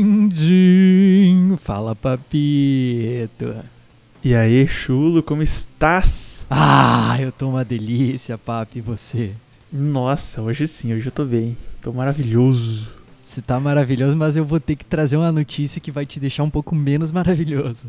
Chiguidim, 0.00 1.56
fala 1.56 1.96
papito. 1.96 3.54
E 4.22 4.34
aí, 4.34 4.68
chulo, 4.68 5.22
como 5.22 5.42
estás? 5.42 6.44
Ah, 6.50 7.16
eu 7.18 7.32
tô 7.32 7.48
uma 7.48 7.64
delícia, 7.64 8.36
papi, 8.36 8.78
e 8.80 8.82
você? 8.82 9.32
Nossa, 9.72 10.42
hoje 10.42 10.66
sim, 10.66 10.92
hoje 10.92 11.06
eu 11.06 11.12
tô 11.12 11.24
bem. 11.24 11.56
Tô 11.80 11.94
maravilhoso. 11.94 12.92
Você 13.22 13.40
tá 13.40 13.58
maravilhoso, 13.58 14.14
mas 14.14 14.36
eu 14.36 14.44
vou 14.44 14.60
ter 14.60 14.76
que 14.76 14.84
trazer 14.84 15.16
uma 15.16 15.32
notícia 15.32 15.80
que 15.80 15.90
vai 15.90 16.04
te 16.04 16.20
deixar 16.20 16.42
um 16.42 16.50
pouco 16.50 16.74
menos 16.74 17.10
maravilhoso. 17.10 17.86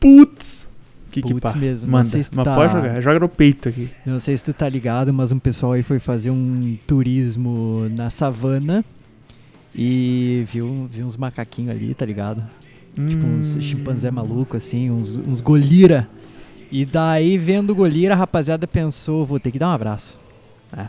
Putz! 0.00 0.66
Que 1.12 1.22
que 1.22 1.32
Putz 1.32 1.52
pá? 1.52 1.56
mesmo, 1.58 1.86
não 1.86 1.92
Manda, 1.92 2.04
sei 2.08 2.24
se 2.24 2.32
tu 2.32 2.36
mas 2.38 2.44
tá- 2.44 2.56
pode 2.56 2.72
jogar, 2.72 3.00
joga 3.00 3.20
no 3.20 3.28
peito 3.28 3.68
aqui. 3.68 3.88
Não 4.04 4.18
sei 4.18 4.36
se 4.36 4.42
tu 4.44 4.52
tá 4.52 4.68
ligado, 4.68 5.14
mas 5.14 5.30
um 5.30 5.38
pessoal 5.38 5.74
aí 5.74 5.84
foi 5.84 6.00
fazer 6.00 6.32
um 6.32 6.76
turismo 6.88 7.88
na 7.96 8.10
savana 8.10 8.84
e 9.74 10.44
viu, 10.46 10.86
viu 10.90 11.04
uns 11.04 11.16
macaquinhos 11.16 11.74
ali, 11.74 11.94
tá 11.94 12.06
ligado? 12.06 12.42
Tipo 12.94 13.26
uns 13.26 13.56
Hum, 13.56 13.60
chimpanzé 13.60 14.10
maluco, 14.10 14.56
assim, 14.56 14.90
uns, 14.90 15.16
uns 15.18 15.40
golira. 15.40 16.08
E 16.70 16.84
daí, 16.84 17.36
vendo 17.36 17.70
o 17.70 17.74
golira, 17.74 18.14
a 18.14 18.16
rapaziada 18.16 18.66
pensou, 18.66 19.24
vou 19.24 19.40
ter 19.40 19.50
que 19.50 19.58
dar 19.58 19.68
um 19.68 19.72
abraço. 19.72 20.18
É. 20.76 20.88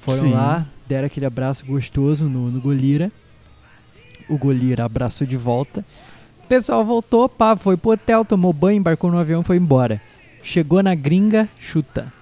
Foram 0.00 0.22
Sim. 0.22 0.30
lá, 0.32 0.66
deram 0.86 1.06
aquele 1.06 1.24
abraço 1.24 1.64
gostoso 1.64 2.28
no, 2.28 2.50
no 2.50 2.60
golira. 2.60 3.10
O 4.28 4.36
golira 4.36 4.84
abraçou 4.84 5.26
de 5.26 5.36
volta. 5.36 5.84
O 6.42 6.46
pessoal 6.46 6.84
voltou, 6.84 7.26
pá, 7.26 7.56
foi 7.56 7.76
pro 7.76 7.92
hotel, 7.92 8.24
tomou 8.24 8.52
banho, 8.52 8.78
embarcou 8.78 9.10
no 9.10 9.18
avião 9.18 9.40
e 9.40 9.44
foi 9.44 9.56
embora. 9.56 10.00
Chegou 10.42 10.82
na 10.82 10.94
gringa, 10.94 11.48
chuta. 11.58 12.12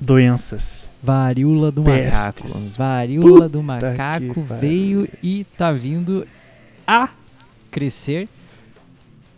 Doenças. 0.00 0.90
Varíola 1.02 1.70
do 1.70 1.82
macaco. 1.82 2.42
Pestes. 2.42 2.76
Varíola 2.76 3.48
do 3.48 3.58
que 3.60 3.64
macaco 3.64 4.42
veio 4.60 5.08
e 5.22 5.44
tá 5.56 5.70
vindo 5.72 6.26
a 6.86 7.10
crescer. 7.70 8.28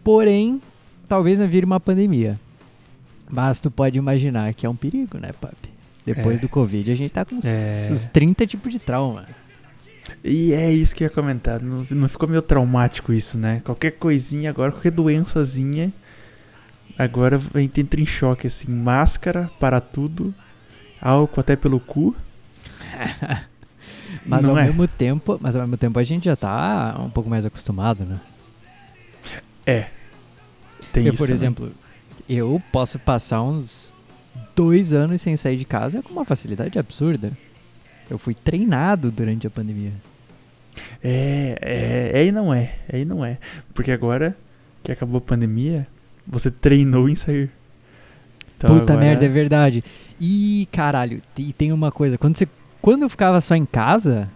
Porém, 0.05 0.61
talvez 1.09 1.39
não 1.39 1.49
vire 1.49 1.65
uma 1.67 1.81
pandemia. 1.81 2.39
Mas 3.31 3.61
tu 3.61 3.71
pode 3.71 3.99
imaginar 3.99 4.53
que 4.55 4.67
é 4.67 4.69
um 4.69 4.77
perigo, 4.77 5.19
né, 5.19 5.31
papi? 5.41 5.71
Depois 6.05 6.39
É. 6.39 6.43
do 6.43 6.49
Covid, 6.49 6.91
a 6.91 6.95
gente 6.95 7.13
tá 7.13 7.25
com 7.25 7.37
uns, 7.37 7.45
É. 7.45 7.89
uns 7.93 8.07
30 8.07 8.47
tipos 8.47 8.73
de 8.73 8.79
trauma. 8.79 9.27
E 10.25 10.53
é 10.53 10.71
isso 10.73 10.95
que 10.95 11.05
eu 11.05 11.07
ia 11.07 11.11
comentar. 11.15 11.63
Não, 11.63 11.87
não 11.91 12.09
ficou 12.09 12.29
meio 12.29 12.43
traumático 12.43 13.13
isso, 13.13 13.39
né? 13.39 13.63
Qualquer 13.65 13.93
coisinha 13.93 14.51
agora, 14.51 14.73
qualquer 14.73 14.91
doençazinha. 14.91 15.93
Agora 16.99 17.41
a 17.55 17.59
gente 17.59 17.81
entra 17.81 18.01
em 18.01 18.07
choque, 18.07 18.49
assim. 18.49 18.71
Máscara 18.71 19.51
para 19.61 19.81
tudo. 19.81 20.35
Álcool 21.03 21.41
até 21.41 21.57
pelo 21.57 21.81
cu. 21.81 22.15
Mas 24.25 24.47
Não 24.47 24.53
ao 24.53 24.59
é? 24.59 24.65
mesmo 24.67 24.87
tempo, 24.87 25.39
mas 25.41 25.57
ao 25.57 25.63
mesmo 25.63 25.77
tempo 25.77 25.99
a 25.99 26.05
gente 26.05 26.27
já 26.27 26.37
tá 26.37 26.97
um 27.01 27.11
pouco 27.11 27.29
mais 27.29 27.45
acostumado, 27.45 28.05
né? 28.05 28.21
É. 29.67 29.87
Tem 30.93 31.07
eu, 31.07 31.13
isso. 31.13 31.19
por 31.19 31.31
exemplo, 31.31 31.73
eu 32.29 32.63
posso 32.71 32.99
passar 32.99 33.43
uns 33.43 33.95
dois 34.55 34.93
anos 34.93 35.21
sem 35.21 35.35
sair 35.35 35.57
de 35.57 35.65
casa 35.65 36.03
com 36.03 36.13
uma 36.13 36.25
facilidade 36.25 36.79
absurda. 36.79 37.33
Eu 38.09 38.19
fui 38.19 38.35
treinado 38.35 39.11
durante 39.11 39.47
a 39.47 39.51
pandemia. 39.51 39.93
É, 41.03 41.59
é, 41.61 42.21
é 42.21 42.27
e 42.27 42.33
não 42.33 42.53
é. 42.53 42.75
É 42.89 43.01
e 43.01 43.05
não 43.05 43.25
é. 43.25 43.39
Porque 43.75 43.91
agora 43.91 44.37
que 44.83 44.93
acabou 44.93 45.19
a 45.19 45.21
pandemia, 45.21 45.87
você 46.27 46.51
treinou 46.51 47.09
em 47.09 47.15
sair. 47.15 47.51
Então 48.65 48.79
Puta 48.79 48.93
agora- 48.93 49.07
merda, 49.07 49.25
é 49.25 49.29
verdade. 49.29 49.85
E 50.21 50.69
caralho, 50.71 51.21
e 51.37 51.53
tem 51.53 51.73
uma 51.73 51.91
coisa, 51.91 52.17
quando 52.17 52.37
você 52.37 52.49
quando 52.81 53.03
eu 53.03 53.09
ficava 53.09 53.41
só 53.41 53.55
em 53.55 53.65
casa, 53.65 54.29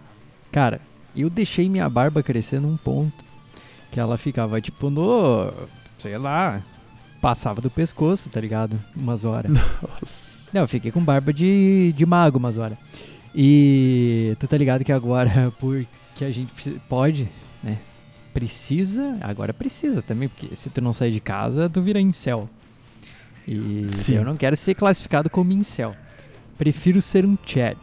cara, 0.52 0.80
eu 1.16 1.28
deixei 1.28 1.68
minha 1.68 1.88
barba 1.88 2.22
crescer 2.22 2.60
num 2.60 2.76
ponto 2.76 3.24
que 3.90 3.98
ela 3.98 4.16
ficava 4.16 4.60
tipo 4.60 4.88
no, 4.88 5.52
sei 5.98 6.16
lá, 6.16 6.62
passava 7.20 7.60
do 7.60 7.68
pescoço, 7.70 8.30
tá 8.30 8.40
ligado? 8.40 8.78
Umas 8.94 9.24
horas. 9.24 9.50
Nossa. 9.50 10.50
Não, 10.52 10.60
eu 10.62 10.68
fiquei 10.68 10.92
com 10.92 11.02
barba 11.02 11.32
de, 11.32 11.92
de 11.96 12.06
mago 12.06 12.38
umas 12.38 12.56
horas. 12.56 12.78
E 13.34 14.36
tu 14.38 14.46
tá 14.46 14.56
ligado 14.56 14.84
que 14.84 14.92
agora, 14.92 15.52
porque 15.58 16.24
a 16.24 16.30
gente 16.30 16.52
pode, 16.88 17.28
né? 17.62 17.78
Precisa, 18.32 19.16
agora 19.22 19.52
precisa 19.54 20.02
também, 20.02 20.28
porque 20.28 20.54
se 20.54 20.70
tu 20.70 20.80
não 20.80 20.92
sair 20.92 21.10
de 21.10 21.20
casa, 21.20 21.68
tu 21.68 21.82
vira 21.82 22.00
incel. 22.00 22.48
E 23.46 23.86
Sim. 23.88 24.16
eu 24.16 24.24
não 24.24 24.36
quero 24.36 24.56
ser 24.56 24.74
classificado 24.74 25.30
como 25.30 25.52
incel. 25.52 25.94
Prefiro 26.58 27.00
ser 27.00 27.24
um 27.24 27.36
Chad. 27.44 27.78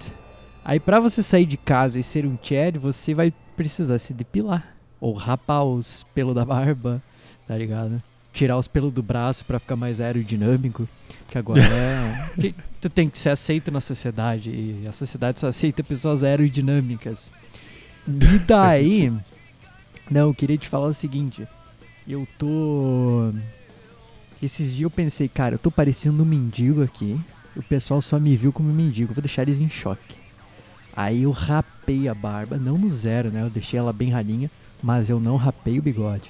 Aí 0.65 0.79
pra 0.79 0.99
você 0.99 1.21
sair 1.23 1.45
de 1.45 1.57
casa 1.57 1.99
e 1.99 2.03
ser 2.03 2.25
um 2.25 2.37
Chad, 2.41 2.77
você 2.77 3.13
vai 3.13 3.33
precisar 3.55 3.97
se 3.97 4.13
depilar. 4.13 4.75
Ou 4.99 5.13
rapar 5.13 5.63
os 5.63 6.05
pelos 6.13 6.33
da 6.33 6.45
barba, 6.45 7.01
tá 7.47 7.57
ligado? 7.57 7.97
Tirar 8.31 8.57
os 8.57 8.67
pelos 8.67 8.91
do 8.91 9.03
braço 9.03 9.45
pra 9.45 9.59
ficar 9.59 9.75
mais 9.75 10.01
aerodinâmico. 10.01 10.87
Que 11.27 11.37
agora 11.37 11.61
é. 11.61 12.29
que 12.39 12.55
tu 12.81 12.89
tem 12.89 13.09
que 13.09 13.19
ser 13.19 13.29
aceito 13.29 13.71
na 13.71 13.81
sociedade. 13.81 14.49
E 14.49 14.87
a 14.87 14.91
sociedade 14.91 15.39
só 15.39 15.47
aceita 15.47 15.83
pessoas 15.83 16.23
aerodinâmicas. 16.23 17.29
E 18.07 18.39
daí. 18.39 19.13
Não, 20.09 20.27
eu 20.27 20.33
queria 20.33 20.57
te 20.57 20.67
falar 20.67 20.87
o 20.87 20.93
seguinte. 20.93 21.47
Eu 22.07 22.27
tô. 22.37 23.33
Esses 24.43 24.69
dias 24.71 24.81
eu 24.83 24.89
pensei, 24.89 25.27
cara, 25.27 25.55
eu 25.55 25.59
tô 25.59 25.71
parecendo 25.71 26.21
um 26.23 26.25
mendigo 26.25 26.83
aqui. 26.83 27.19
O 27.55 27.63
pessoal 27.63 28.01
só 28.01 28.19
me 28.19 28.35
viu 28.35 28.51
como 28.51 28.69
um 28.69 28.73
mendigo. 28.73 29.13
Vou 29.13 29.21
deixar 29.21 29.43
eles 29.43 29.59
em 29.59 29.69
choque. 29.69 30.15
Aí 30.95 31.23
eu 31.23 31.31
rapei 31.31 32.07
a 32.07 32.13
barba, 32.13 32.57
não 32.57 32.77
no 32.77 32.89
zero, 32.89 33.29
né? 33.31 33.41
Eu 33.43 33.49
deixei 33.49 33.79
ela 33.79 33.93
bem 33.93 34.09
ralinha, 34.09 34.49
mas 34.81 35.09
eu 35.09 35.19
não 35.19 35.35
rapei 35.37 35.79
o 35.79 35.81
bigode. 35.81 36.29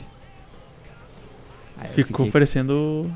Aí 1.78 1.90
Ficou 1.90 2.18
fiquei 2.18 2.32
parecendo. 2.32 3.12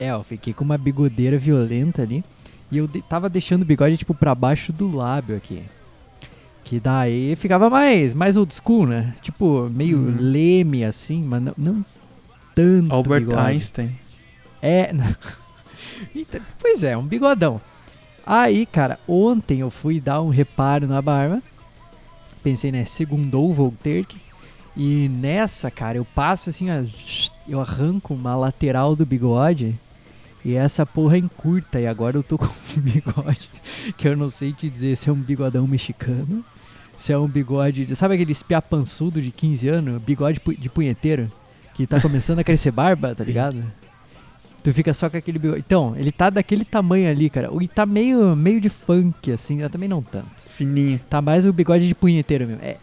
é, 0.00 0.10
eu 0.10 0.22
fiquei 0.24 0.52
com 0.54 0.64
uma 0.64 0.78
bigodeira 0.78 1.38
violenta 1.38 2.02
ali. 2.02 2.24
E 2.70 2.78
eu 2.78 2.86
de- 2.88 3.02
tava 3.02 3.28
deixando 3.28 3.62
o 3.62 3.66
bigode, 3.66 3.98
tipo, 3.98 4.14
pra 4.14 4.34
baixo 4.34 4.72
do 4.72 4.96
lábio 4.96 5.36
aqui. 5.36 5.62
Que 6.64 6.80
daí 6.80 7.36
ficava 7.36 7.68
mais, 7.68 8.14
mais 8.14 8.36
old 8.36 8.54
school, 8.54 8.86
né? 8.86 9.14
Tipo, 9.20 9.68
meio 9.68 9.98
Uhum. 9.98 10.16
leme 10.18 10.82
assim, 10.82 11.22
mas 11.26 11.42
não, 11.42 11.52
não 11.58 11.84
tanto 12.54 12.92
Albert 12.92 13.20
bigode. 13.24 13.40
Einstein. 13.40 13.98
É. 14.60 14.92
Então, 16.14 16.40
pois 16.58 16.82
é, 16.82 16.96
um 16.96 17.06
bigodão. 17.06 17.60
Aí, 18.26 18.66
cara, 18.66 18.98
ontem 19.06 19.60
eu 19.60 19.70
fui 19.70 20.00
dar 20.00 20.20
um 20.20 20.30
reparo 20.30 20.86
na 20.86 21.00
barba. 21.00 21.40
Pensei, 22.42 22.72
né, 22.72 22.84
segundou, 22.84 23.52
vou 23.54 23.72
ter 23.82 24.04
que. 24.06 24.20
E 24.76 25.08
nessa, 25.08 25.70
cara, 25.70 25.98
eu 25.98 26.04
passo 26.04 26.50
assim, 26.50 26.68
ó, 26.70 26.82
eu 27.48 27.60
arranco 27.60 28.14
uma 28.14 28.34
lateral 28.34 28.96
do 28.96 29.06
bigode. 29.06 29.78
E 30.44 30.54
essa 30.54 30.84
porra 30.84 31.18
encurta. 31.18 31.78
E 31.80 31.86
agora 31.86 32.16
eu 32.16 32.22
tô 32.22 32.36
com 32.38 32.46
um 32.46 32.80
bigode 32.80 33.48
que 33.96 34.08
eu 34.08 34.16
não 34.16 34.28
sei 34.28 34.52
te 34.52 34.68
dizer 34.68 34.96
se 34.96 35.08
é 35.08 35.12
um 35.12 35.20
bigodão 35.20 35.66
mexicano. 35.68 36.44
Se 36.96 37.12
é 37.12 37.18
um 37.18 37.28
bigode. 37.28 37.86
de- 37.86 37.94
Sabe 37.96 38.14
aquele 38.14 38.32
espiar 38.32 38.62
pançudo 38.62 39.22
de 39.22 39.30
15 39.30 39.68
anos? 39.68 40.02
Bigode 40.02 40.40
de 40.58 40.68
punheteiro? 40.68 41.30
Que 41.74 41.86
tá 41.86 42.00
começando 42.00 42.38
a 42.38 42.44
crescer 42.44 42.70
barba, 42.70 43.14
tá 43.14 43.24
ligado? 43.24 43.62
Tu 44.62 44.72
fica 44.72 44.94
só 44.94 45.10
com 45.10 45.16
aquele 45.16 45.38
bigode. 45.38 45.60
Então, 45.66 45.94
ele 45.96 46.12
tá 46.12 46.30
daquele 46.30 46.64
tamanho 46.64 47.10
ali, 47.10 47.28
cara. 47.28 47.50
E 47.60 47.66
tá 47.66 47.84
meio, 47.84 48.36
meio 48.36 48.60
de 48.60 48.68
funk, 48.68 49.32
assim. 49.32 49.66
Também 49.68 49.88
não 49.88 50.02
tanto. 50.02 50.26
Fininho. 50.50 51.00
Tá 51.10 51.20
mais 51.20 51.44
o 51.44 51.52
bigode 51.52 51.88
de 51.88 51.94
punheteiro 51.94 52.46
mesmo. 52.46 52.62
É, 52.62 52.76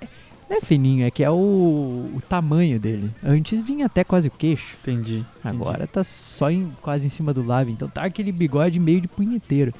não 0.49 0.57
é 0.57 0.61
fininho, 0.61 1.05
é 1.05 1.11
que 1.11 1.23
é 1.23 1.29
o, 1.29 2.11
o 2.15 2.21
tamanho 2.27 2.79
dele. 2.79 3.11
Antes 3.23 3.61
vinha 3.61 3.85
até 3.85 4.03
quase 4.03 4.27
o 4.27 4.31
queixo. 4.31 4.77
Entendi. 4.81 5.17
entendi. 5.19 5.25
Agora 5.43 5.85
tá 5.85 6.03
só 6.03 6.49
em, 6.49 6.69
quase 6.81 7.05
em 7.05 7.09
cima 7.09 7.33
do 7.33 7.45
lábio. 7.45 7.71
Então 7.71 7.87
tá 7.87 8.03
aquele 8.03 8.31
bigode 8.31 8.79
meio 8.79 8.99
de 8.99 9.07
punheteiro. 9.07 9.73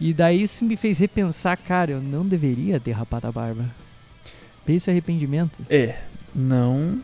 E 0.00 0.12
daí 0.12 0.42
isso 0.42 0.64
me 0.64 0.76
fez 0.76 0.98
repensar, 0.98 1.56
cara, 1.56 1.92
eu 1.92 2.00
não 2.00 2.26
deveria 2.26 2.78
ter 2.80 2.92
rapado 2.92 3.26
a 3.26 3.32
barba. 3.32 3.64
Pensa 4.66 4.90
arrependimento. 4.90 5.64
É. 5.70 5.98
Não. 6.34 7.00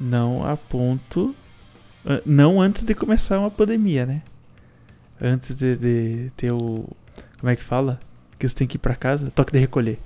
Não 0.00 0.46
a 0.48 0.56
ponto. 0.56 1.34
ah, 2.06 2.20
Não 2.24 2.60
antes 2.60 2.82
de 2.84 2.94
começar 2.94 3.38
uma 3.38 3.50
pandemia, 3.50 4.06
né? 4.06 4.22
Antes 5.20 5.54
de, 5.54 5.76
de 5.76 6.30
ter 6.36 6.52
o. 6.52 6.88
Como 7.38 7.50
é 7.50 7.56
que 7.56 7.62
fala? 7.64 8.00
Que 8.38 8.48
você 8.48 8.54
tem 8.54 8.66
que 8.66 8.76
ir 8.76 8.78
pra 8.80 8.94
casa? 8.94 9.30
Toque 9.30 9.52
de 9.52 9.58
recolher. 9.58 9.98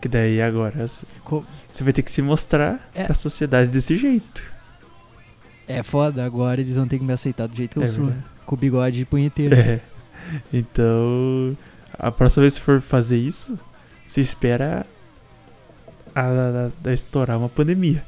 Que 0.00 0.08
daí 0.08 0.40
agora 0.40 0.86
você 0.86 1.84
vai 1.84 1.92
ter 1.92 2.02
que 2.02 2.10
se 2.10 2.22
mostrar 2.22 2.88
É. 2.94 3.04
pra 3.04 3.14
sociedade 3.14 3.70
desse 3.70 3.96
jeito. 3.96 4.42
É 5.66 5.82
foda, 5.82 6.24
agora 6.24 6.60
eles 6.60 6.76
vão 6.76 6.86
ter 6.86 6.98
que 6.98 7.04
me 7.04 7.12
aceitar 7.12 7.48
do 7.48 7.56
jeito 7.56 7.72
que 7.72 7.78
eu 7.80 7.82
É 7.82 7.86
sou. 7.88 8.06
verdade. 8.06 8.24
Com 8.46 8.54
o 8.54 8.58
bigode 8.58 8.96
de 8.98 9.04
punheteiro. 9.04 9.56
É. 9.56 9.80
Então, 10.52 11.56
a 11.98 12.10
próxima 12.12 12.42
vez 12.42 12.54
que 12.56 12.60
for 12.64 12.80
fazer 12.80 13.18
isso, 13.18 13.58
você 14.06 14.20
espera 14.20 14.86
a, 16.20 16.68
a- 16.86 16.90
a 16.90 16.92
estourar 16.92 17.38
uma 17.38 17.48
pandemia. 17.48 18.02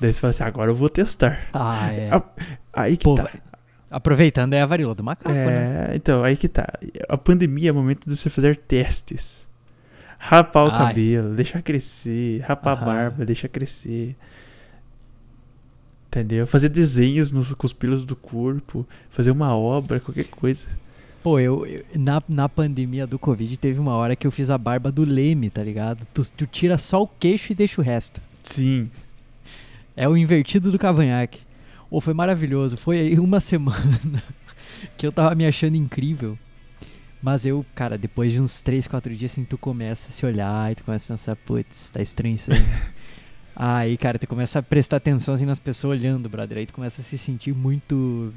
Daí 0.00 0.12
você 0.12 0.20
fala 0.20 0.30
assim, 0.30 0.42
agora 0.42 0.70
eu 0.70 0.76
vou 0.76 0.88
testar. 0.88 1.46
Ah, 1.52 1.90
é. 1.92 2.10
A- 2.10 2.22
Aí 2.72 2.96
que 2.96 3.04
Pô, 3.04 3.14
tá. 3.14 3.22
vai- 3.24 3.40
aproveitando 3.90 4.52
é 4.52 4.60
a 4.60 4.66
varíola 4.66 4.94
do 4.94 5.02
macaco, 5.04 5.28
né? 5.34 5.88
É, 5.92 5.96
então, 5.96 6.22
aí 6.22 6.36
que 6.36 6.48
tá. 6.48 6.66
A 7.08 7.16
pandemia 7.16 7.70
é 7.70 7.72
o 7.72 7.74
momento 7.74 8.08
de 8.08 8.14
você 8.16 8.28
fazer 8.28 8.56
testes. 8.56 9.46
Rapar 10.18 10.66
o 10.66 10.70
Ai. 10.70 10.78
cabelo, 10.88 11.34
deixar 11.34 11.62
crescer. 11.62 12.40
Rapar 12.40 12.74
a 12.74 12.76
Aham. 12.80 12.84
barba, 12.86 13.24
deixar 13.24 13.48
crescer. 13.48 14.16
Entendeu? 16.08 16.46
Fazer 16.46 16.68
desenhos 16.70 17.30
nos, 17.32 17.52
com 17.52 17.66
os 17.66 17.72
pelos 17.72 18.06
do 18.06 18.16
corpo. 18.16 18.86
Fazer 19.10 19.30
uma 19.30 19.54
obra, 19.56 20.00
qualquer 20.00 20.24
coisa. 20.24 20.68
Pô, 21.26 21.40
eu, 21.40 21.66
eu- 21.66 21.82
na, 21.96 22.22
na 22.28 22.48
pandemia 22.48 23.04
do 23.04 23.18
Covid 23.18 23.56
teve 23.56 23.80
uma 23.80 23.96
hora 23.96 24.14
que 24.14 24.24
eu 24.24 24.30
fiz 24.30 24.48
a 24.48 24.56
barba 24.56 24.92
do 24.92 25.02
Leme, 25.02 25.50
tá 25.50 25.60
ligado? 25.60 26.06
Tu, 26.14 26.22
tu 26.30 26.46
tira 26.46 26.78
só 26.78 27.02
o 27.02 27.08
queixo 27.08 27.50
e 27.50 27.54
deixa 27.56 27.80
o 27.80 27.84
resto. 27.84 28.22
Sim. 28.44 28.88
É 29.96 30.08
o 30.08 30.16
invertido 30.16 30.70
do 30.70 30.78
cavanhaque. 30.78 31.40
Ô, 31.90 32.00
foi 32.00 32.14
maravilhoso. 32.14 32.76
Foi 32.76 33.00
aí 33.00 33.18
uma 33.18 33.40
semana 33.42 34.22
que 34.96 35.04
eu 35.04 35.10
tava 35.10 35.34
me 35.34 35.44
achando 35.44 35.74
incrível. 35.74 36.38
Mas 37.20 37.44
eu, 37.44 37.66
cara, 37.74 37.98
depois 37.98 38.30
de 38.30 38.40
uns 38.40 38.62
3, 38.62 38.86
4 38.86 39.12
dias, 39.16 39.32
assim, 39.32 39.44
tu 39.44 39.58
começa 39.58 40.10
a 40.10 40.12
se 40.12 40.24
olhar 40.24 40.70
e 40.70 40.76
tu 40.76 40.84
começa 40.84 41.06
a 41.06 41.16
pensar, 41.16 41.34
putz, 41.34 41.90
tá 41.90 42.00
estranho 42.00 42.36
isso 42.36 42.52
aí. 42.52 42.64
aí, 43.56 43.96
cara, 43.96 44.16
tu 44.16 44.28
começa 44.28 44.60
a 44.60 44.62
prestar 44.62 44.98
atenção, 44.98 45.34
assim, 45.34 45.44
nas 45.44 45.58
pessoas 45.58 45.98
olhando, 45.98 46.28
brother. 46.28 46.58
Aí 46.58 46.66
tu 46.66 46.72
começa 46.72 47.00
a 47.00 47.04
se 47.04 47.18
sentir 47.18 47.52
muito, 47.52 48.32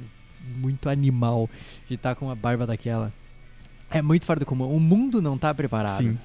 muito 0.58 0.90
animal 0.90 1.50
de 1.88 1.96
estar 1.96 2.16
com 2.16 2.26
uma 2.26 2.36
barba 2.36 2.66
daquela. 2.66 3.12
É 3.90 4.02
muito 4.02 4.26
fora 4.26 4.40
do 4.40 4.46
comum. 4.46 4.74
O 4.74 4.80
mundo 4.80 5.22
não 5.22 5.38
tá 5.38 5.54
preparado 5.54 5.98
Sim. 5.98 6.18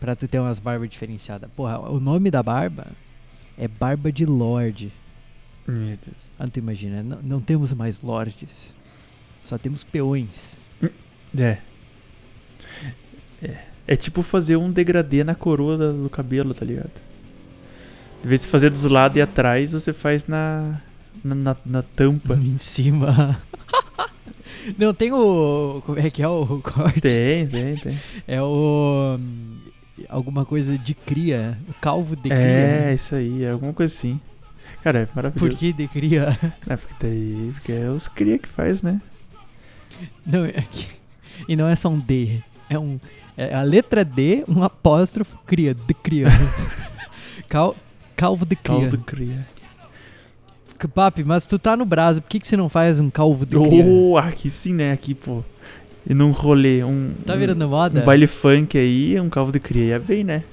pra 0.00 0.16
tu 0.16 0.26
ter 0.26 0.38
umas 0.38 0.58
barbas 0.58 0.88
diferenciadas. 0.88 1.50
Porra, 1.54 1.78
o 1.80 2.00
nome 2.00 2.30
da 2.30 2.42
barba 2.42 2.86
é 3.56 3.68
Barba 3.68 4.10
de 4.10 4.24
Lorde. 4.24 4.92
Meu 5.66 5.98
Deus. 6.04 6.32
Ah, 6.38 6.48
tu 6.48 6.58
imagina, 6.58 7.02
não, 7.02 7.18
não 7.22 7.40
temos 7.40 7.72
mais 7.72 8.00
lordes. 8.00 8.74
Só 9.42 9.58
temos 9.58 9.84
peões. 9.84 10.60
É. 11.38 11.58
É. 13.42 13.64
É 13.86 13.96
tipo 13.96 14.22
fazer 14.22 14.56
um 14.56 14.70
degradê 14.70 15.24
na 15.24 15.34
coroa 15.34 15.92
do 15.92 16.10
cabelo, 16.10 16.54
tá 16.54 16.64
ligado? 16.64 16.90
Em 18.24 18.28
vez 18.28 18.42
de 18.42 18.48
fazer 18.48 18.70
dos 18.70 18.84
lados 18.84 19.16
e 19.16 19.20
atrás, 19.20 19.72
você 19.72 19.92
faz 19.92 20.26
na. 20.26 20.80
Na, 21.24 21.34
na- 21.34 21.56
na 21.64 21.82
tampa. 21.82 22.34
em 22.40 22.58
cima. 22.58 23.38
não 24.78 24.92
tem 24.94 25.12
o. 25.12 25.82
Como 25.84 25.98
é 25.98 26.10
que 26.10 26.22
é 26.22 26.28
o 26.28 26.60
corte? 26.62 27.00
tem, 27.00 27.46
tem, 27.46 27.76
tem. 27.76 27.98
É 28.26 28.42
o. 28.42 29.18
Alguma 30.08 30.44
coisa 30.44 30.78
de 30.78 30.94
cria. 30.94 31.58
O 31.68 31.74
calvo 31.74 32.14
de 32.14 32.32
É, 32.32 32.36
cria. 32.82 32.94
isso 32.94 33.14
aí, 33.14 33.42
é 33.44 33.50
alguma 33.50 33.72
coisa 33.72 33.92
assim. 33.92 34.20
Cara, 34.82 35.00
é 35.00 35.08
maravilhoso. 35.14 35.50
Por 35.50 35.58
que 35.58 35.72
de 35.72 35.88
cria? 35.88 36.38
É, 36.68 36.76
porque 36.76 36.94
daí. 37.00 37.50
Porque 37.54 37.72
é 37.72 37.90
os 37.90 38.06
cria 38.06 38.38
que 38.38 38.48
faz, 38.48 38.80
né? 38.82 39.00
Não, 40.24 40.44
é 40.44 40.52
que- 40.52 40.86
e 41.48 41.56
não 41.56 41.66
é 41.66 41.74
só 41.74 41.88
um 41.88 41.98
D. 41.98 42.40
É 42.70 42.78
um. 42.78 43.00
É 43.36 43.54
a 43.54 43.62
letra 43.62 44.04
D, 44.04 44.44
um 44.48 44.62
apóstrofo, 44.62 45.36
cria, 45.46 45.72
de 45.74 45.94
cria. 45.94 46.26
Cal, 47.48 47.74
calvo 48.16 48.44
de 48.44 48.56
cria. 48.56 48.80
Caldo 48.80 48.98
cria. 48.98 49.46
Papi, 50.86 51.24
mas 51.24 51.46
tu 51.46 51.58
tá 51.58 51.74
no 51.76 51.84
Brasil, 51.84 52.22
por 52.22 52.28
que, 52.28 52.38
que 52.38 52.46
você 52.46 52.56
não 52.56 52.68
faz 52.68 53.00
um 53.00 53.10
calvo 53.10 53.44
de 53.44 53.58
cria? 53.58 53.84
Oh, 53.84 54.16
aqui 54.16 54.50
sim, 54.50 54.74
né? 54.74 54.92
Aqui, 54.92 55.14
pô. 55.14 55.42
E 56.06 56.14
num 56.14 56.30
rolê, 56.30 56.84
um. 56.84 57.12
Tá 57.26 57.34
um- 57.34 57.38
virando 57.38 57.68
moda? 57.68 58.00
Um 58.00 58.04
baile 58.04 58.26
funk 58.26 58.78
aí, 58.78 59.18
um 59.20 59.28
calvo 59.28 59.50
de 59.50 59.58
cria 59.58 59.84
ia 59.84 59.98
bem, 59.98 60.22
né? 60.22 60.44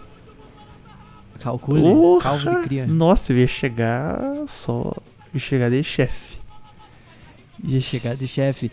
Calcule, 1.40 1.84
calvo 2.22 2.50
de 2.50 2.64
cria. 2.64 2.88
Nossa, 2.88 3.34
eu 3.34 3.38
ia 3.38 3.48
chegar 3.48 4.20
só. 4.48 4.94
Eu 4.96 5.36
ia 5.36 5.40
chegar 5.40 5.70
de 5.70 5.84
chefe. 5.84 6.38
Ia 7.64 7.82
Chegar 7.82 8.16
de 8.16 8.28
chefe. 8.28 8.72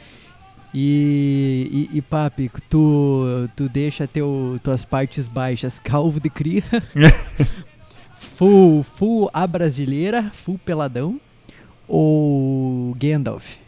E, 0.75 1.89
e, 1.93 1.99
e, 1.99 2.03
papi, 2.03 2.51
tu, 2.71 3.49
tu 3.55 3.69
deixa 3.69 4.07
teu, 4.07 4.59
tuas 4.63 4.85
partes 4.85 5.29
baixas 5.29 5.79
calvo 5.79 6.19
de 6.19 6.31
cria. 6.31 6.65
full, 8.17 8.83
full 8.83 9.29
a 9.35 9.47
brasileira, 9.47 10.31
full 10.33 10.59
peladão. 10.59 11.21
Ou 11.95 12.95
Gandalf? 12.95 13.59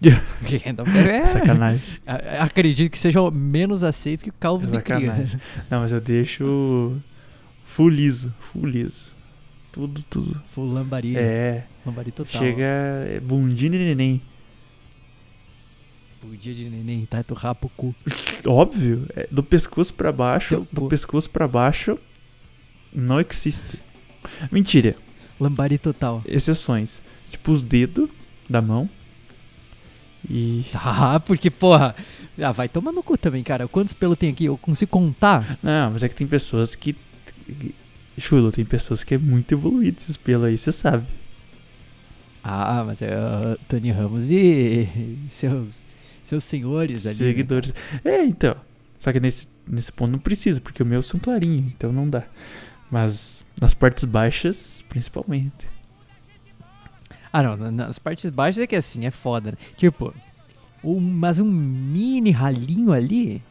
Gandalf 0.00 0.94
é. 0.94 1.26
Sacanagem. 1.26 1.82
Acredito 2.38 2.88
que 2.88 2.98
seja 2.98 3.28
menos 3.32 3.82
aceito 3.82 4.22
que 4.22 4.30
o 4.30 4.32
calvo 4.32 4.64
de 4.64 4.80
cria. 4.80 5.00
Sacanagem. 5.10 5.40
Não, 5.68 5.80
mas 5.80 5.90
eu 5.90 6.00
deixo. 6.00 6.96
Full 7.64 7.88
liso. 7.88 8.32
Full 8.38 8.66
liso. 8.66 9.12
Tudo, 9.72 10.04
tudo. 10.04 10.40
Full 10.54 10.72
lambari. 10.72 11.16
É. 11.16 11.64
Lambari 11.84 12.12
total. 12.12 12.40
Chega. 12.40 12.62
É 12.62 13.18
bundinho 13.20 13.74
e 13.74 13.78
neném. 13.78 14.22
Dia 16.40 16.54
de 16.54 16.70
neném, 16.70 17.04
tá? 17.06 17.24
Tu 17.24 17.34
rapa 17.34 17.66
o 17.66 17.70
cu. 17.70 17.92
Óbvio. 18.46 19.04
é 19.16 19.26
do 19.28 19.42
pescoço 19.42 19.92
pra 19.92 20.12
baixo. 20.12 20.64
Do 20.70 20.86
pescoço 20.86 21.28
pra 21.28 21.48
baixo. 21.48 21.98
Não 22.92 23.20
existe. 23.20 23.80
Mentira. 24.50 24.94
Lambari 25.40 25.76
total. 25.76 26.22
Exceções. 26.24 27.02
Tipo 27.32 27.50
os 27.50 27.62
dedos 27.62 28.08
da 28.48 28.62
mão. 28.62 28.88
E. 30.28 30.64
Ah, 30.74 31.18
porque, 31.18 31.50
porra. 31.50 31.96
Ah, 32.40 32.52
vai 32.52 32.68
tomar 32.68 32.92
no 32.92 33.02
cu 33.02 33.16
também, 33.18 33.42
cara. 33.42 33.66
Quantos 33.66 33.92
pelos 33.92 34.16
tem 34.16 34.30
aqui? 34.30 34.44
Eu 34.44 34.56
consigo 34.56 34.90
contar? 34.90 35.58
Não, 35.62 35.90
mas 35.90 36.02
é 36.02 36.08
que 36.08 36.14
tem 36.14 36.26
pessoas 36.26 36.74
que. 36.74 36.94
Chulo, 38.18 38.52
tem 38.52 38.64
pessoas 38.64 39.02
que 39.02 39.14
é 39.14 39.18
muito 39.18 39.52
evoluído 39.52 39.96
esses 39.98 40.16
pelos 40.16 40.44
aí, 40.44 40.56
você 40.56 40.70
sabe. 40.70 41.06
Ah, 42.44 42.84
mas 42.86 43.00
é 43.00 43.16
uh, 43.16 43.58
Tony 43.68 43.90
Ramos 43.90 44.30
e 44.30 44.86
seus, 45.28 45.84
seus 46.22 46.44
senhores 46.44 47.06
ali. 47.06 47.14
né, 47.14 47.18
Seguidores. 47.18 47.74
É, 48.04 48.22
então. 48.24 48.56
Só 48.98 49.12
que 49.12 49.18
nesse, 49.18 49.48
nesse 49.66 49.90
ponto 49.90 50.12
não 50.12 50.18
precisa, 50.18 50.60
porque 50.60 50.82
o 50.82 50.86
meu 50.86 51.02
são 51.02 51.18
clarinhos, 51.18 51.72
então 51.74 51.92
não 51.92 52.08
dá. 52.08 52.24
Mas 52.90 53.42
nas 53.60 53.74
partes 53.74 54.04
baixas, 54.04 54.84
principalmente. 54.88 55.71
Ah, 57.32 57.42
não. 57.42 57.56
na- 57.56 57.70
Nas 57.70 57.98
partes 57.98 58.28
baixas 58.30 58.62
é 58.62 58.66
que 58.66 58.76
assim, 58.76 59.06
é 59.06 59.10
foda, 59.10 59.52
né? 59.52 59.56
Tipo, 59.76 60.14
um, 60.84 61.00
mas 61.00 61.38
um 61.38 61.44
mini 61.46 62.30
ralinho 62.30 62.92
ali 62.92 63.42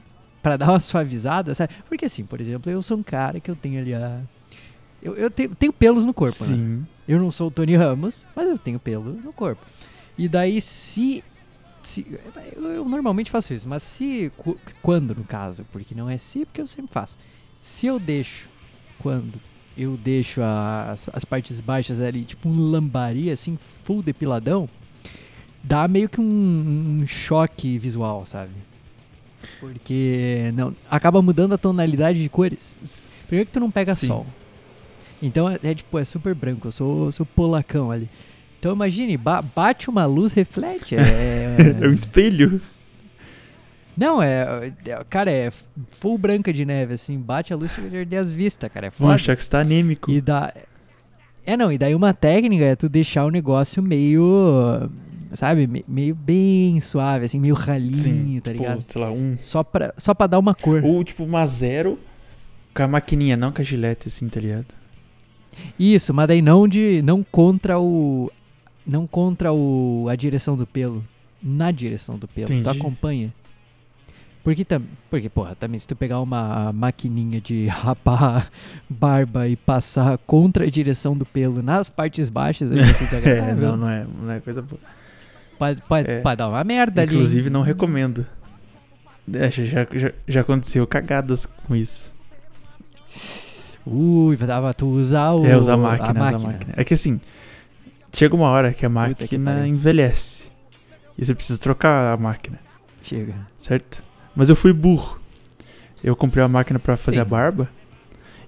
pra 0.41 0.55
dar 0.57 0.69
uma 0.69 0.79
suavizada, 0.79 1.53
sabe? 1.55 1.73
Porque 1.87 2.05
assim, 2.05 2.25
por 2.25 2.39
exemplo, 2.39 2.71
eu 2.71 2.81
sou 2.81 2.97
um 2.97 3.03
cara 3.03 3.39
que 3.39 3.49
eu 3.49 3.55
tenho 3.55 3.79
ali 3.79 3.93
a. 3.93 4.21
Eu, 5.01 5.15
eu 5.15 5.31
tenho, 5.31 5.55
tenho 5.55 5.73
pelos 5.73 6.05
no 6.05 6.13
corpo, 6.13 6.43
né? 6.45 6.55
Sim. 6.55 6.85
Eu 7.07 7.19
não 7.19 7.31
sou 7.31 7.47
o 7.47 7.51
Tony 7.51 7.75
Ramos, 7.75 8.25
mas 8.35 8.47
eu 8.47 8.57
tenho 8.57 8.79
pelo 8.79 9.13
no 9.13 9.33
corpo. 9.33 9.65
E 10.17 10.27
daí, 10.27 10.61
se. 10.61 11.23
se 11.81 12.05
eu, 12.55 12.87
normalmente 12.87 13.31
faço 13.31 13.51
isso, 13.53 13.67
mas 13.67 13.81
se. 13.81 14.31
Quando, 14.83 15.15
no 15.15 15.23
caso, 15.23 15.65
porque 15.71 15.95
não 15.95 16.07
é 16.07 16.17
se, 16.17 16.45
porque 16.45 16.61
eu 16.61 16.67
sempre 16.67 16.91
faço. 16.93 17.17
Se 17.59 17.87
eu 17.87 17.99
deixo. 17.99 18.47
Quando 18.99 19.33
eu 19.77 19.97
deixo 19.97 20.41
as, 20.43 21.09
as 21.13 21.25
partes 21.25 21.59
baixas 21.61 21.99
ali, 21.99 22.23
tipo 22.23 22.47
um 22.49 22.71
lambari, 22.71 23.29
assim, 23.31 23.57
full 23.83 24.01
depiladão, 24.01 24.69
dá 25.63 25.87
meio 25.87 26.09
que 26.09 26.19
um, 26.19 27.01
um 27.01 27.07
choque 27.07 27.77
visual, 27.77 28.25
sabe? 28.25 28.51
Porque 29.59 30.51
não, 30.55 30.75
acaba 30.89 31.21
mudando 31.21 31.53
a 31.53 31.57
tonalidade 31.57 32.21
de 32.21 32.29
cores. 32.29 32.77
Primeiro 33.27 33.47
que 33.47 33.53
tu 33.53 33.59
não 33.59 33.71
pega 33.71 33.95
Sim. 33.95 34.07
sol. 34.07 34.25
Então 35.21 35.49
é, 35.49 35.59
é 35.63 35.73
tipo, 35.75 35.97
é 35.99 36.03
super 36.03 36.33
branco, 36.33 36.67
eu 36.67 36.71
sou, 36.71 37.11
sou 37.11 37.25
polacão 37.25 37.91
ali. 37.91 38.09
Então 38.59 38.73
imagine, 38.73 39.17
ba- 39.17 39.41
bate 39.41 39.89
uma 39.89 40.05
luz, 40.05 40.33
reflete. 40.33 40.95
É, 40.95 41.55
É 41.81 41.87
um 41.87 41.93
espelho. 41.93 42.61
Não, 43.97 44.21
é, 44.21 44.71
é- 44.85 45.03
Cara, 45.09 45.29
é 45.31 45.51
full 45.91 46.17
branca 46.17 46.51
de 46.53 46.63
neve, 46.65 46.93
assim, 46.93 47.19
bate 47.19 47.53
a 47.53 47.55
luz 47.55 47.71
chega 47.71 47.89
de 47.89 47.97
arder 47.97 48.19
as 48.19 48.29
vistas, 48.29 48.69
cara. 48.69 48.87
É 48.87 48.89
Vão 48.89 49.07
foda. 49.07 49.15
achar 49.15 49.35
que 49.35 49.43
você 49.43 49.49
tá 49.49 49.59
anêmico. 49.59 50.09
E 50.11 50.21
dá. 50.21 50.53
É 51.45 51.57
não, 51.57 51.71
e 51.71 51.77
daí 51.77 51.93
uma 51.95 52.13
técnica 52.13 52.63
é 52.65 52.75
tu 52.75 52.87
deixar 52.87 53.25
o 53.25 53.29
negócio 53.31 53.81
meio. 53.81 54.89
Sabe, 55.33 55.65
me- 55.65 55.85
meio 55.87 56.13
bem 56.13 56.79
suave, 56.81 57.25
assim, 57.25 57.39
meio 57.39 57.55
ralinho, 57.55 57.95
Sim, 57.95 58.39
tá 58.43 58.51
tipo, 58.51 58.63
ligado? 58.63 58.85
sei 58.87 59.01
lá, 59.01 59.11
um. 59.11 59.37
Só 59.37 59.63
pra, 59.63 59.93
só 59.97 60.13
pra 60.13 60.27
dar 60.27 60.39
uma 60.39 60.53
cor. 60.53 60.83
Ou 60.83 61.03
tipo 61.03 61.23
uma 61.23 61.45
zero 61.45 61.97
com 62.73 62.83
a 62.83 62.87
maquininha, 62.87 63.37
não 63.37 63.51
com 63.51 63.61
a 63.61 63.65
gilete, 63.65 64.07
assim, 64.09 64.27
tá 64.27 64.39
ligado? 64.41 64.65
Isso, 65.79 66.13
mas 66.13 66.27
daí 66.27 66.41
não 66.41 66.67
de. 66.67 67.01
não 67.01 67.23
contra 67.23 67.79
o. 67.79 68.31
Não 68.85 69.05
contra 69.07 69.53
o. 69.53 70.05
a 70.09 70.15
direção 70.15 70.55
do 70.57 70.65
pelo. 70.67 71.03
Na 71.41 71.71
direção 71.71 72.17
do 72.17 72.27
pelo. 72.27 72.47
Tu 72.47 72.53
Entendi. 72.53 72.77
acompanha. 72.79 73.33
Porque, 74.43 74.65
tam, 74.65 74.81
porque, 75.09 75.29
porra, 75.29 75.53
também 75.53 75.79
se 75.79 75.87
tu 75.87 75.95
pegar 75.95 76.19
uma 76.19 76.73
maquininha 76.73 77.39
de 77.39 77.67
rapar 77.69 78.49
barba 78.89 79.47
e 79.47 79.55
passar 79.55 80.17
contra 80.19 80.65
a 80.65 80.69
direção 80.69 81.15
do 81.15 81.25
pelo 81.25 81.61
nas 81.61 81.89
partes 81.89 82.27
baixas, 82.29 82.71
aí 82.71 82.79
você 82.83 83.05
tá 83.05 83.17
É, 83.29 83.53
não, 83.53 83.77
não 83.77 83.89
é, 83.89 84.05
não 84.21 84.31
é 84.31 84.39
coisa 84.39 84.61
boa. 84.61 84.81
pode, 85.59 85.81
pode, 85.83 86.11
é. 86.11 86.21
pode 86.21 86.37
dar 86.37 86.47
uma 86.49 86.63
merda 86.63 87.03
ali. 87.03 87.13
Inclusive, 87.13 87.49
não 87.51 87.61
recomendo. 87.61 88.25
É, 89.31 89.51
já, 89.51 89.87
já, 89.93 90.11
já 90.27 90.41
aconteceu 90.41 90.85
cagadas 90.87 91.45
com 91.45 91.75
isso. 91.75 92.11
Ui, 93.85 94.35
dava 94.37 94.73
tu 94.73 94.87
usar 94.87 95.31
o. 95.33 95.45
é, 95.45 95.55
usar 95.55 95.73
a 95.73 95.77
máquina, 95.77 96.07
a 96.07 96.11
usar 96.11 96.19
máquina. 96.19 96.49
a 96.49 96.53
máquina. 96.53 96.73
É 96.77 96.83
que 96.83 96.93
assim, 96.93 97.19
chega 98.13 98.35
uma 98.35 98.49
hora 98.49 98.73
que 98.73 98.85
a 98.85 98.89
que 98.89 98.93
máquina 98.93 99.51
pariu. 99.51 99.65
envelhece. 99.67 100.49
E 101.17 101.25
você 101.25 101.35
precisa 101.35 101.59
trocar 101.59 102.13
a 102.13 102.17
máquina, 102.17 102.59
Chega. 103.03 103.35
certo? 103.59 104.03
Mas 104.35 104.49
eu 104.49 104.55
fui 104.55 104.73
burro. 104.73 105.19
Eu 106.03 106.15
comprei 106.15 106.41
uma 106.43 106.49
máquina 106.49 106.79
pra 106.79 106.97
fazer 106.97 107.17
Sim. 107.17 107.21
a 107.21 107.25
barba. 107.25 107.69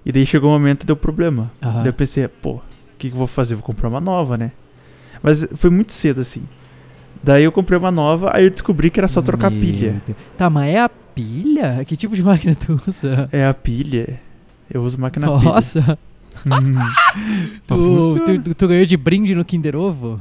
E 0.04 0.12
daí 0.12 0.26
chegou 0.26 0.50
um 0.50 0.52
momento 0.52 0.82
e 0.82 0.86
deu 0.86 0.96
problema. 0.96 1.50
Aham. 1.62 1.78
Daí 1.78 1.86
eu 1.88 1.92
pensei, 1.92 2.26
pô, 2.28 2.54
o 2.54 2.62
que, 2.98 3.08
que 3.08 3.14
eu 3.14 3.18
vou 3.18 3.26
fazer? 3.26 3.54
Vou 3.54 3.64
comprar 3.64 3.88
uma 3.88 4.00
nova, 4.00 4.36
né? 4.36 4.50
Mas 5.22 5.46
foi 5.54 5.70
muito 5.70 5.92
cedo 5.92 6.20
assim. 6.20 6.42
Daí 7.22 7.44
eu 7.44 7.52
comprei 7.52 7.78
uma 7.78 7.90
nova, 7.90 8.30
aí 8.36 8.44
eu 8.44 8.50
descobri 8.50 8.90
que 8.90 9.00
era 9.00 9.08
só 9.08 9.22
trocar 9.22 9.50
Meu 9.50 9.60
pilha. 9.60 10.02
Deus. 10.06 10.18
Tá, 10.36 10.50
mas 10.50 10.74
é 10.74 10.80
a 10.80 10.88
pilha? 10.90 11.82
Que 11.86 11.96
tipo 11.96 12.14
de 12.14 12.22
máquina 12.22 12.54
tu 12.54 12.78
usa? 12.86 13.28
É 13.32 13.46
a 13.46 13.54
pilha. 13.54 14.20
Eu 14.70 14.82
uso 14.82 14.98
máquina 15.00 15.26
pilha. 15.38 15.42
Nossa, 15.52 15.98
Hum. 16.44 16.74
tu, 17.66 17.74
funciona. 17.76 18.42
tu, 18.42 18.54
tu 18.54 18.68
ganhou 18.68 18.84
de 18.84 18.96
brinde 18.96 19.34
no 19.34 19.44
Kinder 19.44 19.76
Ovo? 19.76 20.16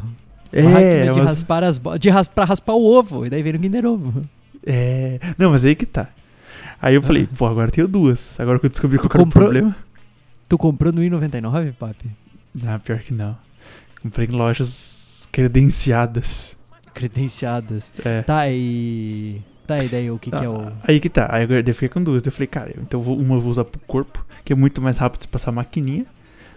É, 0.51 0.61
máquina 0.61 1.13
de 1.13 1.19
mas- 1.19 1.25
raspar 1.29 1.63
as 1.63 1.81
de 1.99 2.09
ras, 2.09 2.27
pra 2.27 2.45
raspar 2.45 2.73
o 2.73 2.85
ovo, 2.85 3.25
e 3.25 3.29
daí 3.31 3.41
veio 3.41 3.55
no 3.55 3.59
Kinder 3.59 3.85
Ovo. 3.85 4.21
É. 4.65 5.19
Não, 5.37 5.51
mas 5.51 5.65
aí 5.65 5.75
que 5.75 5.85
tá. 5.85 6.07
Aí 6.81 6.95
eu 6.95 7.01
falei, 7.01 7.27
pô, 7.37 7.45
agora 7.45 7.71
tenho 7.71 7.87
duas. 7.87 8.39
Agora 8.39 8.59
que 8.59 8.65
eu 8.65 8.69
descobri 8.69 8.97
qual 8.97 9.07
Tu 9.07 9.11
que 9.11 9.17
era 9.17 9.21
o 9.21 9.25
comprou- 9.25 9.43
problema. 9.45 9.75
Tu 10.49 10.57
comprou 10.57 10.91
no 10.93 11.01
I99, 11.01 11.73
papi? 11.73 12.09
Não, 12.53 12.79
pior 12.79 12.99
que 12.99 13.13
não. 13.13 13.37
Comprei 14.01 14.27
em 14.27 14.31
lojas 14.31 15.27
credenciadas. 15.31 16.57
Credenciadas. 16.93 17.91
É. 18.03 18.21
Tá, 18.21 18.49
e... 18.49 19.41
Tá, 19.65 19.81
e 19.83 19.87
daí 19.87 20.11
o 20.11 20.19
que 20.19 20.29
que 20.29 20.43
é 20.43 20.49
o... 20.49 20.71
Aí 20.85 20.99
que 20.99 21.09
tá. 21.09 21.27
Aí 21.31 21.47
eu 21.49 21.73
fiquei 21.73 21.89
com 21.89 22.03
duas. 22.03 22.21
Daí 22.21 22.27
Eu 22.27 22.33
falei, 22.33 22.47
cara, 22.47 22.73
então 22.77 22.99
eu 22.99 23.03
vou- 23.03 23.17
uma 23.17 23.35
eu 23.35 23.41
vou 23.41 23.49
usar 23.49 23.63
pro 23.63 23.79
corpo, 23.87 24.23
que 24.43 24.51
é 24.51 24.55
muito 24.55 24.81
mais 24.81 24.97
rápido 24.97 25.21
se 25.21 25.27
passar 25.27 25.51
a 25.51 25.53
maquininha, 25.53 26.05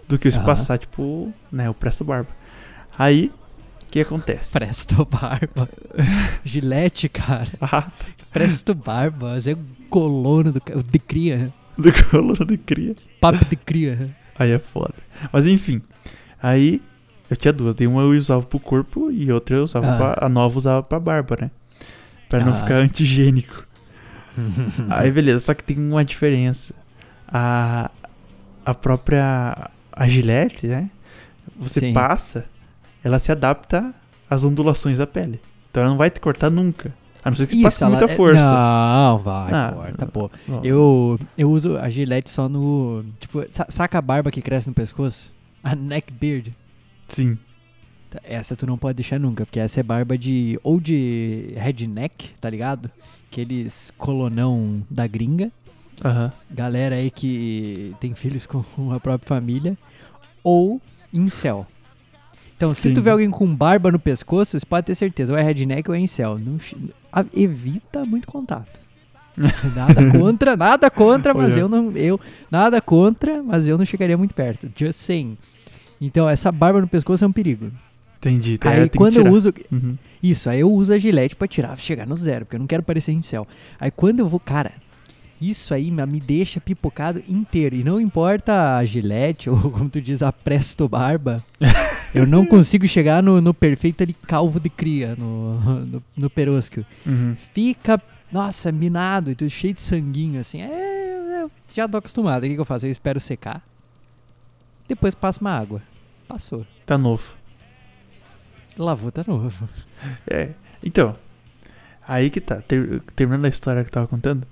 do 0.09 0.19
que 0.19 0.29
se 0.31 0.39
passar, 0.41 0.77
tipo, 0.79 1.33
né, 1.51 1.71
o 1.71 1.75
presto 1.75 2.05
barba. 2.05 2.29
Aí, 2.99 3.33
o 3.87 3.91
que 3.91 4.01
acontece? 4.01 4.53
Presto 4.53 5.05
Barba. 5.11 5.69
Gilete, 6.45 7.09
cara. 7.09 7.49
Ah, 7.61 7.91
Presto 8.33 8.75
Barba. 8.75 9.41
Você 9.41 9.53
é 9.53 9.55
o 9.55 9.59
colono 9.89 10.53
do... 10.53 10.61
de 10.91 10.99
cria. 10.99 11.53
do 11.79 11.93
colo 12.11 12.35
de 12.47 12.57
cria. 12.59 12.95
Papo 13.21 13.45
de 13.45 13.57
cria. 13.57 14.09
Aí 14.39 14.51
é 14.51 14.59
foda. 14.59 14.95
Mas 15.33 15.47
enfim. 15.47 15.81
Aí 16.43 16.83
eu 17.31 17.37
tinha 17.37 17.53
duas. 17.53 17.75
Daí 17.75 17.87
uma 17.87 18.03
eu 18.03 18.11
usava 18.11 18.43
pro 18.43 18.59
corpo 18.59 19.11
e 19.11 19.31
outra 19.33 19.57
eu 19.57 19.63
usava 19.63 19.87
Ah. 19.93 19.97
pra, 19.97 20.27
A 20.27 20.29
nova 20.29 20.57
usava 20.59 20.83
pra 20.83 20.99
barba, 21.01 21.37
né? 21.41 21.51
Pra 22.29 22.41
não 22.45 22.53
Ah. 22.53 22.57
ficar 22.57 22.75
antigênico. 22.77 23.65
Aí 24.91 25.11
beleza, 25.11 25.39
só 25.47 25.55
que 25.55 25.65
tem 25.65 25.79
uma 25.79 26.05
diferença. 26.05 26.75
A, 27.27 27.91
a 28.65 28.75
própria. 28.75 29.71
A 29.93 30.07
gilete, 30.09 30.67
né? 30.67 30.91
Você 31.59 31.81
Sim. 31.81 31.93
passa, 31.95 32.45
ela 33.07 33.19
se 33.19 33.31
adapta 33.31 33.95
às 34.29 34.43
ondulações 34.43 34.99
da 34.99 35.07
pele. 35.07 35.41
Então 35.71 35.83
ela 35.83 35.91
não 35.91 35.99
vai 35.99 36.11
te 36.11 36.21
cortar 36.21 36.51
nunca. 36.51 36.93
A 37.23 37.31
não 37.31 37.37
ser 37.37 37.47
que 37.47 37.57
você 37.57 37.63
passe 37.63 37.79
com 37.85 37.91
muita 37.91 38.05
é- 38.05 38.09
força. 38.09 38.41
Não, 38.51 39.19
vai, 39.19 39.53
Ah, 39.53 39.73
corta, 39.75 40.07
pô. 40.07 40.31
Não. 40.47 40.65
Eu, 40.65 41.19
eu 41.37 41.51
uso 41.51 41.77
a 41.77 41.89
gilete 41.89 42.31
só 42.31 42.49
no. 42.49 43.05
Tipo, 43.21 43.45
sa- 43.51 43.67
saca 43.69 43.99
a 43.99 44.03
barba 44.03 44.31
que 44.31 44.41
cresce 44.43 44.69
no 44.69 44.75
pescoço? 44.75 45.33
A 45.63 45.75
neck 45.75 46.13
beard. 46.13 46.53
Sim. 47.09 47.37
Tá, 48.11 48.21
Essa 48.25 48.55
tu 48.57 48.67
não 48.67 48.79
pode 48.79 48.97
deixar 48.97 49.19
nunca, 49.19 49.45
porque 49.45 49.59
essa 49.61 49.81
é 49.81 49.83
barba 49.83 50.17
de. 50.17 50.59
Ou 50.63 50.81
de 50.81 51.53
redneck, 51.57 52.31
tá 52.41 52.49
ligado? 52.49 52.91
Aqueles 53.31 53.93
colonão 53.99 54.83
da 54.91 55.07
gringa. 55.07 55.51
Aham. 56.05 56.33
Galera 56.51 56.95
aí 56.97 57.11
que 57.11 57.95
tem 58.01 58.15
filhos 58.15 58.47
com 58.47 58.65
a 58.95 59.01
própria 59.01 59.29
família. 59.29 59.77
Ou 60.45 60.81
incel. 61.13 61.67
Então, 62.57 62.73
se 62.73 62.83
tu 62.83 62.89
Entendi. 62.89 63.01
vê 63.03 63.11
alguém 63.11 63.31
com 63.31 63.47
barba 63.55 63.93
no 63.93 63.99
pescoço, 63.99 64.59
você 64.59 64.65
pode 64.65 64.87
ter 64.87 64.95
certeza, 64.95 65.33
ou 65.33 65.39
é 65.39 65.43
redneck 65.43 65.89
ou 65.91 65.95
é 65.95 65.99
incel. 66.01 66.39
Não 66.39 66.59
evita 67.35 68.05
muito 68.07 68.27
contato. 68.27 68.81
Nada 69.37 70.11
contra, 70.19 70.57
nada 70.57 70.91
contra, 70.91 71.35
mas 71.35 71.53
Olha. 71.53 71.61
eu 71.61 71.69
não. 71.69 71.93
Eu, 71.93 72.19
nada 72.51 72.81
contra, 72.81 73.43
mas 73.43 73.69
eu 73.69 73.77
não 73.77 73.85
chegaria 73.85 74.17
muito 74.17 74.35
perto. 74.35 74.71
Just 74.75 75.01
saying. 75.01 75.37
Então, 76.01 76.29
essa 76.29 76.51
barba 76.51 76.81
no 76.81 76.89
pescoço 76.89 77.25
é 77.25 77.27
um 77.27 77.33
perigo. 77.33 77.71
Entendi. 78.19 78.57
Tá, 78.57 78.71
Aí 78.71 78.89
que 78.89 78.97
quando 78.97 79.19
eu 79.19 79.31
uso. 79.31 79.53
Uhum. 79.71 79.97
Isso, 80.23 80.49
aí 80.49 80.61
eu 80.61 80.73
uso 80.73 80.93
a 80.93 80.99
gilete 80.99 81.37
pra 81.37 81.47
tirar, 81.47 81.79
chegar 81.79 82.07
no 82.07 82.17
zero, 82.17 82.47
porque 82.47 82.57
eu 82.57 82.61
não 82.61 82.67
quero 82.67 82.83
parecer 82.83 83.13
incel. 83.13 83.47
Aí 83.79 83.91
quando 83.91 84.21
eu 84.21 84.29
vou, 84.29 84.41
cara, 84.41 84.73
isso 85.41 85.75
aí 85.75 85.91
me 85.91 86.21
deixa 86.21 86.61
pipocado 86.61 87.23
inteiro. 87.29 87.77
E 87.77 87.85
não 87.85 88.01
importa 88.01 88.77
a 88.77 88.85
gilete, 88.85 89.49
ou 89.51 89.71
como 89.71 89.89
tu 89.89 90.01
diz, 90.01 90.23
a 90.23 90.33
presto 90.33 90.89
barba, 90.89 91.43
eu 92.15 92.27
não 92.27 92.47
consigo 92.47 92.87
chegar 92.87 93.23
no, 93.23 93.41
no 93.41 93.53
perfeito 93.53 94.03
ali 94.03 94.15
calvo 94.15 94.59
de 94.59 94.71
cria, 94.71 95.15
no, 95.17 95.61
no, 95.87 96.03
no 96.17 96.31
perosco. 96.31 96.81
Uhum. 97.05 97.37
Fica, 97.53 98.01
nossa, 98.31 98.73
minado, 98.73 99.31
e 99.31 99.35
tudo 99.35 99.51
cheio 99.51 99.75
de 99.75 99.83
sanguinho, 99.83 100.41
assim. 100.41 100.63
É, 100.63 101.43
eu 101.43 101.51
já 101.73 101.89
tô 101.89 101.99
acostumado. 101.99 102.45
O 102.45 102.47
que, 102.49 102.55
que 102.55 102.61
eu 102.61 102.65
faço? 102.65 102.87
Eu 102.87 102.91
espero 102.91 103.21
secar, 103.21 103.63
depois 104.89 105.15
passo 105.15 105.41
uma 105.41 105.51
água. 105.51 105.83
Passou. 106.29 106.67
Tá 106.85 106.99
novo. 106.99 107.37
Lavou, 108.79 109.11
tá 109.11 109.25
novo. 109.27 109.69
É. 110.27 110.51
Então, 110.83 111.17
aí 112.07 112.29
que 112.31 112.41
tá. 112.41 112.61
Ter- 112.61 113.01
terminando 113.15 113.45
a 113.47 113.49
história 113.49 113.83
que 113.83 113.89
eu 113.89 113.93
tava 113.93 114.07
contando, 114.07 114.47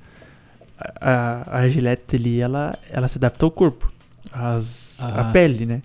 a, 1.01 1.59
a, 1.59 1.69
gilete 1.69 2.17
ali, 2.17 2.41
ela, 2.41 2.79
ela 2.91 3.09
se 3.09 3.19
adapta 3.19 3.45
ao 3.45 3.51
corpo, 3.51 3.93
as, 4.33 4.99
a 5.01 5.29
Ah. 5.29 5.33
pele, 5.33 5.67
né? 5.67 5.83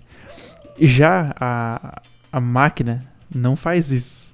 Já 0.80 1.34
a, 1.38 2.02
a 2.32 2.40
máquina 2.40 3.06
não 3.34 3.54
faz 3.56 3.90
isso. 3.90 4.30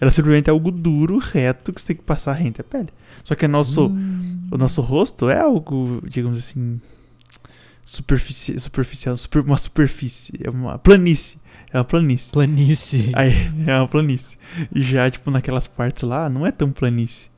Ela 0.00 0.10
simplesmente 0.10 0.48
é 0.48 0.50
algo 0.50 0.70
duro, 0.70 1.18
reto, 1.18 1.72
que 1.72 1.80
você 1.80 1.88
tem 1.88 1.96
que 1.96 2.02
passar 2.02 2.32
rente 2.32 2.60
à 2.60 2.64
pele. 2.64 2.88
Só 3.24 3.34
que 3.34 3.44
o 3.46 3.48
nosso, 3.48 3.86
Hum. 3.88 4.42
o 4.50 4.56
nosso 4.58 4.80
rosto 4.82 5.28
é 5.30 5.40
algo, 5.40 6.02
digamos 6.06 6.38
assim, 6.38 6.80
superfici 7.84 8.58
superficial, 8.58 9.16
super- 9.16 9.42
uma 9.42 9.56
superfície, 9.58 10.32
é 10.42 10.50
uma 10.50 10.78
planície. 10.78 11.38
É 11.72 11.78
uma 11.78 11.84
planície. 11.84 12.32
Planície. 12.32 13.10
Aí 13.14 13.32
é 13.66 13.76
uma 13.76 13.88
planície. 13.88 14.38
Já, 14.74 15.10
tipo, 15.10 15.30
naquelas 15.30 15.66
partes 15.66 16.02
lá, 16.04 16.28
não 16.28 16.46
é 16.46 16.52
tão 16.52 16.70
planície. 16.70 17.28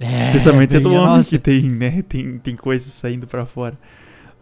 É, 0.00 0.26
Especialmente 0.26 0.76
é 0.76 0.80
do 0.80 0.90
homem 0.92 1.16
nossa. 1.18 1.28
que 1.30 1.38
tem, 1.38 1.62
né? 1.70 2.02
Tem, 2.02 2.38
tem 2.38 2.56
coisas 2.56 2.92
saindo 2.92 3.26
pra 3.26 3.46
fora. 3.46 3.78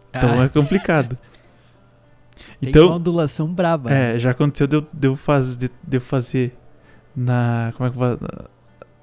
Então 0.09 0.41
Ah, 0.41 0.45
é 0.45 0.49
complicado. 0.49 1.17
tem 2.59 2.69
uma 2.69 2.69
Então, 2.69 2.91
ondulação 2.91 3.53
braba. 3.53 3.91
é, 3.91 4.17
já 4.17 4.31
aconteceu 4.31 4.65
de 4.67 4.75
eu, 4.77 4.87
de 4.91 5.07
eu 5.07 5.15
faz, 5.15 5.55
de, 5.55 5.69
de 5.87 5.97
eu 5.97 6.01
fazer 6.01 6.55
na. 7.15 7.71
Como 7.77 7.87
é 7.87 7.91
que 7.91 7.97
eu. 7.97 8.39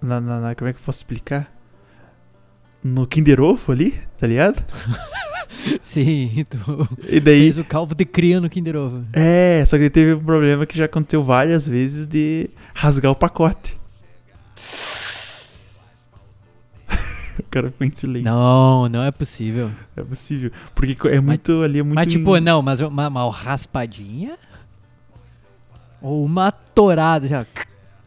Na, 0.02 0.21
na- 0.21 0.40
na- 0.40 0.54
como 0.54 0.69
é 0.69 0.73
que 0.73 0.80
posso 0.80 0.99
explicar? 0.99 1.52
No 2.83 3.07
Kinder 3.07 3.40
Ovo 3.40 3.73
ali, 3.73 3.95
tá 4.19 4.26
ligado? 4.26 4.62
Sim, 5.83 6.45
tu 6.49 6.88
E 7.07 7.21
daí. 7.21 7.40
fez 7.42 7.59
o 7.59 7.64
calvo 7.64 7.95
de 7.95 8.04
cria 8.07 8.40
no 8.40 8.49
Kinder 8.49 8.76
Ovo. 8.76 9.04
É, 9.12 9.62
só 9.66 9.76
que 9.76 9.90
teve 9.90 10.14
um 10.14 10.25
problema 10.25 10.64
que 10.64 10.76
já 10.78 10.87
aconteceu 10.87 11.23
várias 11.23 11.66
vezes 11.69 12.07
de 12.07 12.49
rasgar 12.75 13.12
o 13.12 13.14
pacote. 13.14 13.78
o 17.39 17.43
cara 17.51 17.71
ficou 17.71 17.87
em 17.87 17.91
silêncio. 17.91 18.31
Não, 18.31 18.89
não 18.89 19.03
é 19.03 19.11
possível. 19.11 19.71
É 19.97 20.03
possível. 20.03 20.51
Porque 20.75 20.97
é 21.09 21.21
muito 21.21 21.63
ali, 21.63 21.79
é 21.81 21.83
muito. 21.83 21.95
Mas 21.95 22.07
tipo, 22.13 22.39
não, 22.41 22.63
mas 22.63 22.81
uma, 22.81 23.09
uma 23.09 23.31
raspadinha? 23.31 24.37
Ou 26.03 26.25
uma 26.25 26.51
torada 26.51 27.27
já. 27.29 27.47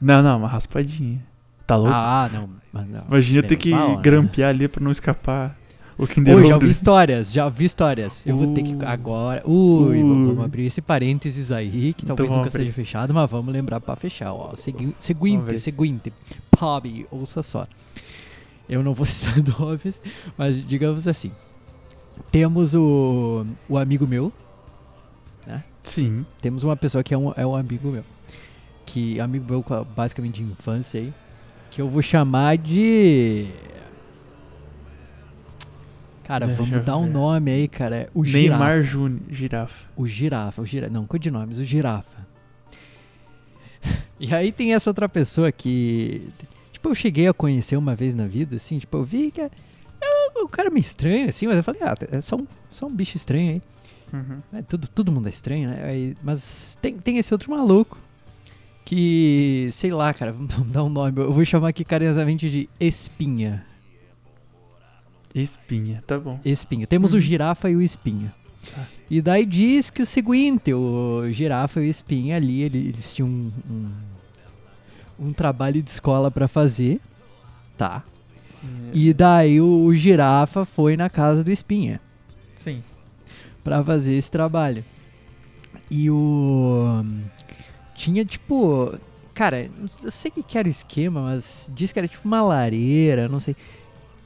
Não, 0.01 0.21
não, 0.23 0.37
uma 0.39 0.47
raspadinha. 0.47 1.21
Tá 1.65 1.75
louco? 1.75 1.93
Ah, 1.93 2.29
não. 2.33 2.49
Mas 2.71 2.87
não 2.87 3.03
Imagina 3.07 3.39
eu 3.39 3.47
ter 3.47 3.55
que 3.55 3.69
mal, 3.71 3.95
né? 3.95 4.01
grampear 4.01 4.49
ali 4.49 4.67
pra 4.67 4.83
não 4.83 4.91
escapar 4.91 5.55
o 5.95 6.07
Kinder 6.07 6.35
Oi, 6.35 6.41
Ovo. 6.41 6.49
já 6.49 6.55
ouvi 6.55 6.69
histórias, 6.69 7.31
já 7.31 7.45
ouvi 7.45 7.65
histórias. 7.65 8.25
Eu 8.25 8.35
vou 8.35 8.53
ter 8.53 8.63
que 8.63 8.73
Uh. 8.73 8.79
agora. 8.87 9.43
Ui, 9.47 10.01
Uh. 10.03 10.25
vamos 10.25 10.43
abrir 10.43 10.65
esse 10.65 10.81
parênteses 10.81 11.51
aí, 11.51 11.93
que 11.93 12.03
Então 12.03 12.15
talvez 12.15 12.29
vamos 12.29 12.45
nunca 12.45 12.49
abrir. 12.49 12.63
seja 12.65 12.73
fechado, 12.73 13.13
mas 13.13 13.29
vamos 13.29 13.53
lembrar 13.53 13.79
pra 13.79 13.95
fechar. 13.95 14.33
Ó, 14.33 14.55
seguinte, 14.55 14.95
ver. 15.45 15.57
seguinte. 15.59 16.11
Pob, 16.49 17.05
ouça 17.11 17.43
só. 17.43 17.67
Eu 18.73 18.81
não 18.81 18.93
vou 18.93 19.05
citar 19.07 19.35
nomes, 19.59 20.01
mas 20.37 20.65
digamos 20.65 21.07
assim. 21.07 21.31
Temos 22.31 22.73
o, 22.73 23.45
o 23.67 23.77
amigo 23.77 24.07
meu, 24.07 24.31
Sim. 25.83 26.25
temos 26.41 26.63
uma 26.63 26.75
pessoa 26.75 27.03
que 27.03 27.13
é 27.13 27.17
um, 27.17 27.31
é 27.35 27.45
um 27.45 27.55
amigo 27.55 27.89
meu. 27.89 28.03
Que 28.85 29.19
amigo 29.19 29.45
meu 29.47 29.85
basicamente 29.95 30.41
de 30.41 30.51
infância 30.51 30.99
aí. 30.99 31.13
Que 31.69 31.81
eu 31.81 31.89
vou 31.89 32.01
chamar 32.01 32.57
de. 32.57 33.47
Cara, 36.23 36.47
Deixa 36.47 36.63
vamos 36.63 36.85
dar 36.85 36.97
um 36.97 37.07
nome 37.07 37.51
aí, 37.51 37.67
cara. 37.67 37.95
É 37.95 38.09
o 38.13 38.23
girafa. 38.23 38.63
Neymar 38.63 38.83
Júnior, 38.83 39.21
girafa. 39.29 39.85
O 39.95 40.07
girafa, 40.07 40.61
o 40.61 40.65
girafa. 40.65 40.93
Não, 40.93 41.05
codinomes, 41.05 41.59
o 41.59 41.65
girafa. 41.65 42.23
E 44.19 44.33
aí 44.33 44.53
tem 44.53 44.73
essa 44.73 44.89
outra 44.89 45.09
pessoa 45.09 45.51
que. 45.51 46.29
Tipo, 46.83 46.89
eu 46.91 46.95
cheguei 46.95 47.27
a 47.29 47.33
conhecer 47.33 47.77
uma 47.77 47.95
vez 47.95 48.13
na 48.13 48.27
vida, 48.27 48.57
assim, 48.57 48.77
tipo, 48.77 48.97
eu 48.97 49.05
vi 49.05 49.31
que. 49.31 49.39
é- 49.39 49.49
o 50.35 50.49
cara 50.49 50.67
é 50.67 50.69
meio 50.69 50.81
estranho, 50.81 51.29
assim, 51.29 51.47
mas 51.47 51.55
eu 51.55 51.63
falei, 51.63 51.79
ah, 51.81 51.95
é 52.11 52.19
só 52.19 52.35
um, 52.35 52.45
só 52.69 52.87
um 52.87 52.93
bicho 52.93 53.15
estranho 53.15 53.51
aí. 53.53 53.61
Uhum. 54.11 54.39
É, 54.51 54.61
tudo, 54.61 54.85
todo 54.89 55.09
mundo 55.09 55.27
é 55.27 55.29
estranho, 55.29 55.69
né? 55.69 55.81
Aí- 55.85 56.17
mas 56.21 56.77
tem, 56.81 56.97
tem 56.97 57.17
esse 57.17 57.33
outro 57.33 57.49
maluco 57.51 57.97
que, 58.83 59.69
sei 59.71 59.93
lá, 59.93 60.13
cara, 60.13 60.33
vamos 60.35 60.67
dar 60.73 60.83
um 60.83 60.89
nome. 60.89 61.21
Eu 61.21 61.31
vou 61.31 61.45
chamar 61.45 61.69
aqui 61.69 61.85
carinhosamente 61.85 62.49
de 62.49 62.67
Espinha. 62.77 63.65
Espinha, 65.33 66.03
tá 66.05 66.19
bom. 66.19 66.37
Espinha. 66.43 66.85
Temos 66.85 67.13
o 67.13 67.15
Uhum. 67.15 67.21
girafa 67.21 67.69
e 67.69 67.77
o 67.77 67.81
espinha. 67.81 68.33
Tá. 68.75 68.85
E 69.09 69.21
daí 69.21 69.45
diz 69.45 69.89
que 69.89 70.01
o 70.01 70.05
seguinte, 70.05 70.73
o 70.73 71.23
girafa 71.31 71.79
e 71.81 71.87
o 71.87 71.89
espinha 71.89 72.35
ali, 72.35 72.61
ele- 72.61 72.89
eles 72.89 73.13
tinham 73.13 73.29
um, 73.29 73.51
um, 73.69 73.91
um 75.19 75.31
trabalho 75.31 75.81
de 75.81 75.89
escola 75.89 76.29
pra 76.31 76.47
fazer, 76.47 76.99
tá? 77.77 78.03
E 78.93 79.13
daí 79.13 79.59
o, 79.59 79.85
o 79.85 79.95
girafa 79.95 80.63
foi 80.63 80.95
na 80.95 81.09
casa 81.09 81.43
do 81.43 81.51
espinha 81.51 81.99
Sim. 82.55 82.81
pra 83.63 83.83
fazer 83.83 84.13
esse 84.13 84.31
trabalho. 84.31 84.85
E 85.89 86.09
o 86.09 87.03
tinha 87.95 88.23
tipo, 88.23 88.97
cara, 89.33 89.69
eu 90.03 90.11
sei 90.11 90.31
que 90.31 90.41
que 90.41 90.57
era 90.57 90.67
o 90.67 90.71
esquema, 90.71 91.21
mas 91.21 91.69
diz 91.73 91.91
que 91.91 91.99
era 91.99 92.07
tipo 92.07 92.25
uma 92.27 92.41
lareira, 92.41 93.27
não 93.27 93.39
sei. 93.39 93.55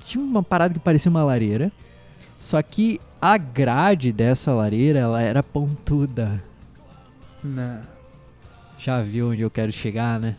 Tinha 0.05 0.23
uma 0.23 0.43
parada 0.43 0.73
que 0.73 0.79
parecia 0.79 1.09
uma 1.09 1.23
lareira. 1.23 1.71
Só 2.39 2.61
que 2.61 3.01
a 3.19 3.37
grade 3.37 4.11
dessa 4.11 4.53
lareira, 4.53 4.99
ela 4.99 5.21
era 5.21 5.41
pontuda. 5.41 6.43
Não. 7.43 7.81
Já 8.77 9.01
viu 9.01 9.31
onde 9.31 9.41
eu 9.41 9.49
quero 9.49 9.71
chegar, 9.71 10.19
né? 10.19 10.35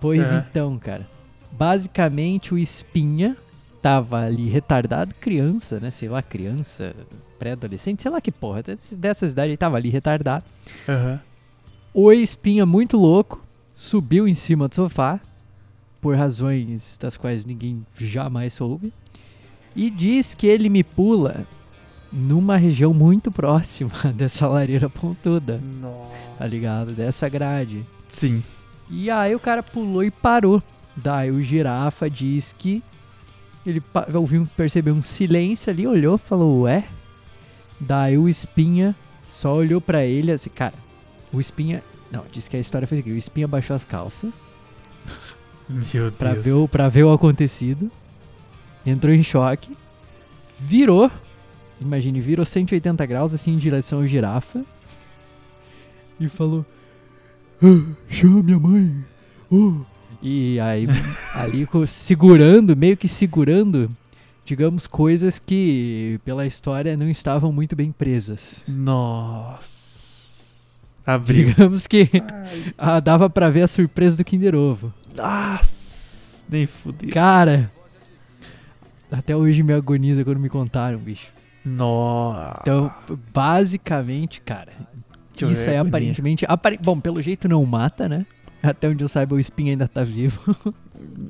Pois 0.00 0.32
então, 0.32 0.78
cara. 0.78 1.06
Basicamente 1.52 2.54
o 2.54 2.58
espinha 2.58 3.36
tava 3.82 4.20
ali 4.20 4.48
retardado, 4.48 5.14
criança, 5.14 5.80
né? 5.80 5.90
Sei 5.90 6.08
lá, 6.08 6.22
criança, 6.22 6.94
pré-adolescente, 7.38 8.02
sei 8.02 8.10
lá 8.10 8.20
que 8.20 8.30
porra. 8.30 8.62
Dessas 8.62 9.32
idades 9.32 9.50
ele 9.50 9.56
tava 9.56 9.76
ali 9.76 9.88
retardado. 9.88 10.44
Aham. 10.88 11.20
O 11.94 12.12
espinha 12.12 12.66
muito 12.66 12.96
louco 12.96 13.42
subiu 13.74 14.28
em 14.28 14.34
cima 14.34 14.68
do 14.68 14.74
sofá 14.74 15.20
por 16.00 16.16
razões 16.16 16.98
das 16.98 17.16
quais 17.16 17.44
ninguém 17.44 17.84
jamais 17.98 18.52
soube 18.52 18.92
e 19.74 19.90
diz 19.90 20.34
que 20.34 20.46
ele 20.46 20.68
me 20.68 20.84
pula 20.84 21.46
numa 22.12 22.56
região 22.56 22.92
muito 22.94 23.30
próxima 23.30 23.90
dessa 24.14 24.46
lareira 24.46 24.88
pontuda, 24.88 25.60
Nossa. 25.80 26.38
tá 26.38 26.46
ligado? 26.46 26.94
Dessa 26.94 27.28
grade. 27.28 27.84
Sim. 28.08 28.42
E 28.90 29.10
aí 29.10 29.34
o 29.34 29.40
cara 29.40 29.62
pulou 29.62 30.02
e 30.02 30.10
parou. 30.10 30.62
Daí 30.96 31.30
o 31.30 31.40
girafa 31.42 32.08
diz 32.10 32.54
que 32.58 32.82
ele 33.64 33.82
ouviu, 34.14 34.48
percebeu 34.56 34.94
um 34.94 35.02
silêncio 35.02 35.70
ali, 35.70 35.86
olhou, 35.86 36.16
falou, 36.18 36.62
ué? 36.62 36.84
Daí 37.78 38.16
o 38.18 38.28
espinha 38.28 38.96
só 39.28 39.54
olhou 39.54 39.80
pra 39.80 40.04
ele 40.04 40.32
assim, 40.32 40.50
cara, 40.50 40.74
o 41.32 41.38
espinha. 41.38 41.82
Não, 42.10 42.24
disse 42.32 42.48
que 42.48 42.56
a 42.56 42.60
história 42.60 42.88
foi 42.88 42.98
assim: 42.98 43.12
o 43.12 43.16
espinha 43.16 43.46
baixou 43.46 43.76
as 43.76 43.84
calças 43.84 44.32
Meu 45.68 46.10
pra 46.10 46.32
Deus. 46.32 46.44
ver, 46.44 46.52
o, 46.52 46.66
pra 46.66 46.88
ver 46.88 47.04
o 47.04 47.12
acontecido, 47.12 47.90
entrou 48.86 49.14
em 49.14 49.22
choque, 49.22 49.76
virou, 50.58 51.10
imagine, 51.78 52.20
virou 52.20 52.46
180 52.46 53.04
graus 53.04 53.34
assim 53.34 53.52
em 53.52 53.58
direção 53.58 53.98
ao 53.98 54.06
girafa 54.06 54.64
e 56.18 56.26
falou: 56.26 56.64
"Ah, 57.62 57.94
Chama 58.08 58.42
minha 58.42 58.58
mãe. 58.58 59.04
oh." 59.50 59.80
E 60.20 60.58
aí, 60.58 60.86
ali 61.32 61.66
segurando, 61.86 62.76
meio 62.76 62.96
que 62.96 63.06
segurando, 63.06 63.88
digamos, 64.44 64.88
coisas 64.88 65.38
que 65.38 66.18
pela 66.24 66.44
história 66.44 66.96
não 66.96 67.08
estavam 67.08 67.52
muito 67.52 67.76
bem 67.76 67.92
presas. 67.92 68.64
Nossa. 68.66 69.88
Abriu. 71.06 71.46
Digamos 71.46 71.86
que 71.86 72.10
ah, 72.76 72.98
dava 73.00 73.30
pra 73.30 73.48
ver 73.48 73.62
a 73.62 73.68
surpresa 73.68 74.16
do 74.16 74.24
Kinder 74.24 74.54
Ovo. 74.56 74.92
Nossa. 75.14 76.44
Nem 76.50 76.66
fudeu. 76.66 77.10
Cara, 77.10 77.70
até 79.10 79.36
hoje 79.36 79.62
me 79.62 79.72
agoniza 79.72 80.24
quando 80.24 80.40
me 80.40 80.48
contaram, 80.48 80.98
bicho. 80.98 81.28
Nossa. 81.64 82.58
Então, 82.62 82.92
basicamente, 83.32 84.40
cara, 84.40 84.72
isso 85.46 85.62
aí 85.68 85.76
agonia. 85.76 85.88
aparentemente. 85.88 86.44
apare- 86.48 86.78
Bom, 86.82 86.98
pelo 87.00 87.20
jeito 87.22 87.48
não 87.48 87.64
mata, 87.64 88.08
né? 88.08 88.26
Até 88.62 88.88
onde 88.88 89.04
eu 89.04 89.08
saiba, 89.08 89.36
o 89.36 89.40
espinho 89.40 89.70
ainda 89.70 89.86
tá 89.86 90.02
vivo. 90.02 90.40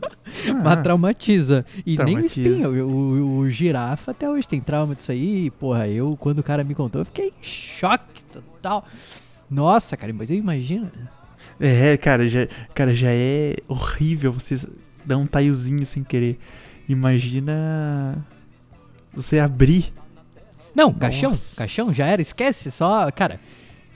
Ah, 0.02 0.54
Mas 0.64 0.82
traumatiza. 0.82 1.64
E 1.84 1.90
nem 1.90 1.94
o 1.94 1.96
Traumatiza. 1.96 2.48
espinho, 2.48 2.86
o, 2.86 2.90
o- 2.90 3.38
o 3.40 3.50
girafa 3.50 4.12
até 4.12 4.28
hoje 4.30 4.48
tem 4.48 4.60
trauma 4.60 4.94
disso 4.94 5.12
aí. 5.12 5.46
E, 5.46 5.50
porra, 5.50 5.86
eu, 5.88 6.16
quando 6.18 6.38
o 6.38 6.42
cara 6.42 6.64
me 6.64 6.74
contou, 6.74 7.02
eu 7.02 7.04
fiquei 7.04 7.28
em 7.28 7.42
choque 7.42 8.24
total. 8.32 8.84
Nossa, 9.50 9.96
cara, 9.96 10.12
mas 10.12 10.30
imagina. 10.30 10.90
É, 11.60 11.96
cara, 11.98 12.26
já, 12.28 12.46
cara, 12.74 12.94
já 12.94 13.10
é 13.12 13.56
horrível 13.68 14.32
você 14.32 14.66
dar 15.04 15.18
um 15.18 15.26
taiozinho 15.26 15.84
sem 15.84 16.02
querer. 16.02 16.38
Imagina 16.88 18.24
você 19.12 19.38
abrir. 19.38 19.92
Não, 20.74 20.92
caixão, 20.92 21.30
Nossa. 21.30 21.56
caixão, 21.56 21.92
já 21.92 22.06
era, 22.06 22.22
esquece, 22.22 22.70
só, 22.70 23.10
cara. 23.10 23.40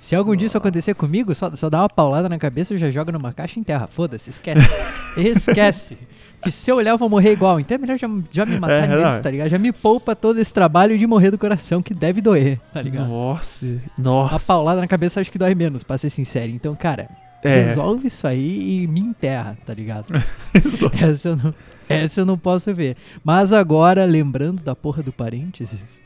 Se 0.03 0.17
algum 0.17 0.35
dia 0.35 0.47
isso 0.47 0.59
acontecer 0.59 0.95
comigo, 0.97 1.33
só, 1.33 1.55
só 1.55 1.71
dá 1.71 1.81
uma 1.83 1.89
paulada 1.89 2.29
na 2.29 2.37
cabeça 2.37 2.75
e 2.75 2.79
já 2.79 2.91
joga 2.91 3.13
numa 3.13 3.33
caixa 3.33 3.61
em 3.61 3.63
terra. 3.63 3.87
Foda-se, 3.87 4.31
esquece. 4.31 4.69
esquece. 5.17 5.97
Que 6.43 6.51
se 6.51 6.69
eu 6.73 6.75
olhar 6.77 6.91
eu 6.91 6.99
vou 6.99 7.09
morrer 7.09 7.31
igual. 7.31 7.61
Então 7.61 7.77
é 7.77 7.79
melhor 7.79 7.97
já, 7.97 8.09
já 8.33 8.45
me 8.45 8.59
matar 8.59 8.91
É, 8.91 8.93
antes, 8.95 9.15
não. 9.17 9.23
tá 9.23 9.31
ligado? 9.31 9.49
Já 9.49 9.59
me 9.61 9.73
poupa 9.73 10.17
todo 10.17 10.41
esse 10.41 10.53
trabalho 10.53 10.99
de 10.99 11.07
morrer 11.07 11.31
do 11.31 11.39
coração, 11.39 11.81
que 11.81 11.95
deve 11.95 12.21
doer, 12.21 12.59
tá 12.73 12.83
ligado? 12.83 13.07
Nossa. 13.09 13.81
Nossa. 13.97 14.35
Uma 14.35 14.41
paulada 14.41 14.81
na 14.81 14.89
cabeça 14.89 15.21
acho 15.21 15.31
que 15.31 15.39
dói 15.39 15.55
menos, 15.55 15.85
pra 15.85 15.97
ser 15.97 16.11
sincero. 16.11 16.51
Então, 16.51 16.75
cara, 16.75 17.09
É. 17.41 17.63
resolve 17.63 18.09
isso 18.09 18.27
aí 18.27 18.83
e 18.83 18.87
me 18.89 18.99
enterra, 18.99 19.57
tá 19.65 19.73
ligado? 19.73 20.07
essa, 21.01 21.29
eu 21.29 21.37
não, 21.37 21.55
essa 21.89 22.21
eu 22.23 22.27
não 22.27 22.37
posso 22.37 22.75
ver. 22.75 22.97
Mas 23.23 23.53
agora, 23.53 24.05
lembrando 24.05 24.65
da 24.65 24.75
porra 24.75 25.01
do 25.01 25.13
parênteses, 25.13 26.01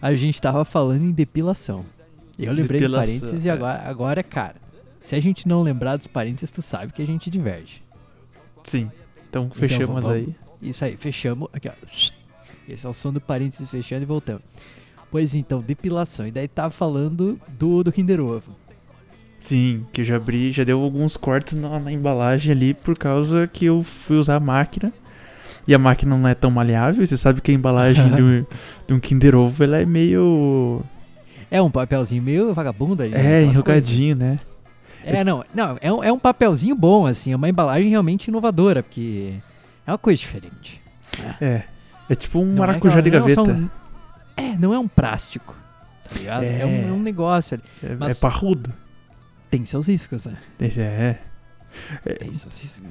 a 0.00 0.14
gente 0.14 0.40
tava 0.40 0.64
falando 0.64 1.02
em 1.04 1.12
depilação. 1.12 1.84
Eu 2.38 2.52
lembrei 2.52 2.80
do 2.80 2.84
Depilação, 2.84 3.06
parênteses 3.06 3.44
e 3.44 3.48
é. 3.48 3.52
agora, 3.52 3.82
agora, 3.84 4.22
cara, 4.22 4.54
se 4.98 5.14
a 5.14 5.20
gente 5.20 5.46
não 5.46 5.62
lembrar 5.62 5.96
dos 5.96 6.06
parênteses, 6.06 6.50
tu 6.50 6.62
sabe 6.62 6.92
que 6.92 7.02
a 7.02 7.06
gente 7.06 7.28
diverge. 7.30 7.82
Sim. 8.64 8.90
Então 9.28 9.50
fechamos 9.50 10.04
vamos- 10.04 10.08
aí. 10.08 10.34
Isso 10.60 10.84
aí, 10.84 10.96
fechamos. 10.96 11.48
Aqui, 11.52 11.68
ó. 11.68 11.72
Esse 12.68 12.86
é 12.86 12.88
o 12.88 12.92
som 12.92 13.12
do 13.12 13.20
parênteses 13.20 13.68
fechando 13.70 14.02
e 14.02 14.06
voltando. 14.06 14.42
Pois 15.10 15.34
então, 15.34 15.60
depilação. 15.60 16.26
E 16.26 16.30
daí 16.30 16.48
tava 16.48 16.70
falando 16.70 17.38
do, 17.58 17.82
do 17.82 17.92
Kinder 17.92 18.20
Ovo. 18.20 18.54
Sim, 19.38 19.84
que 19.92 20.02
eu 20.02 20.04
já 20.04 20.16
abri, 20.16 20.52
já 20.52 20.62
deu 20.62 20.80
alguns 20.80 21.16
cortes 21.16 21.54
na, 21.56 21.80
na 21.80 21.90
embalagem 21.92 22.52
ali 22.52 22.72
por 22.72 22.96
causa 22.96 23.48
que 23.48 23.64
eu 23.64 23.82
fui 23.82 24.16
usar 24.16 24.36
a 24.36 24.40
máquina. 24.40 24.92
E 25.66 25.74
a 25.74 25.78
máquina 25.78 26.16
não 26.16 26.28
é 26.28 26.34
tão 26.34 26.50
maleável. 26.50 27.02
e 27.02 27.06
Você 27.06 27.16
sabe 27.16 27.40
que 27.40 27.50
a 27.50 27.54
embalagem 27.54 28.08
de, 28.14 28.22
um, 28.22 28.46
de 28.86 28.94
um 28.94 29.00
Kinder 29.00 29.34
Ovo 29.34 29.62
ela 29.64 29.78
é 29.80 29.84
meio. 29.84 30.82
É 31.52 31.60
um 31.60 31.70
papelzinho 31.70 32.22
meio 32.22 32.54
vagabundo 32.54 33.02
ali. 33.02 33.12
né? 33.12 33.20
É, 33.20 33.22
coisa. 33.44 33.50
enrugadinho, 33.52 34.16
né? 34.16 34.38
É, 35.04 35.22
não, 35.22 35.44
não 35.54 35.76
é, 35.80 35.92
um, 35.92 36.04
é 36.04 36.12
um 36.12 36.18
papelzinho 36.18 36.74
bom, 36.74 37.06
assim, 37.06 37.32
é 37.32 37.36
uma 37.36 37.48
embalagem 37.48 37.90
realmente 37.90 38.28
inovadora, 38.28 38.82
porque 38.82 39.34
é 39.86 39.90
uma 39.90 39.98
coisa 39.98 40.18
diferente. 40.18 40.80
É. 41.40 41.64
É 42.08 42.14
tipo 42.14 42.38
um 42.38 42.46
Não 42.46 42.54
é 42.64 42.66
maracujá 42.68 43.00
de 43.00 43.10
não 43.10 43.18
é 43.18 43.34
só 43.34 43.44
gaveta. 43.44 43.52
um- 43.52 43.70
é, 44.36 44.56
não 44.58 44.72
é 44.72 44.78
um 44.78 44.88
plástico, 44.88 45.54
tá 46.08 46.14
ligado? 46.14 46.42
É, 46.44 46.64
um, 46.64 46.68
É. 46.70 46.88
é 46.88 46.92
um 46.92 47.00
negócio 47.00 47.54
ali. 47.56 47.62
É, 47.92 47.96
mas- 47.96 48.12
é 48.12 48.14
parrudo. 48.14 48.72
Tem 49.50 49.64
seus 49.66 49.88
riscos, 49.88 50.24
né? 50.24 50.36
É. 50.60 51.18
Tem 52.18 52.32
seus 52.32 52.58
riscos. 52.60 52.90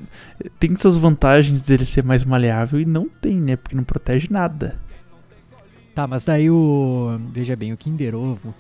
Tem 0.60 0.76
suas 0.76 0.98
vantagens 0.98 1.62
dele 1.62 1.86
ser 1.86 2.04
mais 2.04 2.24
maleável 2.24 2.80
e 2.80 2.86
não 2.86 3.08
tem, 3.10 3.40
né? 3.42 3.56
Porque 3.56 3.76
não 3.76 3.84
protege 3.84 4.28
nada. 4.30 4.76
Tá, 5.96 6.08
mas 6.08 6.24
daí 6.24 6.50
o. 6.50 7.20
Veja 7.32 7.56
bem, 7.56 7.74
o 7.74 7.78
Kinder 7.78 8.16
Ovo, 8.16 8.54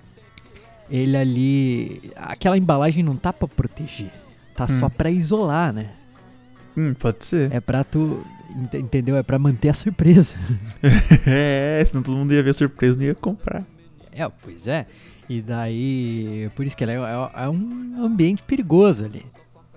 ele 0.89 1.15
ali. 1.15 2.11
Aquela 2.15 2.57
embalagem 2.57 3.03
não 3.03 3.15
tá 3.15 3.31
pra 3.31 3.47
proteger. 3.47 4.11
Tá 4.55 4.67
só 4.67 4.87
Hum. 4.87 4.89
pra 4.89 5.09
isolar, 5.09 5.71
né? 5.73 5.89
Hum, 6.75 6.93
pode 6.93 7.25
ser. 7.25 7.51
É 7.51 7.59
pra 7.59 7.83
tu. 7.83 8.23
ent- 8.55 8.73
Entendeu? 8.75 9.15
É 9.15 9.23
pra 9.23 9.39
manter 9.39 9.69
a 9.69 9.73
surpresa. 9.73 10.35
É, 11.25 11.83
senão 11.85 12.03
todo 12.03 12.17
mundo 12.17 12.33
ia 12.33 12.43
ver 12.43 12.49
a 12.49 12.53
surpresa 12.53 12.95
e 12.95 12.97
não 12.97 13.05
ia 13.05 13.15
comprar. 13.15 13.63
É, 14.11 14.27
pois 14.27 14.67
é. 14.67 14.85
E 15.29 15.41
daí, 15.41 16.49
por 16.55 16.65
isso 16.65 16.75
que 16.75 16.83
é, 16.83 16.89
é- 16.95 17.43
é 17.43 17.49
um 17.49 18.03
ambiente 18.03 18.43
perigoso 18.43 19.05
ali. 19.05 19.25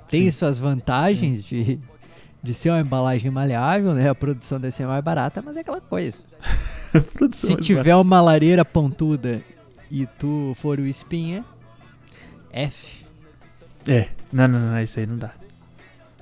Tem 0.09 0.23
Sim. 0.25 0.31
suas 0.33 0.59
vantagens 0.59 1.45
de, 1.45 1.79
de 2.43 2.55
ser 2.55 2.71
uma 2.71 2.81
embalagem 2.81 3.31
maleável, 3.31 3.95
né? 3.95 4.09
A 4.09 4.15
produção 4.15 4.59
deve 4.61 4.75
ser 4.75 4.87
mais 4.87 5.03
barata, 5.05 5.41
mas 5.41 5.57
é 5.57 5.61
aquela 5.61 5.81
coisa. 5.81 6.21
Produção 7.13 7.51
Se 7.51 7.57
tiver 7.57 7.97
uma 7.97 8.21
lareira 8.21 8.65
pontuda 8.65 9.43
e 9.91 10.07
tu 10.07 10.55
for 10.57 10.79
o 10.79 10.87
espinha, 10.87 11.45
F. 12.53 13.05
É, 13.87 14.09
não, 14.33 14.49
não, 14.49 14.59
não, 14.59 14.81
isso 14.81 14.99
aí 14.99 15.07
não 15.07 15.19
dá. 15.19 15.33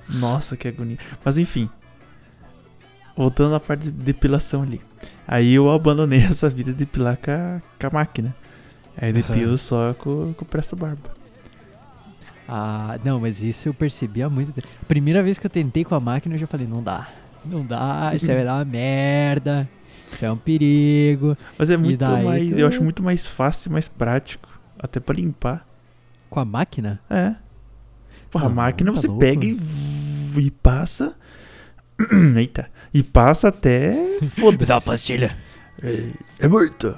Nossa, 0.09 0.57
que 0.57 0.67
agonia. 0.67 0.97
Mas 1.23 1.37
enfim. 1.37 1.69
Voltando 3.15 3.55
à 3.55 3.59
parte 3.59 3.83
de 3.83 3.91
depilação 3.91 4.63
ali. 4.63 4.81
Aí 5.27 5.53
eu 5.53 5.71
abandonei 5.71 6.19
essa 6.25 6.49
vida 6.49 6.71
de 6.71 6.79
depilar 6.79 7.17
com 7.17 7.31
a, 7.31 7.61
com 7.79 7.87
a 7.87 7.89
máquina. 7.91 8.35
Aí 8.97 9.11
depilo 9.11 9.57
só 9.57 9.93
com, 9.93 10.33
com 10.33 10.43
o 10.43 10.47
presto 10.47 10.75
barba. 10.75 11.11
Ah, 12.47 12.99
não, 13.03 13.19
mas 13.19 13.41
isso 13.41 13.69
eu 13.69 13.73
percebi 13.73 14.21
há 14.21 14.29
muito 14.29 14.51
tempo. 14.51 14.67
Primeira 14.87 15.23
vez 15.23 15.39
que 15.39 15.45
eu 15.45 15.49
tentei 15.49 15.83
com 15.83 15.95
a 15.95 15.99
máquina, 15.99 16.35
eu 16.35 16.39
já 16.39 16.47
falei, 16.47 16.67
não 16.67 16.83
dá. 16.83 17.07
Não 17.45 17.65
dá, 17.65 18.11
isso 18.15 18.29
aí 18.29 18.37
vai 18.37 18.45
dar 18.45 18.55
uma 18.55 18.65
merda. 18.65 19.69
Isso 20.13 20.25
é 20.25 20.31
um 20.31 20.37
perigo. 20.37 21.37
Mas 21.57 21.69
é 21.69 21.77
muito 21.77 22.03
mais. 22.05 22.51
tu- 22.53 22.59
Eu 22.59 22.67
acho 22.67 22.83
muito 22.83 23.01
mais 23.03 23.25
fácil 23.25 23.69
e 23.69 23.73
mais 23.73 23.87
prático. 23.87 24.49
Até 24.79 24.99
pra 24.99 25.15
limpar. 25.15 25.65
Com 26.29 26.39
a 26.39 26.45
máquina? 26.45 26.99
É. 27.09 27.35
Porra, 28.31 28.45
a 28.45 28.49
Não, 28.49 28.55
máquina 28.55 28.91
tá 28.91 28.97
você 28.99 29.07
louco. 29.07 29.19
pega 29.19 29.45
e, 29.45 29.57
e 30.39 30.51
passa. 30.51 31.15
Eita. 32.35 32.69
E 32.93 33.03
passa 33.03 33.49
até. 33.49 33.93
Foda-se. 34.39 34.85
pastilha. 34.85 35.35
É, 35.81 36.09
é 36.39 36.47
muito. 36.47 36.95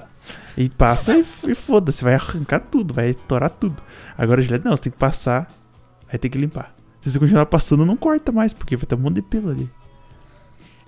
E 0.56 0.68
passa 0.70 1.14
e, 1.16 1.20
e 1.48 1.54
foda-se. 1.54 2.02
Vai 2.02 2.14
arrancar 2.14 2.60
tudo, 2.60 2.94
vai 2.94 3.12
torar 3.14 3.50
tudo. 3.50 3.82
Agora, 4.16 4.40
Gillette, 4.40 4.64
não, 4.64 4.74
você 4.76 4.84
tem 4.84 4.92
que 4.92 4.98
passar. 4.98 5.52
Aí 6.10 6.18
tem 6.18 6.30
que 6.30 6.38
limpar. 6.38 6.74
Se 7.02 7.10
você 7.10 7.18
continuar 7.18 7.46
passando, 7.46 7.84
não 7.84 7.96
corta 7.96 8.32
mais, 8.32 8.52
porque 8.52 8.74
vai 8.76 8.86
ter 8.86 8.94
um 8.94 8.98
monte 8.98 9.16
de 9.16 9.22
pelo 9.22 9.50
ali. 9.50 9.70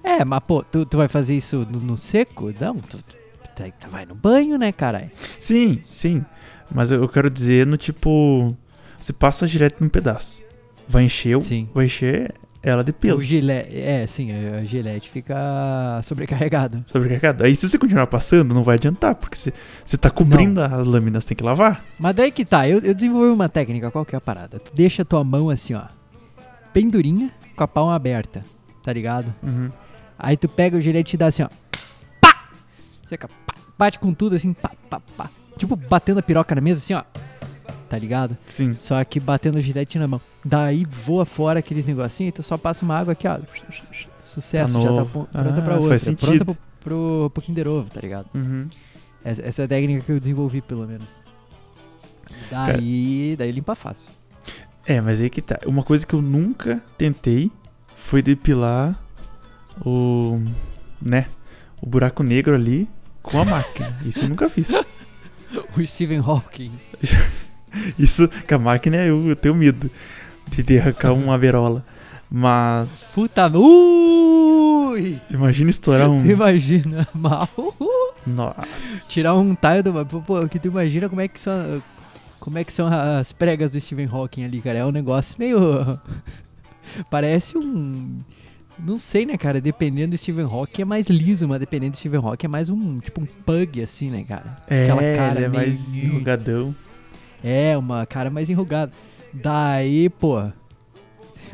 É, 0.03 0.25
mas 0.25 0.41
pô, 0.41 0.63
tu, 0.63 0.87
tu 0.87 0.97
vai 0.97 1.09
fazer 1.09 1.37
isso 1.37 1.67
no, 1.71 1.81
no 1.81 1.97
seco? 1.97 2.53
Não, 2.59 2.77
tu, 2.77 2.99
tu, 2.99 3.05
tu- 3.57 3.73
tu 3.81 3.89
vai 3.89 4.07
no 4.07 4.15
banho, 4.15 4.57
né, 4.57 4.73
caralho? 4.73 5.11
Sim, 5.39 5.83
sim. 5.91 6.25
Mas 6.71 6.91
eu 6.93 7.09
quero 7.09 7.29
dizer 7.31 7.67
no 7.67 7.77
tipo. 7.77 8.57
Você 9.01 9.13
passa 9.13 9.47
direto 9.47 9.81
num 9.81 9.89
pedaço. 9.89 10.43
Vai 10.87 11.05
encher, 11.05 11.41
Sim. 11.43 11.69
vai 11.75 11.85
encher 11.85 12.35
ela 12.63 12.83
de 12.83 12.93
pelo. 12.93 13.19
O 13.19 13.23
gilete, 13.23 13.77
é, 13.77 14.07
sim, 14.07 14.33
a 14.33 14.65
gilete 14.65 15.09
fica 15.11 16.01
sobrecarregada. 16.03 16.83
Sobrecarregado. 16.87 17.45
Aí 17.45 17.55
se 17.55 17.69
você 17.69 17.79
continuar 17.79 18.07
passando, 18.07 18.55
não 18.55 18.65
vai 18.65 18.77
adiantar, 18.77 19.15
porque 19.15 19.37
você, 19.37 19.53
você 19.85 19.97
tá 19.97 20.11
cobrindo 20.11 20.61
as 20.63 20.87
lâminas, 20.87 21.25
tem 21.27 21.37
que 21.37 21.45
lavar. 21.45 21.85
Mas 21.99 22.15
daí 22.17 22.33
que 22.33 22.45
tá, 22.45 22.67
eu, 22.69 22.79
eu 22.81 22.95
desenvolvi 22.95 23.31
uma 23.31 23.49
técnica, 23.49 23.91
qual 23.91 24.05
que 24.05 24.15
é 24.15 24.19
a 24.19 24.21
parada? 24.21 24.59
Tu 24.59 24.73
deixa 24.75 25.03
a 25.03 25.05
tua 25.05 25.23
mão 25.23 25.51
assim, 25.51 25.75
ó, 25.75 25.83
bem 26.75 26.89
durinha, 26.89 27.31
com 27.55 27.63
a 27.65 27.69
palma 27.69 27.95
aberta, 27.95 28.43
tá 28.83 28.93
ligado? 28.93 29.33
Uhum. 29.43 29.71
Aí 30.19 30.37
tu 30.37 30.49
pega 30.49 30.77
o 30.77 30.81
gilete 30.81 31.15
e 31.15 31.19
dá 31.19 31.27
assim, 31.27 31.43
ó, 31.43 31.49
pá! 32.21 32.49
Você 33.03 33.09
fica, 33.11 33.29
pá, 33.47 33.55
bate 33.79 33.99
com 33.99 34.13
tudo 34.13 34.35
assim, 34.37 34.53
pá, 34.53 34.73
pá, 34.91 35.01
pá. 35.17 35.31
Tipo, 35.57 35.77
batendo 35.77 36.19
a 36.19 36.23
piroca 36.23 36.55
na 36.55 36.61
mesa 36.61 36.79
assim, 36.81 36.95
ó, 36.95 37.03
tá 37.89 37.99
ligado? 37.99 38.37
Sim. 38.47 38.75
Só 38.79 39.03
que 39.05 39.19
batendo 39.21 39.59
o 39.59 39.61
gilete 39.61 39.99
na 39.99 40.09
mão. 40.09 40.21
Daí 40.45 40.85
voa 40.85 41.25
fora 41.25 41.59
aqueles 41.61 41.87
negocinhos 41.87 42.31
e 42.31 42.33
tu 42.33 42.43
só 42.43 42.57
passa 42.59 42.85
uma 42.85 42.97
água 42.99 43.13
aqui, 43.13 43.27
ó. 43.29 43.39
Sucesso, 44.25 44.75
Tá 44.75 44.81
já 44.81 44.93
tá 44.95 45.05
pronta 45.05 45.29
Ah, 45.33 45.43
pra 45.63 45.63
faz 45.65 45.81
outra. 45.81 45.99
sentido. 45.99 46.45
Pronta 46.45 46.45
pro, 46.45 46.57
pro, 46.81 47.31
pro 47.35 47.43
Kinder 47.43 47.67
Ovo, 47.69 47.89
tá 47.91 48.01
ligado? 48.01 48.27
Uhum. 48.35 48.69
Essa, 49.25 49.43
essa 49.43 49.63
é 49.63 49.65
a 49.65 49.69
técnica 49.69 50.03
que 50.05 50.13
eu 50.13 50.21
desenvolvi, 50.21 50.61
pelo 50.61 50.87
menos. 50.87 51.21
Daí, 52.51 53.35
daí 53.39 53.51
limpa 53.53 53.75
fácil. 53.75 54.11
É, 54.87 55.01
mas 55.01 55.21
aí 55.21 55.29
que 55.31 55.41
tá. 55.43 55.59
Uma 55.67 55.83
coisa 55.83 56.07
que 56.07 56.15
eu 56.15 56.23
nunca 56.23 56.83
tentei 56.97 57.51
foi 57.95 58.23
depilar 58.23 58.99
o. 59.85 60.41
né? 61.01 61.27
O 61.81 61.87
buraco 61.87 62.23
negro 62.23 62.55
ali 62.55 62.89
com 63.23 63.41
a 63.41 63.45
máquina. 63.45 63.97
Isso 64.05 64.21
eu 64.21 64.29
nunca 64.29 64.49
fiz. 64.49 64.71
O 65.75 65.87
Stephen 65.87 66.19
Hawking. 66.19 66.73
Isso, 67.99 68.29
com 68.47 68.55
a 68.55 68.59
máquina 68.59 68.99
eu, 68.99 69.29
eu 69.29 69.35
tenho 69.35 69.55
medo 69.55 69.91
de, 70.49 70.63
de 70.63 70.79
arrancar 70.79 71.13
uma 71.15 71.35
averola. 71.35 71.83
Mas. 72.31 73.13
Puta. 73.15 73.49
Ui! 73.49 75.21
Imagina 75.31 75.71
estourar 75.71 76.11
um. 76.11 76.25
Imagina 76.27 77.09
mal. 77.15 77.49
Nossa. 78.27 79.09
Tirar 79.09 79.35
um 79.35 79.55
tile 79.55 79.83
do. 79.83 80.21
Pô, 80.23 80.47
que 80.49 80.59
tu 80.59 80.69
imagina 80.69 81.09
como 81.09 81.21
é 81.21 81.29
que 81.29 81.41
são. 81.41 81.83
Como 82.39 82.59
é 82.59 82.65
que 82.65 82.73
são 82.73 82.87
as 82.87 83.33
pregas 83.33 83.73
do 83.73 83.81
Stephen 83.81 84.09
Hawking 84.11 84.45
ali, 84.45 84.61
cara? 84.61 84.81
É 84.81 84.85
um 84.85 84.93
negócio 84.93 85.37
meio. 85.39 85.99
Parece 87.11 87.57
um. 87.57 88.19
Não 88.85 88.97
sei, 88.97 89.27
né, 89.27 89.37
cara? 89.37 89.61
Dependendo 89.61 90.13
do 90.13 90.19
Stephen 90.19 90.45
Hawking 90.45 90.83
é 90.83 90.85
mais 90.85 91.09
liso, 91.09 91.49
mas 91.49 91.59
dependendo 91.61 91.93
do 91.93 91.97
Stephen 91.99 92.21
Hawking 92.21 92.47
é 92.47 92.49
mais 92.49 92.69
um. 92.69 92.99
Tipo 92.99 93.21
um 93.23 93.27
pug, 93.27 93.83
assim, 93.83 94.11
né, 94.11 94.25
cara? 94.27 94.57
É, 94.69 94.85
Aquela 94.85 95.17
cara 95.17 95.37
ele 95.39 95.45
é 95.45 95.49
meio- 95.49 95.63
mais 95.67 95.97
enrugadão. 95.97 96.75
É, 97.43 97.77
uma 97.77 98.07
cara 98.07 98.31
mais 98.31 98.49
enrugada. 98.49 98.93
Daí, 99.33 100.09
pô. 100.09 100.41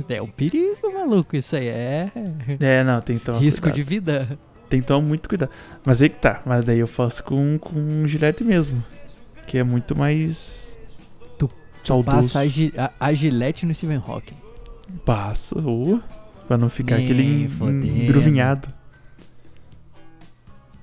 É 0.08 0.20
um 0.20 0.26
perigo, 0.28 0.92
maluco. 0.92 1.36
Isso 1.36 1.54
aí 1.56 1.68
é. 1.68 2.10
É, 2.60 2.84
não, 2.84 3.00
tem 3.00 3.18
que 3.18 3.24
tomar 3.24 3.38
risco 3.38 3.62
cuidado. 3.62 3.76
de 3.76 3.82
vida. 3.82 4.38
Tem 4.68 4.80
que 4.80 4.86
tomar 4.86 5.06
muito 5.06 5.28
cuidado. 5.28 5.50
Mas 5.84 6.02
aí 6.02 6.08
que 6.08 6.16
tá. 6.20 6.42
Mas 6.44 6.64
daí 6.64 6.78
eu 6.78 6.88
faço 6.88 7.22
com, 7.24 7.58
com 7.58 8.06
gilete 8.06 8.42
mesmo. 8.44 8.82
Que 9.46 9.58
é 9.58 9.62
muito 9.64 9.96
mais. 9.96 10.78
Tu 11.38 11.48
saudoso. 11.82 12.16
Passa 12.34 12.40
a, 12.42 12.84
a, 12.86 12.92
a 13.08 13.12
gilete 13.14 13.64
no 13.66 13.74
Stephen 13.74 14.02
Hawking. 14.06 14.36
Passo. 15.04 15.58
ô, 15.58 16.00
pra 16.46 16.56
não 16.58 16.68
ficar 16.68 16.96
Nem 16.96 17.04
aquele 17.04 17.44
en- 17.44 17.48
fodendo. 17.48 17.86
engruvinhado. 17.86 18.68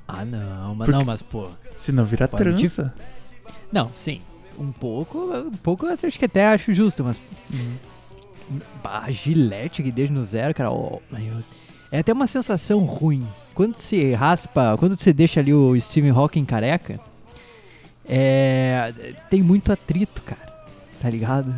Ah, 0.07 0.25
não, 0.25 0.75
mas 0.75 0.85
Porque- 0.87 0.91
não, 0.99 1.05
mas 1.05 1.21
pô. 1.21 1.47
Senão 1.75 2.03
vira 2.05 2.27
trança. 2.27 2.93
Não, 3.71 3.91
sim. 3.93 4.21
Um 4.59 4.71
pouco, 4.71 5.17
um 5.33 5.51
pouco 5.51 5.85
eu 5.85 5.97
acho 6.03 6.19
que 6.19 6.25
até 6.25 6.47
acho 6.47 6.73
justo, 6.73 7.03
mas. 7.03 7.21
Bah, 8.83 9.09
gilete 9.09 9.81
que 9.81 9.91
desde 9.91 10.13
no 10.13 10.23
zero, 10.23 10.53
cara. 10.53 10.69
meu, 10.69 11.43
é 11.91 11.99
até 11.99 12.11
uma 12.11 12.27
sensação 12.27 12.79
ruim. 12.83 13.25
Quando 13.55 13.79
você 13.79 14.13
raspa, 14.13 14.75
quando 14.77 14.97
você 14.97 15.13
deixa 15.13 15.39
ali 15.39 15.53
o 15.53 15.79
Stephen 15.79 16.11
Hawking 16.11 16.43
careca, 16.45 16.99
é. 18.07 18.93
Tem 19.29 19.41
muito 19.41 19.71
atrito, 19.71 20.21
cara. 20.21 20.51
Tá 21.01 21.09
ligado? 21.09 21.51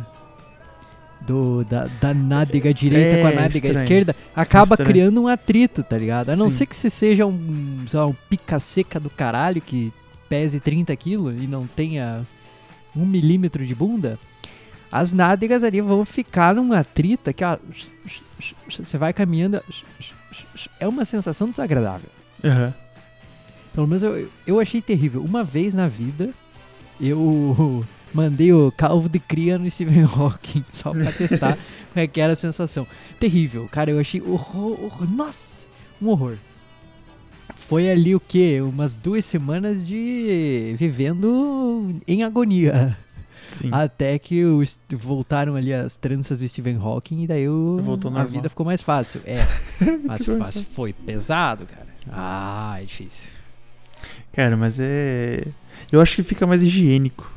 Do, 1.26 1.64
da, 1.64 1.86
da 2.00 2.12
nádega 2.12 2.74
direita 2.74 3.16
É, 3.16 3.20
com 3.22 3.26
a 3.28 3.30
nádega 3.30 3.54
estranho. 3.56 3.76
esquerda, 3.76 4.16
acaba 4.36 4.74
estranho. 4.74 4.90
criando 4.90 5.22
um 5.22 5.28
atrito, 5.28 5.82
tá 5.82 5.96
ligado? 5.96 6.28
A 6.30 6.36
não 6.36 6.50
Sim. 6.50 6.56
ser 6.56 6.66
que 6.66 6.76
você 6.76 6.90
seja 6.90 7.24
um, 7.24 7.84
sei 7.86 7.98
lá, 7.98 8.06
um 8.06 8.14
pica 8.28 8.60
seca 8.60 9.00
do 9.00 9.08
caralho 9.08 9.60
que 9.62 9.92
pese 10.28 10.60
30 10.60 10.94
quilos 10.96 11.34
e 11.42 11.46
não 11.46 11.66
tenha 11.66 12.26
um 12.94 13.06
milímetro 13.06 13.64
de 13.66 13.74
bunda, 13.74 14.18
as 14.92 15.12
nádegas 15.14 15.64
ali 15.64 15.80
vão 15.80 16.04
ficar 16.04 16.54
num 16.54 16.72
atrito 16.72 17.32
que, 17.32 17.42
ó, 17.44 17.56
você 18.68 18.98
vai 18.98 19.12
caminhando, 19.12 19.62
é 20.78 20.86
uma 20.86 21.04
sensação 21.04 21.48
desagradável. 21.48 22.08
Aham. 22.44 22.74
Pelo 23.72 23.86
menos 23.86 24.02
eu, 24.02 24.28
eu 24.46 24.60
achei 24.60 24.80
terrível. 24.82 25.22
Uma 25.24 25.42
vez 25.42 25.74
na 25.74 25.88
vida, 25.88 26.30
eu 27.00 27.84
mandei 28.14 28.52
o 28.52 28.72
calvo 28.72 29.08
de 29.08 29.18
cria 29.18 29.58
no 29.58 29.68
Stephen 29.68 30.04
Hawking 30.08 30.64
só 30.72 30.92
pra 30.92 31.12
testar 31.12 31.58
como 31.92 32.04
é 32.04 32.06
que 32.06 32.20
era 32.20 32.32
a 32.32 32.36
sensação. 32.36 32.86
Terrível, 33.18 33.68
cara, 33.70 33.90
eu 33.90 33.98
achei 33.98 34.22
horror, 34.22 34.82
horror 34.82 35.10
nossa, 35.10 35.66
um 36.00 36.08
horror. 36.08 36.36
Foi 37.56 37.90
ali 37.90 38.14
o 38.14 38.20
que? 38.20 38.60
Umas 38.60 38.94
duas 38.94 39.24
semanas 39.24 39.86
de 39.86 40.74
vivendo 40.78 41.96
em 42.06 42.22
agonia. 42.22 42.96
Sim. 43.46 43.70
Até 43.72 44.18
que 44.18 44.42
voltaram 44.90 45.54
ali 45.54 45.72
as 45.72 45.96
tranças 45.96 46.38
do 46.38 46.48
Stephen 46.48 46.76
Hawking 46.76 47.22
e 47.22 47.26
daí 47.26 47.48
o, 47.48 47.78
a 48.16 48.24
vida 48.24 48.48
ficou 48.48 48.64
mais 48.64 48.80
fácil. 48.80 49.20
É, 49.24 49.46
mas 50.04 50.24
fácil. 50.24 50.64
foi 50.70 50.92
pesado, 50.92 51.66
cara. 51.66 51.86
Ah, 52.10 52.76
é 52.80 52.84
difícil. 52.84 53.28
Cara, 54.32 54.56
mas 54.56 54.78
é. 54.80 55.46
Eu 55.90 56.00
acho 56.00 56.16
que 56.16 56.22
fica 56.22 56.46
mais 56.46 56.62
higiênico, 56.62 57.30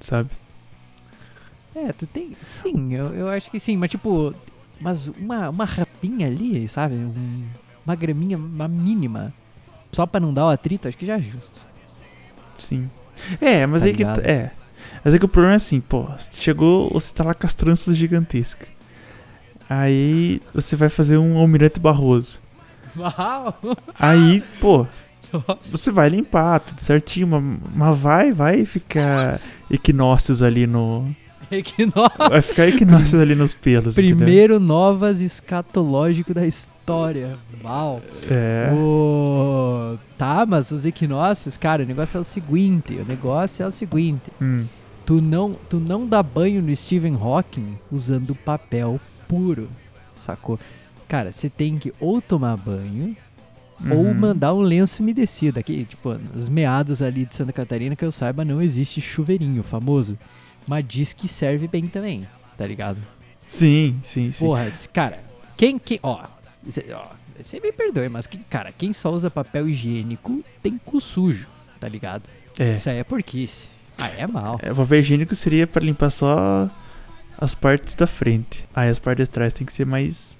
sabe? 0.00 0.30
É, 1.74 1.92
tu 1.92 2.06
tem. 2.06 2.36
Sim, 2.42 2.94
eu, 2.94 3.14
eu 3.14 3.28
acho 3.28 3.50
que 3.50 3.58
sim, 3.60 3.76
mas 3.76 3.90
tipo. 3.90 4.34
Mas 4.80 5.08
uma, 5.08 5.48
uma 5.50 5.64
rapinha 5.64 6.26
ali, 6.26 6.66
sabe? 6.68 6.94
Um- 6.94 7.44
uma 7.84 7.94
graminha, 7.94 8.36
uma 8.36 8.66
mínima. 8.68 9.32
Só 9.92 10.06
pra 10.06 10.20
não 10.20 10.32
dar 10.34 10.46
o 10.46 10.50
atrito, 10.50 10.88
acho 10.88 10.96
que 10.98 11.06
já 11.06 11.16
é 11.18 11.22
justo. 11.22 11.60
Sim. 12.58 12.90
É, 13.40 13.64
mas 13.66 13.82
Tá 13.82 13.86
aí 13.88 13.92
que. 13.94 13.98
ligado? 13.98 14.20
É. 14.20 14.52
Mas 15.04 15.14
é 15.14 15.18
que 15.18 15.24
o 15.24 15.28
problema 15.28 15.54
é 15.54 15.56
assim, 15.56 15.80
pô, 15.80 16.04
você 16.18 16.40
chegou, 16.40 16.90
você 16.90 17.14
tá 17.14 17.24
lá 17.24 17.32
com 17.34 17.46
as 17.46 17.54
tranças 17.54 17.96
gigantescas. 17.96 18.68
Aí 19.68 20.40
você 20.54 20.76
vai 20.76 20.88
fazer 20.88 21.18
um 21.18 21.36
almirante 21.38 21.80
barroso. 21.80 22.40
Uau! 22.96 23.54
Aí, 23.98 24.42
pô, 24.60 24.86
você 25.62 25.90
vai 25.90 26.08
limpar 26.08 26.60
tudo 26.60 26.80
certinho, 26.80 27.26
mas, 27.74 27.98
vai, 27.98 28.32
vai 28.32 28.64
ficar 28.64 29.40
equinócios 29.70 30.42
ali 30.42 30.66
no. 30.66 31.06
nó- 31.94 32.28
Vai 32.28 32.40
ficar 32.40 32.66
equinócios 32.66 33.20
ali 33.20 33.34
nos 33.36 33.54
pelos. 33.54 33.96
entendeu? 33.96 34.16
Primeiro 34.16 34.58
novas 34.58 35.20
escatológico 35.20 36.34
da 36.34 36.44
história. 36.46 37.38
Uau! 37.62 38.02
É. 38.30 38.70
O- 38.74 39.96
Tá, 40.18 40.46
mas 40.46 40.70
os 40.70 40.86
equinócios, 40.86 41.56
cara, 41.58 41.82
o 41.82 41.86
negócio 41.86 42.16
é 42.16 42.20
o 42.20 42.24
seguinte: 42.24 42.94
o 42.94 43.04
negócio 43.04 43.62
é 43.62 43.66
o 43.66 43.70
seguinte. 43.70 44.30
Hum. 44.40 44.64
Tu 45.04 45.20
não, 45.22 45.52
tu 45.68 45.78
não 45.78 46.04
dá 46.06 46.20
banho 46.22 46.60
no 46.60 46.74
Stephen 46.74 47.14
Hawking 47.14 47.78
usando 47.92 48.34
papel 48.34 48.98
puro, 49.28 49.68
sacou? 50.18 50.58
Cara, 51.06 51.30
você 51.30 51.48
tem 51.48 51.78
que 51.78 51.92
ou 52.00 52.20
tomar 52.20 52.56
banho 52.56 53.14
ou 53.90 54.04
Uhum. 54.06 54.14
mandar 54.14 54.54
um 54.54 54.60
lenço 54.60 55.02
umedecido. 55.02 55.58
Aqui, 55.60 55.84
tipo, 55.84 56.14
nos 56.14 56.48
meados 56.48 57.02
ali 57.02 57.26
de 57.26 57.34
Santa 57.34 57.52
Catarina, 57.52 57.94
que 57.96 58.04
eu 58.04 58.10
saiba, 58.10 58.44
não 58.44 58.60
existe 58.62 59.00
chuveirinho 59.00 59.62
famoso. 59.62 60.18
Mas 60.66 60.84
diz 60.86 61.12
que 61.12 61.28
serve 61.28 61.68
bem 61.68 61.86
também, 61.86 62.26
tá 62.56 62.66
ligado? 62.66 62.98
Sim, 63.46 63.98
sim, 64.02 64.32
sim. 64.32 64.44
Porra, 64.44 64.68
cara, 64.92 65.20
quem 65.56 65.78
que. 65.78 66.00
Ó, 66.02 66.24
cê- 66.68 66.86
ó, 66.92 67.06
você 67.40 67.60
me 67.60 67.70
perdoe, 67.70 68.08
mas, 68.08 68.26
que, 68.26 68.38
cara, 68.38 68.72
quem 68.72 68.92
só 68.92 69.12
usa 69.12 69.30
papel 69.30 69.68
higiênico 69.68 70.42
tem 70.62 70.76
cu 70.84 71.00
sujo, 71.00 71.46
tá 71.78 71.88
ligado? 71.88 72.24
É. 72.58 72.72
Isso 72.72 72.88
aí 72.90 72.96
é 72.98 73.04
porquice. 73.04 73.68
Aí 73.98 74.14
é 74.18 74.26
mal. 74.26 74.58
É, 74.62 74.72
o 74.72 74.74
papel 74.76 74.98
higiênico 75.00 75.34
seria 75.36 75.66
pra 75.66 75.80
limpar 75.84 76.10
só 76.10 76.68
as 77.38 77.54
partes 77.54 77.94
da 77.94 78.06
frente. 78.06 78.64
Aí 78.74 78.88
as 78.88 78.98
partes 78.98 79.28
de 79.28 79.30
trás 79.30 79.54
tem 79.54 79.64
que 79.66 79.72
ser 79.72 79.86
mais. 79.86 80.36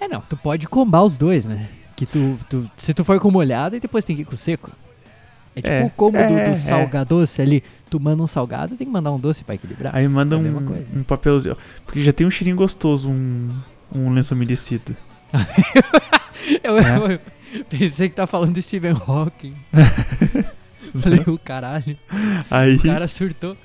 É, 0.00 0.08
não, 0.08 0.20
tu 0.22 0.36
pode 0.36 0.66
combar 0.66 1.02
os 1.04 1.16
dois, 1.16 1.44
né? 1.44 1.68
Que 1.98 2.06
tu, 2.06 2.38
tu- 2.48 2.70
se 2.76 2.94
tu 2.94 3.04
for 3.04 3.18
com 3.18 3.28
molhado 3.30 3.74
e 3.74 3.80
depois 3.80 4.04
tem 4.04 4.14
que 4.14 4.22
ir 4.22 4.24
com 4.24 4.36
seco. 4.36 4.70
É 5.56 5.60
tipo 5.60 5.72
É, 5.74 5.84
o 5.84 5.90
combo 5.90 6.16
do, 6.16 6.22
é, 6.22 6.46
é. 6.46 6.50
do 6.50 6.56
salgadoce 6.56 7.42
ali. 7.42 7.64
Tu 7.90 7.98
manda 7.98 8.22
um 8.22 8.26
salgado, 8.28 8.76
tem 8.76 8.86
que 8.86 8.92
mandar 8.92 9.10
um 9.10 9.18
doce 9.18 9.42
pra 9.42 9.56
equilibrar. 9.56 9.94
Aí 9.96 10.06
manda 10.06 10.36
é 10.36 10.38
um, 10.38 10.98
um 11.00 11.02
papelzinho. 11.02 11.56
Porque 11.84 12.00
já 12.04 12.12
tem 12.12 12.24
um 12.24 12.30
cheirinho 12.30 12.54
gostoso, 12.56 13.10
um, 13.10 13.50
um 13.92 14.10
lenço 14.12 14.32
umedecido. 14.34 14.94
eu, 16.62 16.78
É. 16.78 17.18
eu 17.54 17.64
pensei 17.68 18.08
que 18.08 18.14
tá 18.14 18.26
falando 18.26 18.54
de 18.54 18.62
Stephen 18.62 18.92
Hawking. 19.06 19.54
Falei, 21.00 21.20
o 21.26 21.38
caralho. 21.38 21.98
Aí, 22.50 22.76
O 22.76 22.82
cara 22.82 23.08
surtou. 23.08 23.56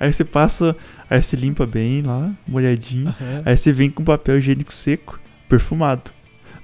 aí 0.00 0.12
você 0.12 0.24
passa, 0.24 0.76
aí 1.10 1.20
você 1.20 1.36
limpa 1.36 1.66
bem 1.66 2.02
lá, 2.02 2.32
molhadinho. 2.46 3.08
Aham. 3.08 3.42
Aí 3.44 3.56
você 3.56 3.72
vem 3.72 3.90
com 3.90 4.04
papel 4.04 4.38
higiênico 4.38 4.72
seco, 4.72 5.18
perfumado. 5.48 6.12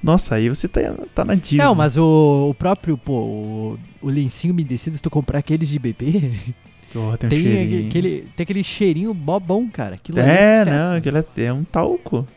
Nossa, 0.02 0.34
aí 0.34 0.48
você 0.48 0.66
tá, 0.66 0.80
tá 1.14 1.24
na 1.24 1.34
Disney. 1.34 1.58
Não, 1.58 1.74
mas 1.74 1.96
o, 1.96 2.48
o 2.50 2.54
próprio, 2.54 2.98
pô, 2.98 3.12
o, 3.12 3.78
o 4.02 4.08
lencinho 4.08 4.52
umedecido, 4.52 4.96
se 4.96 5.02
tu 5.02 5.08
comprar 5.10 5.38
aqueles 5.38 5.68
de 5.68 5.78
bebê, 5.78 6.32
Oh, 6.94 7.16
tem 7.16 7.26
um 7.26 7.30
tem, 7.30 7.86
aquele, 7.86 8.28
tem 8.36 8.42
aquele 8.44 8.62
cheirinho 8.62 9.14
mó 9.14 9.40
bom, 9.40 9.66
cara. 9.70 9.94
Aquilo 9.94 10.18
É, 10.20 10.62
sucesso. 10.64 10.70
não, 10.90 10.96
aquele 10.96 11.18
é, 11.18 11.24
é 11.44 11.52
um 11.52 11.64
talco. 11.64 12.28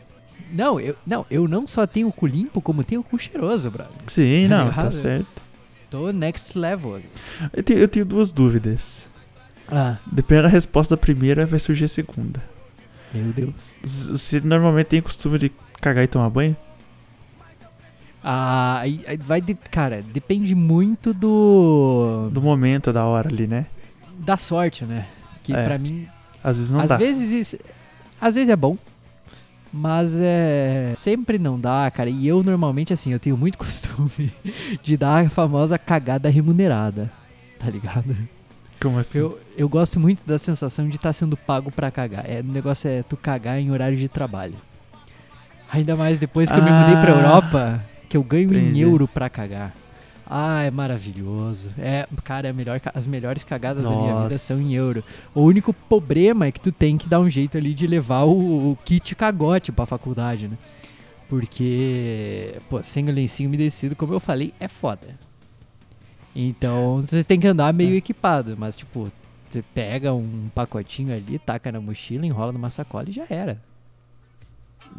Não, 0.50 0.80
eu, 0.80 0.96
não, 1.06 1.26
eu 1.30 1.46
não 1.46 1.66
só 1.66 1.86
tenho 1.86 2.08
o 2.08 2.12
cu 2.12 2.26
limpo, 2.26 2.62
como 2.62 2.82
tenho 2.82 3.02
o 3.02 3.04
cu 3.04 3.18
cheiroso, 3.18 3.70
brother. 3.70 3.92
Sim, 4.06 4.46
Tá 4.48 4.64
não, 4.64 4.72
tá 4.72 4.90
certo. 4.90 5.42
Tô 5.90 6.10
next 6.10 6.56
level. 6.58 7.02
Eu 7.52 7.62
tenho, 7.62 7.80
eu 7.80 7.88
tenho 7.88 8.06
duas 8.06 8.32
dúvidas. 8.32 9.10
Ah, 9.68 9.98
Dependendo 10.10 10.44
da 10.44 10.52
resposta 10.52 10.96
da 10.96 11.00
primeira, 11.00 11.44
vai 11.44 11.58
surgir 11.60 11.84
a 11.84 11.88
segunda. 11.88 12.42
meu 13.12 13.32
Deus. 13.34 13.76
Você 13.82 14.40
normalmente 14.40 14.86
tem 14.86 15.02
costume 15.02 15.38
de 15.38 15.52
cagar 15.82 16.02
e 16.04 16.06
tomar 16.06 16.30
banho? 16.30 16.56
Ah, 18.28 18.82
vai, 19.24 19.40
de, 19.40 19.54
cara, 19.54 20.02
depende 20.12 20.52
muito 20.54 21.14
do... 21.14 22.28
Do 22.32 22.42
momento, 22.42 22.92
da 22.92 23.04
hora 23.04 23.28
ali, 23.28 23.46
né? 23.46 23.66
da 24.18 24.36
sorte, 24.36 24.84
né? 24.84 25.06
Que 25.44 25.54
É, 25.54 25.62
pra 25.64 25.78
mim, 25.78 26.08
Às 26.42 26.56
vezes 26.56 26.72
não 26.72 26.80
às 26.80 26.88
dá. 26.88 26.96
vezes 26.96 27.30
isso, 27.30 27.56
às 28.20 28.34
vezes 28.34 28.48
é 28.48 28.56
bom, 28.56 28.76
mas 29.72 30.18
é 30.18 30.92
sempre 30.96 31.38
não 31.38 31.60
dá, 31.60 31.88
cara. 31.90 32.08
E 32.10 32.26
eu 32.26 32.42
normalmente 32.42 32.92
assim, 32.92 33.12
eu 33.12 33.20
tenho 33.20 33.36
muito 33.36 33.56
costume 33.62 34.32
de 34.82 34.96
dar 34.96 35.24
a 35.24 35.28
famosa 35.30 35.78
cagada 35.78 36.28
remunerada, 36.30 37.12
tá 37.60 37.68
ligado? 37.70 38.16
Como 38.80 38.98
assim? 38.98 39.18
Eu, 39.18 39.38
eu 39.56 39.68
gosto 39.68 40.00
muito 40.00 40.26
da 40.26 40.38
sensação 40.38 40.88
de 40.88 40.96
estar 40.96 41.12
sendo 41.12 41.36
pago 41.36 41.70
pra 41.70 41.90
cagar. 41.92 42.24
É, 42.28 42.40
o 42.40 42.44
negócio 42.44 42.88
é 42.90 43.02
tu 43.02 43.16
cagar 43.16 43.60
em 43.60 43.70
horário 43.70 43.96
de 43.96 44.08
trabalho. 44.08 44.54
Ainda 45.72 45.94
mais 45.94 46.18
depois 46.18 46.50
que 46.50 46.58
eu 46.58 46.62
me 46.64 46.70
mudei 46.70 46.96
pra 46.96 47.12
Ah, 47.12 47.16
Europa, 47.16 47.84
que 48.08 48.16
eu 48.16 48.22
ganho 48.22 48.52
em 48.54 48.58
entendi. 48.64 48.80
euro 48.80 49.06
pra 49.08 49.28
cagar. 49.28 49.74
Ah, 50.28 50.62
é 50.62 50.70
maravilhoso. 50.72 51.70
É, 51.78 52.06
cara, 52.24 52.48
é 52.48 52.52
melhor, 52.52 52.80
as 52.94 53.06
melhores 53.06 53.44
cagadas 53.44 53.84
da 53.84 53.90
minha 53.90 54.12
vida 54.14 54.22
Nossa. 54.24 54.38
são 54.38 54.60
em 54.60 54.74
euro. 54.74 55.04
O 55.34 55.42
único 55.42 55.72
problema 55.72 56.46
é 56.46 56.52
que 56.52 56.60
tu 56.60 56.72
tem 56.72 56.98
que 56.98 57.08
dar 57.08 57.20
um 57.20 57.30
jeito 57.30 57.56
ali 57.56 57.72
de 57.72 57.86
levar 57.86 58.24
o, 58.24 58.72
o 58.72 58.76
kit 58.84 59.14
cagote 59.14 59.70
pra 59.70 59.86
faculdade, 59.86 60.48
né? 60.48 60.58
Porque, 61.28 62.54
pô, 62.68 62.82
sem 62.82 63.08
o 63.08 63.12
lencinho 63.12 63.48
umedecido, 63.48 63.94
como 63.94 64.12
eu 64.14 64.20
falei, 64.20 64.52
é 64.58 64.66
foda. 64.68 65.16
Então, 66.34 67.02
você 67.06 67.22
tem 67.24 67.38
que 67.40 67.46
andar 67.46 67.72
meio 67.72 67.94
É. 67.94 67.96
equipado, 67.98 68.56
mas 68.58 68.76
tipo, 68.76 69.10
você 69.48 69.62
pega 69.74 70.12
um 70.12 70.48
pacotinho 70.54 71.14
ali, 71.14 71.38
taca 71.38 71.70
na 71.72 71.80
mochila, 71.80 72.26
enrola 72.26 72.52
numa 72.52 72.68
sacola 72.70 73.08
e 73.08 73.12
já 73.12 73.24
era. 73.30 73.60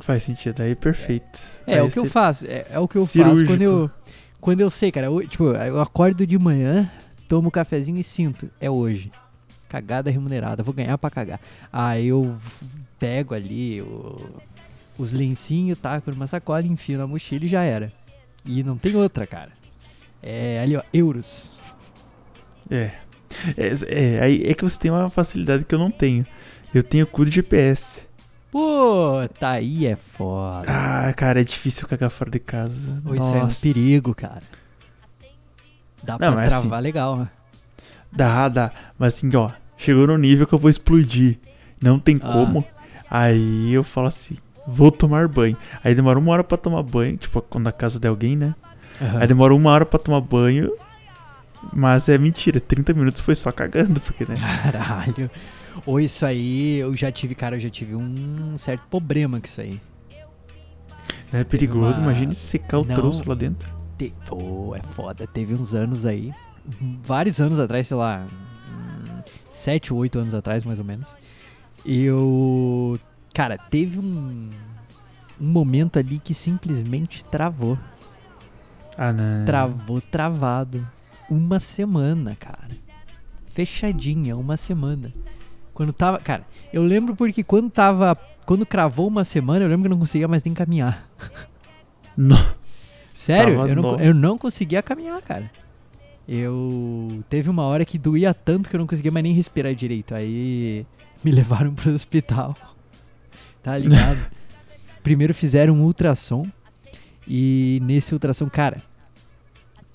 Faz 0.01 0.23
sentido, 0.23 0.61
aí 0.61 0.75
perfeito. 0.75 1.41
É, 1.65 1.75
Aí 1.75 1.81
o 1.81 1.89
que 1.89 1.99
eu 1.99 2.05
faço, 2.05 2.45
é, 2.47 2.65
é 2.69 2.79
o 2.79 2.87
que 2.87 2.97
eu 2.97 3.01
faço 3.01 3.13
Cirúrgico. 3.13 3.49
quando 3.49 3.61
eu 3.61 3.91
quando 4.39 4.61
eu 4.61 4.69
sei, 4.69 4.91
cara, 4.91 5.07
eu, 5.07 5.27
tipo, 5.27 5.45
eu 5.45 5.81
acordo 5.81 6.25
de 6.25 6.37
manhã, 6.37 6.89
tomo 7.27 7.47
um 7.47 7.51
cafezinho 7.51 7.97
e 7.97 8.03
sinto, 8.03 8.49
é 8.61 8.69
hoje. 8.69 9.11
Cagada 9.67 10.09
remunerada, 10.09 10.63
vou 10.63 10.73
ganhar 10.73 10.97
pra 10.97 11.09
cagar. 11.09 11.41
Aí 11.73 12.07
eu 12.07 12.37
pego 12.99 13.33
ali 13.33 13.83
os 14.97 15.11
lencinhos, 15.11 15.77
taco 15.77 16.11
numa 16.11 16.27
sacola, 16.27 16.65
enfio 16.65 16.97
na 16.97 17.05
mochila 17.05 17.45
e 17.45 17.47
já 17.47 17.63
era. 17.63 17.91
E 18.45 18.63
não 18.63 18.77
tem 18.77 18.95
outra, 18.95 19.27
cara. 19.27 19.51
É 20.23 20.61
ali, 20.61 20.77
ó, 20.77 20.83
euros. 20.93 21.59
É. 22.69 22.91
É, 23.57 23.73
é, 23.87 24.19
aí 24.21 24.43
é 24.45 24.53
que 24.53 24.63
você 24.63 24.79
tem 24.79 24.89
uma 24.89 25.09
facilidade 25.09 25.65
que 25.65 25.75
eu 25.75 25.79
não 25.79 25.91
tenho. 25.91 26.25
Eu 26.73 26.81
tenho 26.81 27.05
cu 27.05 27.25
de 27.25 27.31
GPS. 27.31 28.06
Pô, 28.51 29.27
tá 29.39 29.51
aí 29.51 29.85
é 29.85 29.95
foda. 29.95 30.65
Ah, 30.67 31.13
cara, 31.13 31.41
é 31.41 31.43
difícil 31.43 31.87
cagar 31.87 32.09
fora 32.09 32.31
de 32.31 32.39
casa. 32.39 33.01
Pô, 33.05 33.13
isso 33.13 33.23
é 33.23 33.37
um 33.37 33.43
Nossa. 33.43 33.61
perigo, 33.61 34.15
cara. 34.15 34.41
Dá 36.03 36.13
Não, 36.19 36.33
pra 36.33 36.43
assim- 36.43 36.61
travar 36.61 36.81
legal, 36.81 37.17
né? 37.17 37.29
Dá, 38.11 38.47
dá. 38.47 38.71
Mas 38.97 39.15
assim, 39.15 39.35
ó, 39.35 39.51
chegou 39.77 40.07
no 40.07 40.17
nível 40.17 40.47
que 40.47 40.53
eu 40.53 40.59
vou 40.59 40.69
explodir. 40.69 41.37
Não 41.81 41.99
tem 41.99 42.19
Ah. 42.23 42.31
como. 42.33 42.65
Aí 43.09 43.73
eu 43.73 43.83
falo 43.83 44.07
assim, 44.07 44.37
vou 44.65 44.91
tomar 44.91 45.27
banho. 45.27 45.57
Aí 45.83 45.93
demora 45.93 46.17
uma 46.17 46.31
hora 46.31 46.43
pra 46.43 46.57
tomar 46.57 46.83
banho, 46.83 47.17
tipo, 47.17 47.41
quando 47.41 47.67
a 47.67 47.71
casa 47.71 47.99
de 47.99 48.07
alguém, 48.07 48.35
né? 48.37 48.55
Aham. 49.01 49.19
Aí 49.21 49.27
demora 49.27 49.53
uma 49.53 49.71
hora 49.71 49.85
pra 49.85 49.99
tomar 49.99 50.21
banho. 50.21 50.71
Mas 51.73 52.07
é 52.07 52.17
mentira, 52.17 52.59
30 52.61 52.93
minutos 52.93 53.19
foi 53.21 53.35
só 53.35 53.51
cagando, 53.51 53.99
porque, 53.99 54.25
né? 54.25 54.35
Caralho. 54.63 55.29
Ou 55.85 55.99
isso 55.99 56.25
aí, 56.25 56.77
eu 56.77 56.95
já 56.95 57.11
tive, 57.11 57.35
cara, 57.35 57.55
eu 57.55 57.59
já 57.59 57.69
tive 57.69 57.95
um 57.95 58.57
certo 58.57 58.83
problema 58.89 59.39
com 59.39 59.45
isso 59.45 59.61
aí. 59.61 59.79
É 61.31 61.43
perigoso, 61.43 61.99
uma- 61.99 62.11
imagine 62.11 62.33
se 62.33 62.41
secar 62.47 62.79
o 62.79 62.85
Não. 62.85 62.95
troço 62.95 63.27
lá 63.27 63.35
dentro. 63.35 63.69
Te... 63.97 64.13
Pô, 64.25 64.75
é 64.75 64.81
foda. 64.93 65.27
Teve 65.27 65.53
uns 65.53 65.73
anos 65.73 66.05
aí, 66.05 66.31
vários 67.03 67.39
anos 67.41 67.59
atrás, 67.59 67.87
sei 67.87 67.97
lá, 67.97 68.25
sete 69.49 69.91
ou 69.93 69.99
oito 69.99 70.17
anos 70.19 70.33
atrás, 70.33 70.63
mais 70.63 70.79
ou 70.79 70.85
menos. 70.85 71.17
Eu. 71.85 72.99
Cara, 73.33 73.57
teve 73.57 73.99
um. 73.99 74.49
Um 75.39 75.45
momento 75.47 75.99
ali 75.99 76.17
que 76.17 76.33
simplesmente 76.33 77.23
travou. 77.23 77.77
Ah, 78.97 79.13
não. 79.13 79.45
Travou 79.45 80.01
travado. 80.01 80.85
Uma 81.29 81.59
semana, 81.59 82.35
cara. 82.35 82.67
Fechadinha, 83.45 84.35
uma 84.35 84.57
semana. 84.57 85.13
Quando 85.77 85.93
tava. 85.93 86.17
Cara, 86.17 86.43
eu 86.73 86.81
lembro 86.81 87.15
porque 87.15 87.43
quando 87.43 87.69
tava. 87.69 88.17
Quando 88.47 88.65
cravou 88.65 89.07
uma 89.07 89.23
semana, 89.23 89.63
eu 89.63 89.69
lembro 89.69 89.83
que 89.83 89.87
eu 89.87 89.91
não 89.91 89.99
conseguia 89.99 90.27
mais 90.27 90.43
nem 90.43 90.51
caminhar. 90.51 91.07
Nossa. 92.17 92.55
Sério, 92.63 93.67
eu 93.67 93.75
não, 93.75 93.83
nossa. 93.83 94.03
eu 94.03 94.11
não 94.15 94.39
conseguia 94.39 94.81
caminhar, 94.81 95.21
cara. 95.21 95.51
Eu. 96.27 97.23
Teve 97.29 97.47
uma 97.51 97.61
hora 97.61 97.85
que 97.85 97.99
doía 97.99 98.33
tanto 98.33 98.71
que 98.71 98.75
eu 98.75 98.79
não 98.79 98.87
conseguia 98.87 99.11
mais 99.11 99.21
nem 99.21 99.33
respirar 99.33 99.75
direito. 99.75 100.15
Aí 100.15 100.83
me 101.23 101.29
levaram 101.29 101.75
pro 101.75 101.93
hospital. 101.93 102.57
Tá 103.61 103.77
ligado? 103.77 104.31
Primeiro 105.03 105.31
fizeram 105.35 105.75
um 105.75 105.83
ultrassom. 105.83 106.47
E 107.27 107.79
nesse 107.83 108.15
ultrassom, 108.15 108.49
cara, 108.49 108.81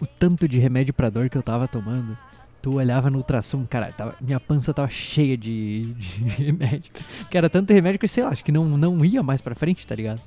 o 0.00 0.06
tanto 0.06 0.46
de 0.46 0.60
remédio 0.60 0.94
pra 0.94 1.10
dor 1.10 1.28
que 1.28 1.36
eu 1.36 1.42
tava 1.42 1.66
tomando. 1.66 2.16
Tu 2.62 2.72
olhava 2.74 3.10
no 3.10 3.18
ultrassom, 3.18 3.66
cara, 3.68 3.90
tava, 3.92 4.14
minha 4.20 4.38
pança 4.38 4.72
tava 4.72 4.88
cheia 4.88 5.36
de, 5.36 5.92
de 5.94 6.22
remédio. 6.44 6.92
Que 7.28 7.36
era 7.36 7.50
tanto 7.50 7.72
remédio 7.72 7.98
que, 7.98 8.06
sei 8.06 8.22
lá, 8.22 8.30
acho 8.30 8.44
que 8.44 8.52
não, 8.52 8.64
não 8.78 9.04
ia 9.04 9.20
mais 9.22 9.40
pra 9.40 9.54
frente, 9.54 9.84
tá 9.86 9.94
ligado? 9.96 10.20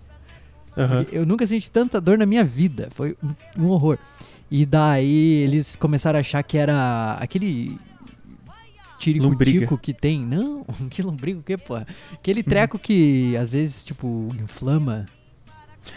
Porque 0.76 1.16
Eu 1.18 1.26
nunca 1.26 1.48
senti 1.48 1.72
tanta 1.72 2.02
dor 2.02 2.18
na 2.18 2.26
minha 2.26 2.44
vida. 2.44 2.90
Foi 2.92 3.16
um- 3.58 3.68
horror. 3.68 3.98
E 4.52 4.66
daí 4.66 5.42
eles 5.44 5.78
começaram 5.78 6.18
a 6.18 6.20
achar 6.20 6.44
que 6.44 6.58
era 6.58 7.14
aquele 7.22 7.80
tiricutico 9.00 9.78
que 9.78 9.94
tem. 9.94 10.20
Não, 10.26 10.66
que 10.92 11.02
lombrigo 11.02 11.42
que, 11.42 11.58
pô? 11.58 11.76
Aquele 12.14 12.44
treco 12.44 12.78
que 12.78 13.36
às 13.38 13.48
vezes, 13.50 13.84
tipo, 13.84 14.30
inflama. 14.42 15.06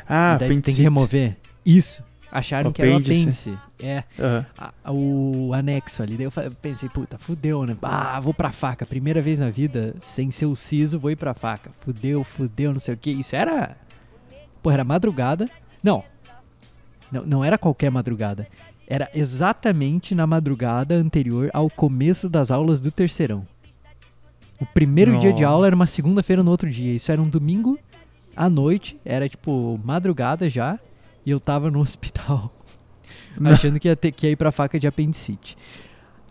Ah, 0.09 0.35
e 0.37 0.38
daí 0.38 0.61
tem 0.61 0.74
que 0.74 0.83
remover. 0.83 1.37
Isso. 1.66 2.03
Acharam 2.31 2.71
que 2.73 2.83
era 2.83 2.91
o 2.93 2.97
Apêndice. 2.99 3.57
É, 3.81 4.05
Aham. 4.19 4.47
a- 4.85 4.93
o 4.93 5.53
anexo 5.55 6.03
ali. 6.03 6.17
Daí 6.17 6.27
eu 6.27 6.33
pensei, 6.61 6.88
puta, 6.88 7.17
fudeu, 7.17 7.64
né? 7.64 7.77
Ah, 7.83 8.21
vou 8.21 8.35
pra 8.35 8.51
faca. 8.51 8.85
Primeira 8.85 9.23
vez 9.23 9.38
na 9.38 9.49
vida, 9.51 9.95
sem 9.99 10.31
ser 10.31 10.45
o 10.47 10.55
siso, 10.55 10.99
vou 10.99 11.11
ir 11.11 11.17
pra 11.17 11.33
faca. 11.33 11.71
Fudeu, 11.81 12.23
fudeu, 12.23 12.73
não 12.73 12.81
sei 12.81 12.95
o 12.95 12.97
que. 12.99 13.11
Isso 13.11 13.35
era. 13.35 13.77
Porra, 14.62 14.75
era 14.75 14.85
madrugada. 14.85 15.49
Não. 15.83 16.05
Não, 17.11 17.25
não 17.25 17.45
era 17.45 17.57
qualquer 17.57 17.91
madrugada. 17.91 18.47
Era 18.87 19.09
exatamente 19.14 20.14
na 20.14 20.27
madrugada 20.27 20.95
anterior 20.97 21.51
ao 21.55 21.71
começo 21.71 22.29
das 22.29 22.51
aulas 22.51 22.81
do 22.81 22.91
terceirão. 22.91 23.47
O 24.61 24.67
primeiro 24.67 25.12
dia 25.19 25.33
de 25.33 25.43
Nossa. 25.43 25.55
aula 25.55 25.67
era 25.69 25.77
uma 25.77 25.87
segunda-feira 25.87 26.43
no 26.43 26.51
outro 26.51 26.69
dia. 26.69 26.93
Isso 26.95 27.11
era 27.12 27.23
um 27.23 27.29
domingo 27.29 27.79
à 28.37 28.51
noite. 28.51 28.99
Era 29.05 29.29
tipo 29.29 29.81
madrugada 29.85 30.49
já. 30.49 30.79
E 31.29 31.31
eu 31.31 31.38
tava 31.38 31.71
no 31.71 31.81
hospital, 31.83 32.51
achando 33.45 33.79
que 33.79 33.87
ia, 33.87 33.95
ter, 33.95 34.12
que 34.12 34.27
ia 34.27 34.33
ir 34.33 34.37
pra 34.37 34.51
faca 34.51 34.81
de 34.81 34.87
apendicite. 34.87 35.57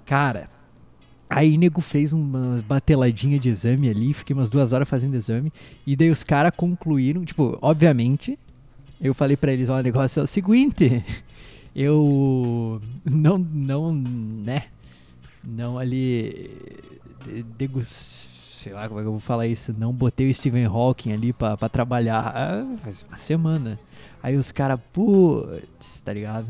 Cara, 0.05 0.49
aí 1.29 1.55
nego 1.55 1.81
fez 1.81 2.13
uma 2.13 2.63
bateladinha 2.67 3.37
de 3.37 3.47
exame 3.47 3.89
ali, 3.89 4.11
fiquei 4.11 4.33
umas 4.33 4.49
duas 4.49 4.73
horas 4.73 4.89
fazendo 4.89 5.13
exame, 5.15 5.53
e 5.85 5.95
daí 5.95 6.09
os 6.09 6.23
caras 6.23 6.51
concluíram, 6.57 7.23
tipo, 7.23 7.57
obviamente, 7.61 8.39
eu 8.99 9.13
falei 9.13 9.37
pra 9.37 9.53
eles, 9.53 9.69
ó, 9.69 9.77
o 9.77 9.83
negócio 9.83 10.19
é 10.19 10.23
o 10.23 10.27
seguinte, 10.27 11.03
eu 11.75 12.81
não, 13.05 13.37
não, 13.37 13.93
né, 13.93 14.63
não 15.43 15.77
ali, 15.77 16.49
de- 17.23 17.43
degus, 17.43 18.29
sei 18.57 18.73
lá 18.73 18.87
como 18.87 18.99
é 18.99 19.03
que 19.03 19.07
eu 19.07 19.11
vou 19.11 19.21
falar 19.21 19.45
isso, 19.47 19.73
não 19.77 19.93
botei 19.93 20.29
o 20.29 20.33
Stephen 20.33 20.65
Hawking 20.65 21.13
ali 21.13 21.31
pra, 21.31 21.55
pra 21.55 21.69
trabalhar, 21.69 22.33
ah, 22.35 22.77
faz 22.77 23.05
uma 23.07 23.17
semana. 23.17 23.79
Aí 24.21 24.35
os 24.35 24.51
caras, 24.51 24.79
putz, 24.91 26.01
tá 26.01 26.11
ligado? 26.11 26.47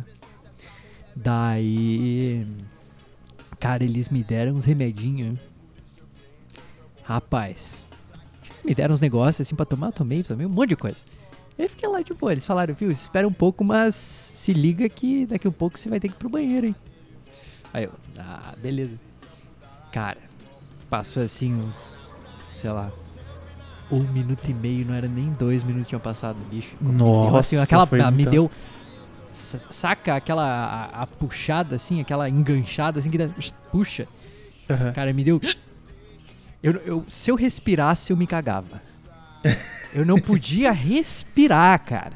Daí, 1.16 2.48
cara, 3.60 3.84
eles 3.84 4.08
me 4.08 4.24
deram 4.24 4.54
uns 4.54 4.66
remedinhos. 4.66 5.38
Rapaz, 7.04 7.86
me 8.64 8.74
deram 8.74 8.94
uns 8.94 9.02
negócios 9.02 9.46
assim 9.46 9.56
pra 9.56 9.66
tomar, 9.66 9.88
eu 9.88 9.94
tomei, 9.94 10.24
tomei 10.24 10.46
um 10.46 10.50
monte 10.50 10.70
de 10.70 10.76
coisa. 10.78 11.04
Eu 11.58 11.68
fiquei 11.68 11.90
lá 11.90 12.02
de 12.02 12.14
boa, 12.14 12.32
eles 12.32 12.46
falaram, 12.46 12.74
viu, 12.74 12.92
espera 12.92 13.28
um 13.28 13.34
pouco, 13.34 13.64
mas 13.64 13.96
se 13.96 14.54
liga 14.54 14.88
que 14.88 15.26
daqui 15.26 15.48
a 15.48 15.52
pouco 15.52 15.78
você 15.78 15.90
vai 15.90 16.00
ter 16.00 16.08
que 16.08 16.14
ir 16.14 16.18
pro 16.18 16.30
banheiro, 16.30 16.68
hein? 16.68 16.76
Aí 17.74 17.84
eu, 17.84 17.92
ah, 18.18 18.54
beleza. 18.62 18.98
Cara, 19.92 20.27
passou 20.90 21.24
assim 21.24 21.54
uns, 21.54 22.00
sei 22.56 22.70
lá, 22.72 22.92
um 23.92 24.00
minuto 24.00 24.48
e 24.50 24.54
meio, 24.54 24.86
não 24.86 24.94
era 24.94 25.08
nem 25.08 25.32
dois 25.34 25.64
minutos 25.64 25.88
tinham 25.90 26.00
passado, 26.02 26.46
bicho. 26.48 26.76
Deu, 26.80 26.92
Nossa, 26.94 27.40
assim, 27.40 27.58
aquela, 27.58 27.86
me 27.86 28.12
muita- 28.16 28.30
deu, 28.32 28.52
sa- 29.32 29.60
saca 29.70 30.16
aquela, 30.16 30.44
a, 30.46 31.04
a 31.04 31.08
puxada 31.08 31.76
assim, 31.76 32.00
aquela 32.02 32.30
enganchada 32.30 33.00
assim 33.00 33.10
que 33.10 33.18
dá, 33.18 33.30
puxa. 33.72 34.08
Aham. 34.70 34.92
Cara, 34.94 35.14
me 35.14 35.24
deu. 35.24 35.40
Eu, 36.62 36.74
eu, 36.86 37.06
se 37.08 37.32
eu 37.32 37.36
respirasse, 37.36 38.12
eu 38.12 38.18
me 38.18 38.28
cagava. 38.28 38.82
Eu 39.94 40.06
não 40.06 40.18
podia 40.20 40.72
respirar, 40.74 41.80
cara. 41.86 42.14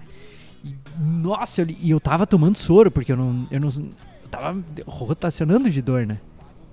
E, 0.64 0.76
nossa, 1.00 1.62
eu, 1.62 1.68
e 1.80 1.90
eu 1.92 2.00
tava 2.00 2.28
tomando 2.28 2.56
soro, 2.58 2.92
porque 2.92 3.12
eu 3.12 3.18
não. 3.18 3.48
Eu 3.50 3.60
não 3.62 3.70
eu 3.70 4.30
tava 4.30 4.58
rotacionando 4.86 5.70
de 5.70 5.82
dor, 5.82 6.06
né? 6.06 6.20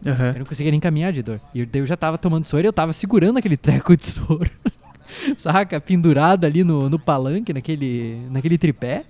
Aham. 0.06 0.32
Eu 0.32 0.38
não 0.40 0.46
conseguia 0.46 0.70
nem 0.70 0.80
caminhar 0.80 1.12
de 1.12 1.22
dor. 1.22 1.40
E 1.54 1.68
eu 1.72 1.86
já 1.86 1.96
tava 1.96 2.16
tomando 2.18 2.44
soro 2.44 2.64
e 2.64 2.66
eu 2.66 2.72
tava 2.72 2.92
segurando 2.92 3.38
aquele 3.38 3.56
treco 3.56 3.96
de 3.96 4.06
soro. 4.06 4.50
Saca? 5.36 5.80
Pendurado 5.80 6.44
ali 6.44 6.62
no, 6.62 6.88
no 6.88 6.98
palanque, 6.98 7.52
naquele, 7.52 8.20
naquele 8.30 8.58
tripé. 8.58 9.04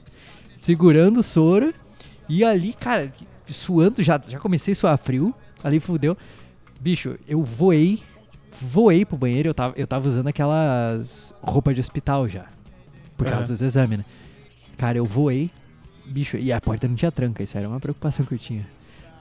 Segurando 0.61 1.21
o 1.21 1.23
soro. 1.23 1.73
E 2.29 2.45
ali, 2.45 2.73
cara, 2.73 3.13
suando, 3.47 4.03
já, 4.03 4.21
já 4.27 4.39
comecei 4.39 4.73
a 4.73 4.77
suar 4.77 4.99
frio. 4.99 5.35
Ali 5.63 5.81
fudeu. 5.81 6.17
Bicho, 6.81 7.19
eu 7.27 7.43
voei. 7.43 8.03
Voei 8.61 9.05
pro 9.05 9.17
banheiro. 9.17 9.49
Eu 9.49 9.55
tava, 9.55 9.75
eu 9.77 9.87
tava 9.87 10.09
usando 10.09 10.29
aquelas 10.29 11.35
roupas 11.43 11.75
de 11.75 11.81
hospital 11.81 12.29
já. 12.29 12.47
Por 13.17 13.25
causa 13.27 13.41
Aham. 13.41 13.49
dos 13.49 13.63
exames, 13.63 13.99
né? 13.99 14.05
Cara, 14.77 14.99
eu 14.99 15.05
voei. 15.05 15.51
Bicho, 16.07 16.37
e 16.37 16.53
a 16.53 16.61
porta 16.61 16.89
não 16.89 16.95
tinha 16.95 17.13
tranca. 17.13 17.43
Isso 17.43 17.59
era 17.59 17.69
uma 17.69 17.81
preocupação 17.81 18.25
que 18.25 18.33
eu 18.33 18.39
tinha. 18.39 18.67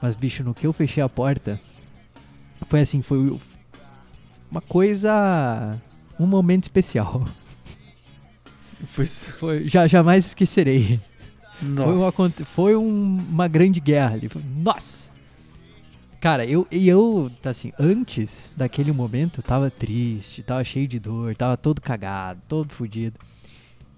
Mas, 0.00 0.14
bicho, 0.16 0.42
no 0.44 0.54
que 0.54 0.66
eu 0.66 0.72
fechei 0.72 1.02
a 1.02 1.08
porta, 1.08 1.58
foi 2.68 2.80
assim, 2.80 3.02
foi 3.02 3.38
uma 4.50 4.60
coisa. 4.60 5.78
Um 6.18 6.26
momento 6.26 6.64
especial. 6.64 7.26
Foi. 8.86 9.06
Foi, 9.06 9.68
já, 9.68 9.86
jamais 9.88 10.26
esquecerei. 10.26 11.00
Nossa. 11.60 12.12
Foi, 12.12 12.26
uma, 12.26 12.30
foi 12.44 12.76
um- 12.76 13.18
uma 13.28 13.48
grande 13.48 13.80
guerra 13.80 14.14
ali. 14.14 14.30
Nossa! 14.56 15.08
Cara, 16.20 16.46
eu, 16.46 16.66
e 16.70 16.88
eu, 16.88 17.30
assim, 17.44 17.72
antes 17.78 18.52
daquele 18.56 18.92
momento, 18.92 19.42
tava 19.42 19.68
triste, 19.70 20.42
tava 20.44 20.62
cheio 20.64 20.86
de 20.86 20.98
dor, 21.00 21.36
tava 21.36 21.56
todo 21.56 21.80
cagado, 21.80 22.40
todo 22.48 22.72
fudido. 22.72 23.18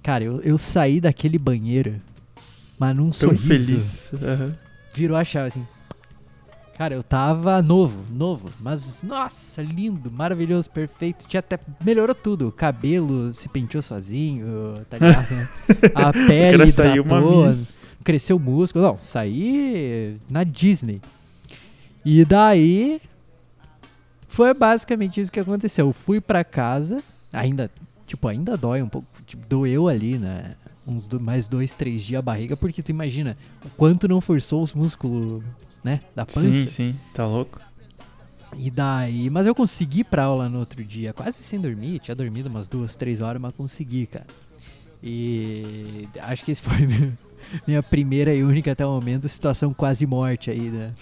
Cara, 0.02 0.24
eu, 0.24 0.40
eu 0.40 0.56
saí 0.56 0.98
daquele 1.00 1.38
banheiro, 1.38 2.00
mas 2.78 2.96
num 2.96 3.10
Tão 3.10 3.36
sorriso. 3.36 3.46
feliz. 3.46 4.12
Aham. 4.14 4.48
virou 4.94 5.16
a 5.16 5.24
chave 5.24 5.48
assim. 5.48 5.66
Cara, 6.80 6.94
eu 6.94 7.02
tava 7.02 7.60
novo, 7.60 8.02
novo, 8.10 8.48
mas 8.58 9.02
nossa, 9.02 9.60
lindo, 9.60 10.10
maravilhoso, 10.10 10.70
perfeito. 10.70 11.26
Tinha 11.28 11.40
até 11.40 11.58
melhorou 11.84 12.14
tudo. 12.14 12.48
O 12.48 12.52
cabelo 12.52 13.34
se 13.34 13.50
penteou 13.50 13.82
sozinho, 13.82 14.46
tá 14.88 14.96
ligado? 14.96 15.46
A 15.94 16.10
pele 16.10 16.56
hidratou, 16.94 17.44
cresceu 18.02 18.36
o 18.38 18.40
músculo. 18.40 18.82
Não, 18.82 18.98
saí 18.98 20.16
na 20.30 20.42
Disney. 20.42 21.02
E 22.02 22.24
daí 22.24 22.98
foi 24.26 24.54
basicamente 24.54 25.20
isso 25.20 25.30
que 25.30 25.38
aconteceu. 25.40 25.88
Eu 25.88 25.92
fui 25.92 26.18
pra 26.18 26.42
casa, 26.42 27.02
ainda, 27.30 27.70
tipo, 28.06 28.26
ainda 28.26 28.56
dói 28.56 28.80
um 28.80 28.88
pouco, 28.88 29.06
tipo, 29.26 29.46
doeu 29.46 29.86
ali, 29.86 30.16
né? 30.16 30.54
Uns 30.86 31.06
do- 31.06 31.20
mais 31.20 31.46
dois, 31.46 31.74
três 31.74 32.00
dias 32.02 32.20
a 32.20 32.22
barriga, 32.22 32.56
porque 32.56 32.82
tu 32.82 32.88
imagina 32.88 33.36
o 33.66 33.68
quanto 33.76 34.08
não 34.08 34.18
forçou 34.18 34.62
os 34.62 34.72
músculos, 34.72 35.42
né? 35.84 36.00
Da 36.14 36.24
pança. 36.26 36.40
Sim, 36.52 36.66
sim. 36.66 36.96
Tá 37.14 37.26
louco? 37.26 37.60
E 38.56 38.70
daí, 38.70 39.30
mas 39.30 39.46
eu 39.46 39.54
consegui 39.54 40.02
pra 40.02 40.24
aula 40.24 40.48
no 40.48 40.58
outro 40.58 40.84
dia, 40.84 41.12
quase 41.12 41.38
sem 41.42 41.60
dormir, 41.60 42.00
tinha 42.00 42.14
dormido 42.14 42.48
umas 42.48 42.66
duas, 42.66 42.94
três 42.96 43.20
horas, 43.20 43.40
mas 43.40 43.52
consegui, 43.54 44.06
cara. 44.06 44.26
E 45.02 46.08
acho 46.20 46.44
que 46.44 46.50
esse 46.50 46.60
foi 46.60 46.78
meu- 46.86 47.12
minha 47.66 47.82
primeira 47.82 48.34
e 48.34 48.42
única 48.42 48.72
até 48.72 48.84
o 48.84 48.90
momento 48.90 49.28
situação 49.28 49.72
quase 49.72 50.04
morte 50.06 50.50
aí, 50.50 50.68
né? 50.70 50.92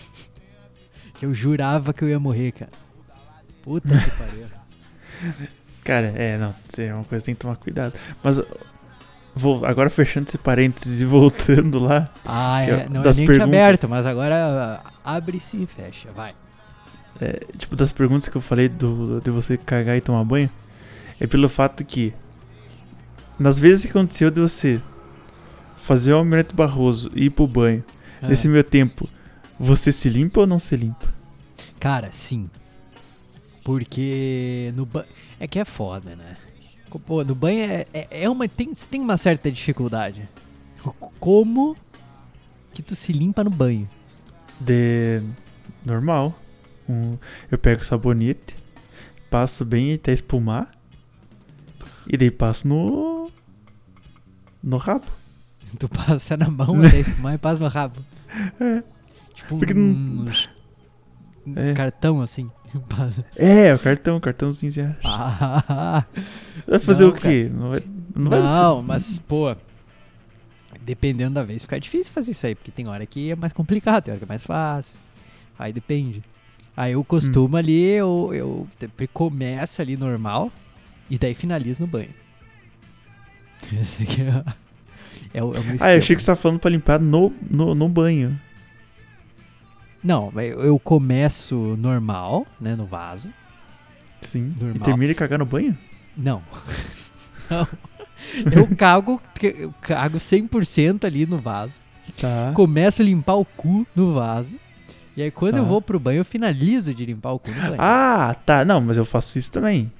Que 1.14 1.26
eu 1.26 1.34
jurava 1.34 1.92
que 1.92 2.04
eu 2.04 2.08
ia 2.08 2.20
morrer, 2.20 2.52
cara. 2.52 2.70
Puta 3.62 3.88
que 3.88 4.10
pariu. 4.12 4.46
Cara, 5.84 6.08
é, 6.08 6.36
não. 6.36 6.54
É 6.76 6.94
uma 6.94 7.02
coisa 7.04 7.22
que 7.22 7.26
tem 7.26 7.34
que 7.34 7.40
tomar 7.40 7.56
cuidado. 7.56 7.94
Mas. 8.22 8.38
Vou, 9.34 9.64
agora 9.64 9.88
fechando 9.90 10.28
esse 10.28 10.38
parênteses 10.38 11.00
e 11.00 11.04
voltando 11.06 11.78
lá. 11.78 12.08
Ah, 12.24 12.62
é, 12.64 12.70
é 12.70 12.88
não 12.88 13.02
das 13.02 13.18
é 13.18 13.20
mente 13.20 13.28
perguntas. 13.28 13.48
aberto, 13.60 13.88
mas 13.88 14.06
agora 14.06 14.82
ah, 14.84 14.92
abre-se 15.16 15.62
e 15.62 15.66
fecha, 15.66 16.10
vai. 16.12 16.34
é, 17.20 17.40
tipo, 17.56 17.76
das 17.76 17.92
perguntas 17.92 18.28
que 18.28 18.36
eu 18.36 18.40
falei 18.40 18.68
do, 18.68 19.20
de 19.20 19.30
você 19.30 19.56
cagar 19.56 19.96
e 19.96 20.00
tomar 20.00 20.24
banho. 20.24 20.50
É 21.20 21.26
pelo 21.26 21.48
fato 21.48 21.84
que. 21.84 22.12
Nas 23.38 23.58
vezes 23.58 23.84
que 23.84 23.90
aconteceu 23.90 24.30
de 24.30 24.40
você 24.40 24.80
fazer 25.76 26.12
o 26.12 26.16
Almirante 26.16 26.54
Barroso 26.54 27.10
e 27.14 27.26
ir 27.26 27.30
pro 27.30 27.46
banho, 27.46 27.84
Ah. 28.20 28.28
nesse 28.28 28.48
meu 28.48 28.64
tempo, 28.64 29.08
você 29.58 29.92
se 29.92 30.08
limpa 30.08 30.40
ou 30.40 30.46
não 30.46 30.58
se 30.58 30.76
limpa? 30.76 31.06
Cara, 31.78 32.08
sim. 32.10 32.50
Porque 33.62 34.72
no 34.74 34.84
banho. 34.86 35.06
É 35.38 35.46
que 35.46 35.58
é 35.58 35.64
foda, 35.64 36.16
né? 36.16 36.36
Pô, 36.88 37.22
no 37.24 37.34
banho 37.34 37.60
é, 37.60 37.86
é, 37.92 38.22
é 38.24 38.30
uma. 38.30 38.48
Tem, 38.48 38.72
tem 38.74 39.00
uma 39.00 39.16
certa 39.16 39.50
dificuldade. 39.50 40.28
Co- 40.82 40.94
Como 41.20 41.76
que 42.72 42.82
tu 42.82 42.94
se 42.94 43.12
limpa 43.12 43.42
no 43.44 43.50
banho? 43.50 43.88
De. 44.60 45.20
Normal. 45.84 46.34
Um- 46.88 47.18
eu 47.50 47.58
pego 47.58 47.84
sabonete, 47.84 48.56
passo 49.30 49.64
bem 49.64 49.94
até 49.94 50.12
espumar. 50.12 50.70
E 52.06 52.16
daí 52.16 52.30
passo 52.30 52.66
no. 52.66 53.30
No 54.62 54.76
rabo. 54.78 55.06
Tu 55.78 55.86
passa 55.88 56.36
na 56.36 56.48
mão 56.48 56.80
até 56.82 56.98
espumar 57.00 57.34
e 57.34 57.38
passa 57.38 57.62
no 57.62 57.68
rabo. 57.68 58.00
É. 58.60 58.82
Tipo 59.34 59.58
Porque 59.58 59.74
um, 59.74 60.24
um 61.46 61.52
É. 61.54 61.74
cartão 61.74 62.20
assim. 62.20 62.50
É, 63.36 63.74
o 63.74 63.78
cartão, 63.78 64.16
o 64.16 64.20
cartãozinho 64.20 64.72
você 64.72 64.80
acha. 64.82 64.98
Ah, 65.04 66.04
Vai 66.66 66.78
fazer 66.78 67.04
Não, 67.04 67.10
o 67.10 67.14
quê? 67.14 67.50
Não 67.52 67.70
vai. 67.70 67.82
Não, 68.14 68.30
vai 68.30 68.40
Não, 68.42 68.82
mas, 68.82 69.18
pô, 69.18 69.54
dependendo 70.82 71.34
da 71.34 71.42
vez, 71.42 71.62
fica 71.62 71.78
difícil 71.78 72.12
fazer 72.12 72.32
isso 72.32 72.46
aí, 72.46 72.54
porque 72.54 72.70
tem 72.70 72.88
hora 72.88 73.04
que 73.06 73.30
é 73.30 73.36
mais 73.36 73.52
complicado, 73.52 74.04
tem 74.04 74.12
hora 74.12 74.18
que 74.18 74.24
é 74.24 74.28
mais 74.28 74.42
fácil. 74.42 74.98
Aí 75.58 75.72
depende. 75.72 76.22
Aí 76.76 76.92
eu 76.92 77.02
costumo 77.04 77.56
Hum. 77.56 77.58
ali, 77.58 77.82
eu, 77.90 78.30
eu 78.32 78.68
começo 79.12 79.82
ali 79.82 79.96
normal 79.96 80.52
e 81.10 81.18
daí 81.18 81.34
finalizo 81.34 81.80
no 81.80 81.86
banho. 81.86 82.10
Esse 83.80 84.02
aqui 84.02 84.22
é, 84.22 84.44
é 85.34 85.42
o, 85.44 85.54
é 85.54 85.58
o 85.58 85.64
meu 85.64 85.76
Ah, 85.80 85.92
eu 85.92 85.98
achei 85.98 86.14
que 86.14 86.22
você 86.22 86.26
tava 86.26 86.40
falando 86.40 86.60
pra 86.60 86.70
limpar 86.70 87.00
no, 87.00 87.32
no, 87.50 87.74
no 87.74 87.88
banho. 87.88 88.38
Não, 90.08 90.32
eu 90.40 90.60
eu 90.64 90.78
começo 90.78 91.76
normal, 91.78 92.46
né, 92.58 92.74
no 92.74 92.86
vaso. 92.86 93.28
Sim. 94.22 94.52
E 94.58 94.64
Normal. 94.64 94.82
termina 94.84 95.12
de 95.12 95.14
cagar 95.14 95.38
no 95.38 95.44
banho? 95.46 95.76
Não. 96.16 96.42
Não. 97.50 97.66
Eu 98.52 98.66
cago, 98.76 99.20
eu 99.42 99.72
cago 99.80 100.18
100% 100.18 101.04
ali 101.04 101.24
no 101.26 101.36
vaso. 101.38 101.80
Tá. 102.20 102.52
começo 102.54 103.02
a 103.02 103.04
limpar 103.04 103.34
o 103.34 103.44
cu 103.44 103.86
no 103.94 104.14
vaso. 104.14 104.54
E 105.14 105.22
aí 105.22 105.30
quando 105.30 105.56
eu 105.58 105.62
Tá. 105.62 105.68
vou 105.68 105.82
pro 105.82 106.00
banho, 106.00 106.20
eu 106.20 106.24
finalizo 106.24 106.94
de 106.94 107.04
limpar 107.04 107.32
o 107.32 107.38
cu 107.38 107.50
no 107.50 107.60
banho. 107.60 107.76
Ah, 107.78 108.34
tá. 108.46 108.64
Não, 108.64 108.80
mas 108.80 108.96
eu 108.96 109.04
faço 109.04 109.38
isso 109.38 109.52
também. 109.52 109.92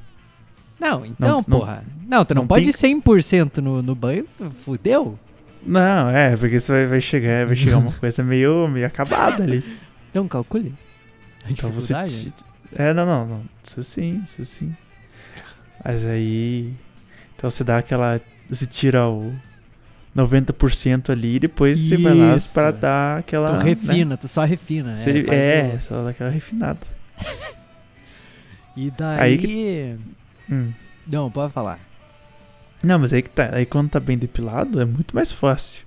não, 0.80 1.04
então, 1.04 1.28
não- 1.28 1.44
não- 1.46 1.58
porra. 1.60 1.84
Não, 2.08 2.24
tu 2.24 2.34
não, 2.34 2.42
não 2.42 2.46
pode 2.48 2.62
tem 2.72 2.92
ir 2.92 3.02
100% 3.02 3.58
no, 3.58 3.82
no 3.82 3.94
banho, 3.94 4.24
fudeu. 4.64 5.18
Não, 5.64 6.08
é, 6.08 6.36
porque 6.36 6.58
você 6.58 6.72
vai, 6.72 6.86
vai 6.86 7.00
chegar, 7.00 7.46
vai 7.46 7.56
chegar 7.56 7.76
uma 7.78 7.92
coisa 7.92 8.22
meio, 8.24 8.66
meio 8.68 8.86
acabada 8.86 9.42
ali. 9.42 9.62
Então 10.10 10.26
calcule. 10.28 10.74
A 11.44 11.50
Então 11.50 11.70
você. 11.70 11.92
É, 12.74 12.92
não, 12.92 13.06
não, 13.06 13.26
não. 13.26 13.42
Isso 13.64 13.82
sim, 13.82 14.22
isso 14.24 14.44
sim. 14.44 14.74
Mas 15.84 16.04
aí. 16.04 16.74
Então 17.36 17.48
você 17.50 17.64
dá 17.64 17.78
aquela. 17.78 18.20
Você 18.50 18.66
tira 18.66 19.08
o 19.08 19.34
90% 20.16 21.10
ali 21.10 21.36
e 21.36 21.38
depois 21.38 21.78
você 21.78 21.96
vai 21.96 22.14
lá 22.14 22.36
Isso. 22.36 22.52
pra 22.52 22.70
dar 22.70 23.18
aquela. 23.18 23.58
Tu 23.58 23.64
né? 23.64 23.70
refina, 23.70 24.16
tu 24.16 24.26
só 24.28 24.44
refina. 24.44 24.96
Você- 24.96 25.24
é, 25.28 25.74
é, 25.74 25.78
só 25.80 26.02
dá 26.02 26.10
aquela 26.10 26.30
refinada. 26.30 26.80
E 28.76 28.90
daí. 28.90 29.20
Aí 29.20 29.98
Hum. 30.50 30.72
Não, 31.06 31.30
pode 31.30 31.52
falar. 31.52 31.78
Não, 32.82 32.98
mas 32.98 33.12
aí 33.12 33.22
que 33.22 33.30
tá. 33.30 33.50
Aí 33.52 33.66
quando 33.66 33.90
tá 33.90 34.00
bem 34.00 34.16
depilado 34.16 34.80
é 34.80 34.84
muito 34.84 35.14
mais 35.14 35.30
fácil. 35.32 35.84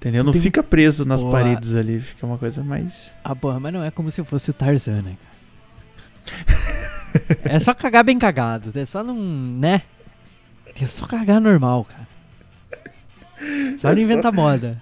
Entendeu? 0.00 0.22
Tu 0.22 0.26
Não 0.26 0.32
tem- 0.32 0.40
fica 0.42 0.62
preso 0.62 1.04
nas 1.04 1.22
Pô, 1.22 1.30
paredes 1.30 1.74
ali, 1.74 2.00
fica 2.00 2.26
uma 2.26 2.38
coisa 2.38 2.64
mais. 2.64 3.12
Ah, 3.22 3.36
porra, 3.36 3.60
mas 3.60 3.70
não 3.72 3.84
é 3.84 3.90
como 3.90 4.10
se 4.10 4.24
fosse 4.24 4.50
o 4.50 4.54
Tarzan, 4.54 5.02
né? 5.02 5.16
cara? 6.24 7.40
é 7.44 7.58
só 7.58 7.74
cagar 7.74 8.02
bem 8.04 8.18
cagado. 8.18 8.72
É 8.78 8.84
só 8.84 9.04
não. 9.04 9.14
né? 9.16 9.82
É 10.80 10.86
só 10.86 11.06
cagar 11.06 11.40
normal, 11.40 11.84
cara. 11.84 12.08
Só 13.76 13.88
É 13.88 13.94
não 13.94 13.98
só- 13.98 14.02
inventa 14.04 14.32
moda. 14.32 14.80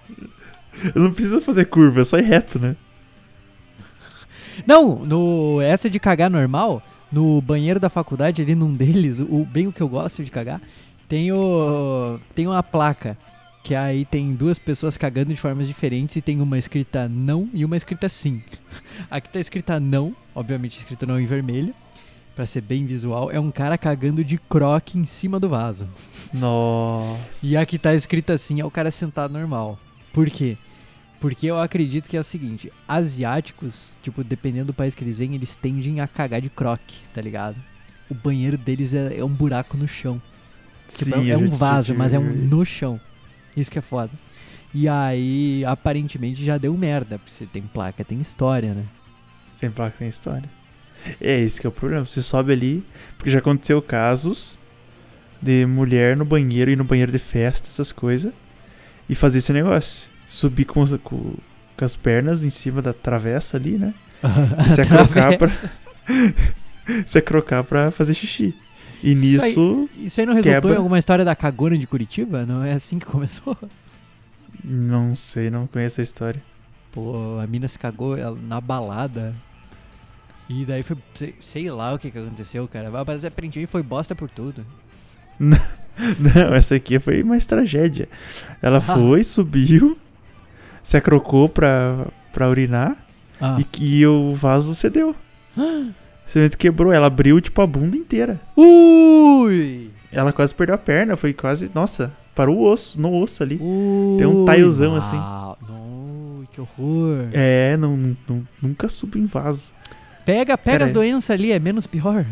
Não 0.95 1.11
precisa 1.11 1.41
fazer 1.41 1.65
curva, 1.65 2.01
é 2.01 2.03
só 2.05 2.17
ir 2.17 2.23
reto, 2.23 2.57
né? 2.57 2.75
Não, 4.65 4.95
no 5.05 5.61
essa 5.61 5.89
de 5.89 5.99
cagar 5.99 6.29
normal, 6.29 6.81
no 7.11 7.41
banheiro 7.41 7.79
da 7.79 7.89
faculdade, 7.89 8.41
ali 8.41 8.55
num 8.55 8.73
deles, 8.73 9.19
o 9.19 9.45
bem 9.45 9.67
o 9.67 9.73
que 9.73 9.81
eu 9.81 9.89
gosto 9.89 10.23
de 10.23 10.31
cagar, 10.31 10.61
tem 11.07 11.31
o 11.31 12.19
tem 12.35 12.45
uma 12.47 12.61
placa 12.63 13.17
que 13.63 13.75
aí 13.75 14.05
tem 14.05 14.33
duas 14.33 14.57
pessoas 14.57 14.97
cagando 14.97 15.33
de 15.33 15.39
formas 15.39 15.67
diferentes 15.67 16.15
e 16.15 16.21
tem 16.21 16.41
uma 16.41 16.57
escrita 16.57 17.07
não 17.07 17.49
e 17.53 17.63
uma 17.65 17.75
escrita 17.77 18.07
sim. 18.09 18.41
A 19.11 19.19
que 19.19 19.29
tá 19.29 19.39
escrita 19.39 19.79
não, 19.79 20.15
obviamente 20.33 20.77
escrito 20.77 21.05
não 21.05 21.19
em 21.19 21.25
vermelho, 21.25 21.73
pra 22.35 22.45
ser 22.45 22.61
bem 22.61 22.85
visual, 22.85 23.29
é 23.29 23.39
um 23.39 23.51
cara 23.51 23.77
cagando 23.77 24.23
de 24.23 24.37
croque 24.37 24.97
em 24.97 25.03
cima 25.03 25.39
do 25.39 25.49
vaso. 25.49 25.87
Nossa. 26.33 27.19
E 27.43 27.57
a 27.57 27.65
que 27.65 27.77
tá 27.77 27.93
escrita 27.93 28.33
assim 28.33 28.61
é 28.61 28.65
o 28.65 28.71
cara 28.71 28.91
sentado 28.91 29.33
normal. 29.33 29.77
Por 30.13 30.29
quê? 30.29 30.57
Porque 31.19 31.47
eu 31.47 31.59
acredito 31.59 32.07
que 32.09 32.15
é 32.15 32.19
o 32.19 32.23
seguinte, 32.23 32.71
asiáticos, 32.87 33.93
tipo, 34.01 34.23
dependendo 34.23 34.67
do 34.67 34.73
país 34.73 34.95
que 34.95 35.03
eles 35.03 35.17
vêm, 35.17 35.35
eles 35.35 35.57
tendem 35.57 35.99
a 35.99 36.07
cagar 36.07 36.39
de 36.41 36.49
croque, 36.49 36.95
tá 37.13 37.21
ligado? 37.21 37.57
O 38.09 38.13
banheiro 38.15 38.57
deles 38.57 38.93
é, 38.93 39.19
é 39.19 39.23
um 39.25 39.29
buraco 39.29 39.75
no 39.75 39.85
chão. 39.87 40.21
Tipo, 40.87 41.19
é- 41.19 41.29
é, 41.29 41.37
um 41.37 41.47
vaso, 41.47 41.93
mas 41.93 42.13
é 42.13 42.19
um 42.19 42.23
no 42.23 42.65
chão. 42.65 42.99
Isso 43.59 43.71
que 43.71 43.79
é 43.79 43.81
foda. 43.81 44.11
E 44.73 44.87
aí, 44.87 45.63
aparentemente, 45.65 46.43
já 46.45 46.57
deu 46.57 46.75
merda. 46.77 47.17
Porque 47.17 47.31
você 47.31 47.45
tem 47.45 47.63
placa, 47.63 48.03
tem 48.03 48.21
história, 48.21 48.73
né? 48.73 48.83
Sem 49.51 49.69
placa 49.71 49.95
tem 49.99 50.07
história. 50.07 50.49
É 51.19 51.39
esse 51.39 51.59
que 51.59 51.67
é 51.67 51.69
o 51.69 51.71
problema. 51.73 52.05
Você 52.05 52.21
sobe 52.21 52.53
ali, 52.53 52.83
porque 53.17 53.29
já 53.29 53.39
aconteceu 53.39 53.81
casos 53.81 54.57
de 55.41 55.65
mulher 55.65 56.15
no 56.17 56.25
banheiro 56.25 56.69
e 56.71 56.75
no 56.75 56.83
banheiro 56.83 57.11
de 57.11 57.17
festa, 57.19 57.67
essas 57.67 57.91
coisas, 57.91 58.31
e 59.07 59.15
fazer 59.15 59.39
esse 59.39 59.53
negócio. 59.53 60.07
Subir 60.27 60.65
com, 60.65 60.81
os- 60.81 60.97
com, 61.03 61.33
com 61.77 61.85
as 61.85 61.95
pernas 61.95 62.43
em 62.43 62.49
cima 62.49 62.81
da 62.81 62.93
travessa 62.93 63.57
ali, 63.57 63.77
né? 63.77 63.93
E 64.65 64.69
se 64.69 64.81
acrocar 64.81 65.37
pra. 65.37 65.47
se 67.05 67.17
acrocar 67.17 67.63
pra 67.63 67.91
fazer 67.91 68.13
xixi. 68.13 68.53
E 69.03 69.13
Isso 69.13 69.45
aí- 69.45 70.05
Isso 70.05 70.19
aí 70.19 70.25
não 70.25 70.33
resultou 70.33 70.53
Quebra. 70.61 70.73
em 70.73 70.77
alguma 70.77 70.99
história 70.99 71.23
da 71.23 71.35
cagona 71.35 71.77
de 71.77 71.87
Curitiba? 71.87 72.45
Não 72.45 72.63
é 72.63 72.73
assim 72.73 72.99
que 72.99 73.05
começou? 73.05 73.57
não 74.63 75.15
sei, 75.15 75.49
não 75.49 75.65
conheço 75.67 76.01
a 76.01 76.03
história. 76.03 76.41
Pô, 76.91 77.39
a 77.41 77.47
mina 77.47 77.67
se 77.67 77.77
cagou 77.79 78.17
na 78.35 78.59
balada. 78.59 79.33
E 80.49 80.65
daí 80.65 80.81
foi. 80.83 80.97
Sei, 81.39 81.69
lá 81.69 81.93
o 81.93 81.99
que, 81.99 82.09
que 82.11 82.17
aconteceu, 82.17 82.67
cara. 82.67 82.89
Mas 83.05 83.23
aparentemente 83.23 83.71
foi 83.71 83.83
bosta 83.83 84.15
por 84.15 84.29
tudo. 84.29 84.65
Não, 85.39 86.53
essa 86.55 86.75
aqui 86.75 86.97
foi 86.99 87.23
mais 87.23 87.45
tragédia. 87.45 88.09
Ela 88.61 88.77
Ah. 88.79 88.81
foi, 88.81 89.23
subiu, 89.23 89.97
se 90.81 90.97
acrocou 90.97 91.47
pra, 91.47 92.07
pra 92.33 92.49
urinar 92.49 92.97
Ah. 93.39 93.55
e, 93.59 93.63
que 93.63 94.05
o 94.07 94.33
vaso 94.33 94.73
cedeu. 94.75 95.15
Simplesmente 96.29 96.57
quebrou. 96.57 96.93
Ela 96.93 97.07
abriu, 97.07 97.41
tipo, 97.41 97.59
a 97.61 97.65
bunda 97.67 97.97
inteira. 97.97 98.39
Ui! 98.55 99.89
Ela 100.11 100.31
quase 100.31 100.53
perdeu 100.53 100.75
a 100.75 100.77
perna. 100.77 101.15
Foi 101.15 101.33
quase. 101.33 101.71
Nossa, 101.73 102.11
parou 102.35 102.57
o 102.57 102.69
osso, 102.71 103.01
no 103.01 103.11
osso 103.19 103.41
ali. 103.41 103.57
Ui! 103.59 104.17
Tem 104.17 104.27
um 104.27 104.45
taiozão 104.45 104.95
assim. 104.95 105.17
Não, 105.17 106.43
que 106.53 106.61
horror. 106.61 107.27
É, 107.33 107.75
não, 107.77 108.15
não- 108.27 108.47
nunca 108.61 108.87
subo 108.87 109.17
em 109.17 109.25
vaso. 109.25 109.73
Pega, 110.23 110.55
pega 110.57 110.71
Cara, 110.73 110.85
as 110.85 110.91
é- 110.91 110.93
doenças 110.93 111.31
ali, 111.31 111.51
é 111.51 111.57
menos 111.59 111.87
pior. 111.87 112.23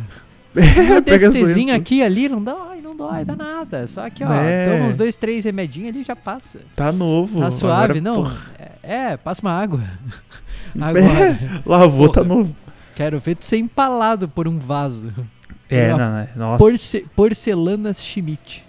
Pega 1.06 1.28
as 1.28 1.34
doenças. 1.34 1.70
aqui 1.76 2.02
ali, 2.02 2.28
não 2.30 2.42
dói, 2.42 2.82
não 2.82 2.96
dói, 2.96 3.24
dá 3.26 3.36
nada. 3.36 3.86
Só 3.88 4.06
aqui, 4.06 4.24
ó, 4.24 4.32
É. 4.32 4.66
toma 4.72 4.86
uns 4.90 4.96
dois, 4.96 5.16
três 5.16 5.46
remedinhos 5.46 5.90
ali 5.90 6.04
já 6.04 6.16
passa. 6.16 6.60
Tá 6.76 6.92
novo. 6.92 7.40
Tá 7.40 7.52
suave, 7.52 8.00
Agora, 8.00 8.02
não? 8.02 8.32
É, 8.84 9.12
é, 9.12 9.18
passa 9.18 9.42
uma 9.42 9.52
água. 9.52 9.82
Agora, 10.80 11.62
lavou, 11.66 12.10
tá 12.10 12.24
novo. 12.24 12.56
Quero 12.98 13.20
ver 13.20 13.36
tu 13.36 13.46
ser 13.46 13.58
empalado 13.58 14.28
por 14.28 14.48
um 14.48 14.58
vaso. 14.58 15.14
É, 15.70 15.90
Não. 15.90 15.98
não, 15.98 16.12
não. 16.12 16.28
Nossa. 16.36 16.58
Porce 16.58 17.06
porcelanas 17.16 18.02
Schmidt. 18.04 18.66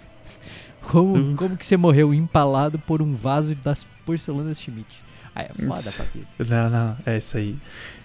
Como, 0.81 1.15
Uhum. 1.15 1.35
como 1.35 1.57
que 1.57 1.65
você 1.65 1.75
morreu 1.77 2.13
empalado 2.13 2.77
por 2.77 3.01
um 3.01 3.15
vaso 3.15 3.55
das 3.55 3.85
porcelanas 4.05 4.59
Schmidt? 4.61 5.01
Ah, 5.35 5.43
é 5.43 5.49
foda, 5.53 5.91
papito. 5.91 6.27
Não, 6.47 6.69
não, 6.69 6.97
é 7.05 7.17
isso 7.17 7.37
aí. 7.37 7.55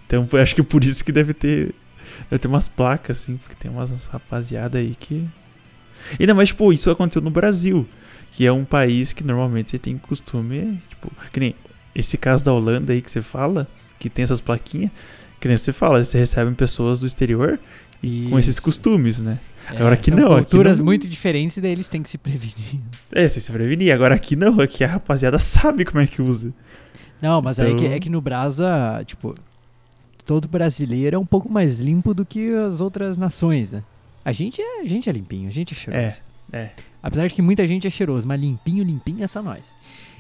Então, 0.07 0.27
acho 0.41 0.55
que 0.55 0.63
por 0.63 0.83
isso 0.83 1.05
que 1.05 1.13
deve 1.13 1.35
ter. 1.35 1.75
Deve 2.31 2.39
ter 2.39 2.49
umas 2.49 2.69
placas, 2.69 3.19
assim, 3.23 3.37
porque 3.37 3.55
tem 3.55 3.71
umas 3.71 4.07
rapaziada 4.07 4.79
aí 4.79 4.95
que. 4.95 5.27
Ainda 6.21 6.35
mais, 6.35 6.49
tipo, 6.51 6.73
isso 6.73 6.91
aconteceu 6.91 7.23
no 7.23 7.31
Brasil, 7.31 7.89
que 8.31 8.47
é 8.47 8.53
um 8.53 8.65
país 8.65 9.13
que 9.13 9.25
normalmente 9.25 9.79
tem 9.79 9.97
costume, 9.99 10.81
tipo, 10.89 11.11
que 11.33 11.41
nem 11.41 11.55
esse 11.95 12.17
caso 12.19 12.45
da 12.45 12.53
Holanda 12.53 12.93
aí 12.93 13.01
que 13.01 13.11
você 13.11 13.23
fala, 13.23 13.67
que 13.99 14.11
tem 14.11 14.23
essas 14.23 14.41
plaquinhas, 14.41 14.91
que 15.45 15.49
nem 15.49 15.59
você 15.59 15.73
fala, 15.75 15.97
eles 15.99 16.11
recebem 16.11 16.55
pessoas 16.55 17.01
do 17.01 17.07
exterior 17.07 17.61
e 18.03 18.29
com 18.31 18.39
esses 18.39 18.55
Isso. 18.55 18.63
costumes, 18.63 19.21
né? 19.21 19.39
É, 19.71 19.77
Agora 19.77 19.93
aqui 19.95 20.11
não, 20.11 20.33
aqui 20.33 20.47
culturas 20.47 20.79
não- 20.79 20.87
muito 20.87 21.07
diferentes 21.07 21.59
daí 21.59 21.71
eles 21.73 21.87
têm 21.87 22.03
que 22.03 22.09
se 22.09 22.17
prevenir. 22.17 22.81
É, 23.13 23.29
você 23.29 23.41
se 23.41 23.53
prevenir. 23.53 23.93
Agora 23.93 24.15
aqui 24.15 24.35
não, 24.37 24.59
aqui 24.61 24.83
a 24.83 24.87
rapaziada 24.89 25.39
sabe 25.39 25.85
como 25.85 26.01
é 26.01 26.07
que 26.07 26.23
usa. 26.23 26.53
Não, 27.21 27.43
mas 27.43 27.61
aí 27.61 27.73
é 27.73 27.75
que, 27.75 27.83
Então- 27.85 27.93
é 27.97 28.01
que 28.01 28.09
no 28.11 28.21
Brasa, 28.23 29.03
tipo, 29.07 29.35
todo 30.25 30.49
brasileiro 30.49 31.17
é 31.17 31.19
um 31.19 31.27
pouco 31.27 31.53
mais 31.53 31.79
limpo 31.79 32.15
do 32.15 32.25
que 32.25 32.51
as 32.55 32.81
outras 32.81 33.19
nações, 33.19 33.73
né? 33.73 33.83
A 34.25 34.33
gente 34.33 34.61
é, 34.63 34.81
a 34.81 34.87
gente 34.89 35.09
é 35.11 35.13
limpinho, 35.13 35.49
a 35.49 35.53
gente 35.53 35.75
é 35.75 35.77
cheiroso. 35.77 36.21
é. 36.53 36.71
Apesar 37.03 37.29
de 37.29 37.35
que 37.35 37.43
muita 37.43 37.67
gente 37.67 37.87
é 37.87 37.91
cheiroso, 37.91 38.27
mas 38.27 38.41
limpinho, 38.41 38.83
limpinho 38.83 39.23
é 39.23 39.27
só 39.27 39.43
nós. 39.43 39.77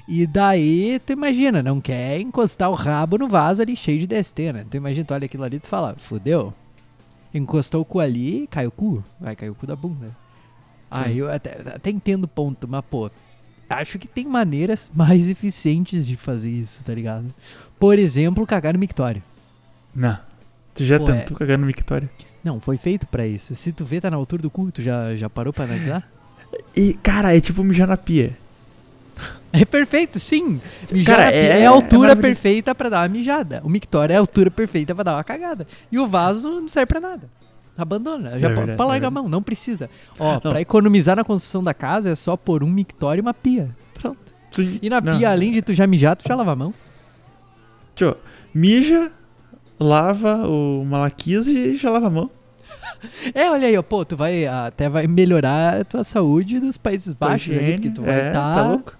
E 0.06 0.26
daí, 0.26 1.00
tu 1.04 1.12
imagina, 1.12 1.62
não 1.62 1.80
quer 1.80 2.20
encostar 2.20 2.70
o 2.70 2.74
rabo 2.74 3.16
no 3.16 3.26
vaso 3.26 3.62
ali 3.62 3.74
cheio 3.74 3.98
de 3.98 4.06
DST, 4.06 4.52
né? 4.52 4.66
Tu 4.70 4.76
imagina, 4.76 5.04
tu 5.06 5.14
olha 5.14 5.24
aquilo 5.24 5.44
ali 5.44 5.56
e 5.56 5.60
tu 5.60 5.68
fala, 5.68 5.94
fudeu. 5.96 6.52
Encostou 7.32 7.80
o 7.80 7.84
cu 7.84 8.00
ali, 8.00 8.46
cai 8.50 8.66
o 8.66 8.70
cu. 8.70 9.02
Vai 9.18 9.34
cair 9.34 9.50
o 9.50 9.54
cu 9.54 9.66
da 9.66 9.74
bunda. 9.74 10.14
Aí 10.90 11.18
eu 11.18 11.30
até, 11.30 11.58
até 11.74 11.90
entendo 11.90 12.24
o 12.24 12.28
ponto, 12.28 12.68
mas 12.68 12.84
pô, 12.88 13.10
acho 13.68 13.98
que 13.98 14.06
tem 14.06 14.26
maneiras 14.26 14.90
mais 14.94 15.28
eficientes 15.28 16.06
de 16.06 16.16
fazer 16.16 16.50
isso, 16.50 16.84
tá 16.84 16.94
ligado? 16.94 17.34
Por 17.80 17.98
exemplo, 17.98 18.46
cagar 18.46 18.74
no 18.74 18.78
mictório. 18.78 19.22
Não. 19.94 20.18
Tu 20.74 20.84
já 20.84 20.98
Pô, 20.98 21.06
tentou 21.06 21.36
cagar 21.36 21.56
no 21.56 21.66
mictório? 21.66 22.08
Não, 22.42 22.60
foi 22.60 22.76
feito 22.76 23.06
pra 23.06 23.26
isso. 23.26 23.54
Se 23.54 23.72
tu 23.72 23.84
vê, 23.84 24.00
tá 24.00 24.10
na 24.10 24.16
altura 24.16 24.42
do 24.42 24.50
cu, 24.50 24.70
tu 24.70 24.82
já, 24.82 25.16
já 25.16 25.30
parou 25.30 25.52
pra 25.52 25.64
analisar? 25.64 26.06
E, 26.76 26.94
cara, 26.94 27.36
é 27.36 27.40
tipo 27.40 27.64
mijar 27.64 27.88
na 27.88 27.96
pia. 27.96 28.38
É 29.56 29.64
perfeito, 29.64 30.18
sim. 30.18 30.60
Mijar 30.90 31.16
Cara, 31.16 31.30
é- 31.32 31.60
é, 31.60 31.66
a 31.66 31.70
altura 31.70 32.10
é 32.12 32.14
perfeita 32.16 32.74
pra 32.74 32.88
dar 32.88 33.02
uma 33.02 33.08
mijada. 33.08 33.60
O 33.64 33.68
mictório 33.68 34.12
é 34.12 34.16
a 34.16 34.18
altura 34.18 34.50
perfeita 34.50 34.92
pra 34.96 35.04
dar 35.04 35.14
uma 35.14 35.22
cagada. 35.22 35.64
E 35.92 35.98
o 35.98 36.08
vaso 36.08 36.48
não 36.60 36.68
serve 36.68 36.86
pra 36.86 36.98
nada. 37.00 37.30
Abandona. 37.78 38.30
Já 38.30 38.48
É 38.50 38.52
verdade, 38.52 38.76
pra 38.76 38.84
é 38.84 38.88
largar 38.88 39.06
a 39.06 39.10
verdade. 39.10 39.14
mão, 39.14 39.28
não 39.28 39.40
precisa. 39.42 39.88
Ó, 40.18 40.32
Não. 40.34 40.40
pra 40.40 40.60
economizar 40.60 41.14
na 41.14 41.22
construção 41.22 41.62
da 41.62 41.72
casa 41.72 42.10
é 42.10 42.16
só 42.16 42.36
pôr 42.36 42.64
um 42.64 42.68
mictório 42.68 43.20
e 43.20 43.22
uma 43.22 43.32
pia. 43.32 43.68
Pronto. 43.94 44.18
Sim. 44.50 44.80
E 44.82 44.90
na 44.90 45.00
Não. 45.00 45.16
pia, 45.16 45.30
além 45.30 45.52
de 45.52 45.62
tu 45.62 45.72
já 45.72 45.86
mijar, 45.86 46.16
tu 46.16 46.24
já 46.26 46.34
lava 46.34 46.50
a 46.50 46.56
mão. 46.56 46.74
Tio, 47.94 48.16
mija, 48.52 49.10
lava 49.78 50.48
o 50.48 50.84
malaquias 50.84 51.46
e 51.46 51.76
já 51.76 51.90
lava 51.90 52.08
a 52.08 52.10
mão. 52.10 52.28
É, 53.34 53.50
olha 53.50 53.68
aí, 53.68 53.76
ó, 53.76 53.82
pô, 53.82 54.04
tu 54.04 54.16
vai 54.16 54.46
até 54.46 54.88
vai 54.88 55.06
melhorar 55.06 55.80
a 55.80 55.84
tua 55.84 56.02
saúde 56.02 56.58
dos 56.58 56.78
Países 56.78 57.12
Baixos 57.12 57.52
ali, 57.52 57.58
Higiene, 57.62 57.76
porque 57.82 57.90
tu 57.90 58.02
vai 58.02 58.20
é, 58.20 58.26
estar 58.28 58.54
tá 58.54 58.66
louco? 58.66 58.96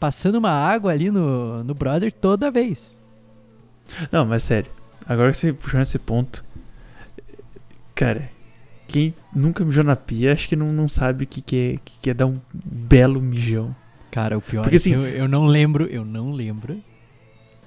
Passando 0.00 0.36
uma 0.36 0.50
água 0.50 0.92
ali 0.92 1.10
no, 1.10 1.62
no 1.64 1.74
brother 1.74 2.12
toda 2.12 2.50
vez. 2.50 2.98
Não, 4.10 4.24
mas 4.26 4.42
sério. 4.42 4.70
Agora 5.08 5.30
que 5.30 5.38
você 5.38 5.52
puxou 5.52 5.78
nesse 5.80 5.98
ponto. 5.98 6.44
Cara, 7.94 8.28
quem 8.88 9.14
nunca 9.34 9.64
mijou 9.64 9.84
na 9.84 9.96
pia, 9.96 10.32
acho 10.32 10.48
que 10.48 10.56
não, 10.56 10.72
não 10.72 10.88
sabe 10.88 11.24
o 11.24 11.26
que, 11.26 11.40
que, 11.40 11.56
é, 11.56 11.78
que, 11.84 11.98
que 12.00 12.10
é 12.10 12.14
dar 12.14 12.26
um 12.26 12.38
belo 12.52 13.20
mijão. 13.20 13.74
Cara, 14.10 14.36
o 14.36 14.40
pior 14.40 14.62
Porque, 14.62 14.76
é 14.76 14.78
que 14.78 14.90
assim- 14.90 14.94
eu, 14.94 15.06
eu 15.06 15.28
não 15.28 15.46
lembro, 15.46 15.84
eu 15.86 16.04
não 16.04 16.32
lembro 16.32 16.80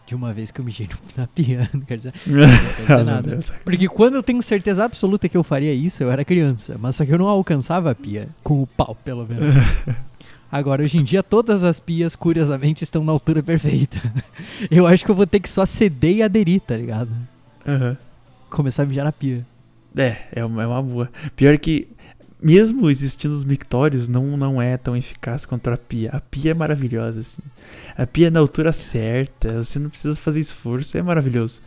de 0.06 0.16
uma 0.16 0.34
vez 0.34 0.52
que 0.52 0.60
eu 0.60 0.66
mijei 0.66 0.90
na 1.16 1.28
pia. 1.28 1.70
Não 1.74 1.82
quer 1.82 1.98
dizer, 1.98 2.14
Ah, 2.16 2.30
não 2.30 2.74
quer 2.76 2.82
dizer 2.82 3.04
nada. 3.04 3.30
Deus. 3.32 3.50
Porque 3.64 3.88
quando 3.88 4.16
eu 4.16 4.24
tenho 4.24 4.42
certeza 4.44 4.84
absoluta 4.84 5.30
que 5.30 5.38
eu 5.38 5.44
faria 5.44 5.74
isso, 5.74 6.04
eu 6.04 6.12
era 6.12 6.26
criança. 6.26 6.76
Mas 6.80 6.96
só 6.96 7.06
que 7.06 7.12
eu 7.14 7.18
não 7.18 7.28
alcançava 7.28 7.92
a 7.92 7.96
pia. 7.96 8.28
Com 8.44 8.62
o 8.62 8.68
pau, 8.68 8.96
pelo 9.04 9.26
menos. 9.28 9.56
Agora, 10.52 10.84
hoje 10.84 10.98
em 10.98 11.04
dia, 11.04 11.22
todas 11.22 11.64
as 11.64 11.80
pias, 11.80 12.16
curiosamente, 12.16 12.84
estão 12.84 13.04
na 13.04 13.12
altura 13.12 13.44
perfeita. 13.44 14.02
Eu 14.72 14.88
acho 14.88 15.06
que 15.06 15.12
eu 15.12 15.16
vou 15.16 15.28
ter 15.28 15.40
que 15.40 15.50
só 15.50 15.66
ceder 15.66 16.18
e 16.18 16.24
aderir, 16.24 16.62
tá 16.62 16.76
ligado? 16.76 17.12
Aham. 17.68 17.96
Começar 18.50 18.84
a 18.84 18.86
mijar 18.86 19.06
na 19.06 19.12
pia. 19.12 19.46
É, 19.96 20.18
é 20.32 20.44
uma, 20.44 20.64
é 20.64 20.68
uma 20.68 20.82
boa. 20.82 21.10
Pior 21.36 21.58
que, 21.60 21.88
mesmo 22.42 22.90
existindo 22.90 23.34
os 23.34 23.44
mictórios, 23.44 24.08
não, 24.08 24.36
não 24.38 24.62
é 24.62 24.76
tão 24.76 24.96
eficaz 24.98 25.46
contra 25.46 25.76
a 25.76 25.78
pia. 25.78 26.10
A 26.12 26.20
pia 26.20 26.52
é 26.52 26.54
maravilhosa, 26.54 27.20
assim. 27.20 27.44
A 27.96 28.08
pia 28.08 28.28
é 28.28 28.30
na 28.32 28.40
altura 28.40 28.74
certa, 28.74 29.64
você 29.64 29.78
não 29.78 29.90
precisa 29.90 30.16
fazer 30.16 30.40
esforço, 30.40 30.98
é 30.98 31.02
maravilhoso. 31.02 31.62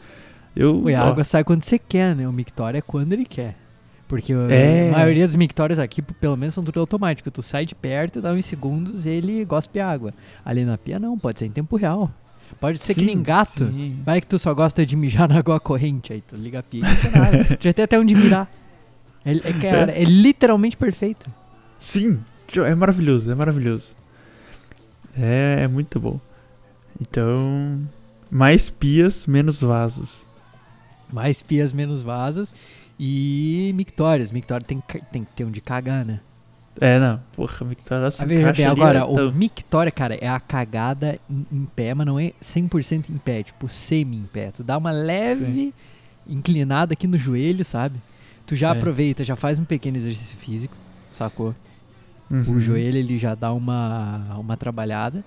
Eu, 0.57 0.83
Ui, 0.83 0.95
a 0.95 1.05
ó, 1.05 1.09
água 1.09 1.25
sai 1.25 1.45
quando 1.45 1.63
você 1.63 1.79
quer, 1.79 2.17
né? 2.17 2.27
O 2.27 2.33
mictório 2.33 2.79
é 2.79 2.83
quando 2.83 3.13
ele 3.13 3.25
quer. 3.25 3.55
Porque 4.13 4.35
É. 4.51 4.91
a 4.91 4.93
maioria 4.93 5.25
dos 5.25 5.35
mictórios 5.35 5.79
aqui, 5.79 6.03
pelo 6.03 6.37
menos, 6.37 6.53
são 6.53 6.63
tudo 6.63 6.79
automático. 6.79 7.31
Tu 7.31 7.43
sai 7.43 7.65
de 7.65 7.75
perto, 7.75 8.21
dá 8.21 8.31
uns 8.35 8.45
segundos 8.45 9.07
ele 9.07 9.43
gospe 9.43 9.81
água. 9.81 10.13
Ali 10.45 10.67
na 10.67 10.77
pia, 10.77 10.99
não, 10.99 11.19
pode 11.19 11.39
ser 11.39 11.47
em 11.47 11.51
tempo 11.51 11.77
real. 11.77 12.11
Pode 12.61 12.85
ser 12.85 12.93
que 12.93 13.01
sim, 13.01 13.07
nem 13.07 13.23
gato. 13.23 13.67
sim. 13.69 13.99
Vai 14.05 14.21
que 14.21 14.27
tu 14.27 14.39
só 14.39 14.53
gosta 14.53 14.85
de 14.85 14.95
mijar 14.97 15.27
na 15.27 15.39
água 15.39 15.59
corrente. 15.59 16.13
Aí 16.13 16.21
tu 16.21 16.37
liga 16.37 16.59
a 16.59 16.63
pia 16.63 16.83
e 16.85 17.57
já 17.59 17.73
tem 17.73 17.87
até 17.87 17.99
onde 17.99 18.15
mirar. 18.15 18.51
É, 19.25 19.33
é, 19.33 19.53
cara, 19.55 19.93
é 19.93 20.05
literalmente 20.05 20.77
perfeito. 20.77 21.31
Sim, 21.79 22.21
é 22.67 22.75
maravilhoso, 22.75 23.31
é 23.31 23.35
maravilhoso. 23.35 23.97
É, 25.17 25.61
é 25.63 25.69
muito 25.69 25.99
bom. 25.99 26.21
Então, 27.01 27.81
mais 28.31 28.69
pias, 28.69 29.27
menos 29.27 29.63
vasos. 29.63 30.27
Mais 31.11 31.43
pias, 31.43 31.73
menos 31.73 32.03
vasos. 32.03 32.55
E 32.99 33.73
mictórios. 33.75 34.31
Mictório 34.31 34.65
tem, 34.67 34.81
que- 34.87 35.01
tem 35.07 35.25
que 35.25 35.33
ter 35.33 35.45
onde 35.45 35.61
cagar, 35.61 36.05
né? 36.05 36.21
É, 36.81 36.99
não, 36.99 37.21
porra, 37.37 37.67
Mictório 37.67 38.11
se 38.11 38.25
veja 38.25 38.51
bem, 38.53 38.65
ali, 38.65 38.81
agora, 38.81 38.99
é 39.01 39.05
o 39.05 39.31
mictório, 39.33 39.93
cara, 39.93 40.15
é 40.15 40.27
a 40.27 40.41
cagada 40.41 41.19
em, 41.29 41.47
em 41.53 41.65
pé, 41.67 41.93
mas 41.93 42.07
não 42.07 42.19
é 42.19 42.33
100% 42.41 43.11
em 43.11 43.19
pé, 43.19 43.43
tipo 43.43 43.69
semi 43.69 44.17
em 44.17 44.23
pé. 44.25 44.51
Tu 44.53 44.65
dá 44.65 44.79
uma 44.79 44.91
leve 44.91 45.75
inclinada 46.27 46.95
aqui 46.95 47.07
no 47.07 47.19
joelho, 47.19 47.63
sabe? 47.63 48.01
Tu 48.47 48.57
já 48.57 48.69
É. 48.69 48.71
aproveita, 48.73 49.23
já 49.23 49.37
faz 49.37 49.59
um 49.59 49.65
pequeno 49.67 49.99
exercício 49.99 50.37
físico, 50.39 50.75
sacou? 51.11 51.55
Uhum. 52.31 52.57
O 52.57 52.61
joelho 52.61 52.97
ele 52.97 53.19
já 53.19 53.35
dá 53.35 53.53
uma, 53.53 54.37
uma 54.39 54.57
trabalhada. 54.57 55.23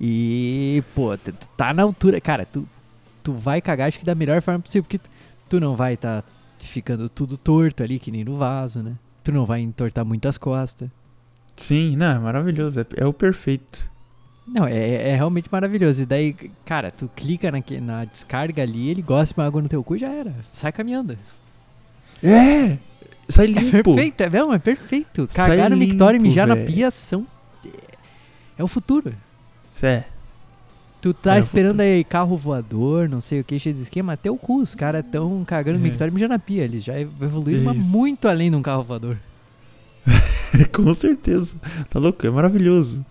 E, 0.00 0.82
pô, 0.94 1.16
tu 1.16 1.32
tá 1.56 1.72
na 1.72 1.84
altura. 1.84 2.20
Cara, 2.20 2.44
tu, 2.44 2.66
tu 3.22 3.32
vai 3.32 3.60
cagar, 3.60 3.86
acho 3.88 3.98
que 3.98 4.04
da 4.04 4.14
melhor 4.14 4.42
forma 4.42 4.58
possível, 4.60 4.82
porque 4.82 4.98
tu, 4.98 5.08
tu 5.48 5.60
não 5.60 5.76
vai 5.76 5.96
tá 5.96 6.24
ficando 6.66 7.08
tudo 7.08 7.36
torto 7.36 7.82
ali, 7.82 7.98
que 7.98 8.10
nem 8.10 8.24
no 8.24 8.36
vaso, 8.36 8.82
né? 8.82 8.94
Tu 9.22 9.32
não 9.32 9.44
vai 9.44 9.60
entortar 9.60 10.04
muitas 10.04 10.36
costas. 10.38 10.88
Sim, 11.56 11.96
não, 11.96 12.06
é 12.16 12.18
maravilhoso, 12.18 12.80
é, 12.80 12.86
é 12.96 13.06
o 13.06 13.12
perfeito. 13.12 13.90
Não, 14.46 14.66
é, 14.66 15.10
é 15.10 15.14
realmente 15.14 15.48
maravilhoso. 15.50 16.02
E 16.02 16.06
daí, 16.06 16.34
cara, 16.64 16.90
tu 16.90 17.08
clica 17.16 17.50
na, 17.50 17.58
na 17.80 18.04
descarga 18.04 18.62
ali, 18.62 18.88
ele 18.90 19.00
gosta 19.00 19.34
de 19.34 19.40
uma 19.40 19.46
água 19.46 19.62
no 19.62 19.68
teu 19.68 19.82
cu 19.82 19.96
já 19.96 20.10
era. 20.10 20.34
Sai 20.50 20.70
caminhando. 20.72 21.16
É! 22.22 22.76
Sai 23.28 23.46
É 23.46 23.48
limpo! 23.48 23.94
perfeito, 23.94 24.20
é, 24.20 24.28
não, 24.30 24.52
é 24.52 24.58
perfeito. 24.58 25.26
Sai 25.30 25.48
Cagar 25.48 25.70
no 25.70 25.76
mictório 25.76 26.18
e 26.18 26.20
mijar 26.20 26.46
na 26.46 26.54
véi. 26.54 26.66
pia 26.66 26.90
são. 26.90 27.26
É 28.58 28.62
o 28.62 28.68
futuro. 28.68 29.14
É, 29.82 30.04
Tu 31.04 31.12
tá 31.12 31.36
É 31.36 31.38
esperando 31.38 31.80
aí 31.82 32.02
carro 32.02 32.34
voador, 32.34 33.10
não 33.10 33.20
sei 33.20 33.40
o 33.40 33.44
que, 33.44 33.58
cheio 33.58 33.74
de 33.74 33.82
esquema, 33.82 34.14
até 34.14 34.30
o 34.30 34.38
cu. 34.38 34.62
Os 34.62 34.74
caras 34.74 35.04
tão 35.12 35.44
cagando 35.44 35.78
no 35.78 35.84
É. 35.84 35.90
mictório 35.90 36.10
e 36.10 36.14
mijando 36.14 36.32
na 36.32 36.38
pia. 36.38 36.64
Eles 36.64 36.82
já 36.82 36.98
evoluíram 36.98 37.74
muito 37.74 38.26
além 38.26 38.48
de 38.50 38.56
um 38.56 38.62
carro 38.62 38.82
voador. 38.84 39.18
com 40.72 40.94
certeza. 40.94 41.56
Tá 41.90 41.98
louco, 41.98 42.26
é 42.26 42.30
maravilhoso. 42.30 43.04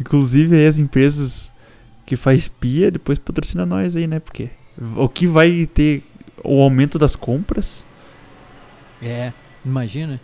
Inclusive 0.00 0.56
aí 0.56 0.66
as 0.66 0.80
empresas 0.80 1.52
que 2.04 2.16
faz 2.16 2.48
pia, 2.48 2.90
depois 2.90 3.16
patrocina 3.16 3.64
nós 3.64 3.94
aí, 3.94 4.08
né? 4.08 4.18
Porque 4.18 4.50
o 4.96 5.08
que 5.08 5.28
vai 5.28 5.68
ter 5.72 6.02
o 6.42 6.60
aumento 6.60 6.98
das 6.98 7.14
compras 7.14 7.84
É, 9.00 9.32
imagina. 9.64 10.20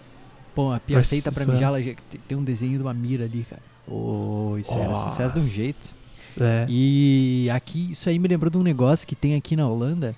Pô, 0.56 0.72
a 0.72 0.80
pia 0.80 0.96
Vai 0.96 1.04
feita 1.04 1.30
pra 1.30 1.46
mijar, 1.46 1.68
ela 1.72 1.80
tem- 2.26 2.36
um 2.36 2.42
desenho 2.42 2.78
de 2.78 2.82
uma 2.82 2.92
mira 2.92 3.26
ali, 3.26 3.46
cara. 3.48 3.62
Oh, 3.86 4.56
isso 4.58 4.72
era 4.72 4.92
sucesso 5.08 5.34
de 5.34 5.40
um 5.40 5.46
jeito. 5.48 5.94
É. 6.40 6.66
E 6.68 7.48
aqui, 7.50 7.92
isso 7.92 8.08
aí 8.08 8.18
me 8.18 8.28
lembrou 8.28 8.50
de 8.50 8.58
um 8.58 8.62
negócio 8.62 9.06
que 9.06 9.14
tem 9.16 9.34
aqui 9.34 9.56
na 9.56 9.68
Holanda, 9.68 10.14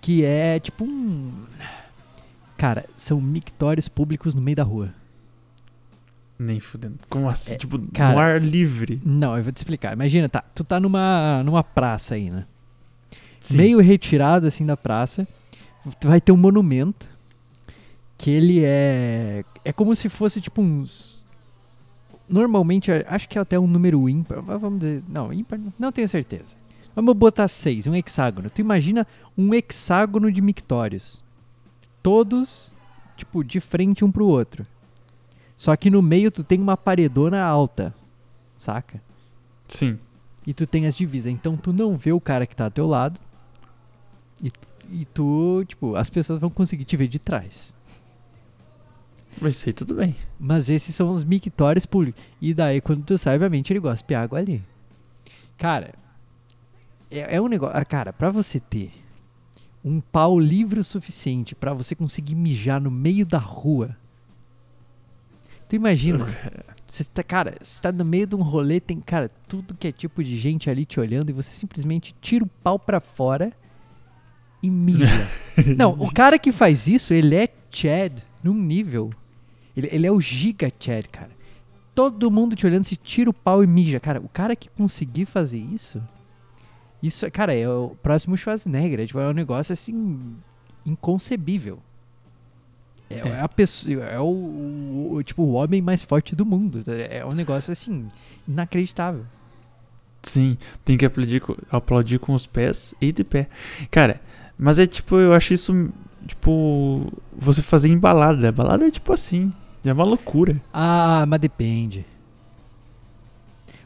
que 0.00 0.24
é 0.24 0.58
tipo 0.58 0.84
um. 0.84 1.32
Cara, 2.56 2.84
são 2.96 3.20
mictórios 3.20 3.88
públicos 3.88 4.34
no 4.34 4.42
meio 4.42 4.56
da 4.56 4.62
rua. 4.62 4.92
Nem 6.38 6.58
fudendo. 6.60 6.98
Como 7.08 7.28
assim? 7.28 7.54
É, 7.54 7.56
tipo, 7.56 7.78
cara- 7.92 8.12
no 8.12 8.18
ar 8.18 8.42
livre. 8.42 9.00
Não, 9.04 9.36
eu 9.36 9.42
vou 9.42 9.52
te 9.52 9.58
explicar. 9.58 9.92
Imagina, 9.92 10.28
tá, 10.28 10.42
tu 10.54 10.64
tá 10.64 10.80
numa, 10.80 11.42
numa 11.44 11.62
praça 11.62 12.16
aí, 12.16 12.30
né? 12.30 12.44
Sim. 13.40 13.56
Meio 13.58 13.78
retirado 13.80 14.46
assim 14.46 14.64
da 14.66 14.76
praça, 14.76 15.28
vai 16.02 16.20
ter 16.20 16.32
um 16.32 16.36
monumento 16.36 17.10
que 18.16 18.30
ele 18.30 18.62
é 18.64 19.44
é 19.64 19.72
como 19.72 19.94
se 19.94 20.08
fosse 20.08 20.40
tipo 20.40 20.62
uns 20.62 21.13
normalmente 22.28 22.90
acho 23.06 23.28
que 23.28 23.38
é 23.38 23.40
até 23.40 23.58
um 23.58 23.66
número 23.66 24.08
ímpar, 24.08 24.40
vamos 24.42 24.80
dizer, 24.80 25.02
não, 25.08 25.32
ímpar, 25.32 25.58
não- 25.58 25.72
não 25.78 25.92
tenho 25.92 26.08
certeza. 26.08 26.56
Vamos 26.94 27.14
botar 27.16 27.48
seis, 27.48 27.86
um 27.86 27.94
hexágono. 27.94 28.48
Tu 28.48 28.60
imagina 28.60 29.06
um 29.36 29.52
hexágono 29.52 30.30
de 30.30 30.40
mictórios. 30.40 31.22
Todos 32.02 32.72
tipo 33.16 33.42
de 33.44 33.60
frente 33.60 34.04
um 34.04 34.10
pro 34.12 34.26
outro. 34.26 34.66
Só 35.56 35.74
que 35.76 35.90
no 35.90 36.02
meio 36.02 36.30
tu 36.30 36.42
tem 36.44 36.60
uma 36.60 36.76
paredona 36.76 37.42
alta. 37.42 37.94
Saca? 38.58 39.00
Sim. 39.68 39.98
e 40.46 40.52
tu 40.54 40.66
tem 40.66 40.86
as 40.86 40.94
divisas. 40.94 41.32
Então 41.32 41.56
tu 41.56 41.72
não 41.72 41.96
vê 41.96 42.12
o 42.12 42.20
cara 42.20 42.46
que 42.46 42.54
tá 42.54 42.64
ao 42.64 42.70
teu 42.70 42.86
lado 42.86 43.18
e, 44.42 44.52
e 44.90 45.04
tu, 45.06 45.64
tipo, 45.66 45.96
as 45.96 46.10
pessoas 46.10 46.38
vão 46.38 46.50
conseguir 46.50 46.84
te 46.84 46.96
ver 46.96 47.08
de 47.08 47.18
trás. 47.18 47.74
Mas 49.40 49.56
isso 49.56 49.68
aí 49.68 49.72
tudo 49.72 49.94
bem. 49.94 50.14
Mas 50.38 50.70
esses 50.70 50.94
são 50.94 51.10
os 51.10 51.24
mictórios 51.24 51.86
públicos. 51.86 52.22
E 52.40 52.54
daí, 52.54 52.80
quando 52.80 53.04
tu 53.04 53.18
sai, 53.18 53.34
obviamente, 53.34 53.72
ele 53.72 53.80
gosta 53.80 54.06
de 54.06 54.14
água 54.14 54.38
ali. 54.38 54.62
Cara, 55.56 55.94
é, 57.10 57.36
é 57.36 57.40
um 57.40 57.48
negócio. 57.48 57.76
ah, 57.76 57.84
Cara, 57.84 58.12
pra 58.12 58.30
você 58.30 58.58
ter 58.60 58.90
um 59.84 60.00
pau 60.00 60.38
livre 60.38 60.80
o 60.80 60.84
suficiente 60.84 61.54
pra 61.54 61.74
você 61.74 61.94
conseguir 61.94 62.34
mijar 62.34 62.80
no 62.80 62.90
meio 62.90 63.26
da 63.26 63.38
rua. 63.38 63.96
Tu 65.68 65.76
imagina, 65.76 66.26
você 66.86 67.04
tá, 67.04 67.22
cara, 67.22 67.54
você 67.60 67.82
tá 67.82 67.92
no 67.92 68.04
meio 68.04 68.26
de 68.26 68.34
um 68.34 68.42
rolê, 68.42 68.80
tem, 68.80 69.00
cara, 69.00 69.30
tudo 69.48 69.74
que 69.74 69.88
é 69.88 69.92
tipo 69.92 70.22
de 70.22 70.36
gente 70.36 70.70
ali 70.70 70.84
te 70.84 71.00
olhando 71.00 71.30
e 71.30 71.32
você 71.32 71.50
simplesmente 71.50 72.14
tira 72.20 72.44
o 72.44 72.48
pau 72.62 72.78
pra 72.78 73.00
fora 73.00 73.52
e 74.62 74.70
mija. 74.70 75.28
Não, 75.76 75.92
o 75.92 76.12
cara 76.12 76.38
que 76.38 76.50
faz 76.52 76.86
isso, 76.86 77.12
ele 77.12 77.34
é 77.34 77.48
Chad 77.70 78.20
num 78.42 78.54
nível. 78.54 79.10
Ele, 79.76 79.88
ele 79.92 80.06
é 80.06 80.12
o 80.12 80.20
giga 80.20 80.70
Chad, 80.78 81.06
cara. 81.10 81.30
Todo 81.94 82.30
mundo 82.30 82.56
te 82.56 82.66
olhando, 82.66 82.84
se 82.84 82.96
tira 82.96 83.30
o 83.30 83.34
pau 83.34 83.62
e 83.62 83.66
mija. 83.66 84.00
Cara, 84.00 84.20
o 84.20 84.28
cara 84.28 84.56
que 84.56 84.68
conseguir 84.70 85.26
fazer 85.26 85.58
isso, 85.58 86.02
isso, 87.02 87.24
é- 87.26 87.30
cara, 87.30 87.54
é 87.54 87.68
o 87.68 87.90
próximo 88.02 88.36
Schwarzenegger. 88.36 89.00
É, 89.00 89.06
tipo, 89.06 89.18
é 89.20 89.28
um 89.28 89.32
negócio 89.32 89.72
assim 89.72 90.34
inconcebível. 90.84 91.78
É, 93.10 93.16
É. 93.16 93.28
é 93.28 93.40
a 93.40 93.48
pessoa, 93.48 94.04
é 94.04 94.18
o, 94.18 94.24
o- 94.24 95.10
o- 95.14 95.22
tipo 95.22 95.42
o 95.42 95.52
homem 95.52 95.80
mais 95.82 96.02
forte 96.02 96.34
do 96.34 96.44
mundo. 96.46 96.82
É 97.10 97.24
um 97.24 97.32
negócio 97.32 97.70
assim 97.72 98.06
inacreditável. 98.48 99.24
Sim, 100.22 100.56
tem 100.84 100.96
que 100.96 101.04
aplaudir, 101.04 101.42
aplaudir 101.70 102.18
com 102.18 102.32
os 102.32 102.46
pés 102.46 102.94
e 103.00 103.12
de 103.12 103.22
pé. 103.22 103.48
Cara, 103.90 104.20
mas 104.58 104.78
é 104.78 104.86
tipo, 104.86 105.16
eu 105.16 105.34
acho 105.34 105.52
isso, 105.52 105.90
tipo, 106.26 107.12
você 107.36 107.60
fazer 107.60 107.88
em 107.88 107.98
balada. 107.98 108.50
Balada 108.50 108.86
é 108.86 108.90
tipo 108.90 109.12
assim, 109.12 109.52
é 109.90 109.92
uma 109.92 110.04
loucura. 110.04 110.60
Ah, 110.72 111.24
mas 111.26 111.40
depende. 111.40 112.04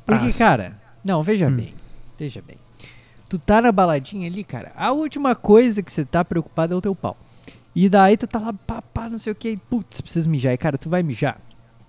Porque, 0.05 0.29
Ah, 0.29 0.39
cara, 0.39 0.77
não, 1.05 1.23
veja 1.23 1.49
Hum. 1.49 1.57
bem, 1.57 1.75
veja 2.19 2.43
bem. 2.47 2.57
Tu 3.29 3.39
tá 3.39 3.61
na 3.61 3.71
baladinha 3.71 4.27
ali, 4.27 4.43
cara, 4.43 4.73
a 4.75 4.91
última 4.93 5.35
coisa 5.35 5.83
que 5.83 5.93
você 5.93 6.05
tá 6.05 6.25
preocupado 6.25 6.73
é 6.73 6.77
o 6.77 6.81
teu 6.81 6.95
pau. 6.95 7.17
E 7.75 7.89
daí 7.89 8.17
tu 8.17 8.27
tá 8.27 8.39
lá, 8.39 8.53
pá, 8.53 8.81
pá, 8.81 9.09
não 9.09 9.19
sei 9.19 9.33
o 9.33 9.37
que, 9.37 9.57
putz, 9.69 10.01
precisa 10.01 10.29
mijar. 10.29 10.53
E, 10.55 10.57
cara, 10.57 10.79
tu 10.79 10.89
vai 10.89 11.03
mijar. 11.03 11.39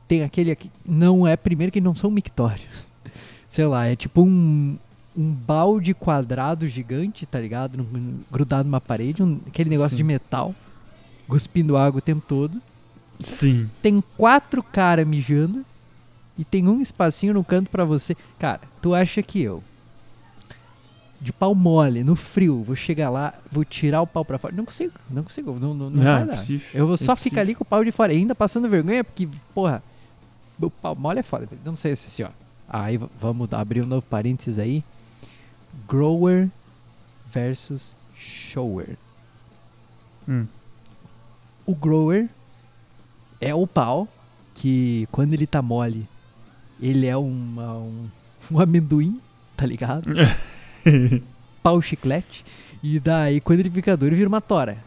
Tem 0.07 0.23
aquele 0.23 0.51
aqui, 0.51 0.69
não 0.85 1.25
é, 1.25 1.37
primeiro 1.37 1.71
que 1.71 1.79
não 1.79 1.95
são 1.95 2.11
mictórios. 2.11 2.91
Sei 3.47 3.65
lá, 3.65 3.85
é 3.87 3.95
tipo 3.95 4.21
um, 4.21 4.77
um 5.17 5.31
balde 5.31 5.93
quadrado 5.93 6.67
gigante, 6.67 7.25
tá 7.25 7.39
ligado? 7.39 7.83
Grudado 8.31 8.65
numa 8.67 8.81
parede, 8.81 9.23
um- 9.23 9.39
aquele 9.47 9.69
negócio 9.69 9.91
Sim. 9.91 9.97
de 9.97 10.03
metal, 10.03 10.53
cuspindo 11.27 11.77
água 11.77 11.97
o 11.99 12.01
tempo 12.01 12.23
todo 12.27 12.61
Sim. 13.21 13.69
tem 13.81 14.03
quatro 14.17 14.63
caras 14.63 15.05
mijando 15.05 15.65
e 16.37 16.43
tem 16.45 16.67
um 16.67 16.81
espacinho 16.81 17.33
no 17.33 17.43
canto 17.43 17.69
pra 17.69 17.83
você. 17.83 18.15
Cara, 18.37 18.61
tu 18.81 18.93
acha 18.93 19.21
que 19.21 19.41
eu, 19.41 19.61
de 21.19 21.33
pau 21.33 21.53
mole, 21.53 22.03
no 22.03 22.15
frio, 22.15 22.63
vou 22.63 22.75
chegar 22.75 23.09
lá, 23.09 23.33
vou 23.51 23.65
tirar 23.65 24.01
o 24.01 24.07
pau 24.07 24.23
pra 24.23 24.37
fora? 24.37 24.55
Não 24.55 24.63
consigo, 24.63 24.93
não 25.09 25.23
consigo, 25.23 25.51
não, 25.59 25.73
não, 25.73 25.89
não 25.89 26.03
Não, 26.03 26.03
vai 26.03 26.21
é 26.21 26.25
dar. 26.25 26.33
impossível, 26.33 26.69
Eu 26.73 26.85
vou 26.85 26.93
é 26.95 26.97
só 26.97 27.15
ficar 27.15 27.41
ali 27.41 27.53
com 27.53 27.63
o 27.63 27.67
pau 27.67 27.83
de 27.83 27.91
fora, 27.91 28.13
ainda 28.13 28.33
passando 28.33 28.69
vergonha, 28.69 29.03
porque, 29.03 29.27
porra, 29.53 29.83
o 30.61 30.69
pau 30.69 30.95
mole 30.95 31.19
é 31.19 31.23
foda. 31.23 31.47
Não 31.65 31.75
sei 31.75 31.95
se 31.95 32.07
assim, 32.07 32.23
ó. 32.23 32.29
Aí 32.69 32.97
vamos 33.19 33.51
abrir 33.51 33.81
um 33.83 33.87
novo 33.87 34.05
parênteses 34.05 34.59
aí. 34.59 34.83
Grower 35.87 36.49
versus 37.31 37.95
shower. 38.15 38.95
Hum. 40.27 40.45
O 41.65 41.73
grower 41.75 42.29
é 43.41 43.53
o 43.53 43.65
pau 43.67 44.07
que 44.53 45.07
quando 45.11 45.33
ele 45.33 45.47
tá 45.47 45.61
mole, 45.61 46.07
ele 46.81 47.05
é 47.07 47.15
uma- 47.17 47.77
um, 47.77 48.07
um 48.51 48.59
amendoim, 48.59 49.19
tá 49.55 49.65
ligado? 49.65 50.09
Pau 51.63 51.81
chiclete. 51.81 52.45
E 52.81 52.99
daí 52.99 53.39
quando 53.41 53.59
ele 53.59 53.69
fica 53.69 53.95
duro, 53.97 54.15
vira 54.15 54.27
uma 54.29 54.41
tora. 54.41 54.77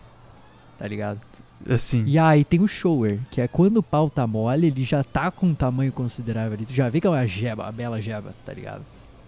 Tá 0.79 0.87
ligado? 0.87 1.21
Assim. 1.69 2.03
E 2.07 2.19
aí 2.19 2.45
tem 2.45 2.61
o 2.61 2.67
shower, 2.67 3.21
que 3.31 3.41
é 3.41 3.47
quando 3.47 3.77
o 3.77 3.83
pau 3.83 4.11
tá 4.11 4.27
mole, 4.27 4.67
ele 4.67 4.83
já 4.85 5.05
tá 5.05 5.31
com 5.31 5.47
um 5.47 5.55
tamanho 5.55 5.93
considerável 5.93 6.55
ali. 6.55 6.65
Tu 6.67 6.73
já 6.73 6.89
vê 6.89 7.01
que 7.01 7.07
é 7.07 7.11
uma 7.11 7.27
jeba, 7.27 7.65
uma 7.65 7.73
bela 7.73 8.01
jeba, 8.03 8.35
tá 8.45 8.53
ligado? 8.53 8.83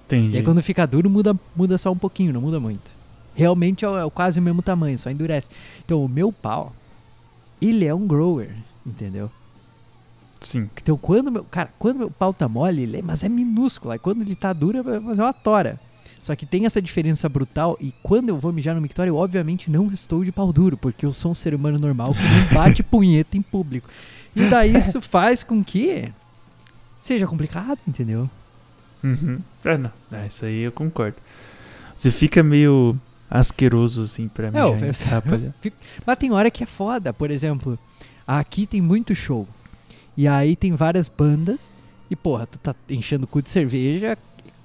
Entendi. 0.06 0.34
E 0.34 0.38
aí 0.38 0.42
quando 0.42 0.62
fica 0.62 0.84
duro, 0.86 1.08
muda, 1.08 1.38
muda 1.54 1.78
só 1.78 1.92
um 1.92 1.96
pouquinho, 1.96 2.32
não 2.32 2.40
muda 2.40 2.58
muito. 2.58 2.90
Realmente 3.36 3.84
é, 3.84 3.88
é 3.88 4.10
quase 4.10 4.40
o 4.40 4.42
mesmo 4.42 4.62
tamanho, 4.62 4.98
só 4.98 5.10
endurece. 5.10 5.48
Então 5.84 6.04
o 6.04 6.08
meu 6.08 6.32
pau, 6.32 6.72
ele 7.62 7.84
é 7.84 7.94
um 7.94 8.06
grower, 8.06 8.50
entendeu? 8.86 9.30
Sim. 10.40 10.68
Então 10.82 10.96
quando 10.96 11.30
meu, 11.32 11.44
cara, 11.44 11.70
quando 11.78 11.98
meu 11.98 12.10
pau 12.10 12.32
tá 12.32 12.48
mole, 12.48 12.82
ele 12.82 12.98
é, 12.98 13.02
mas 13.02 13.22
é 13.24 13.28
minúsculo. 13.28 13.92
Aí 13.92 13.98
quando 13.98 14.22
ele 14.22 14.34
tá 14.36 14.52
duro, 14.52 14.78
é 14.78 14.98
uma 14.98 15.32
tora. 15.32 15.80
Só 16.20 16.34
que 16.34 16.46
tem 16.46 16.64
essa 16.66 16.80
diferença 16.80 17.28
brutal 17.28 17.76
e 17.80 17.92
quando 18.02 18.30
eu 18.30 18.38
vou 18.38 18.52
mijar 18.52 18.74
no 18.74 18.80
mictório, 18.80 19.10
eu 19.10 19.16
obviamente 19.16 19.70
não 19.70 19.90
estou 19.92 20.24
de 20.24 20.32
pau 20.32 20.52
duro, 20.52 20.76
porque 20.76 21.04
eu 21.04 21.12
sou 21.12 21.30
um 21.32 21.34
ser 21.34 21.54
humano 21.54 21.78
normal 21.78 22.14
que 22.14 22.22
não 22.22 22.54
bate 22.62 22.82
punheta 22.84 23.36
em 23.36 23.42
público. 23.42 23.88
E 24.34 24.48
daí 24.48 24.74
isso 24.76 25.00
faz 25.02 25.42
com 25.42 25.62
que 25.62 26.10
seja 26.98 27.26
complicado, 27.26 27.78
entendeu? 27.86 28.28
Uhum. 29.02 29.38
É, 29.64 29.76
não. 29.76 29.90
É, 30.10 30.26
isso 30.26 30.44
aí 30.46 30.60
eu 30.60 30.72
concordo. 30.72 31.16
Você 31.96 32.10
fica 32.10 32.42
meio 32.42 32.96
asqueroso, 33.30 34.02
assim, 34.02 34.26
pra 34.28 34.50
mim. 34.50 34.56
É, 34.56 34.60
eu- 34.62 34.76
eu-. 35.46 35.52
Fico- 35.60 35.76
Mas 36.06 36.18
tem 36.18 36.32
hora 36.32 36.50
que 36.50 36.62
é 36.62 36.66
foda, 36.66 37.12
por 37.12 37.30
exemplo, 37.30 37.78
aqui 38.26 38.66
tem 38.66 38.80
muito 38.80 39.14
show. 39.14 39.46
E 40.16 40.28
aí 40.28 40.56
tem 40.56 40.72
várias 40.72 41.08
bandas. 41.08 41.74
E 42.10 42.16
porra, 42.16 42.46
tu 42.46 42.58
tá 42.58 42.74
enchendo 42.88 43.24
o 43.24 43.26
cu 43.26 43.42
de 43.42 43.50
cerveja, 43.50 44.16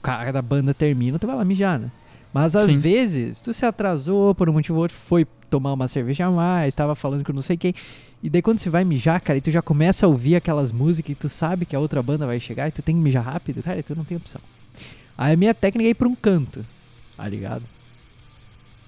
cada 0.02 0.42
banda 0.42 0.74
termina, 0.74 1.18
tu 1.18 1.26
vai 1.26 1.36
lá 1.36 1.46
mijar, 1.46 1.80
né? 1.80 1.90
Mas 2.34 2.56
às 2.56 2.72
Sim. 2.72 2.80
vezes, 2.80 3.42
tu 3.42 3.54
se 3.54 3.66
atrasou 3.66 4.36
por 4.36 4.50
um 4.50 4.54
motivo 4.54 4.76
ou 4.76 4.84
outro, 4.84 4.96
foi 4.96 5.26
tomar 5.50 5.74
uma 5.74 5.88
cerveja 5.88 6.28
a 6.28 6.32
mais, 6.32 6.76
tava 6.76 6.94
falando 6.96 7.24
com 7.24 7.34
não 7.34 7.42
sei 7.42 7.58
quem. 7.58 7.74
E 8.22 8.30
daí 8.30 8.42
quando 8.42 8.60
você 8.60 8.70
vai 8.70 8.84
mijar, 8.84 9.20
cara, 9.22 9.38
e 9.38 9.42
tu 9.42 9.50
já 9.50 9.62
começa 9.62 10.06
a 10.06 10.10
ouvir 10.10 10.36
aquelas 10.36 10.72
músicas 10.72 11.12
e 11.12 11.16
tu 11.16 11.30
sabe 11.30 11.66
que 11.66 11.76
a 11.76 11.80
outra 11.80 12.04
banda 12.04 12.28
vai 12.28 12.40
chegar 12.40 12.68
e 12.68 12.72
tu 12.72 12.82
tem 12.82 12.96
que 12.96 13.02
mijar 13.02 13.24
rápido, 13.24 13.64
cara, 13.64 13.80
e 13.80 13.84
tu 13.84 13.96
não 13.96 14.04
tem 14.04 14.18
opção. 14.18 14.42
Aí 15.18 15.34
a 15.34 15.38
minha 15.38 15.54
técnica 15.54 15.88
é 15.88 15.92
ir 15.92 15.96
pra 15.96 16.08
um 16.08 16.16
canto, 16.16 16.66
tá 17.18 17.28
ligado? 17.28 17.64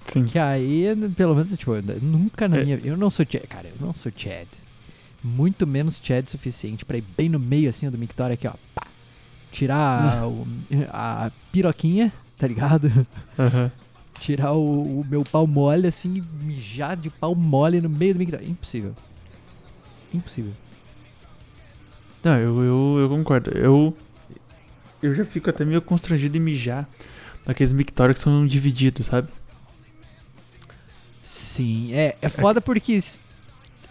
Sim. 0.04 0.24
Que 0.24 0.38
aí, 0.38 0.84
pelo 1.16 1.34
menos, 1.34 1.56
tipo, 1.56 1.72
nunca 2.02 2.48
na 2.48 2.58
É. 2.58 2.64
minha 2.64 2.80
Eu 2.84 2.96
não 2.96 3.08
sou 3.10 3.24
Chad. 3.28 3.42
Cara, 3.48 3.68
eu 3.68 3.74
não 3.86 3.94
sou 3.94 4.10
Chad. 4.14 4.48
Muito 5.22 5.66
menos 5.66 6.00
Chad 6.02 6.28
suficiente 6.28 6.84
pra 6.84 6.96
ir 6.98 7.04
bem 7.16 7.28
no 7.28 7.38
meio 7.38 7.68
assim 7.68 7.88
do 7.88 7.96
mictório 7.98 8.34
aqui, 8.34 8.46
ó. 8.46 8.54
Pá. 8.74 8.86
Tirar 9.52 10.24
o- 10.26 10.46
a 10.90 11.30
piroquinha, 11.52 12.12
tá 12.38 12.46
ligado? 12.46 12.90
Aham. 13.38 13.70
Tirar 14.18 14.52
o, 14.52 15.00
o 15.00 15.06
meu 15.08 15.24
pau 15.24 15.46
mole 15.46 15.86
assim 15.88 16.14
e 16.18 16.44
mijar 16.44 16.96
de 16.96 17.10
pau 17.10 17.34
mole 17.34 17.80
no 17.80 17.88
meio 17.88 18.14
do 18.14 18.18
mictório. 18.18 18.48
Impossível. 18.48 18.94
Impossível. 20.14 20.52
Não, 22.22 22.36
eu, 22.38 22.62
eu, 22.62 22.96
eu 23.00 23.08
concordo. 23.08 23.50
Eu, 23.50 23.96
eu 25.02 25.12
já 25.14 25.24
fico 25.24 25.50
até 25.50 25.64
meio 25.64 25.82
constrangido 25.82 26.36
em 26.36 26.40
mijar 26.40 26.88
naqueles 27.44 27.72
mictórios 27.72 28.18
que 28.18 28.22
são 28.24 28.46
divididos, 28.46 29.06
sabe? 29.06 29.28
Sim, 31.22 31.92
é, 31.92 32.16
é 32.20 32.28
foda 32.28 32.60
porque 32.60 32.98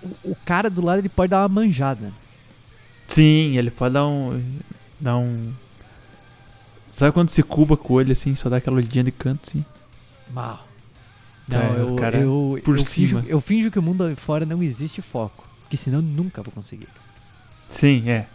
o, 0.03 0.31
o 0.31 0.35
cara 0.45 0.69
do 0.69 0.81
lado 0.81 0.99
ele 0.99 1.09
pode 1.09 1.29
dar 1.29 1.41
uma 1.41 1.61
manjada. 1.61 2.11
Sim, 3.07 3.57
ele 3.57 3.71
pode 3.71 3.93
dar 3.93 4.07
um. 4.07 4.41
dar 4.99 5.17
um. 5.17 5.53
Sabe 6.91 7.13
quando 7.13 7.29
se 7.29 7.41
cuba 7.41 7.77
com 7.77 7.93
o 7.93 7.95
olho 7.97 8.11
assim, 8.11 8.35
só 8.35 8.49
dá 8.49 8.57
aquela 8.57 8.77
olhadinha 8.77 9.03
de 9.03 9.11
canto 9.11 9.47
assim? 9.47 9.65
Mal. 10.29 10.67
Tá, 11.49 11.59
Não, 11.63 11.71
o 11.73 11.89
eu, 11.89 11.95
cara 11.95 12.17
eu, 12.17 12.59
por 12.63 12.77
eu, 12.77 12.83
finjo, 12.83 13.17
cima. 13.17 13.25
eu 13.27 13.41
finjo 13.41 13.71
que 13.71 13.79
o 13.79 13.81
mundo 13.81 14.13
fora 14.17 14.45
não 14.45 14.61
existe 14.61 15.01
foco. 15.01 15.47
Porque 15.63 15.77
senão 15.77 15.99
eu 15.99 16.03
nunca 16.03 16.43
vou 16.43 16.51
conseguir. 16.51 16.87
Sim, 17.69 18.09
é. 18.09 18.27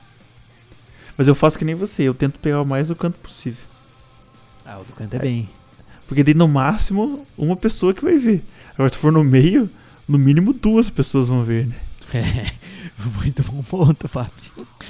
Mas 1.16 1.28
eu 1.28 1.34
faço 1.34 1.58
que 1.58 1.64
nem 1.64 1.74
você, 1.74 2.02
eu 2.02 2.14
tento 2.14 2.38
pegar 2.40 2.60
o 2.62 2.66
mais 2.66 2.88
do 2.88 2.96
canto 2.96 3.18
possível. 3.18 3.64
Ah, 4.64 4.78
o 4.78 4.84
do 4.84 4.92
canto 4.92 5.14
é 5.14 5.18
bem. 5.18 5.48
Porque 6.06 6.22
daí 6.22 6.34
no 6.34 6.48
máximo 6.48 7.26
uma 7.36 7.56
pessoa 7.56 7.92
que 7.92 8.02
vai 8.02 8.16
ver. 8.18 8.42
Agora 8.76 8.88
se 8.90 8.98
for 8.98 9.10
no 9.12 9.24
meio, 9.24 9.68
no 10.06 10.18
mínimo 10.18 10.52
duas 10.52 10.88
pessoas 10.90 11.28
vão 11.28 11.42
ver, 11.44 11.66
né? 11.66 11.74
É, 12.14 12.52
muito 13.20 13.42
bom 13.42 13.62
ponto, 13.62 14.06
Fábio. 14.08 14.30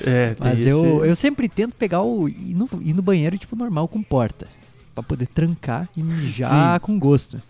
É, 0.05 0.37
Mas 0.39 0.61
esse- 0.61 0.68
eu, 0.68 1.03
eu 1.05 1.16
sempre 1.16 1.49
tento 1.49 1.74
pegar 1.74 2.03
o. 2.03 2.28
Ir 2.28 2.55
no, 2.55 2.68
ir 2.82 2.93
no 2.93 3.01
banheiro, 3.03 3.37
tipo, 3.39 3.57
normal, 3.57 3.89
com 3.89 4.03
porta. 4.03 4.47
Pra 4.95 5.03
poder 5.03 5.26
trancar 5.26 5.89
e 5.97 6.03
mijar 6.03 6.74
Sim. 6.78 6.84
com 6.84 6.99
gosto. 6.99 7.41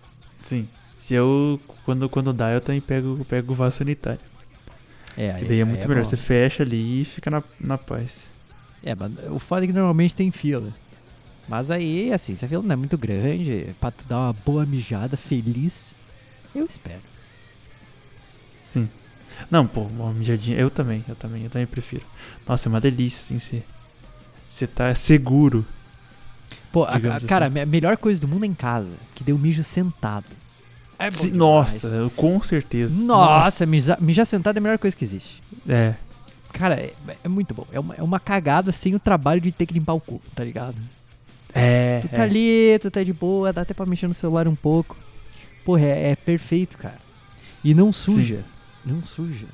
Sim. 0.43 0.67
Se 0.95 1.15
eu. 1.15 1.61
Quando, 1.85 2.09
quando 2.09 2.33
dá, 2.33 2.53
eu 2.53 2.61
também 2.61 2.81
pego, 2.81 3.23
pego 3.29 3.53
o 3.53 3.57
vaso 3.57 3.79
sanitário. 3.79 4.21
É, 5.17 5.31
Que 5.33 5.35
aí, 5.43 5.45
daí 5.49 5.59
é 5.59 5.63
aí 5.63 5.69
muito 5.69 5.89
melhor. 5.89 6.03
bom. 6.03 6.09
Você 6.09 6.17
fecha 6.17 6.63
ali 6.63 7.03
e 7.03 7.05
fica 7.05 7.29
na, 7.31 7.43
na 7.61 7.77
paz. 7.77 8.31
É, 8.85 8.95
mas 8.95 9.13
o 9.31 9.39
foda 9.41 9.65
é 9.65 9.67
que 9.67 9.73
normalmente 9.73 10.15
tem 10.15 10.31
fila. 10.31 10.73
Mas 11.49 11.71
aí, 11.73 12.13
assim, 12.13 12.35
se 12.35 12.45
a 12.45 12.49
fila 12.49 12.63
não 12.63 12.73
é 12.73 12.77
muito 12.77 12.97
grande, 12.97 13.67
pra 13.81 13.91
tu 13.91 14.07
dar 14.09 14.19
uma 14.19 14.33
boa 14.33 14.65
mijada 14.65 15.17
feliz, 15.17 15.96
eu 16.59 16.67
espero. 16.67 17.01
Sim. 18.63 18.89
Não, 19.51 19.67
pô, 19.67 19.83
uma 19.83 20.13
mijadinha. 20.13 20.57
Eu 20.59 20.71
também, 20.71 21.05
eu 21.09 21.15
também, 21.15 21.45
eu 21.45 21.51
também 21.51 21.67
prefiro. 21.67 22.05
Nossa, 22.47 22.69
é 22.69 22.71
uma 22.71 22.81
delícia, 22.81 23.21
assim, 23.21 23.39
você. 23.39 23.63
Você 24.49 24.67
tá 24.67 24.95
seguro. 24.95 25.67
Pô, 26.73 26.85
a- 26.85 26.93
a- 26.93 27.17
assim. 27.17 27.27
cara, 27.27 27.47
a 27.47 27.51
me- 27.51 27.67
melhor 27.67 27.97
coisa 27.97 28.21
do 28.21 28.29
mundo 28.29 28.45
é 28.45 28.47
em 28.47 28.55
casa, 28.55 28.97
que 29.15 29.23
deu 29.25 29.37
mijo 29.37 29.63
sentado. 29.63 30.27
É 30.99 31.11
bom 31.11 31.17
Se- 31.17 31.31
demais. 31.31 31.37
Nossa, 31.39 32.11
com 32.17 32.43
certeza. 32.43 33.05
Nossa, 33.05 33.67
Mijar, 33.67 34.01
mijar 34.01 34.25
sentado 34.25 34.57
é 34.57 34.59
a 34.59 34.63
melhor 34.63 34.79
coisa 34.79 34.97
que 34.97 35.05
existe. 35.05 35.43
É. 35.69 35.95
Cara, 36.53 36.75
é, 36.77 36.95
é 37.23 37.29
muito 37.29 37.53
bom. 37.53 37.67
É 37.71 37.79
uma, 37.79 37.95
é 37.97 38.03
uma 38.03 38.19
cagada 38.19 38.73
sem 38.73 38.95
o 38.95 38.99
trabalho 38.99 39.41
de 39.41 39.53
ter 39.53 39.67
que 39.67 39.75
limpar 39.75 39.93
o 39.93 40.01
cu, 40.01 40.23
tá 40.35 40.43
ligado? 40.43 40.77
É. 41.53 42.01
Tu 42.01 42.09
tá 42.09 42.19
é. 42.19 42.21
ali, 42.23 42.79
tu 42.81 42.91
tá 42.91 43.03
de 43.03 43.13
boa, 43.13 43.53
dá 43.53 43.61
até 43.63 43.75
pra 43.75 43.85
mexer 43.85 44.07
no 44.09 44.15
celular 44.15 44.49
um 44.49 44.55
pouco. 44.55 44.97
Porra, 45.67 45.85
é, 45.85 46.11
é 46.13 46.17
perfeito, 46.17 46.79
cara. 46.79 47.01
E 47.65 47.75
não 47.75 47.93
suja. 47.93 48.45
Não 48.85 49.05
suja. 49.05 49.47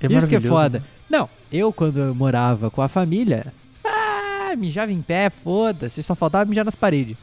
É 0.00 0.10
Isso 0.10 0.26
que 0.26 0.36
é 0.36 0.40
foda. 0.40 0.78
né? 0.78 0.84
Não, 1.10 1.28
eu 1.52 1.70
quando 1.74 1.98
eu 1.98 2.14
morava 2.14 2.70
com 2.70 2.80
a 2.80 2.88
família, 2.88 3.52
ah, 3.84 4.54
mijava 4.56 4.90
em 4.90 5.02
pé, 5.02 5.28
foda-se, 5.28 6.02
só 6.02 6.14
faltava 6.14 6.48
mijar 6.48 6.64
nas 6.64 6.74
paredes. 6.74 7.18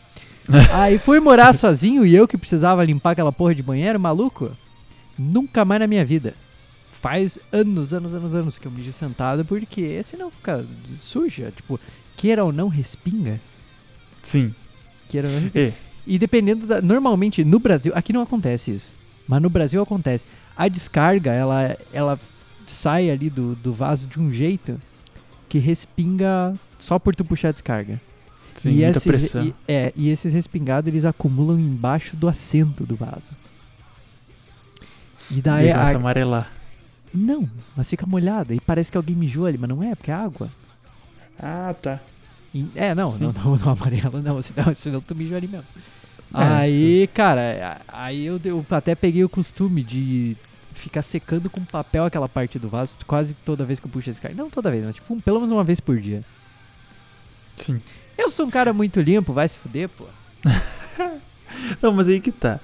Aí 0.73 0.99
fui 0.99 1.19
morar 1.19 1.53
sozinho 1.53 2.05
e 2.05 2.13
eu 2.13 2.27
que 2.27 2.37
precisava 2.37 2.83
limpar 2.83 3.11
aquela 3.11 3.31
porra 3.31 3.55
de 3.55 3.63
banheiro, 3.63 3.99
maluco, 3.99 4.51
nunca 5.17 5.65
mais 5.65 5.81
na 5.81 5.87
minha 5.87 6.05
vida. 6.05 6.35
Faz 7.01 7.39
anos, 7.51 7.95
anos, 7.95 8.13
anos, 8.13 8.35
anos 8.35 8.59
que 8.59 8.67
eu 8.67 8.71
mijo 8.71 8.93
sentado, 8.93 9.43
porque 9.43 10.03
senão 10.03 10.29
fica 10.29 10.63
suja, 11.01 11.51
tipo, 11.55 11.79
queira 12.15 12.45
ou 12.45 12.51
não 12.51 12.67
respinga, 12.67 13.41
Sim. 14.21 14.53
queira 15.09 15.27
ou 15.27 15.33
não 15.33 15.41
respinga. 15.41 15.69
É. 15.69 15.92
E 16.05 16.17
dependendo 16.19 16.65
da. 16.67 16.81
Normalmente 16.81 17.43
no 17.43 17.59
Brasil, 17.59 17.91
aqui 17.95 18.11
não 18.11 18.21
acontece 18.21 18.71
isso. 18.71 18.93
Mas 19.27 19.41
no 19.41 19.49
Brasil 19.49 19.81
acontece. 19.81 20.25
A 20.55 20.67
descarga, 20.67 21.31
ela, 21.31 21.77
ela 21.93 22.19
sai 22.67 23.09
ali 23.09 23.29
do, 23.29 23.55
do 23.55 23.73
vaso 23.73 24.05
de 24.07 24.19
um 24.19 24.31
jeito 24.31 24.79
que 25.47 25.57
respinga 25.59 26.53
só 26.77 26.99
por 26.99 27.15
tu 27.15 27.23
puxar 27.23 27.49
a 27.49 27.51
descarga. 27.53 28.01
Sim, 28.55 28.69
e 28.69 28.73
muita 28.73 28.89
esses, 28.89 29.03
pressão. 29.07 29.45
e- 29.47 29.55
é, 29.67 29.93
e 29.95 30.09
esses 30.09 30.33
respingados 30.33 30.87
eles 30.87 31.05
acumulam 31.05 31.59
embaixo 31.59 32.15
do 32.15 32.27
assento 32.27 32.85
do 32.85 32.95
vaso. 32.95 33.31
E 35.31 35.41
daí. 35.41 35.71
A- 35.71 35.75
começa 35.75 35.93
a 35.93 35.97
amarelar. 35.97 36.51
Não, 37.13 37.49
mas 37.75 37.89
fica 37.89 38.05
molhada. 38.05 38.53
E 38.53 38.59
parece 38.59 38.91
que 38.91 38.97
alguém 38.97 39.15
mijou 39.15 39.45
ali, 39.45 39.57
mas 39.57 39.69
não 39.69 39.81
é, 39.83 39.95
porque 39.95 40.11
é 40.11 40.13
água. 40.13 40.49
Ah, 41.39 41.73
tá. 41.79 41.99
É, 42.75 42.93
não, 42.93 43.11
não, 43.17 43.31
não, 43.33 43.55
não 43.57 43.71
amarela, 43.71 44.21
não, 44.21 44.41
senão, 44.41 44.73
senão 44.75 45.01
tu 45.01 45.15
mijou 45.15 45.37
ali 45.37 45.47
mesmo. 45.47 45.65
É, 46.35 46.43
aí, 46.43 47.07
cara, 47.13 47.79
aí 47.87 48.25
eu, 48.25 48.39
eu 48.43 48.65
até 48.71 48.95
peguei 48.95 49.23
o 49.23 49.29
costume 49.29 49.83
de 49.83 50.35
ficar 50.73 51.01
secando 51.03 51.49
com 51.49 51.63
papel 51.63 52.05
aquela 52.05 52.27
parte 52.27 52.57
do 52.57 52.67
vaso 52.67 52.97
quase 53.05 53.35
toda 53.35 53.63
vez 53.63 53.79
que 53.79 53.85
eu 53.85 53.91
puxo 53.91 54.09
esse 54.09 54.19
cara. 54.19 54.33
Não 54.33 54.49
toda 54.49 54.71
vez, 54.71 54.83
mas 54.83 54.95
tipo, 54.95 55.13
um- 55.13 55.19
pelo 55.19 55.37
menos 55.39 55.51
uma 55.51 55.63
vez 55.63 55.79
por 55.79 55.99
dia. 55.99 56.23
Sim. 57.55 57.79
Eu 58.17 58.29
sou 58.29 58.45
um 58.47 58.49
cara 58.49 58.73
muito 58.73 58.99
limpo, 58.99 59.31
vai 59.33 59.47
se 59.47 59.57
fuder, 59.57 59.89
pô. 59.89 60.05
Não, 61.81 61.91
mas 61.93 62.07
aí 62.07 62.19
que 62.19 62.31
tá. 62.31 62.59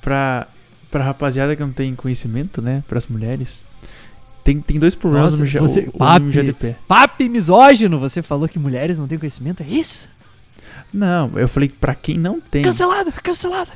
Pra, 0.00 0.46
pra 0.90 1.04
rapaziada 1.04 1.54
que 1.54 1.62
não 1.62 1.72
tem 1.72 1.94
conhecimento, 1.94 2.60
né? 2.62 2.82
Pras 2.88 3.06
mulheres. 3.06 3.64
Tem, 4.44 4.60
tem 4.60 4.78
dois 4.78 4.94
problemas 4.94 5.38
Nossa, 5.38 5.60
no, 5.60 5.68
você- 5.68 5.88
o- 5.92 5.98
papi. 5.98 6.24
no 6.26 6.32
GDP. 6.32 6.76
Papi 6.88 7.28
misógino, 7.28 7.98
você 7.98 8.22
falou 8.22 8.48
que 8.48 8.58
mulheres 8.58 8.98
não 8.98 9.06
têm 9.06 9.18
conhecimento, 9.18 9.62
é 9.62 9.66
isso? 9.66 10.08
Não, 10.92 11.38
eu 11.38 11.48
falei 11.48 11.68
pra 11.68 11.94
quem 11.94 12.18
não 12.18 12.40
tem. 12.40 12.62
Cancelado, 12.62 13.12
cancelado. 13.12 13.70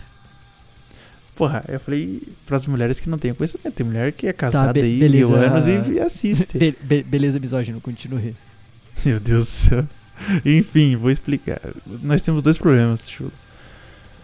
Porra, 1.35 1.65
eu 1.69 1.79
falei 1.79 2.23
pras 2.47 2.67
mulheres 2.67 2.99
que 2.99 3.09
não 3.11 3.19
têm 3.19 3.35
conhecimento. 3.35 3.73
Tem 3.75 3.87
mulher 3.87 4.13
que 4.13 4.27
é 4.27 4.33
casada 4.33 4.73
Tá, 4.81 4.87
aí 4.87 5.09
mil 5.09 5.35
anos 5.35 5.67
e, 5.67 5.93
e 5.93 6.01
assiste. 6.01 6.57
Be- 6.59 6.75
be- 6.81 7.03
beleza, 7.03 7.39
misógino, 7.39 7.81
continue. 7.81 8.35
Meu 9.05 9.21
Deus 9.21 9.45
do 9.45 9.51
céu. 9.51 9.85
Enfim, 10.45 10.97
vou 10.97 11.11
explicar. 11.11 11.61
Nós 12.03 12.23
temos 12.23 12.43
dois 12.43 12.57
problemas, 12.57 13.09
Chulo. 13.11 13.31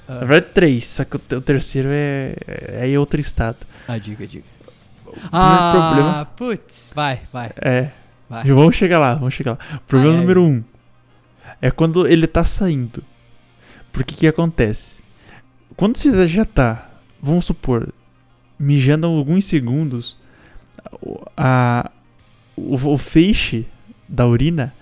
Ah, 0.09 0.21
Na 0.21 0.25
verdade, 0.25 0.53
três, 0.55 0.87
só 0.87 1.05
que 1.05 1.17
o, 1.17 1.21
o 1.37 1.41
terceiro 1.43 1.89
é, 1.93 2.35
é 2.81 2.89
em 2.89 2.97
outro 2.97 3.21
estado. 3.21 3.59
ah, 3.87 3.99
diga, 3.99 4.27
diga. 4.27 4.45
Ah, 5.31 5.73
problema 5.73 6.25
putz, 6.37 6.91
vai, 6.95 7.21
vai, 7.33 7.51
é. 7.57 7.91
vai. 8.29 8.45
Vamos 8.45 8.77
chegar 8.77 8.99
lá, 8.99 9.15
vamos 9.15 9.35
chegar 9.35 9.53
lá. 9.53 9.59
Problema 9.87 10.13
Ai, 10.13 10.17
ai. 10.17 10.21
número 10.23 10.43
um 10.45 10.63
é 11.61 11.71
quando 11.71 12.07
ele 12.07 12.27
tá 12.27 12.45
saindo. 12.45 13.03
Porque 13.93 14.15
que 14.15 14.27
acontece? 14.27 15.01
Quando 15.77 15.97
você 15.97 16.27
já 16.27 16.45
tá, 16.45 16.91
vamos 17.23 17.45
supor, 17.45 17.93
mijando 18.59 19.07
alguns 19.07 19.45
segundos, 19.45 20.17
o- 21.01 21.21
a, 21.37 21.91
o, 22.57 22.75
o 22.75 22.99
feixe 22.99 23.67
da 24.09 24.27
urina 24.27 24.73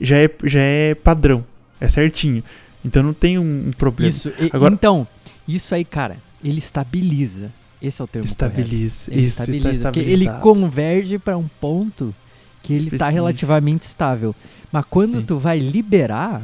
já 0.00 0.16
é, 0.18 0.30
já 0.44 0.60
é 0.60 0.94
padrão, 0.94 1.44
é 1.80 1.88
certinho. 1.88 2.42
Então 2.84 3.02
não 3.02 3.12
tem 3.12 3.38
um, 3.38 3.66
um 3.68 3.70
problema. 3.72 4.08
Isso, 4.10 4.32
Agora- 4.52 4.72
então, 4.72 5.06
isso 5.46 5.74
aí, 5.74 5.84
cara, 5.84 6.16
ele 6.42 6.58
estabiliza. 6.58 7.52
Esse 7.82 8.00
é 8.00 8.04
o 8.04 8.08
termo 8.08 8.26
correto. 8.28 8.44
Estabiliza. 8.60 9.10
Ele 9.10 9.20
Isso, 9.26 9.40
está 9.42 9.50
estabiliza, 9.52 9.92
porque 9.92 10.00
ele 10.10 10.28
converge 10.40 11.18
para 11.18 11.36
um 11.38 11.48
ponto 11.60 12.14
que 12.62 12.72
ele 12.74 12.82
tá 12.90 12.96
Específico. 12.96 13.14
relativamente 13.14 13.82
estável. 13.84 14.34
Mas 14.70 14.84
quando 14.88 15.18
Sim. 15.20 15.24
tu 15.24 15.38
vai 15.38 15.58
liberar, 15.58 16.42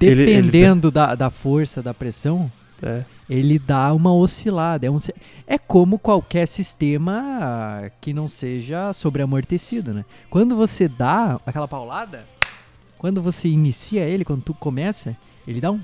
Ele- 0.00 0.10
ele 0.10 0.26
dependendo 0.26 0.90
da, 0.90 1.14
da 1.14 1.30
força, 1.30 1.80
da 1.82 1.94
pressão, 1.94 2.50
É. 2.82 3.02
ele 3.28 3.58
dá 3.58 3.92
uma 3.94 4.12
oscilada. 4.12 4.86
É, 4.86 4.90
um 4.90 4.98
é 5.46 5.56
como 5.56 5.98
qualquer 5.98 6.46
sistema 6.46 7.90
que 8.00 8.12
não 8.12 8.26
seja 8.28 8.92
sobreamortecido, 8.92 9.92
né? 9.94 10.04
Quando 10.28 10.56
você 10.56 10.88
dá 10.88 11.38
aquela 11.46 11.68
paulada, 11.68 12.24
quando 12.98 13.22
você 13.22 13.48
inicia 13.48 14.02
ele, 14.02 14.24
quando 14.24 14.42
tu 14.42 14.52
começa, 14.54 15.16
ele 15.46 15.60
dá 15.60 15.70
um... 15.70 15.80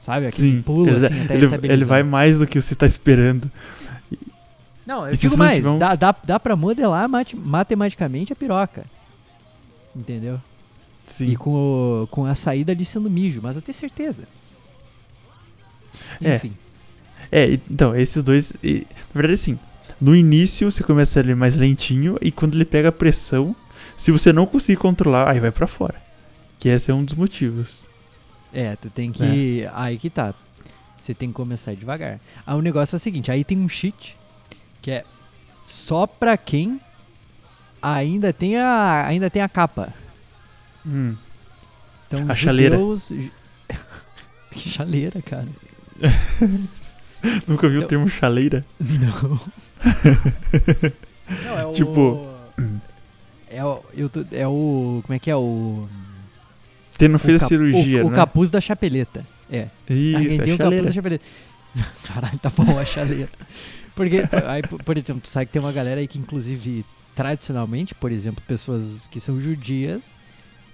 Sabe? 0.00 0.26
Aquele 0.26 0.52
Sim, 0.52 0.62
pulo, 0.62 0.88
ele, 0.88 1.04
assim, 1.04 1.22
até 1.24 1.34
ele, 1.34 1.48
ele 1.72 1.84
vai 1.84 2.02
mais 2.02 2.38
do 2.38 2.46
que 2.46 2.60
você 2.60 2.72
está 2.72 2.86
esperando. 2.86 3.50
Não, 4.88 5.06
eu 5.06 5.12
E 5.12 5.16
digo 5.18 5.36
mais, 5.36 5.58
tiver 5.58 5.68
um- 5.68 5.78
dá, 5.78 5.94
dá, 5.94 6.16
dá 6.24 6.40
pra 6.40 6.56
modelar 6.56 7.06
mate- 7.08 7.36
matematicamente 7.36 8.32
a 8.32 8.36
piroca. 8.36 8.86
Entendeu? 9.94 10.40
Sim. 11.06 11.26
E 11.28 11.36
com, 11.36 11.52
o- 11.52 12.06
com 12.10 12.24
a 12.24 12.34
saída 12.34 12.72
ali 12.72 12.86
sendo 12.86 13.10
mijo, 13.10 13.40
mas 13.42 13.54
eu 13.54 13.60
tenho 13.60 13.76
certeza. 13.76 14.24
É. 16.22 16.36
Enfim. 16.36 16.54
É, 17.30 17.48
e- 17.50 17.60
então, 17.70 17.94
esses 17.94 18.22
dois. 18.22 18.54
e, 18.64 18.86
na 19.14 19.20
verdade, 19.20 19.34
assim, 19.34 19.58
no 20.00 20.16
início 20.16 20.70
você 20.70 20.82
começa 20.82 21.20
ele 21.20 21.34
mais 21.34 21.54
lentinho 21.54 22.16
e 22.22 22.30
quando 22.32 22.54
ele 22.54 22.64
pega 22.64 22.88
a 22.88 22.92
pressão, 22.92 23.54
se 23.96 24.10
você 24.10 24.32
não 24.32 24.46
conseguir 24.46 24.78
controlar, 24.78 25.30
aí 25.30 25.38
vai 25.40 25.50
pra 25.50 25.66
fora. 25.66 26.00
Que 26.58 26.68
esse 26.70 26.90
é 26.90 26.94
um 26.94 27.04
dos 27.04 27.14
motivos. 27.14 27.84
É, 28.52 28.74
tu 28.76 28.88
tem 28.88 29.12
que. 29.12 29.68
Aí 29.74 29.98
que 29.98 30.08
tá. 30.08 30.34
Você 30.98 31.12
tem 31.14 31.28
que 31.28 31.34
começar 31.34 31.74
devagar. 31.74 32.18
Aí 32.46 32.54
o 32.56 32.62
negócio 32.62 32.96
é 32.96 32.98
o 32.98 33.00
seguinte: 33.00 33.30
aí 33.30 33.44
tem 33.44 33.58
um 33.58 33.68
cheat 33.68 34.16
que 34.82 34.90
é 34.90 35.04
só 35.64 36.06
pra 36.06 36.36
quem 36.36 36.80
ainda 37.82 38.32
tem 38.32 38.56
a, 38.56 39.06
ainda 39.06 39.28
tem 39.30 39.42
a 39.42 39.48
capa. 39.48 39.92
Hum. 40.86 41.14
Então, 42.06 42.24
A 42.28 42.34
chaleira. 42.34 42.78
que 44.52 44.58
chaleira, 44.70 45.20
cara. 45.22 45.48
Nunca 47.46 47.68
vi 47.68 47.74
o 47.76 47.78
Então- 47.78 47.88
termo 47.88 48.08
chaleira? 48.08 48.64
Não. 48.78 49.40
Não, 51.44 51.58
é 51.58 51.66
o. 51.66 51.72
Tipo- 51.72 52.28
É 53.50 53.64
o, 53.64 53.82
eu 53.94 54.08
tô- 54.08 54.24
é 54.30 54.46
o. 54.46 55.00
Como 55.04 55.14
é 55.14 55.18
que 55.18 55.30
é? 55.30 55.36
O. 55.36 55.88
Você 56.96 57.08
não 57.08 57.16
o 57.16 57.18
fez 57.18 57.42
a 57.42 57.46
cirurgia, 57.48 58.04
o, 58.04 58.08
o 58.08 58.10
né? 58.10 58.16
capuz 58.16 58.50
da 58.50 58.60
chapeleta. 58.60 59.24
É. 59.50 59.68
Isso, 59.88 60.40
é 60.40 60.44
tem 60.44 60.54
o 60.54 60.58
capuz 60.58 60.58
chaleira. 60.58 60.86
da 60.86 60.92
chapeleta. 60.92 61.24
Caralho, 62.04 62.38
tá 62.38 62.50
bom 62.50 62.78
a 62.78 62.84
chaleira. 62.84 63.30
Porque, 63.94 64.18
aí, 64.46 64.62
por 64.62 64.96
exemplo, 64.96 65.22
tu 65.22 65.28
sabe 65.28 65.46
que 65.46 65.52
tem 65.52 65.60
uma 65.62 65.72
galera 65.72 66.00
aí 66.00 66.06
que, 66.08 66.18
inclusive, 66.18 66.84
tradicionalmente, 67.14 67.94
por 67.94 68.12
exemplo, 68.12 68.42
pessoas 68.46 69.08
que 69.08 69.18
são 69.20 69.40
judias, 69.40 70.16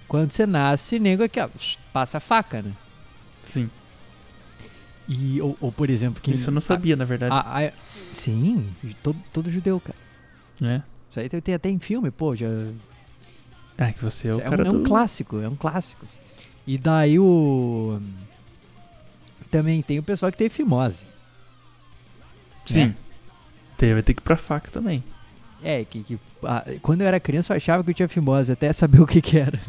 quando 0.07 0.31
você 0.31 0.45
nasce, 0.45 0.99
nego 0.99 1.23
aqui, 1.23 1.39
ó, 1.39 1.49
passa 1.91 2.17
a 2.17 2.21
faca, 2.21 2.61
né? 2.61 2.71
Sim. 3.41 3.69
E, 5.07 5.39
ou, 5.41 5.55
ou, 5.61 5.71
por 5.71 5.89
exemplo, 5.89 6.21
que. 6.21 6.31
Isso 6.33 6.49
eu 6.49 6.53
não 6.53 6.61
sabia, 6.61 6.95
na 6.95 7.05
verdade. 7.05 7.33
a- 7.33 7.67
a- 7.67 7.71
sim, 8.11 8.69
todo, 9.03 9.17
todo 9.31 9.51
judeu, 9.51 9.79
cara. 9.79 9.97
né? 10.59 10.83
Isso 11.09 11.19
aí 11.19 11.29
tem, 11.29 11.53
até 11.55 11.69
em 11.69 11.79
filme, 11.79 12.09
pô, 12.11 12.35
já. 12.35 12.47
Ah, 13.77 13.91
que 13.91 14.03
você 14.03 14.27
é 14.29 14.33
o 14.35 14.39
é, 14.41 14.47
um, 14.47 14.49
cara 14.49 14.67
é 14.67 14.71
um 14.71 14.83
do... 14.83 14.89
clássico, 14.89 15.39
é 15.39 15.47
um 15.49 15.55
clássico. 15.55 16.05
E 16.65 16.77
daí 16.77 17.19
o. 17.19 17.99
Também 19.49 19.81
tem 19.81 19.99
o 19.99 20.03
pessoal 20.03 20.31
que 20.31 20.37
tem 20.37 20.49
fimose. 20.49 21.05
Sim. 22.65 22.87
né? 22.87 22.95
Tem, 23.77 23.93
vai 23.93 24.01
ter 24.01 24.13
que 24.13 24.21
ir 24.21 24.23
pra 24.23 24.37
faca 24.37 24.69
também. 24.71 25.03
É, 25.63 25.83
que, 25.83 26.03
que 26.03 26.19
ah, 26.43 26.63
quando 26.81 27.01
eu 27.01 27.07
era 27.07 27.19
criança 27.19 27.53
eu 27.53 27.57
achava 27.57 27.83
que 27.83 27.89
eu 27.89 27.93
tinha 27.93 28.07
fimose, 28.07 28.51
até 28.51 28.71
saber 28.71 29.01
o 29.01 29.07
que 29.07 29.21
que 29.21 29.37
era. 29.37 29.59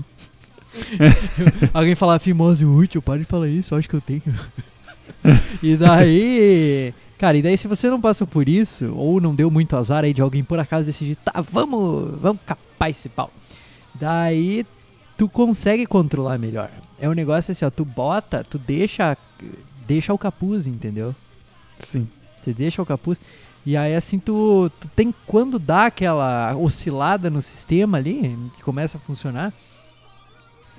Alguém 1.73 1.95
falava 1.95 2.19
fimose 2.19 2.65
útil, 2.65 3.01
para 3.01 3.19
de 3.19 3.25
falar 3.25 3.49
isso, 3.49 3.75
eu 3.75 3.79
acho 3.79 3.89
que 3.89 3.95
eu 3.95 4.01
tenho. 4.01 4.23
e 5.63 5.77
daí, 5.77 6.95
cara, 7.19 7.37
e 7.37 7.43
daí 7.43 7.57
se 7.57 7.67
você 7.67 7.89
não 7.89 8.01
passou 8.01 8.27
por 8.27 8.49
isso, 8.49 8.93
ou 8.95 9.21
não 9.21 9.35
deu 9.35 9.51
muito 9.51 9.77
azar 9.77 10.05
aí 10.05 10.13
de 10.13 10.21
alguém 10.21 10.45
por 10.45 10.59
acaso 10.59 10.87
decidir, 10.87 11.17
tá, 11.17 11.45
vamos, 11.51 12.21
vamos 12.21 12.43
capar 12.45 12.91
esse 12.91 13.09
pau. 13.09 13.31
Daí 13.95 14.67
tu 15.17 15.29
consegue 15.29 15.87
controlar 15.87 16.39
melhor. 16.39 16.71
É 16.99 17.09
um 17.09 17.15
negócio 17.15 17.53
assim, 17.53 17.65
ó, 17.65 17.71
tu 17.71 17.85
bota, 17.85 18.45
tu 18.45 18.59
deixa, 18.59 19.17
deixa 19.87 20.13
o 20.13 20.19
capuz, 20.19 20.67
entendeu? 20.67 21.15
Sim. 21.79 22.09
Você 22.43 22.53
deixa 22.53 22.83
o 22.83 22.87
capuz. 22.87 23.19
E 23.65 23.77
aí, 23.77 23.95
assim, 23.97 24.19
tu, 24.19 24.71
tu 24.81 24.89
tem. 24.95 25.13
Quando 25.27 25.59
dá 25.59 25.87
aquela 25.87 26.57
oscilada 26.57 27.29
no 27.29 27.43
sistema 27.43 27.99
ali, 27.99 28.39
que 28.57 28.63
começa 28.63 28.97
a 28.97 29.01
funcionar, 29.01 29.53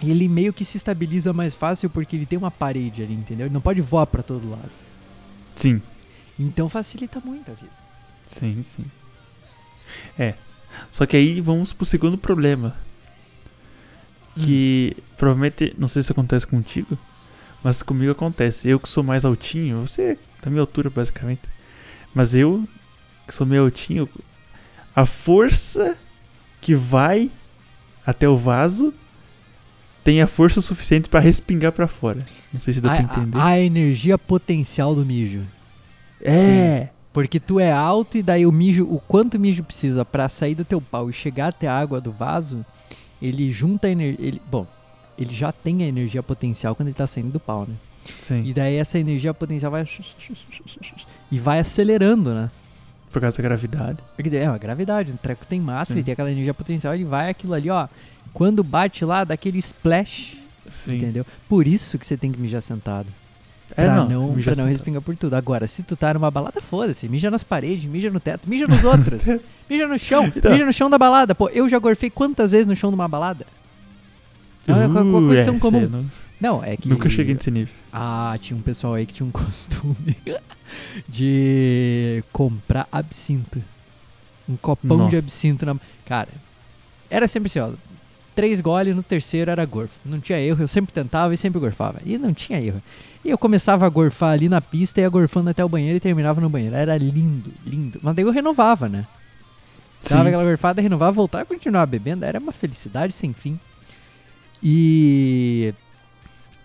ele 0.02 0.28
meio 0.28 0.54
que 0.54 0.64
se 0.64 0.78
estabiliza 0.78 1.34
mais 1.34 1.56
fácil 1.56 1.90
porque 1.90 2.16
ele 2.16 2.26
tem 2.26 2.38
uma 2.38 2.52
parede 2.52 3.04
ali, 3.04 3.14
entendeu? 3.14 3.48
Ele 3.48 3.54
não 3.54 3.62
pode 3.62 3.82
voar 3.82 4.06
pra 4.06 4.24
todo 4.24 4.50
lado. 4.50 4.72
Sim. 5.56 5.82
Então 6.40 6.70
facilita 6.70 7.20
muito 7.20 7.52
a 7.52 7.56
vida. 7.56 7.72
Sim, 8.26 8.62
sim. 8.62 8.86
É. 10.18 10.36
Só 10.92 11.06
que 11.06 11.18
aí 11.18 11.42
vamos 11.42 11.74
pro 11.74 11.86
segundo 11.86 12.18
problema. 12.18 12.76
Que 14.40 14.96
provavelmente, 15.18 15.74
não 15.80 15.88
sei 15.88 16.04
se 16.04 16.12
acontece 16.12 16.46
contigo, 16.46 16.98
mas 17.64 17.82
comigo 17.84 18.12
acontece. 18.12 18.68
Eu 18.70 18.80
que 18.80 18.88
sou 18.90 19.04
mais 19.04 19.26
altinho, 19.26 19.88
você 19.88 20.02
é 20.02 20.18
da 20.44 20.50
minha 20.50 20.62
altura 20.62 20.90
basicamente. 20.90 21.42
Mas 22.14 22.34
eu, 22.36 22.64
que 23.28 23.34
sou 23.34 23.46
meio 23.46 23.64
altinho, 23.64 24.08
a 24.96 25.06
força 25.06 25.98
que 26.62 26.74
vai 26.76 27.30
até 28.06 28.28
o 28.28 28.36
vaso 28.36 28.94
tem 30.04 30.22
a 30.22 30.28
força 30.28 30.62
suficiente 30.62 31.10
pra 31.10 31.20
respingar 31.20 31.72
pra 31.74 31.88
fora. 31.88 32.20
Não 32.54 32.60
sei 32.60 32.74
se 32.74 32.80
dá 32.82 32.94
a, 32.94 32.96
pra 32.96 33.04
entender. 33.04 33.38
a- 33.38 33.46
a 33.46 33.60
energia 33.60 34.18
potencial 34.18 34.96
do 34.96 35.06
mijo. 35.06 35.42
é! 36.22 36.90
Porque 37.14 37.40
tu 37.40 37.60
é 37.60 37.72
alto 37.72 38.16
e 38.16 38.22
daí 38.22 38.46
o 38.46 38.52
mijo, 38.52 38.84
o 38.84 39.00
quanto 39.00 39.36
o 39.38 39.40
mijo 39.40 39.64
precisa 39.64 40.06
pra 40.06 40.30
sair 40.30 40.54
do 40.54 40.64
teu 40.64 40.80
pau 40.80 41.10
e 41.10 41.14
chegar 41.14 41.48
até 41.48 41.68
a 41.68 41.76
água 41.76 42.00
do 42.00 42.12
vaso, 42.12 42.64
ele 43.20 43.52
junta 43.52 43.88
a 43.88 43.90
energia. 43.90 44.40
Bom, 44.52 44.68
ele 45.18 45.34
já 45.34 45.52
tem 45.52 45.84
a 45.84 45.88
energia 45.88 46.22
potencial 46.24 46.76
quando 46.76 46.88
ele 46.90 46.96
tá 46.96 47.08
saindo 47.08 47.30
do 47.32 47.40
pau, 47.40 47.66
né? 47.68 47.76
Sim, 48.22 48.44
E 48.46 48.54
daí 48.54 48.76
essa 48.76 48.98
energia 48.98 49.34
potencial 49.34 49.72
vai. 49.72 49.86
E 51.32 51.40
vai 51.40 51.60
acelerando, 51.60 52.34
né? 52.34 52.50
por 53.12 53.22
causa 53.22 53.38
da 53.38 53.44
gravidade. 53.44 53.98
É 54.34 54.48
uma 54.50 54.58
gravidade, 54.58 55.12
o 55.12 55.18
treco 55.18 55.48
tem 55.48 55.60
massa, 55.60 55.94
Sim. 55.94 56.00
ele 56.00 56.06
tem 56.06 56.12
aquela 56.12 56.30
energia 56.32 56.54
potencial, 56.54 56.94
ele 56.94 57.06
vai 57.06 57.30
aquilo 57.30 57.54
ali, 57.54 57.70
ó. 57.70 57.88
Quando 58.34 58.64
bate 58.64 59.04
lá, 59.04 59.24
dá 59.24 59.34
aquele 59.34 59.58
splash, 59.58 60.38
Sim. 60.70 60.98
entendeu? 60.98 61.26
Por 61.50 61.66
isso 61.66 61.98
que 61.98 62.06
você 62.06 62.16
tem 62.16 62.32
que 62.32 62.40
mijar 62.40 62.62
sentado. 62.62 63.08
É, 63.72 63.86
pra 63.86 63.96
não, 63.96 64.08
não, 64.10 64.28
pra 64.28 64.36
não 64.36 64.44
sentado. 64.44 64.68
respingar 64.68 65.02
por 65.02 65.16
tudo. 65.18 65.34
Agora, 65.36 65.68
se 65.68 65.82
tu 65.84 65.96
tá 65.96 66.14
numa 66.14 66.30
balada, 66.30 66.62
foda-se. 66.62 67.08
Mija 67.10 67.32
nas 67.32 67.44
paredes, 67.44 67.86
mija 67.86 68.10
no 68.12 68.20
teto, 68.20 68.48
mija 68.48 68.68
nos 68.68 68.84
outros. 68.84 69.24
mija 69.70 69.88
no 69.88 69.98
chão, 69.98 70.32
Então. 70.36 70.52
mija 70.52 70.66
no 70.66 70.74
chão 70.74 70.90
da 70.90 70.98
balada. 70.98 71.34
Pô, 71.34 71.50
eu 71.50 71.68
já 71.68 71.80
gorfei 71.80 72.10
quantas 72.10 72.52
vezes 72.52 72.68
no 72.68 72.76
chão 72.76 72.90
de 72.92 72.96
uma 72.96 73.08
balada? 73.08 73.46
Não, 74.68 74.82
é 74.82 74.88
qualquer 74.90 75.12
coisa 75.12 75.46
tão 75.46 75.56
é, 75.56 75.60
comum. 75.60 75.88
não- 75.90 76.06
Não, 76.40 76.64
é 76.64 76.78
que. 76.78 76.88
Nunca 76.90 77.10
cheguei 77.10 77.34
nesse 77.34 77.50
nível. 77.50 77.74
Ah, 77.92 78.38
tinha 78.42 78.56
um 78.58 78.62
pessoal 78.62 78.94
aí 78.94 79.06
que 79.06 79.14
tinha 79.14 79.26
um 79.26 79.32
costume 79.32 80.16
de 81.08 82.24
comprar 82.32 82.88
absinto. 82.92 83.62
Um 84.48 84.56
copão 84.56 84.98
de 84.98 85.04
Nossa. 85.04 85.18
absinto 85.18 85.66
na. 85.66 85.76
Cara, 86.06 86.30
era 87.10 87.28
sempre 87.28 87.48
assim, 87.48 87.60
ó. 87.60 87.72
Três 88.36 88.62
goles, 88.62 88.96
no 88.96 89.02
terceiro 89.02 89.50
era 89.50 89.66
gorfo. 89.66 90.00
Não 90.06 90.20
tinha 90.20 90.40
erro, 90.40 90.62
eu 90.62 90.68
sempre 90.68 90.94
tentava 90.94 91.34
e 91.34 91.38
sempre 91.38 91.60
gorfava. 91.60 92.00
E 92.06 92.20
não 92.20 92.34
tinha 92.34 92.62
erro. 92.62 92.82
E 93.26 93.30
eu 93.32 93.38
começava 93.38 93.84
a 93.86 93.90
gorfar 93.90 94.30
ali 94.34 94.48
na 94.48 94.62
pista, 94.62 95.02
ia 95.02 95.10
gorfando 95.10 95.50
até 95.50 95.66
o 95.66 95.70
banheiro 95.70 95.98
e 95.98 96.00
terminava 96.00 96.40
no 96.40 96.48
banheiro. 96.48 96.76
Era 96.76 96.96
lindo, 96.98 97.52
lindo. 97.66 98.00
Mas 98.04 98.16
daí 98.16 98.24
eu 98.24 98.32
renovava, 98.32 98.88
né? 98.88 99.08
Dava 100.08 100.22
Sim. 100.22 100.28
aquela 100.28 100.44
gorfada, 100.44 100.82
renovava, 100.84 101.12
voltava 101.14 101.44
e 101.46 101.48
continuava 101.48 101.88
bebendo. 101.88 102.24
Era 102.26 102.40
uma 102.40 102.52
felicidade 102.52 103.12
sem 103.12 103.34
fim. 103.34 103.60
E. 104.64 105.74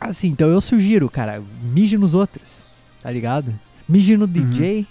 Assim, 0.01 0.28
então 0.28 0.49
eu 0.49 0.61
sugiro, 0.61 1.09
cara, 1.09 1.43
mije 1.62 1.97
nos 1.97 2.12
outros, 2.14 2.66
tá 3.01 3.11
ligado? 3.11 3.55
Mije 3.88 4.16
no 4.16 4.26
DJ, 4.26 4.84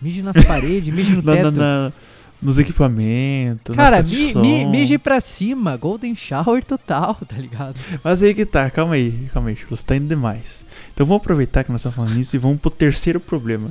mije 0.00 0.22
nas 0.22 0.36
paredes, 0.44 0.94
mije 0.94 1.12
no 1.14 1.18
Uhum. 1.18 1.24
Na- 1.42 1.50
na- 1.50 1.90
teto. 1.90 1.96
nos 2.40 2.58
equipamentos, 2.58 3.74
Cara, 3.76 4.02
mi, 4.02 4.34
mi, 4.34 4.64
mije 4.64 4.96
pra 4.98 5.20
cima, 5.20 5.76
golden 5.76 6.14
shower 6.14 6.64
total, 6.64 7.16
tá 7.28 7.36
ligado? 7.36 7.78
Mas 8.02 8.22
aí 8.22 8.32
que 8.32 8.46
tá, 8.46 8.70
calma 8.70 8.94
aí, 8.94 9.28
calma 9.32 9.50
aí, 9.50 9.58
você 9.68 9.84
tá 9.84 9.96
indo 9.96 10.06
demais. 10.06 10.64
Então 10.94 11.04
vamos 11.04 11.20
aproveitar 11.22 11.62
que 11.64 11.70
nós 11.72 11.80
estamos 11.80 11.96
falando 11.96 12.14
nisso 12.14 12.34
e 12.34 12.38
vamos 12.38 12.58
pro 12.58 12.70
terceiro 12.70 13.20
problema. 13.20 13.70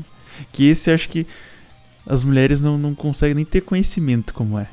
Que 0.51 0.65
esse 0.67 0.91
eu 0.91 0.93
acho 0.93 1.09
que 1.09 1.26
as 2.05 2.23
mulheres 2.23 2.61
não, 2.61 2.78
não 2.78 2.93
conseguem 2.93 3.34
nem 3.36 3.45
ter 3.45 3.61
conhecimento 3.61 4.34
como 4.36 4.59
é. 4.59 4.67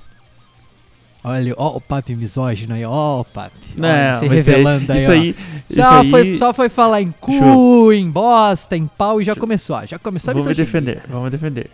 Olha, 1.24 1.54
ó 1.56 1.76
o 1.76 1.80
papi 1.80 2.16
misógino 2.16 2.74
aí, 2.74 2.84
ó 2.84 3.20
o 3.20 3.24
papi. 3.24 3.52
Não, 3.76 4.18
se 4.18 4.24
aí- 4.24 4.28
revelando 4.28 4.92
aí, 4.92 4.98
isso 4.98 5.10
ó. 5.10 5.14
aí, 5.14 5.36
isso 5.70 5.80
Só, 5.80 6.00
aí 6.00 6.10
foi, 6.10 6.36
só 6.36 6.54
foi 6.54 6.68
falar 6.68 7.00
em 7.00 7.12
cu, 7.12 7.32
Show. 7.38 7.92
em 7.92 8.10
bosta, 8.10 8.76
em 8.76 8.86
pau 8.86 9.20
e 9.20 9.24
já 9.24 9.36
começou, 9.36 9.76
ó, 9.76 9.86
já 9.86 9.98
começou 9.98 10.32
a 10.32 10.34
vamos 10.34 10.56
defender, 10.56 11.02
vamos 11.08 11.24
me 11.26 11.30
defender. 11.30 11.70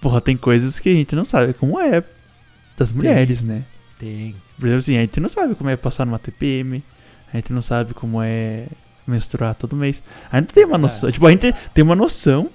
Porra, 0.00 0.20
tem 0.20 0.36
coisas 0.36 0.78
que 0.78 0.88
a 0.88 0.92
gente 0.92 1.14
não 1.14 1.24
sabe 1.26 1.52
como 1.52 1.78
é 1.78 2.02
das 2.76 2.90
mulheres, 2.90 3.42
né? 3.42 3.64
Tem. 3.98 4.34
Por 4.58 4.66
exemplo, 4.66 4.78
assim, 4.78 4.96
a 4.96 5.00
gente 5.00 5.20
não 5.20 5.28
sabe 5.28 5.54
como 5.54 5.68
é 5.68 5.76
passar 5.76 6.06
numa 6.06 6.18
TPM, 6.18 6.82
a 7.32 7.36
gente 7.36 7.52
não 7.52 7.60
sabe 7.62 7.92
como 7.92 8.22
é 8.22 8.64
menstruar 9.06 9.54
todo 9.54 9.76
mês. 9.76 10.02
A 10.32 10.40
gente 10.40 10.54
tem 10.54 10.64
uma 10.64 10.78
noção, 10.78 11.10
tipo, 11.10 11.26
a 11.26 11.30
gente 11.30 11.52
tem 11.74 11.84
uma 11.84 11.94
noção, 11.94 12.48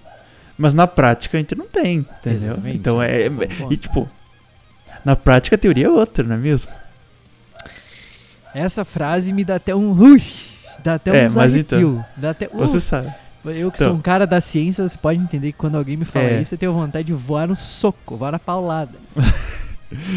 mas 0.57 0.73
na 0.73 0.87
prática 0.87 1.37
a 1.37 1.41
gente 1.41 1.53
não 1.55 1.65
tem, 1.67 1.99
entendeu? 1.99 2.49
Exatamente. 2.49 2.77
Então 2.77 3.01
é, 3.01 3.29
ponto. 3.29 3.73
e 3.73 3.77
tipo, 3.77 4.09
na 5.05 5.15
prática 5.15 5.55
a 5.55 5.59
teoria 5.59 5.87
é 5.87 5.89
outra, 5.89 6.23
não 6.23 6.35
é 6.35 6.37
mesmo? 6.37 6.71
Essa 8.53 8.83
frase 8.83 9.31
me 9.31 9.43
dá 9.45 9.55
até 9.55 9.73
um. 9.75 9.91
Ui, 9.91 10.21
dá 10.83 10.95
até 10.95 11.11
um 11.11 11.15
É, 11.15 11.29
mas 11.29 11.55
então, 11.55 12.05
Dá 12.17 12.31
até, 12.31 12.47
uh, 12.47 12.57
Você 12.57 12.79
sabe. 12.79 13.07
eu 13.45 13.71
que 13.71 13.77
então. 13.77 13.89
sou 13.89 13.95
um 13.97 14.01
cara 14.01 14.27
da 14.27 14.41
ciência, 14.41 14.87
você 14.87 14.97
pode 14.97 15.19
entender 15.19 15.51
que 15.53 15.57
quando 15.57 15.77
alguém 15.77 15.95
me 15.97 16.05
fala 16.05 16.25
É. 16.25 16.41
isso, 16.41 16.53
eu 16.53 16.57
tenho 16.57 16.73
vontade 16.73 17.05
de 17.07 17.13
voar 17.13 17.47
no 17.47 17.55
soco, 17.55 18.17
voar 18.17 18.31
na 18.31 18.39
paulada. 18.39 18.93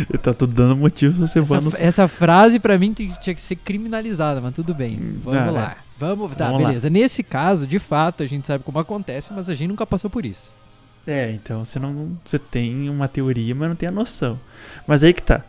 Eu 0.08 0.20
tô 0.20 0.32
tudo 0.32 0.54
dando 0.54 0.76
motivo 0.76 1.16
pra 1.18 1.26
você 1.26 1.40
voar 1.40 1.56
Essa, 1.58 1.64
no 1.64 1.70
f- 1.72 1.82
essa 1.82 2.06
frase 2.06 2.60
pra 2.60 2.78
mim 2.78 2.92
tinha 2.92 3.34
que 3.34 3.40
ser 3.40 3.56
criminalizada, 3.56 4.40
mas 4.40 4.54
tudo 4.54 4.72
bem. 4.72 4.96
Hum, 5.00 5.18
Vamos 5.24 5.46
não, 5.46 5.52
lá. 5.52 5.76
Vamos, 5.98 6.32
tá, 6.36 6.44
Vamos 6.46 6.62
lá. 6.62 6.68
beleza. 6.68 6.88
Nesse 6.88 7.24
caso, 7.24 7.66
de 7.66 7.80
fato, 7.80 8.22
a 8.22 8.26
gente 8.26 8.46
sabe 8.46 8.62
como 8.62 8.78
acontece, 8.78 9.32
mas 9.32 9.50
a 9.50 9.54
gente 9.54 9.66
nunca 9.70 9.84
passou 9.84 10.08
por 10.08 10.24
isso. 10.24 10.52
É, 11.06 11.30
então 11.32 11.64
você 11.64 11.78
não. 11.78 12.16
Você 12.24 12.38
tem 12.38 12.88
uma 12.88 13.08
teoria, 13.08 13.54
mas 13.54 13.68
não 13.68 13.76
tem 13.76 13.88
a 13.88 13.92
noção. 13.92 14.38
Mas 14.86 15.04
aí 15.04 15.12
que 15.12 15.22
tá. 15.22 15.42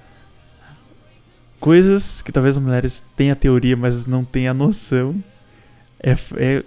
Coisas 1.60 2.22
que 2.22 2.32
talvez 2.32 2.58
as 2.58 2.64
mulheres 2.64 3.04
tenham 3.16 3.34
a 3.34 3.36
teoria, 3.36 3.76
mas 3.78 4.06
não 4.06 4.24
tenham 4.26 4.52
a 4.52 4.54
noção. 4.54 5.16
É, 6.00 6.12
é 6.36 6.64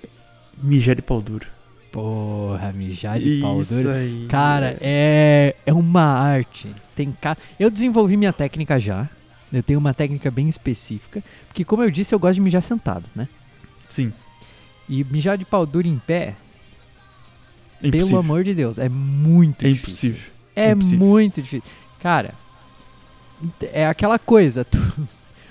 mijar 0.62 0.96
de 0.96 1.02
pau 1.02 1.20
duro. 1.20 1.46
Porra, 1.92 2.72
mijar 2.72 3.18
de 3.18 3.40
pau 3.40 3.60
Isso 3.60 3.74
duro. 3.74 3.90
aí. 3.90 4.26
Cara, 4.28 4.76
é, 4.80 5.54
é 5.64 5.72
uma 5.72 6.02
arte. 6.02 6.74
Tem 6.94 7.12
ca... 7.12 7.36
Eu 7.58 7.70
desenvolvi 7.70 8.16
minha 8.16 8.32
técnica 8.32 8.78
já. 8.78 9.08
Eu 9.52 9.62
tenho 9.62 9.78
uma 9.78 9.94
técnica 9.94 10.30
bem 10.30 10.48
específica. 10.48 11.22
Porque, 11.46 11.64
como 11.64 11.82
eu 11.82 11.90
disse, 11.90 12.14
eu 12.14 12.18
gosto 12.18 12.34
de 12.34 12.40
mijar 12.40 12.62
sentado, 12.62 13.04
né? 13.14 13.28
Sim. 13.88 14.12
E 14.88 15.04
mijar 15.04 15.38
de 15.38 15.44
pau 15.44 15.64
duro 15.64 15.86
em 15.86 15.98
pé, 15.98 16.34
É 17.78 17.82
pelo 17.82 17.96
impossível. 17.96 18.18
amor 18.18 18.44
de 18.44 18.54
Deus, 18.54 18.78
é 18.78 18.88
muito 18.88 19.64
É 19.64 19.68
difícil. 19.70 20.10
impossível. 20.10 20.32
É 20.56 20.68
É 20.68 20.70
impossível. 20.72 20.98
muito 21.06 21.42
difícil. 21.42 21.70
Cara, 22.00 22.34
é 23.72 23.86
aquela 23.86 24.18
coisa. 24.18 24.64
tu- 24.64 24.78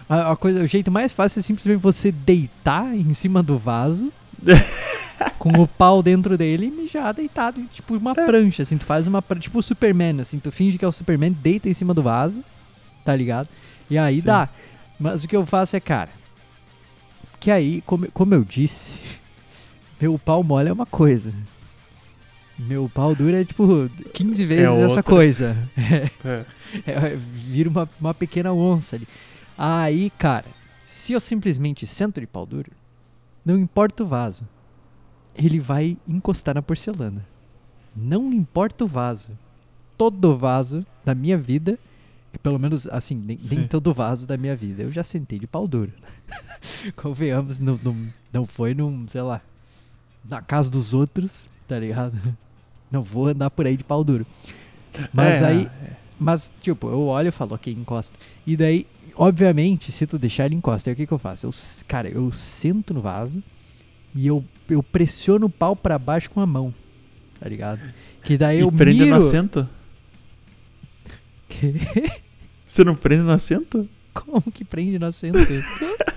a, 0.10 0.32
a 0.32 0.36
coisa. 0.36 0.62
O 0.64 0.68
jeito 0.68 0.92
mais 0.92 1.12
fácil 1.14 1.40
é 1.40 1.42
simplesmente 1.44 1.80
você 1.82 2.12
deitar 2.12 2.94
em 2.96 3.14
cima 3.14 3.42
do 3.42 3.58
vaso. 3.58 4.12
com 5.40 5.50
o 5.62 5.68
pau 5.68 6.04
dentro 6.04 6.38
dele 6.38 6.68
e 6.68 6.70
mijar 6.72 7.12
deitado, 7.14 7.60
tipo 7.74 7.96
uma 7.96 8.12
É. 8.12 8.26
prancha, 8.26 8.62
assim, 8.62 8.78
tu 8.78 8.86
faz 8.86 9.08
uma 9.08 9.20
prancha, 9.20 9.44
tipo 9.44 9.58
o 9.58 9.64
Superman, 9.64 10.22
assim, 10.22 10.38
tu 10.38 10.52
finge 10.52 10.78
que 10.78 10.86
é 10.86 10.88
o 10.88 10.92
Superman, 10.92 11.32
deita 11.32 11.68
em 11.68 11.74
cima 11.74 11.92
do 11.92 12.04
vaso, 12.04 12.44
tá 13.04 13.16
ligado? 13.16 13.50
E 13.90 13.98
aí 13.98 14.20
Sim. 14.20 14.28
dá. 14.28 14.48
Mas 15.00 15.24
o 15.24 15.28
que 15.28 15.36
eu 15.36 15.44
faço 15.46 15.76
é, 15.76 15.80
cara, 15.80 16.10
que 17.40 17.50
aí, 17.50 17.82
como, 17.86 18.12
como 18.12 18.34
eu 18.36 18.44
disse, 18.44 19.00
meu 20.00 20.20
pau 20.20 20.44
mole 20.44 20.70
é 20.70 20.74
uma 20.74 20.86
coisa. 20.86 21.34
Meu 22.58 22.90
pau 22.92 23.14
duro 23.14 23.36
é 23.36 23.46
tipo 23.46 23.90
15 24.14 24.46
vezes 24.46 24.66
essa 24.66 24.86
outra. 24.88 25.04
coisa. 25.04 25.58
É. 26.24 26.46
É, 26.86 27.16
vira 27.16 27.70
uma, 27.70 27.90
uma 27.98 28.14
pequena 28.14 28.52
onça 28.52 28.98
ali. 28.98 29.08
Aí, 29.58 30.10
cara, 30.10 30.46
se 30.86 31.14
eu 31.14 31.20
simplesmente 31.22 31.88
sento 31.88 32.20
de 32.20 32.28
pau 32.28 32.46
duro, 32.46 32.72
não 33.46 33.58
importa 33.58 34.04
o 34.04 34.06
vaso, 34.06 34.46
ele 35.34 35.60
vai 35.60 35.98
encostar 36.08 36.56
na 36.56 36.62
porcelana. 36.62 37.26
Não 37.96 38.34
importa 38.34 38.84
o 38.84 38.88
vaso. 38.88 39.32
Todo 39.98 40.38
vaso 40.38 40.86
da 41.06 41.16
minha 41.16 41.38
vida, 41.38 41.80
que 42.32 42.38
pelo 42.38 42.60
menos 42.60 42.88
assim, 42.88 43.16
nem, 43.16 43.38
nem 43.50 43.68
todo 43.68 43.94
vaso 43.94 44.28
da 44.28 44.38
minha 44.38 44.56
vida, 44.56 44.84
eu 44.84 44.92
já 44.92 45.04
sentei 45.04 45.40
de 45.40 45.48
pau 45.48 45.68
duro. 45.68 45.92
Convenhamos, 46.98 47.60
não, 47.60 47.80
não, 47.82 48.14
não 48.32 48.46
foi 48.46 48.74
num, 48.74 49.08
sei 49.08 49.22
lá, 49.22 49.42
na 50.24 50.42
casa 50.42 50.70
dos 50.70 50.94
outros, 50.94 51.48
tá 51.68 51.80
ligado? 51.80 52.18
Não 52.92 53.02
vou 53.04 53.28
andar 53.28 53.50
por 53.50 53.66
aí 53.66 53.76
de 53.78 53.84
pau 53.84 54.04
duro. 54.04 54.26
Mas 55.14 55.42
É, 55.42 55.46
aí, 55.46 55.70
mas, 56.20 56.52
tipo, 56.62 56.88
eu 56.90 57.02
olho 57.08 57.28
e 57.28 57.32
falo, 57.32 57.54
ok, 57.56 57.72
encosta. 57.74 58.18
E 58.46 58.56
daí, 58.58 58.88
obviamente, 59.16 59.92
se 59.92 60.08
tu 60.08 60.18
deixar 60.18 60.46
ele 60.46 60.56
encosta, 60.56 60.90
aí 60.90 60.94
o 60.94 60.96
que 60.96 61.06
que 61.06 61.12
eu 61.14 61.20
faço? 61.20 61.46
Eu, 61.46 61.52
cara, 61.88 62.10
eu 62.10 62.32
sento 62.32 62.94
no 62.94 63.02
vaso 63.02 63.44
e 64.16 64.26
eu, 64.26 64.44
eu 64.70 64.82
pressiono 64.82 65.46
o 65.48 65.50
pau 65.50 65.76
pra 65.76 66.00
baixo 66.00 66.30
com 66.32 66.40
a 66.42 66.46
mão, 66.48 66.74
tá 67.40 67.48
ligado? 67.48 67.82
Que 68.24 68.38
daí 68.38 68.58
E 68.58 68.62
eu 68.62 68.72
prende 68.72 69.04
miro... 69.04 69.12
no 69.20 69.26
assento? 69.26 69.70
Você 72.66 72.84
não 72.84 72.96
prende 72.96 73.24
no 73.24 73.32
assento? 73.32 73.88
Como 74.14 74.42
que 74.52 74.66
prende 74.66 74.98
no 75.00 75.06
assento? 75.06 75.38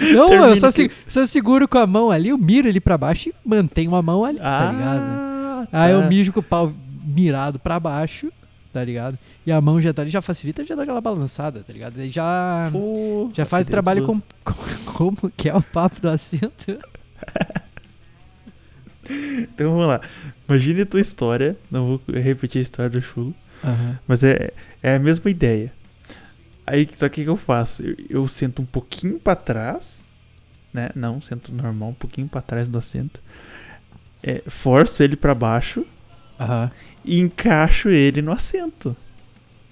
Não, 0.00 0.46
eu 0.46 0.56
só, 0.56 0.70
que- 0.70 0.90
só 1.06 1.24
seguro 1.26 1.66
com 1.68 1.78
a 1.78 1.86
mão 1.86 2.10
ali, 2.10 2.28
eu 2.30 2.38
miro 2.38 2.68
ele 2.68 2.80
pra 2.80 2.96
baixo 2.98 3.28
e 3.30 3.34
mantenho 3.44 3.94
a 3.94 4.02
mão 4.02 4.24
ali, 4.24 4.38
tá 4.38 4.72
ligado? 4.72 5.00
Ah, 5.02 5.66
Aí 5.72 5.92
eu 5.92 6.02
tá. 6.02 6.08
mijo 6.08 6.32
com 6.32 6.40
o 6.40 6.42
pau 6.42 6.72
mirado 7.04 7.58
pra 7.58 7.80
baixo, 7.80 8.30
tá 8.72 8.82
ligado? 8.84 9.18
E 9.46 9.50
a 9.52 9.60
mão 9.60 9.80
já 9.80 9.92
tá 9.92 10.02
ali, 10.02 10.10
já 10.10 10.20
facilita, 10.22 10.64
já 10.64 10.74
dá 10.74 10.82
aquela 10.82 11.00
balançada, 11.00 11.64
tá 11.66 11.72
ligado? 11.72 11.98
Aí 11.98 12.10
já, 12.10 12.68
Pô, 12.70 13.30
já 13.34 13.44
faz 13.44 13.66
que 13.66 13.70
trabalho 13.70 14.04
com, 14.04 14.20
com- 14.44 14.54
como 14.92 15.32
que 15.36 15.48
é 15.48 15.54
o 15.54 15.62
papo 15.62 16.00
do 16.00 16.08
assento. 16.10 16.78
Então 19.10 19.70
vamos 19.72 19.86
lá. 19.86 20.00
Imagine 20.48 20.82
a 20.82 20.86
tua 20.86 21.00
história. 21.00 21.56
Não 21.70 21.86
vou 21.86 22.00
repetir 22.20 22.58
a 22.58 22.62
história 22.62 22.90
do 22.90 23.00
chulo. 23.00 23.34
Mas 24.06 24.22
é, 24.22 24.50
é 24.82 24.96
a 24.96 24.98
mesma 24.98 25.30
ideia. 25.30 25.72
Aí, 26.70 26.86
só 26.96 27.08
que 27.08 27.22
o 27.22 27.24
que 27.24 27.30
eu 27.30 27.36
faço? 27.36 27.82
Eu, 27.82 27.96
eu 28.10 28.28
sento 28.28 28.60
um 28.62 28.66
pouquinho 28.66 29.18
pra 29.18 29.34
trás, 29.34 30.04
né? 30.72 30.90
Não, 30.94 31.20
sento 31.20 31.52
normal, 31.54 31.90
um 31.90 31.94
pouquinho 31.94 32.28
pra 32.28 32.42
trás 32.42 32.68
do 32.68 32.76
assento. 32.76 33.20
É, 34.22 34.42
forço 34.46 35.02
ele 35.02 35.16
pra 35.16 35.34
baixo 35.34 35.86
Aham. 36.38 36.70
e 37.04 37.18
encaixo 37.20 37.88
ele 37.88 38.20
no 38.20 38.32
assento. 38.32 38.94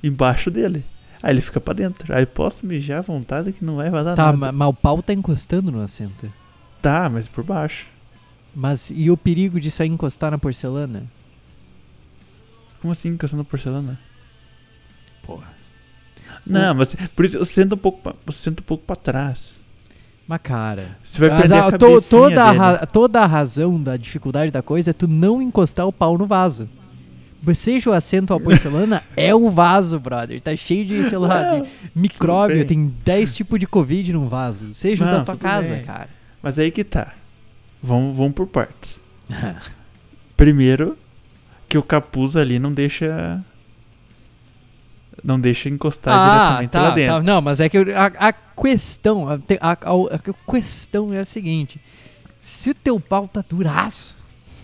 Embaixo 0.03 0.51
dele. 0.51 0.85
Aí 1.23 1.33
ele 1.35 1.41
fica 1.41 1.61
pra 1.61 1.75
dentro. 1.75 2.15
Aí 2.15 2.25
posso 2.25 2.65
mijar 2.65 2.99
à 3.01 3.03
vontade 3.03 3.53
que 3.53 3.65
não 3.65 3.77
vai 3.77 3.91
vazar 3.91 4.15
Tá, 4.17 4.27
nada. 4.27 4.37
ma- 4.39 4.53
mas 4.53 4.69
o 4.69 4.73
pau 4.75 5.03
tá 5.03 5.13
encostando 5.13 5.71
no 5.73 5.81
assento. 5.81 6.33
Tá, 6.81 7.09
mas 7.11 7.27
por 7.29 7.43
baixo. 7.45 7.87
Mas 8.55 8.91
e 8.95 9.11
o 9.11 9.17
perigo 9.17 9.59
disso 9.61 9.83
aí 9.83 9.89
encostar 9.89 10.31
na 10.31 10.39
porcelana? 10.39 11.05
Como 12.81 12.93
assim, 12.93 13.09
encostando 13.11 13.43
na 13.43 13.49
porcelana? 13.49 13.99
Porra. 15.23 15.56
Não, 16.47 16.75
mas 16.75 16.95
por 17.15 17.25
isso 17.25 17.37
eu 17.37 17.45
sento 17.45 17.75
um 17.75 17.79
pouco, 17.79 18.01
pra, 18.03 18.15
eu 18.27 18.33
sento 18.33 18.61
um 18.61 18.65
pouco 18.65 18.85
pra 18.85 18.97
trás. 18.97 19.61
Mas 20.29 20.41
cara. 20.43 20.97
Você 21.05 21.21
vai 21.21 21.41
perder 21.41 21.55
a- 21.55 21.67
a 21.69 21.73
to- 21.73 22.03
toda, 22.09 22.51
a 22.83 22.87
toda 22.87 23.21
a 23.21 23.27
razão 23.27 23.81
da 23.81 23.97
dificuldade 23.97 24.51
da 24.51 24.63
coisa 24.63 24.91
é 24.91 24.93
tu 24.93 25.07
não 25.07 25.41
encostar 25.43 25.87
o 25.87 25.93
pau 25.93 26.17
no 26.19 26.27
vaso. 26.27 26.69
Seja 27.55 27.91
o 27.91 27.93
assento 27.93 28.33
ou 28.33 28.39
a 28.39 28.41
porcelana, 28.41 29.05
é 29.17 29.33
o 29.33 29.49
vaso, 29.51 30.01
brother. 30.01 30.41
Tá 30.41 30.57
cheio 30.57 30.85
de, 30.85 31.09
sei 31.09 31.17
lá, 31.19 31.61
de 31.61 31.69
micróbio. 31.95 32.65
Tem 32.67 32.93
10 33.05 33.37
tipos 33.37 33.61
de 33.61 33.69
Covid 33.69 34.13
num 34.15 34.29
vaso. 34.29 34.75
Seja 34.75 35.05
o 35.05 35.07
Não, 35.07 35.19
da 35.19 35.25
tua 35.25 35.37
casa, 35.37 35.75
bem. 35.75 35.85
cara. 35.85 36.09
Mas 36.43 36.59
aí 36.59 36.73
que 36.73 36.83
tá. 36.83 37.13
Vamos, 37.81 38.17
vamos 38.17 38.33
por 38.33 38.49
partes. 38.49 39.01
Primeiro, 40.37 40.99
que 41.69 41.79
o 41.79 41.83
capuz 41.83 42.37
ali 42.37 42.59
não 42.59 42.73
deixa. 42.73 43.41
Não 45.27 45.41
deixa 45.41 45.69
encostar 45.69 46.15
diretamente 46.37 46.71
tá, 46.71 46.83
lá 46.83 46.91
dentro. 46.91 47.15
tá. 47.17 47.23
Não, 47.23 47.41
mas 47.43 47.59
é 47.61 47.69
que 47.69 47.79
a, 47.79 48.29
a 48.29 48.33
questão, 48.33 49.29
a, 49.29 49.35
a- 49.61 49.73
a- 49.73 50.51
questão 50.53 51.13
é 51.13 51.19
a 51.19 51.25
seguinte: 51.25 51.81
se 52.39 52.71
o 52.71 52.75
teu 52.75 53.01
pau 53.01 53.27
tá 53.27 53.45
duraço, 53.47 54.15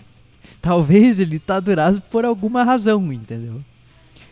talvez 0.61 1.19
ele 1.19 1.37
tá 1.39 1.59
duraço 1.59 2.01
por 2.03 2.23
alguma 2.25 2.63
razão, 2.63 3.11
entendeu? 3.11 3.61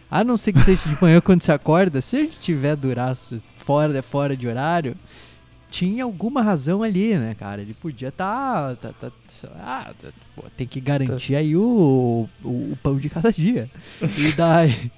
A 0.09 0.23
não 0.23 0.37
ser 0.37 0.53
que 0.53 0.61
seja 0.61 0.81
de 0.87 0.97
manhã 1.01 1.19
quando 1.21 1.41
você 1.41 1.51
acorda, 1.51 1.99
se 2.01 2.17
ele 2.17 2.31
tiver 2.39 2.75
duraço 2.75 3.41
fora, 3.65 4.01
fora 4.01 4.35
de 4.35 4.47
horário, 4.47 4.95
tinha 5.69 6.03
alguma 6.03 6.41
razão 6.41 6.83
ali, 6.83 7.15
né, 7.17 7.33
cara? 7.33 7.61
Ele 7.61 7.73
podia 7.73 8.09
estar. 8.09 8.75
Tá, 8.77 8.89
tá, 8.93 9.09
tá- 9.09 10.11
pô, 10.35 10.43
tem 10.57 10.67
que 10.67 10.79
garantir 10.81 11.33
Tá- 11.33 11.39
aí 11.39 11.55
o, 11.55 12.27
o, 12.43 12.49
o 12.71 12.77
pão 12.83 12.97
de 12.97 13.09
cada 13.09 13.31
dia. 13.31 13.69
E 14.01 14.31
daí. 14.33 14.91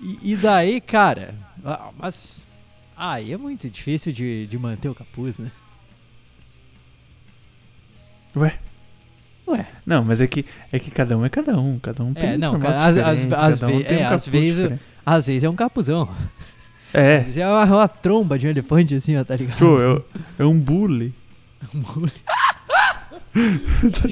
E, 0.00 0.32
e 0.32 0.36
daí, 0.36 0.80
cara. 0.80 1.34
ah, 1.64 1.90
Mas. 1.98 2.46
Aí 2.96 3.32
é 3.32 3.36
muito 3.36 3.68
difícil 3.68 4.12
de, 4.12 4.46
de 4.46 4.56
manter 4.58 4.88
o 4.88 4.94
capuz, 4.94 5.38
né? 5.40 5.50
Ué? 8.36 8.58
Ué. 9.48 9.66
Não, 9.84 10.04
mas 10.04 10.20
é 10.20 10.26
que, 10.26 10.44
é 10.72 10.78
que 10.78 10.90
cada 10.90 11.16
um 11.18 11.24
é 11.24 11.28
cada 11.28 11.58
um. 11.58 11.78
Cada 11.78 12.02
um 12.04 12.14
tem 12.14 12.30
É, 12.30 12.34
um 12.34 12.38
não, 12.38 12.50
formato 12.52 12.76
às- 12.76 12.96
às- 12.96 13.32
às 13.32 13.62
um 13.62 13.66
ve- 13.78 13.84
tem 13.84 13.98
um 13.98 14.00
é, 14.00 14.04
às 14.06 14.26
vezes-. 14.28 14.78
Às 15.04 15.26
vezes 15.26 15.44
é 15.44 15.50
um 15.50 15.56
capuzão. 15.56 16.02
Às 16.92 16.94
É, 16.94 17.18
vezes 17.18 17.36
é 17.38 17.46
uma, 17.46 17.64
uma 17.64 17.88
tromba 17.88 18.38
de 18.38 18.46
um 18.46 18.50
elefante 18.50 18.94
assim, 18.94 19.16
ó, 19.16 19.24
tá 19.24 19.36
ligado? 19.36 20.02
é, 20.38 20.42
é 20.42 20.44
um 20.46 20.58
bully. 20.58 21.12
Um 21.74 21.80
bully. 21.80 22.12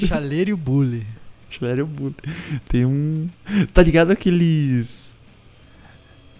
Chaleiro 0.07 0.51
e 0.51 0.53
o 0.53 0.57
bully. 0.57 1.07
Schler 1.49 1.79
é 1.79 1.83
um 1.85 1.87
bully. 1.87 2.15
Tem 2.69 2.85
um. 2.85 3.29
Tá 3.73 3.83
ligado 3.83 4.11
aqueles. 4.11 5.19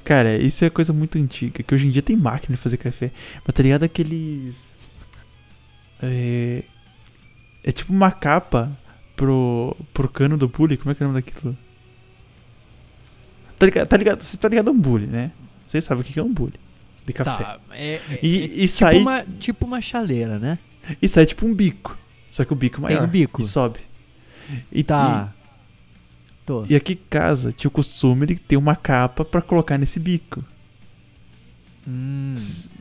Cara, 0.05 0.37
isso 0.37 0.65
é 0.65 0.71
coisa 0.71 0.93
muito 0.93 1.17
antiga. 1.19 1.63
Que 1.63 1.75
hoje 1.75 1.87
em 1.87 1.91
dia 1.91 2.03
tem 2.03 2.17
máquina 2.17 2.57
de 2.57 2.61
fazer 2.63 2.77
café. 2.77 3.11
Mas 3.45 3.55
tá 3.55 3.63
ligado 3.63 3.85
aqueles. 3.85 4.77
É. 6.03 6.63
É 7.65 7.71
tipo 7.71 7.93
uma 7.93 8.11
capa 8.11 8.77
pro, 9.15 9.77
pro 9.95 10.09
cano 10.09 10.37
do 10.37 10.49
bully. 10.49 10.77
Como 10.77 10.91
é 10.91 10.95
que 10.95 11.03
é 11.03 11.07
o 11.07 11.09
nome 11.11 11.23
daquilo? 11.23 11.57
Tá 13.59 13.67
ligado? 13.67 13.87
Tá 13.87 13.97
ligado? 13.97 14.23
Você 14.23 14.37
tá 14.37 14.49
ligado 14.49 14.69
a 14.69 14.73
um 14.73 14.79
bully, 14.79 15.07
né? 15.07 15.31
Vocês 15.65 15.85
sabem 15.85 16.03
o 16.03 16.05
que 16.05 16.19
é 16.19 16.23
um 16.23 16.33
bully 16.33 16.55
de 17.07 17.13
café. 17.13 17.45
Tá, 17.45 17.61
é, 17.71 17.95
é- 17.95 18.19
E, 18.23 18.43
é 18.43 18.45
e, 18.45 18.49
tipo, 18.49 18.69
sai, 18.69 18.99
uma, 18.99 19.23
tipo 19.39 19.67
uma 19.67 19.81
chaleira, 19.81 20.39
né? 20.39 20.59
e 21.01 21.09
sai 21.09 21.25
tipo 21.27 21.47
um 21.47 21.55
bico. 21.55 21.97
Só 22.31 22.45
que 22.45 22.53
o 22.53 22.57
bico 22.57 22.83
é 22.85 22.89
Tem 22.89 22.97
maior. 22.97 23.09
um 23.09 23.11
bico. 23.11 23.41
E 23.41 23.45
sobe. 23.45 23.79
E, 24.73 24.83
Tá. 24.83 25.33
Tô. 26.45 26.65
E, 26.69 26.75
aqui 26.75 26.95
em 26.95 27.09
casa 27.09 27.53
tinha 27.53 27.69
o 27.69 27.73
costume 27.73 28.27
de 28.27 28.35
ter 28.37 28.57
uma 28.57 28.75
capa 28.77 29.25
pra 29.25 29.41
colocar 29.41 29.79
nesse 29.79 30.01
bico. 30.01 30.45
Hum, 31.87 32.35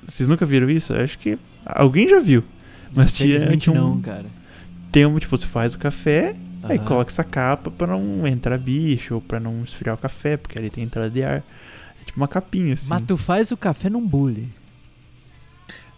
Vocês 0.05 0.27
nunca 0.27 0.45
viram 0.45 0.69
isso? 0.69 0.93
Eu 0.93 1.03
acho 1.03 1.17
que 1.17 1.37
alguém 1.65 2.07
já 2.07 2.19
viu. 2.19 2.43
Mas 2.93 3.13
tinha, 3.13 3.55
tinha 3.57 3.81
um, 3.81 3.95
não, 3.95 4.01
cara. 4.01 4.25
tem 4.91 5.05
um, 5.05 5.17
tipo, 5.17 5.35
você 5.35 5.45
faz 5.47 5.73
o 5.73 5.77
café, 5.79 6.35
aí 6.63 6.77
Aham. 6.77 6.87
coloca 6.87 7.09
essa 7.09 7.23
capa 7.23 7.71
pra 7.71 7.87
não 7.87 8.27
entrar 8.27 8.57
bicho, 8.57 9.15
ou 9.15 9.21
pra 9.21 9.39
não 9.39 9.63
esfriar 9.63 9.95
o 9.95 9.97
café, 9.97 10.35
porque 10.37 10.59
ali 10.59 10.69
tem 10.69 10.83
entrada 10.83 11.09
de 11.09 11.23
ar. 11.23 11.37
É 12.01 12.03
tipo 12.03 12.19
uma 12.19 12.27
capinha, 12.27 12.73
assim. 12.73 12.89
Mas 12.89 13.01
tu 13.03 13.15
faz 13.15 13.51
o 13.51 13.57
café 13.57 13.89
num 13.89 14.05
bully. 14.05 14.49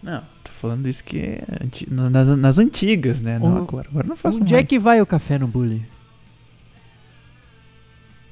Não, 0.02 0.20
tô 0.44 0.50
falando 0.52 0.86
isso 0.86 1.02
que 1.02 1.18
é 1.18 1.44
anti- 1.62 1.88
na- 1.90 2.10
nas, 2.10 2.28
nas 2.38 2.58
antigas, 2.58 3.20
né? 3.22 3.38
Não 3.38 3.54
O- 3.54 3.58
agora. 3.58 3.88
Agora 3.90 4.06
não 4.06 4.16
faço 4.16 4.38
Onde 4.40 4.52
mais. 4.52 4.64
é 4.64 4.66
que 4.66 4.78
vai 4.78 5.00
o 5.00 5.06
café 5.06 5.38
no 5.38 5.48
bully? 5.48 5.82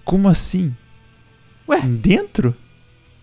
Como 0.05 0.29
assim? 0.29 0.75
Ué? 1.69 1.81
Dentro? 1.81 2.55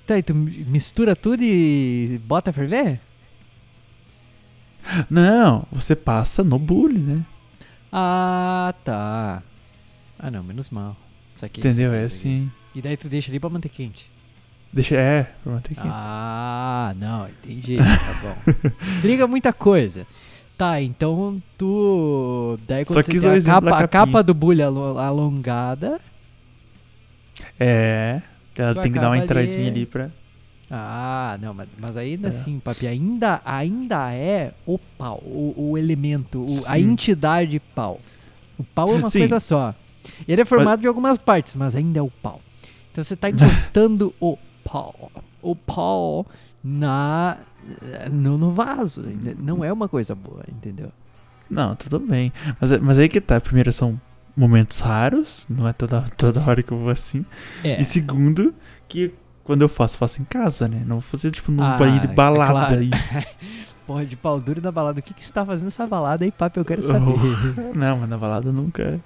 Tá, 0.05 0.17
e 0.17 0.23
tu 0.23 0.33
mistura 0.33 1.15
tudo 1.15 1.43
e 1.43 2.19
bota 2.25 2.49
a 2.49 2.53
ferver? 2.53 2.99
Não, 5.09 5.65
você 5.71 5.95
passa 5.95 6.43
no 6.43 6.57
bule, 6.57 6.97
né? 6.97 7.25
Ah, 7.91 8.73
tá. 8.83 9.43
Ah, 10.17 10.31
não, 10.31 10.43
menos 10.43 10.69
mal. 10.69 10.95
Entendeu? 11.43 11.93
É 11.93 12.03
assim. 12.03 12.51
E 12.73 12.81
daí 12.81 12.97
tu 12.97 13.07
deixa 13.07 13.31
ali 13.31 13.39
pra 13.39 13.49
manter 13.49 13.69
quente. 13.69 14.11
Deixa. 14.71 14.95
É, 14.95 15.23
pra 15.43 15.53
manter 15.53 15.73
aqui. 15.77 15.87
Ah, 15.91 16.93
não, 16.97 17.27
entendi. 17.27 17.77
Tá 17.77 18.19
bom. 18.21 18.71
Explica 18.83 19.27
muita 19.27 19.53
coisa. 19.53 20.05
Tá, 20.57 20.81
então 20.81 21.41
tu. 21.57 22.59
Daí 22.67 22.83
quando 22.83 22.95
Só 22.95 23.03
você 23.11 23.19
tem 23.19 23.37
a 23.37 23.41
capa, 23.41 23.77
a 23.79 23.87
capa 23.87 24.21
do 24.21 24.33
bully 24.33 24.61
alo- 24.61 24.97
alongada. 24.97 25.99
É. 27.59 28.21
Ela 28.55 28.73
Tu 28.75 28.81
tem 28.81 28.91
que 28.91 28.99
dar 28.99 29.09
uma 29.09 29.17
entradinha 29.17 29.69
ali 29.69 29.85
pra. 29.85 30.09
Ah, 30.69 31.37
não, 31.41 31.53
mas, 31.53 31.67
mas 31.79 31.97
ainda 31.97 32.27
É. 32.27 32.29
assim, 32.29 32.59
papi, 32.59 32.85
ainda, 32.87 33.41
ainda 33.43 34.11
é 34.13 34.53
o 34.67 34.77
pau, 34.77 35.17
o, 35.25 35.71
o 35.71 35.77
elemento, 35.77 36.45
o- 36.45 36.63
a 36.67 36.77
entidade 36.79 37.59
pau. 37.73 37.99
O 38.57 38.63
pau 38.63 38.89
é 38.89 38.97
uma 38.97 39.09
Sim. 39.09 39.19
coisa 39.19 39.39
só. 39.39 39.73
Ele 40.27 40.41
é 40.41 40.45
formado 40.45 40.81
de 40.81 40.87
algumas 40.87 41.17
partes, 41.17 41.55
mas 41.55 41.75
ainda 41.75 41.99
é 41.99 42.01
o 42.01 42.11
pau. 42.21 42.39
Então 42.91 43.03
você 43.03 43.15
tá 43.15 43.29
encostando 43.29 44.13
o 44.21 44.37
pau, 44.63 45.11
o 45.41 45.55
pau 45.55 46.27
na 46.63 47.37
no, 48.11 48.37
no 48.37 48.51
vaso. 48.51 49.03
Não 49.39 49.63
é 49.63 49.71
uma 49.73 49.87
coisa 49.89 50.13
boa, 50.13 50.43
entendeu? 50.49 50.91
Não, 51.49 51.75
tudo 51.75 51.99
bem. 51.99 52.31
Mas, 52.61 52.71
mas 52.79 52.99
aí 52.99 53.09
que 53.09 53.19
tá. 53.19 53.39
Primeiro 53.41 53.71
são 53.71 53.99
momentos 54.39 54.79
raros. 54.79 55.45
Não 55.49 55.67
é 55.67 55.73
toda, 55.73 56.01
toda 56.17 56.39
hora 56.41 56.63
que 56.63 56.71
eu 56.71 56.77
vou 56.77 56.89
assim. 56.89 57.25
É. 57.63 57.79
E 57.79 57.83
segundo, 57.83 58.53
que 58.87 59.13
quando 59.43 59.61
eu 59.63 59.69
faço, 59.69 59.97
faço 59.97 60.21
em 60.21 60.25
casa, 60.25 60.67
né? 60.67 60.81
Não 60.85 60.95
vou 60.97 61.01
fazer 61.01 61.31
tipo 61.31 61.51
num 61.51 61.63
Ah, 61.63 61.77
banheiro 61.77 62.05
de 62.07 62.13
é 62.13 62.15
balada. 62.15 62.51
claro. 62.51 62.81
Isso. 62.81 63.13
Porra, 63.85 64.05
de 64.05 64.15
pau 64.15 64.39
duro 64.39 64.61
na 64.61 64.71
balada. 64.71 64.99
O 64.99 65.03
que, 65.03 65.13
que 65.15 65.25
você 65.25 65.33
tá 65.33 65.43
fazendo 65.43 65.65
nessa 65.65 65.87
balada 65.87 66.23
aí, 66.23 66.31
papi? 66.31 66.59
Eu 66.59 66.65
quero 66.65 66.83
saber. 66.83 67.15
Não, 67.75 67.97
mas 67.97 68.07
na 68.09 68.17
balada 68.19 68.51
nunca. 68.51 68.99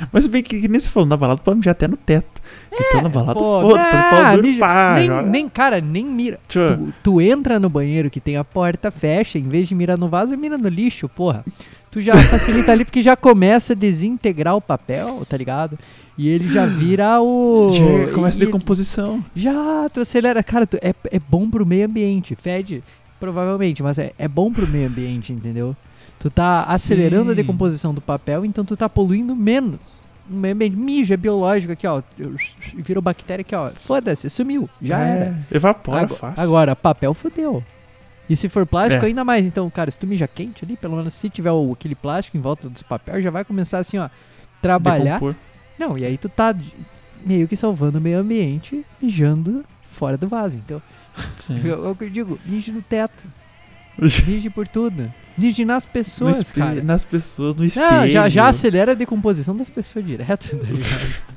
É. 0.00 0.06
Mas 0.12 0.26
bem 0.26 0.42
que, 0.42 0.60
que 0.60 0.68
nem 0.68 0.78
você 0.80 0.88
falou, 0.88 1.08
na 1.08 1.16
balada 1.16 1.40
pode 1.42 1.58
mijar 1.58 1.72
até 1.72 1.86
no 1.88 1.96
teto. 1.96 2.40
então 2.72 3.02
na 3.02 3.08
balada, 3.08 3.38
É, 3.38 3.42
foda-se, 3.42 3.96
ah, 4.12 4.36
mija- 4.36 4.60
pá, 4.60 4.94
nem, 4.98 5.30
nem, 5.30 5.48
cara, 5.48 5.80
nem 5.80 6.04
mira. 6.06 6.38
Tu, 6.48 6.92
tu 7.02 7.20
entra 7.20 7.58
no 7.58 7.68
banheiro 7.68 8.10
que 8.10 8.20
tem 8.20 8.36
a 8.36 8.44
porta, 8.44 8.90
fecha, 8.90 9.38
em 9.38 9.48
vez 9.48 9.66
de 9.68 9.74
mirar 9.74 9.98
no 9.98 10.08
vaso, 10.08 10.36
mira 10.36 10.56
no 10.58 10.68
lixo, 10.68 11.08
porra. 11.08 11.44
Tu 11.90 12.00
já 12.00 12.12
facilita 12.28 12.72
ali 12.72 12.84
porque 12.84 13.00
já 13.02 13.16
começa 13.16 13.72
a 13.72 13.76
desintegrar 13.76 14.54
o 14.54 14.60
papel, 14.60 15.24
tá 15.28 15.36
ligado? 15.36 15.78
E 16.18 16.28
ele 16.28 16.48
já 16.48 16.66
vira 16.66 17.20
o. 17.20 17.70
Já 17.70 18.12
começa 18.12 18.36
a 18.36 18.44
decomposição. 18.44 19.24
Já, 19.34 19.88
tu 19.92 20.00
acelera. 20.00 20.42
Cara, 20.42 20.66
tu- 20.66 20.78
é, 20.82 20.94
é 21.10 21.18
bom 21.18 21.48
pro 21.48 21.64
meio 21.66 21.86
ambiente. 21.86 22.34
Fede, 22.36 22.82
provavelmente, 23.20 23.82
mas 23.82 23.98
é, 23.98 24.12
é 24.18 24.28
bom 24.28 24.52
pro 24.52 24.66
meio 24.68 24.88
ambiente, 24.88 25.32
entendeu? 25.32 25.74
Tu 26.18 26.30
tá 26.30 26.64
acelerando 26.64 27.30
a 27.30 27.34
Sim. 27.34 27.36
decomposição 27.36 27.92
do 27.94 28.00
papel, 28.00 28.44
então 28.44 28.64
tu 28.64 28.76
tá 28.76 28.88
poluindo 28.88 29.34
menos. 29.36 30.04
O 30.28 30.34
meio 30.34 30.54
ambiente, 30.54 30.76
mijo, 30.76 31.12
é 31.14 31.16
biológico 31.16 31.72
aqui, 31.72 31.86
ó. 31.86 32.02
Virou 32.74 33.00
bactéria 33.02 33.42
aqui, 33.42 33.54
ó. 33.54 33.68
Foda-se, 33.68 34.28
sumiu. 34.28 34.68
Já 34.82 34.98
é, 35.06 35.10
era. 35.10 35.46
Evapora 35.52 36.00
Ago- 36.02 36.14
fácil. 36.14 36.42
Agora, 36.42 36.74
papel 36.74 37.14
fudeu. 37.14 37.62
E 38.28 38.34
se 38.34 38.48
for 38.48 38.66
plástico, 38.66 39.04
É. 39.04 39.08
ainda 39.08 39.24
mais. 39.24 39.46
Então, 39.46 39.70
cara, 39.70 39.88
se 39.90 39.98
tu 39.98 40.04
mija 40.06 40.26
quente 40.26 40.64
ali, 40.64 40.76
pelo 40.76 40.96
menos 40.96 41.14
se 41.14 41.30
tiver 41.30 41.52
o, 41.52 41.72
aquele 41.72 41.94
plástico 41.94 42.36
em 42.36 42.40
volta 42.40 42.68
dos 42.68 42.82
papéis, 42.82 43.22
já 43.22 43.30
vai 43.30 43.44
começar 43.44 43.78
assim, 43.78 43.98
ó. 43.98 44.08
Trabalhar. 44.60 45.14
Decompor. 45.20 45.36
Não, 45.78 45.96
e 45.96 46.04
aí 46.04 46.18
tu 46.18 46.28
tá 46.28 46.52
meio 47.24 47.46
que 47.46 47.54
salvando 47.54 47.98
o 47.98 48.00
meio 48.00 48.18
ambiente, 48.18 48.84
mijando 49.00 49.64
fora 49.82 50.16
do 50.16 50.26
vaso. 50.26 50.56
Então, 50.56 50.82
eu, 51.64 51.96
eu 52.00 52.10
digo, 52.10 52.36
mije 52.44 52.72
no 52.72 52.82
teto, 52.82 53.26
mije 54.26 54.50
por 54.50 54.66
tudo. 54.68 55.12
Mije 55.36 55.64
nas 55.64 55.84
pessoas, 55.84 56.40
espelho- 56.40 56.66
cara. 56.66 56.82
nas 56.82 57.04
pessoas, 57.04 57.54
no 57.54 57.64
espelho. 57.64 57.90
Não, 57.90 58.06
já, 58.08 58.28
já 58.28 58.48
acelera 58.48 58.92
a 58.92 58.94
decomposição 58.94 59.56
das 59.56 59.68
pessoas 59.70 60.04
direto, 60.04 60.56
tá 60.56 60.66
ligado? 60.66 61.36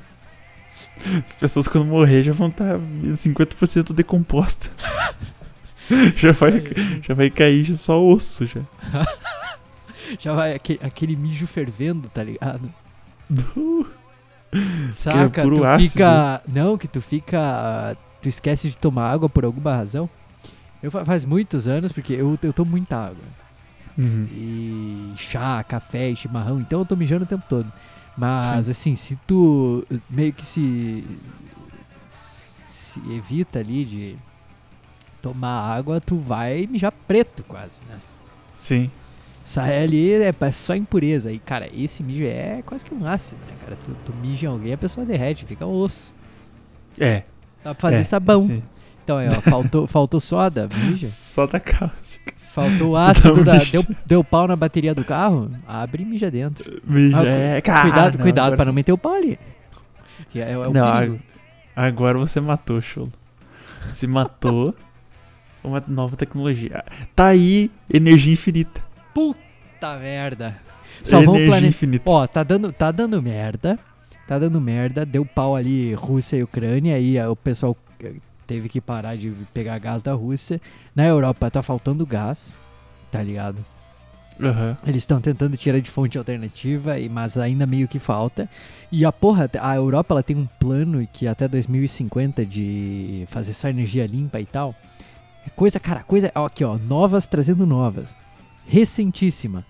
As 1.26 1.34
pessoas 1.34 1.66
quando 1.66 1.86
morrer 1.86 2.22
já 2.22 2.32
vão 2.32 2.48
estar 2.48 2.78
50% 2.78 3.92
decompostas. 3.94 4.70
já, 6.14 6.32
vai, 6.32 6.62
já 7.02 7.14
vai 7.14 7.30
cair 7.30 7.74
só 7.76 8.02
osso 8.02 8.44
já. 8.44 8.60
Já 10.18 10.34
vai 10.34 10.54
aquele, 10.54 10.78
aquele 10.82 11.16
mijo 11.16 11.46
fervendo, 11.46 12.08
tá 12.10 12.22
ligado? 12.22 12.70
Saca, 14.92 15.42
puro 15.42 15.56
tu 15.56 15.64
ácido. 15.64 15.92
fica. 15.92 16.42
Não, 16.46 16.76
que 16.76 16.88
tu 16.88 17.00
fica. 17.00 17.96
Tu 18.20 18.28
esquece 18.28 18.68
de 18.68 18.76
tomar 18.76 19.10
água 19.10 19.28
por 19.28 19.44
alguma 19.44 19.74
razão. 19.74 20.08
Eu 20.82 20.90
fa- 20.90 21.04
faz 21.04 21.24
muitos 21.24 21.68
anos, 21.68 21.92
porque 21.92 22.12
eu, 22.14 22.38
eu 22.42 22.52
tomo 22.52 22.70
muita 22.70 22.96
água. 22.96 23.24
Uhum. 23.98 24.26
E 24.32 25.12
chá, 25.16 25.62
café, 25.64 26.14
chimarrão. 26.14 26.60
Então 26.60 26.80
eu 26.80 26.86
tô 26.86 26.96
mijando 26.96 27.24
o 27.24 27.28
tempo 27.28 27.44
todo. 27.48 27.70
Mas 28.16 28.68
assim, 28.68 28.94
se 28.94 29.16
tu 29.26 29.86
meio 30.08 30.32
que 30.32 30.44
se, 30.44 31.04
se 32.08 33.00
evita 33.12 33.58
ali 33.58 33.84
de 33.84 34.16
tomar 35.22 35.74
água, 35.76 36.00
tu 36.00 36.16
vai 36.18 36.66
mijar 36.70 36.92
preto 37.06 37.42
quase, 37.44 37.84
né? 37.86 37.98
Sim. 38.54 38.90
Sai 39.44 39.82
ali 39.82 40.12
é 40.14 40.32
pa- 40.32 40.52
só 40.52 40.74
impureza. 40.74 41.32
E, 41.32 41.38
cara, 41.38 41.68
esse 41.74 42.02
mijo 42.02 42.24
é 42.24 42.62
quase 42.64 42.84
que 42.84 42.94
um 42.94 43.04
ácido, 43.06 43.40
né, 43.46 43.52
cara? 43.60 43.76
Tu, 43.76 43.94
tu 44.04 44.12
mija 44.14 44.46
em 44.46 44.48
alguém, 44.48 44.72
a 44.72 44.78
pessoa 44.78 45.04
derrete, 45.04 45.44
fica 45.44 45.66
osso. 45.66 46.12
É. 46.98 47.24
Dá 47.64 47.74
pra 47.74 47.90
fazer 47.90 48.00
é, 48.00 48.04
sabão. 48.04 48.46
sim. 48.46 48.62
Então, 49.04 49.18
aí, 49.18 49.28
ó, 49.28 49.40
faltou, 49.40 49.86
faltou 49.86 50.20
soda, 50.20 50.68
mija. 50.74 51.06
Só 51.06 51.46
da 51.46 51.58
cáustica. 51.60 52.34
Faltou 52.52 52.96
Você 52.96 53.10
ácido, 53.10 53.44
da, 53.44 53.58
deu, 53.58 53.86
deu 54.04 54.24
pau 54.24 54.46
na 54.48 54.56
bateria 54.56 54.92
do 54.94 55.04
carro, 55.04 55.50
abre 55.68 56.02
e 56.02 56.06
mija 56.06 56.30
dentro. 56.30 56.80
Mija, 56.84 57.20
Ah, 57.20 57.24
é, 57.26 57.60
cara. 57.60 57.82
cuidado, 57.82 58.18
não, 58.18 58.22
cuidado 58.22 58.44
agora- 58.46 58.56
pra 58.56 58.64
não 58.66 58.72
meter 58.72 58.92
o 58.92 58.98
pau 58.98 59.14
ali. 59.14 59.38
Que 60.30 60.40
é, 60.40 60.52
é 60.52 60.58
o 60.58 60.72
Não, 60.72 60.92
perigo. 60.92 61.20
Agora 61.76 62.18
você 62.18 62.40
matou, 62.40 62.80
Chulo. 62.80 63.12
Se 63.88 64.06
matou 64.06 64.74
uma 65.62 65.82
nova 65.86 66.16
tecnologia. 66.16 66.84
Tá 67.14 67.26
aí 67.26 67.70
energia 67.92 68.32
infinita. 68.32 68.82
Puta 69.14 69.96
merda. 70.00 70.56
Salvou 71.04 71.34
o 71.34 71.36
energia 71.36 71.46
planeta. 71.50 71.68
infinita. 71.68 72.10
Ó, 72.10 72.26
tá 72.26 72.42
dando, 72.42 72.72
tá 72.72 72.90
dando 72.90 73.22
merda. 73.22 73.78
Tá 74.26 74.38
dando 74.38 74.60
merda. 74.60 75.06
Deu 75.06 75.24
pau 75.24 75.54
ali 75.56 75.94
Rússia 75.94 76.36
e 76.36 76.42
Ucrânia. 76.42 76.96
Aí 76.96 77.16
o 77.26 77.36
pessoal 77.36 77.76
teve 78.50 78.68
que 78.68 78.80
parar 78.80 79.16
de 79.16 79.30
pegar 79.54 79.78
gás 79.78 80.02
da 80.02 80.12
Rússia. 80.12 80.60
Na 80.92 81.06
Europa 81.06 81.48
tá 81.48 81.62
faltando 81.62 82.04
gás. 82.04 82.58
Tá 83.08 83.22
ligado? 83.22 83.64
Aham. 84.40 84.76
Eles 84.84 85.02
estão 85.02 85.20
tentando 85.20 85.56
tirar 85.56 85.78
de 85.80 85.88
fonte 85.88 86.18
alternativa, 86.18 86.94
mas 87.08 87.38
ainda 87.38 87.64
meio 87.64 87.86
que 87.86 88.00
falta. 88.00 88.50
E 88.90 89.04
a 89.04 89.12
porra, 89.12 89.48
a 89.60 89.76
Europa 89.76 90.14
ela 90.14 90.22
tem 90.22 90.36
um 90.36 90.46
plano 90.58 91.06
que 91.12 91.28
até 91.28 91.46
2050 91.46 92.44
de 92.44 93.24
fazer 93.28 93.52
só 93.52 93.68
energia 93.68 94.04
limpa 94.04 94.40
e 94.40 94.46
tal. 94.46 94.74
É 95.46 95.50
coisa, 95.50 95.78
cara, 95.78 96.02
coisa. 96.02 96.32
ó, 96.34 96.46
Aqui, 96.46 96.64
ó, 96.64 96.76
novas 96.76 97.28
trazendo 97.28 97.64
novas. 97.64 98.16
Recentíssima. 98.66 99.64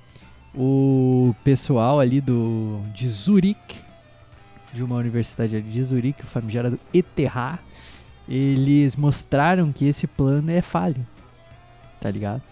O 0.55 1.35
pessoal 1.45 2.01
ali 2.01 2.19
do 2.21 2.81
de 2.95 3.09
Zurique, 3.11 3.79
de 4.73 4.83
uma 4.83 4.97
universidade 4.97 5.57
ali 5.57 5.69
de 5.69 5.85
Zurique, 5.85 6.25
o 6.25 6.27
famigerado 6.27 6.81
ETH, 6.95 7.59
eles 8.31 8.95
mostraram 8.95 9.73
que 9.73 9.87
esse 9.87 10.07
plano 10.07 10.51
é 10.51 10.63
falho. 10.63 11.05
Tá 12.01 12.11
ligado? 12.11 12.43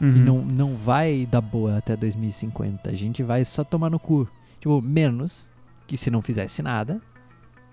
Uhum. 0.00 0.10
E 0.10 0.18
não, 0.18 0.38
não 0.42 0.76
vai 0.76 1.26
dar 1.30 1.40
boa 1.40 1.78
até 1.78 1.96
2050. 1.96 2.90
A 2.90 2.94
gente 2.94 3.22
vai 3.22 3.44
só 3.44 3.64
tomar 3.64 3.88
no 3.88 3.98
cu. 3.98 4.28
Tipo, 4.60 4.82
menos 4.82 5.50
que 5.86 5.96
se 5.96 6.10
não 6.10 6.20
fizesse 6.20 6.62
nada, 6.62 7.00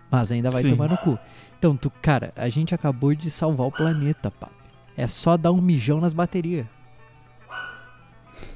mas 0.09 0.31
ainda 0.31 0.49
vai 0.49 0.63
Sim. 0.63 0.71
tomar 0.71 0.87
no 0.87 0.97
cu. 0.97 1.19
Então, 1.57 1.75
tu, 1.75 1.91
cara, 2.01 2.31
a 2.35 2.47
gente 2.49 2.73
acabou 2.73 3.13
de 3.13 3.29
salvar 3.29 3.67
o 3.67 3.71
planeta, 3.71 4.31
pá. 4.31 4.49
É 4.95 5.05
só 5.07 5.37
dar 5.37 5.51
um 5.51 5.61
mijão 5.61 5.99
nas 5.99 6.13
baterias. 6.13 6.65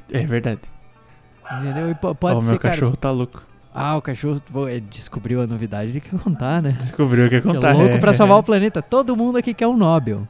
É 0.10 0.26
verdade. 0.26 0.62
Entendeu? 1.51 1.91
E 1.91 1.95
pode 1.95 2.39
o 2.39 2.41
ser, 2.41 2.51
meu 2.51 2.60
cara. 2.60 2.74
cachorro 2.74 2.95
tá 2.95 3.12
louco. 3.12 3.43
Ah, 3.74 3.97
o 3.97 4.01
cachorro 4.01 4.39
descobriu 4.89 5.41
a 5.41 5.47
novidade, 5.47 5.89
ele 5.91 5.99
quer 5.99 6.19
contar, 6.19 6.61
né? 6.61 6.71
Descobriu 6.80 7.26
o 7.26 7.30
que 7.30 7.36
ia 7.36 7.41
Que 7.41 7.47
contar. 7.47 7.69
é 7.71 7.74
louco 7.74 7.95
é. 7.95 7.97
pra 7.97 8.13
salvar 8.13 8.38
o 8.38 8.43
planeta. 8.43 8.82
Todo 8.82 9.15
mundo 9.17 9.38
aqui 9.38 9.53
quer 9.53 9.67
um 9.67 9.76
Nobel. 9.76 10.28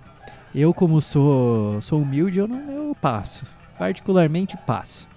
Eu, 0.56 0.74
como 0.74 1.02
sou, 1.02 1.82
sou 1.82 2.02
humilde, 2.02 2.39
eu, 2.39 2.48
não, 2.48 2.72
eu 2.72 2.96
passo. 3.02 3.46
Particularmente 3.78 4.56
passo. 4.66 5.10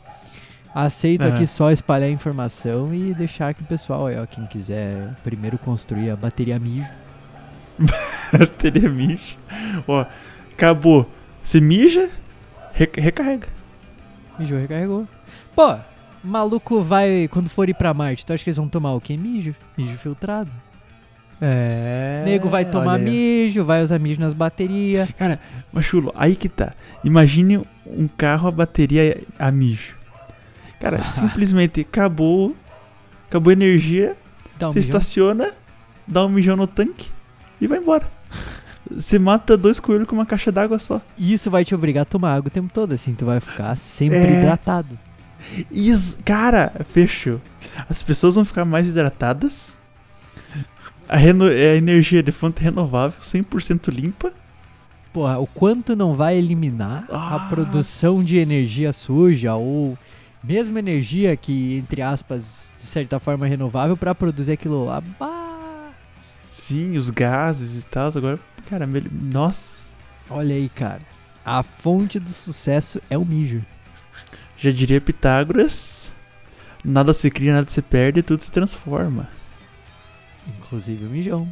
Aceito 0.74 1.22
Aham. 1.22 1.34
aqui 1.34 1.46
só 1.46 1.70
espalhar 1.70 2.10
informação 2.10 2.92
e 2.92 3.14
deixar 3.14 3.54
que 3.54 3.62
o 3.62 3.66
pessoal, 3.66 4.06
aí, 4.08 4.18
ó, 4.18 4.26
quem 4.26 4.44
quiser 4.46 5.14
primeiro 5.22 5.56
construir 5.58 6.10
a 6.10 6.16
bateria 6.16 6.58
mijo. 6.58 6.88
Bateria 8.32 8.88
mijo. 8.88 9.36
Ó, 9.86 10.04
acabou. 10.52 11.08
Você 11.42 11.60
mija, 11.60 12.08
re- 12.72 12.90
recarrega. 12.96 13.46
Mijou, 14.38 14.58
recarregou. 14.58 15.06
Pô, 15.54 15.76
maluco 16.26 16.82
vai, 16.82 17.28
quando 17.28 17.48
for 17.48 17.68
ir 17.68 17.74
pra 17.74 17.94
Marte, 17.94 18.24
tu 18.26 18.32
acha 18.32 18.42
que 18.44 18.50
eles 18.50 18.56
vão 18.56 18.68
tomar 18.68 18.92
o 18.94 19.00
quê? 19.00 19.16
Mijo. 19.16 19.54
Mijo 19.76 19.96
filtrado. 19.96 20.50
É. 21.40 22.22
Nego 22.24 22.48
vai 22.48 22.64
tomar 22.64 22.94
olha 22.94 23.04
mijo, 23.04 23.64
vai 23.64 23.82
usar 23.82 23.98
mijo 23.98 24.20
nas 24.20 24.32
baterias. 24.32 25.10
Cara, 25.18 25.38
mas 25.72 25.84
chulo, 25.84 26.12
aí 26.16 26.34
que 26.34 26.48
tá. 26.48 26.72
Imagine 27.04 27.62
um 27.86 28.08
carro 28.08 28.48
a 28.48 28.50
bateria 28.50 29.22
a 29.38 29.50
mijo. 29.50 29.94
Cara, 30.80 31.02
simplesmente 31.04 31.82
acabou. 31.82 32.56
Acabou 33.28 33.50
a 33.50 33.52
energia. 33.52 34.16
Um 34.56 34.70
você 34.70 34.78
mijão. 34.78 34.80
estaciona, 34.80 35.52
dá 36.06 36.24
um 36.24 36.28
mijão 36.30 36.56
no 36.56 36.66
tanque 36.66 37.10
e 37.60 37.66
vai 37.66 37.78
embora. 37.78 38.08
Você 38.88 39.18
mata 39.18 39.56
dois 39.56 39.80
coelhos 39.80 40.06
com 40.06 40.14
uma 40.14 40.24
caixa 40.24 40.52
d'água 40.52 40.78
só. 40.78 41.02
E 41.18 41.32
Isso 41.32 41.50
vai 41.50 41.64
te 41.64 41.74
obrigar 41.74 42.02
a 42.02 42.04
tomar 42.04 42.34
água 42.34 42.46
o 42.46 42.50
tempo 42.52 42.72
todo, 42.72 42.92
assim, 42.92 43.14
tu 43.14 43.26
vai 43.26 43.40
ficar 43.40 43.74
sempre 43.76 44.16
É. 44.16 44.38
hidratado. 44.38 44.96
Cara, 46.24 46.72
fechou. 46.90 47.40
As 47.88 48.02
pessoas 48.02 48.34
vão 48.34 48.44
ficar 48.44 48.64
mais 48.64 48.88
hidratadas. 48.88 49.76
A, 51.08 51.16
reno- 51.16 51.46
a 51.46 51.76
energia 51.76 52.22
de 52.22 52.32
fonte 52.32 52.62
renovável, 52.62 53.20
100% 53.22 53.88
limpa. 53.92 54.32
Porra, 55.12 55.38
o 55.38 55.46
quanto 55.46 55.94
não 55.96 56.14
vai 56.14 56.36
eliminar 56.36 57.06
a 57.10 57.36
Ah, 57.36 57.48
produção 57.48 58.22
de 58.22 58.38
energia 58.38 58.92
suja 58.92 59.54
ou 59.54 59.96
mesmo 60.42 60.78
energia 60.78 61.36
que, 61.36 61.76
entre 61.78 62.02
aspas, 62.02 62.72
de 62.76 62.82
certa 62.82 63.18
forma 63.18 63.46
é 63.46 63.48
renovável 63.48 63.96
pra 63.96 64.14
produzir 64.14 64.52
aquilo 64.52 64.84
lá. 64.84 65.00
Bah! 65.18 65.90
Sim, 66.50 66.96
os 66.96 67.08
gases 67.10 67.82
e 67.82 67.86
tal. 67.86 68.08
Agora, 68.14 68.38
cara, 68.68 68.86
nossa. 69.32 69.94
Olha 70.28 70.54
aí, 70.54 70.68
cara. 70.68 71.00
A 71.44 71.62
fonte 71.62 72.18
do 72.18 72.30
sucesso 72.30 73.00
é 73.08 73.16
o 73.16 73.24
mijo. 73.24 73.64
Já 74.56 74.70
diria 74.70 75.00
Pitágoras: 75.00 76.12
nada 76.84 77.12
se 77.12 77.30
cria, 77.30 77.52
nada 77.52 77.68
se 77.70 77.82
perde, 77.82 78.22
tudo 78.22 78.42
se 78.42 78.50
transforma. 78.50 79.28
Inclusive 80.46 81.04
o 81.04 81.08
mijão. 81.10 81.48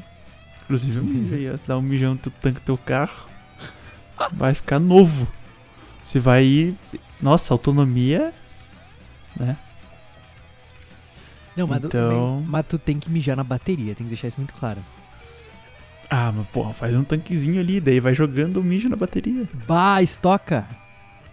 Inclusive, 0.65 0.99
o 0.99 1.53
ó, 1.53 1.57
você 1.57 1.67
dá 1.67 1.77
um 1.77 1.83
mijão 1.83 2.13
no 2.15 2.19
teu 2.19 2.33
tanque 2.41 2.61
do 2.61 2.65
teu 2.65 2.79
carro, 2.79 3.29
vai 4.33 4.55
ficar 4.55 4.79
novo. 4.79 5.29
Você 6.03 6.19
vai 6.19 6.45
ir. 6.45 6.75
Nossa, 7.21 7.53
autonomia. 7.53 8.33
Né? 9.37 9.57
Não, 11.57 11.67
mas, 11.67 11.81
tu, 11.81 11.87
Então- 11.89 12.11
também- 12.11 12.47
mas 12.49 12.67
tu 12.67 12.79
tem 12.79 12.99
que 12.99 13.11
mijar 13.11 13.37
na 13.37 13.45
bateria, 13.45 13.95
tem 13.95 14.05
que 14.07 14.11
deixar 14.11 14.29
isso 14.29 14.39
muito 14.39 14.55
claro. 14.55 14.83
Ah, 16.11 16.33
mas 16.33 16.47
porra, 16.49 16.73
faz 16.73 16.95
um 16.95 17.05
tanquezinho 17.05 17.61
ali, 17.61 17.81
daí 17.81 18.01
vai 18.01 18.15
jogando 18.15 18.59
o 18.59 18.63
mijo 18.65 18.89
na 18.89 18.97
bateria. 18.97 19.49
Bah, 19.67 20.01
estoca! 20.03 20.67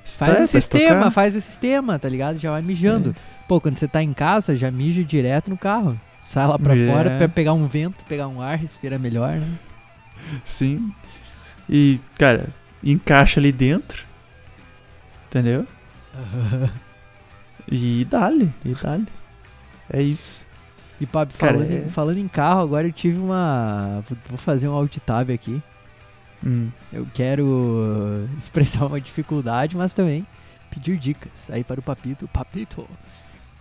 Faz 0.03 0.41
o 0.41 0.47
sistema, 0.47 0.95
tocar. 0.95 1.07
É. 1.07 1.11
faz 1.11 1.35
o 1.35 1.41
sistema, 1.41 1.99
tá 1.99 2.09
ligado? 2.09 2.39
Já 2.39 2.51
vai 2.51 2.61
mijando. 2.61 3.15
Pô, 3.47 3.61
quando 3.61 3.77
você 3.77 3.87
tá 3.87 4.01
em 4.01 4.13
casa, 4.13 4.55
já 4.55 4.69
mija 4.71 5.03
direto 5.03 5.49
no 5.49 5.57
carro. 5.57 5.99
Sai 6.19 6.47
lá 6.47 6.57
pra 6.59 6.75
É. 6.77 6.87
fora 6.91 7.17
pra 7.17 7.27
pegar 7.29 7.53
um 7.53 7.67
vento, 7.67 8.03
pegar 8.05 8.27
um 8.27 8.41
ar, 8.41 8.57
respira 8.57 8.97
melhor, 8.99 9.37
né? 9.37 9.47
Sim. 10.43 10.91
E, 11.69 11.99
cara, 12.17 12.47
encaixa 12.83 13.39
ali 13.39 13.51
dentro. 13.51 14.05
Entendeu? 15.27 15.65
E 17.71 18.05
dá-lhe, 18.09 18.51
e 18.65 18.73
dá-lhe. 18.73 19.07
É 19.91 20.01
isso. 20.01 20.45
E, 20.99 21.05
Pab, 21.05 21.31
falando, 21.31 21.71
é- 21.71 21.77
em, 21.85 21.89
falando 21.89 22.17
em 22.17 22.27
carro, 22.27 22.61
agora 22.61 22.87
eu 22.87 22.91
tive 22.91 23.17
uma. 23.19 24.03
vou- 24.07 24.17
Vou 24.29 24.37
fazer 24.37 24.67
um 24.67 24.73
alt 24.73 24.97
tab 24.99 25.29
aqui. 25.31 25.61
Hum. 26.45 26.69
Eu 26.91 27.07
quero 27.13 27.45
uh, 27.45 28.29
expressar 28.37 28.85
uma 28.85 28.99
dificuldade, 28.99 29.77
mas 29.77 29.93
também 29.93 30.25
pedir 30.69 30.97
dicas 30.97 31.49
aí 31.51 31.63
para 31.63 31.79
o 31.79 31.83
Papito. 31.83 32.27
Papito, 32.27 32.87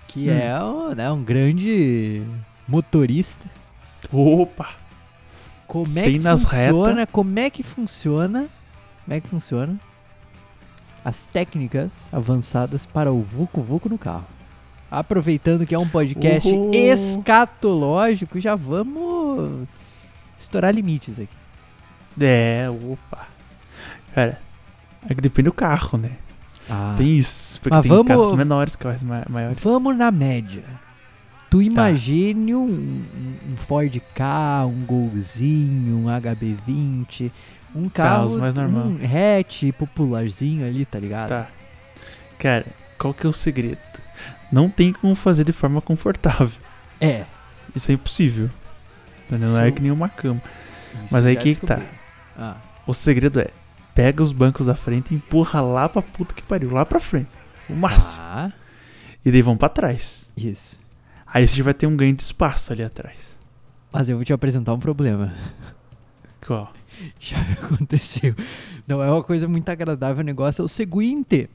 que 0.09 0.29
Hum. 0.31 0.33
é 0.33 0.65
um, 0.65 0.95
né, 0.95 1.11
um 1.11 1.23
grande 1.23 2.23
motorista. 2.67 3.47
Opa! 4.13 4.69
Como 5.67 5.85
é 5.87 5.89
Sem 5.89 6.15
que 6.15 6.21
funciona? 6.21 7.07
Como 7.07 7.39
é 7.39 7.51
que 7.51 7.63
funciona? 7.63 8.49
Como 9.05 9.17
é 9.17 9.21
que 9.21 9.29
funciona? 9.29 9.79
As 11.05 11.27
técnicas 11.27 12.09
avançadas 12.13 12.87
para 12.87 13.13
o 13.13 13.23
Vucu 13.23 13.63
Vucu 13.63 13.89
no 13.89 13.97
carro. 13.99 14.27
Aproveitando 14.91 15.65
que 15.65 15.75
é 15.75 15.79
um 15.79 15.89
podcast 15.89 16.49
Uhul. 16.49 16.73
escatológico, 16.75 18.41
já 18.41 18.57
vamos 18.57 19.69
estourar 20.37 20.75
limites 20.75 21.21
aqui. 21.21 21.40
É, 22.21 22.69
opa. 22.71 23.27
Cara, 24.15 24.41
é 25.09 25.15
que 25.15 25.21
depende 25.21 25.47
do 25.49 25.53
carro, 25.53 25.99
né? 25.99 26.13
Ah, 26.69 26.95
Tem 26.97 27.17
isso. 27.17 27.61
Porque 27.61 27.75
Mas 27.75 27.83
tem 27.83 27.91
vamos- 27.91 28.07
carros 28.07 28.37
menores, 28.37 28.77
carros 28.77 29.03
ma- 29.03 29.25
maiores. 29.29 29.63
Vamos 29.63 29.97
na 29.97 30.11
média. 30.11 30.63
Tu 31.51 31.63
imagine 31.63 32.55
um, 32.55 32.63
um- 32.65 33.53
um 33.53 33.57
Ford 33.57 34.01
K, 34.15 34.67
um 34.67 34.85
Golzinho, 34.85 35.97
um 35.99 36.09
HB20, 36.09 37.33
um 37.75 37.89
carro, 37.89 38.09
Carros 38.29 38.37
mais 38.37 38.55
normal. 38.55 38.85
um 38.87 38.99
hatch 39.03 39.65
popularzinho 39.77 40.65
ali, 40.67 40.85
tá 40.85 41.01
ligado? 41.01 41.29
Tá. 41.31 41.49
Cara, 42.39 42.65
qual 42.97 43.13
que 43.13 43.27
é 43.27 43.29
o 43.29 43.33
segredo? 43.33 43.79
Não 44.53 44.69
tem 44.69 44.93
como 44.93 45.15
fazer 45.17 45.43
de 45.45 45.53
forma 45.53 45.81
confortável. 45.81 46.61
É. 47.01 47.25
Isso 47.75 47.91
é 47.91 47.95
impossível. 47.95 48.49
Não 49.29 49.59
é 49.59 49.67
Isso- 49.67 49.75
que 49.77 49.83
nem 49.83 49.91
uma 49.91 50.09
cama. 50.09 50.41
isso 51.05 51.13
Mas 51.13 51.27
aí 51.27 51.37
que 51.37 51.55
que 51.57 51.67
tá? 51.67 51.81
Ah, 52.41 52.57
O 52.87 52.95
segredo 52.95 53.39
é, 53.41 53.49
pega 53.95 54.23
os 54.23 54.33
bancos 54.33 54.67
da 54.67 54.75
frente 54.75 55.13
e 55.13 55.17
empurra 55.17 55.61
lá 55.61 55.89
pra 55.89 56.01
puta 56.01 56.35
que 56.35 56.43
pariu, 56.43 56.71
lá 56.73 56.87
pra 56.87 56.99
frente. 56.99 57.31
O 57.69 57.75
máximo. 57.75 58.23
tá. 58.25 58.53
E 59.25 59.31
daí 59.31 59.43
vão 59.43 59.57
pra 59.57 59.69
trás. 59.69 60.31
Isso. 60.37 60.81
Aí 61.27 61.47
você 61.47 61.57
já 61.57 61.63
vai 61.65 61.75
ter 61.75 61.87
um 61.87 61.97
ganho 61.97 62.17
de 62.17 62.23
espaço 62.23 62.73
ali 62.73 62.83
atrás. 62.83 63.39
Mas 63.93 64.09
eu 64.09 64.17
vou 64.17 64.25
te 64.25 64.33
apresentar 64.33 64.73
um 64.73 64.79
problema. 64.79 65.33
Qual? 66.47 66.73
Já 67.21 67.37
aconteceu. 67.63 68.35
Não 68.87 69.03
é 69.03 69.11
uma 69.11 69.23
coisa 69.23 69.47
muito 69.47 69.69
agradável. 69.69 70.23
O 70.23 70.27
negócio 70.27 70.63
é 70.63 70.65
o 70.65 70.69
seguinte. 70.69 71.49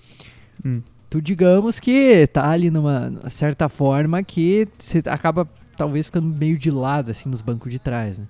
Hum. 0.64 0.82
Tu 1.10 1.22
digamos 1.22 1.80
que 1.80 2.28
tá 2.28 2.50
ali 2.50 2.70
numa 2.70 3.12
certa 3.30 3.68
forma 3.70 4.22
que 4.24 4.68
você 4.78 5.02
acaba 5.08 5.48
talvez 5.76 6.06
ficando 6.08 6.28
meio 6.28 6.58
de 6.58 6.70
lado, 6.72 7.12
assim, 7.12 7.30
nos 7.30 7.42
bancos 7.42 7.72
de 7.72 7.80
trás, 7.80 8.20
né? 8.20 8.28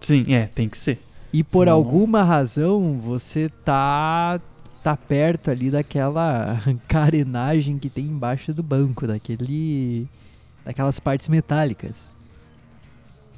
Sim, 0.00 0.34
é, 0.34 0.46
tem 0.46 0.68
que 0.68 0.78
ser. 0.78 1.00
E 1.32 1.42
por 1.42 1.60
Senão- 1.60 1.72
alguma 1.74 2.22
razão 2.22 2.98
você 3.00 3.48
tá 3.64 4.40
tá 4.82 4.96
perto 4.96 5.48
ali 5.50 5.70
daquela 5.70 6.60
carenagem 6.88 7.78
que 7.78 7.88
tem 7.88 8.04
embaixo 8.06 8.52
do 8.52 8.62
banco, 8.62 9.06
daquele 9.06 10.06
daquelas 10.64 10.98
partes 10.98 11.28
metálicas. 11.28 12.16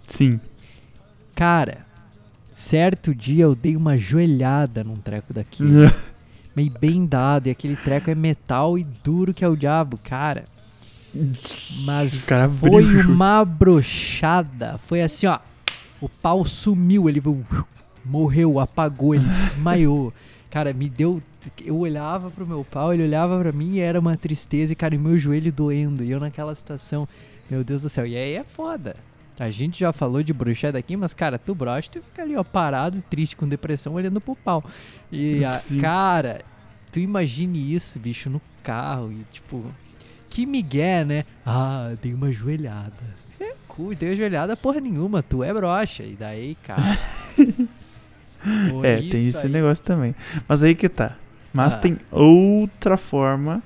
Sim. 0.08 0.40
Cara, 1.34 1.86
certo 2.50 3.14
dia 3.14 3.44
eu 3.44 3.54
dei 3.54 3.76
uma 3.76 3.96
joelhada 3.96 4.82
num 4.84 4.96
treco 4.96 5.32
daqui. 5.32 5.62
meio 6.56 6.70
bem 6.80 7.04
dado, 7.04 7.48
e 7.48 7.50
aquele 7.50 7.74
treco 7.76 8.10
é 8.10 8.14
metal 8.14 8.78
e 8.78 8.84
duro 8.84 9.34
que 9.34 9.44
é 9.44 9.48
o 9.48 9.56
diabo, 9.56 9.98
cara. 10.02 10.44
Mas 11.84 12.24
cara 12.26 12.48
foi 12.48 12.84
uma 13.06 13.44
brochada. 13.44 14.78
Foi 14.86 15.00
assim, 15.02 15.26
ó. 15.26 15.38
O 16.00 16.08
pau 16.08 16.44
sumiu, 16.44 17.08
ele 17.08 17.20
morreu, 18.04 18.60
apagou, 18.60 19.14
ele 19.14 19.24
desmaiou. 19.24 20.12
Cara, 20.50 20.72
me 20.72 20.88
deu. 20.88 21.22
Eu 21.64 21.78
olhava 21.78 22.30
pro 22.30 22.46
meu 22.46 22.64
pau, 22.64 22.94
ele 22.94 23.02
olhava 23.02 23.38
pra 23.38 23.52
mim 23.52 23.74
e 23.74 23.80
era 23.80 23.98
uma 23.98 24.16
tristeza, 24.16 24.72
e 24.72 24.76
cara, 24.76 24.94
e 24.94 24.98
meu 24.98 25.18
joelho 25.18 25.52
doendo. 25.52 26.04
E 26.04 26.10
eu 26.10 26.20
naquela 26.20 26.54
situação, 26.54 27.08
meu 27.50 27.64
Deus 27.64 27.82
do 27.82 27.88
céu. 27.88 28.06
E 28.06 28.16
aí 28.16 28.34
é 28.34 28.44
foda. 28.44 28.96
A 29.38 29.50
gente 29.50 29.80
já 29.80 29.92
falou 29.92 30.22
de 30.22 30.32
brochada 30.32 30.78
aqui, 30.78 30.96
mas, 30.96 31.12
cara, 31.12 31.38
tu 31.38 31.54
brocha, 31.54 31.90
tu 31.90 32.00
fica 32.00 32.22
ali, 32.22 32.36
ó, 32.36 32.44
parado, 32.44 33.02
triste, 33.02 33.34
com 33.34 33.48
depressão, 33.48 33.94
olhando 33.94 34.20
pro 34.20 34.36
pau. 34.36 34.62
E, 35.10 35.42
a, 35.44 35.50
cara, 35.80 36.40
tu 36.92 37.00
imagine 37.00 37.74
isso, 37.74 37.98
bicho, 37.98 38.30
no 38.30 38.40
carro 38.62 39.10
e, 39.10 39.24
tipo, 39.32 39.64
que 40.30 40.46
migué, 40.46 41.04
né? 41.04 41.24
Ah, 41.44 41.94
dei 42.00 42.14
uma 42.14 42.30
joelhada. 42.30 42.92
É, 43.40 43.54
cu, 43.66 43.92
dei 43.92 44.10
uma 44.10 44.16
joelhada 44.16 44.56
porra 44.56 44.80
nenhuma, 44.80 45.20
tu 45.20 45.42
é 45.42 45.52
brocha. 45.52 46.04
E 46.04 46.14
daí, 46.14 46.54
cara... 46.62 46.96
por 48.70 48.84
É, 48.86 48.96
tem 48.96 49.28
esse 49.28 49.46
aí- 49.46 49.52
negócio 49.52 49.82
também. 49.84 50.14
Mas 50.48 50.62
aí 50.62 50.74
que 50.74 50.88
tá. 50.88 51.16
Mas 51.52 51.74
Ah. 51.74 51.78
tem 51.78 51.98
outra 52.10 52.96
forma. 52.96 53.62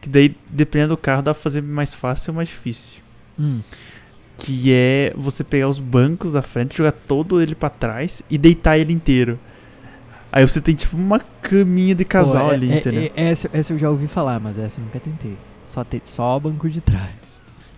Que 0.00 0.08
daí, 0.08 0.36
dependendo 0.48 0.90
do 0.94 0.96
carro, 0.96 1.22
dá 1.22 1.32
pra 1.34 1.42
fazer 1.42 1.62
mais 1.62 1.92
fácil 1.94 2.30
ou 2.32 2.36
mais 2.36 2.48
difícil. 2.48 3.00
Hum, 3.38 3.60
Que 4.38 4.70
é 4.72 5.12
você 5.16 5.42
pegar 5.42 5.66
os 5.68 5.78
bancos 5.78 6.34
da 6.34 6.42
frente, 6.42 6.76
jogar 6.76 6.92
todo 6.92 7.40
ele 7.40 7.54
pra 7.54 7.70
trás 7.70 8.22
e 8.30 8.36
deitar 8.36 8.76
ele 8.78 8.92
inteiro. 8.92 9.38
Aí 10.30 10.46
você 10.46 10.60
tem 10.60 10.74
tipo 10.74 10.94
uma 10.96 11.18
caminha 11.40 11.94
de 11.94 12.04
casal 12.04 12.46
pô, 12.46 12.52
é- 12.52 12.54
ali, 12.54 12.70
é- 12.70 12.76
entendeu? 12.76 13.10
é- 13.16 13.28
essa, 13.30 13.48
essa 13.52 13.72
eu 13.72 13.78
já 13.78 13.88
ouvi 13.88 14.06
falar, 14.06 14.38
mas 14.38 14.58
essa 14.58 14.78
eu 14.80 14.84
nunca 14.84 15.00
tentei. 15.00 15.36
Só, 15.64 15.82
te, 15.82 16.02
só 16.04 16.36
o 16.36 16.40
banco 16.40 16.68
de 16.68 16.80
trás. 16.82 17.10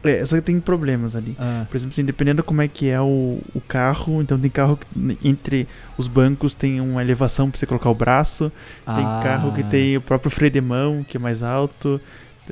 É, 0.04 0.24
só 0.24 0.36
que 0.36 0.42
tem 0.42 0.60
problemas 0.60 1.16
ali. 1.16 1.36
Ah, 1.38 1.66
Por 1.68 1.76
exemplo, 1.76 1.92
assim, 1.92 2.04
dependendo 2.04 2.42
como 2.44 2.62
é 2.62 2.68
que 2.68 2.88
é 2.88 3.00
o, 3.00 3.40
o 3.54 3.60
carro, 3.60 4.22
então 4.22 4.38
tem 4.38 4.48
carro 4.48 4.76
que 4.78 5.18
entre 5.28 5.66
os 5.96 6.06
bancos 6.06 6.54
tem 6.54 6.80
uma 6.80 7.02
elevação 7.02 7.50
pra 7.50 7.58
você 7.58 7.66
colocar 7.66 7.90
o 7.90 7.94
braço, 7.94 8.52
tem 8.86 9.04
ah, 9.04 9.20
carro 9.22 9.52
que 9.52 9.64
tem 9.64 9.96
o 9.96 10.00
próprio 10.00 10.30
freio 10.30 10.52
de 10.52 10.60
mão, 10.60 11.02
que 11.02 11.16
é 11.16 11.20
mais 11.20 11.42
alto, 11.42 12.00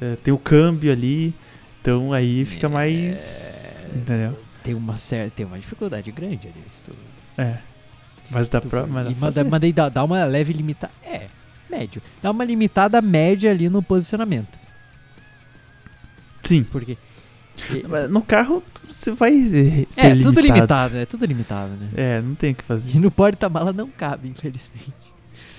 eh, 0.01 0.17
tem 0.25 0.35
o 0.35 0.39
câmbio 0.39 0.91
ali, 0.91 1.33
então 1.81 2.13
aí 2.13 2.45
fica 2.45 2.69
mais. 2.69 3.89
Entendeu? 3.95 4.37
Tem 4.65 4.75
uma 4.75 4.97
certa, 4.97 5.31
tem 5.37 5.47
uma 5.47 5.59
dificuldade 5.59 6.11
grande 6.11 6.49
ali. 6.49 6.65
Se 6.69 6.83
tu, 6.83 6.93
É. 7.39 7.59
Mas 8.29 8.49
dá 8.49 8.61
pra. 8.61 8.85
Mas 8.89 9.05
dá 9.05 9.11
e 9.13 9.15
pra 9.15 9.21
manda, 9.21 9.33
fazer. 9.35 9.45
manda 9.45 9.67
aí 9.67 9.73
dá, 9.73 9.89
dá 9.89 10.03
uma 10.03 10.25
leve 10.25 10.53
limitada. 10.53 10.93
É, 11.05 11.27
médio. 11.71 12.03
Dá 12.21 12.33
uma 12.33 12.45
limitada 12.45 13.01
média 13.01 13.53
ali 13.53 13.69
no 13.69 13.81
posicionamento. 13.81 14.59
Sim. 16.43 16.65
Porque. 16.65 16.99
E- 17.71 18.09
No 18.09 18.23
carro 18.23 18.63
você 18.89 19.11
vai 19.13 19.33
eh, 19.33 19.87
ser 19.91 20.19
é, 20.19 20.23
tudo 20.23 20.41
limitado. 20.41 20.97
é 20.97 21.05
tudo 21.07 21.25
limitado, 21.27 21.71
né? 21.73 21.89
É, 21.97 22.21
não 22.23 22.35
tem 22.35 22.53
o 22.53 22.55
que 22.55 22.65
fazer. 22.65 22.97
E 22.97 22.99
no 23.01 23.11
porta-mala 23.11 23.73
não 23.73 23.89
cabe, 23.89 24.29
infelizmente. 24.29 24.93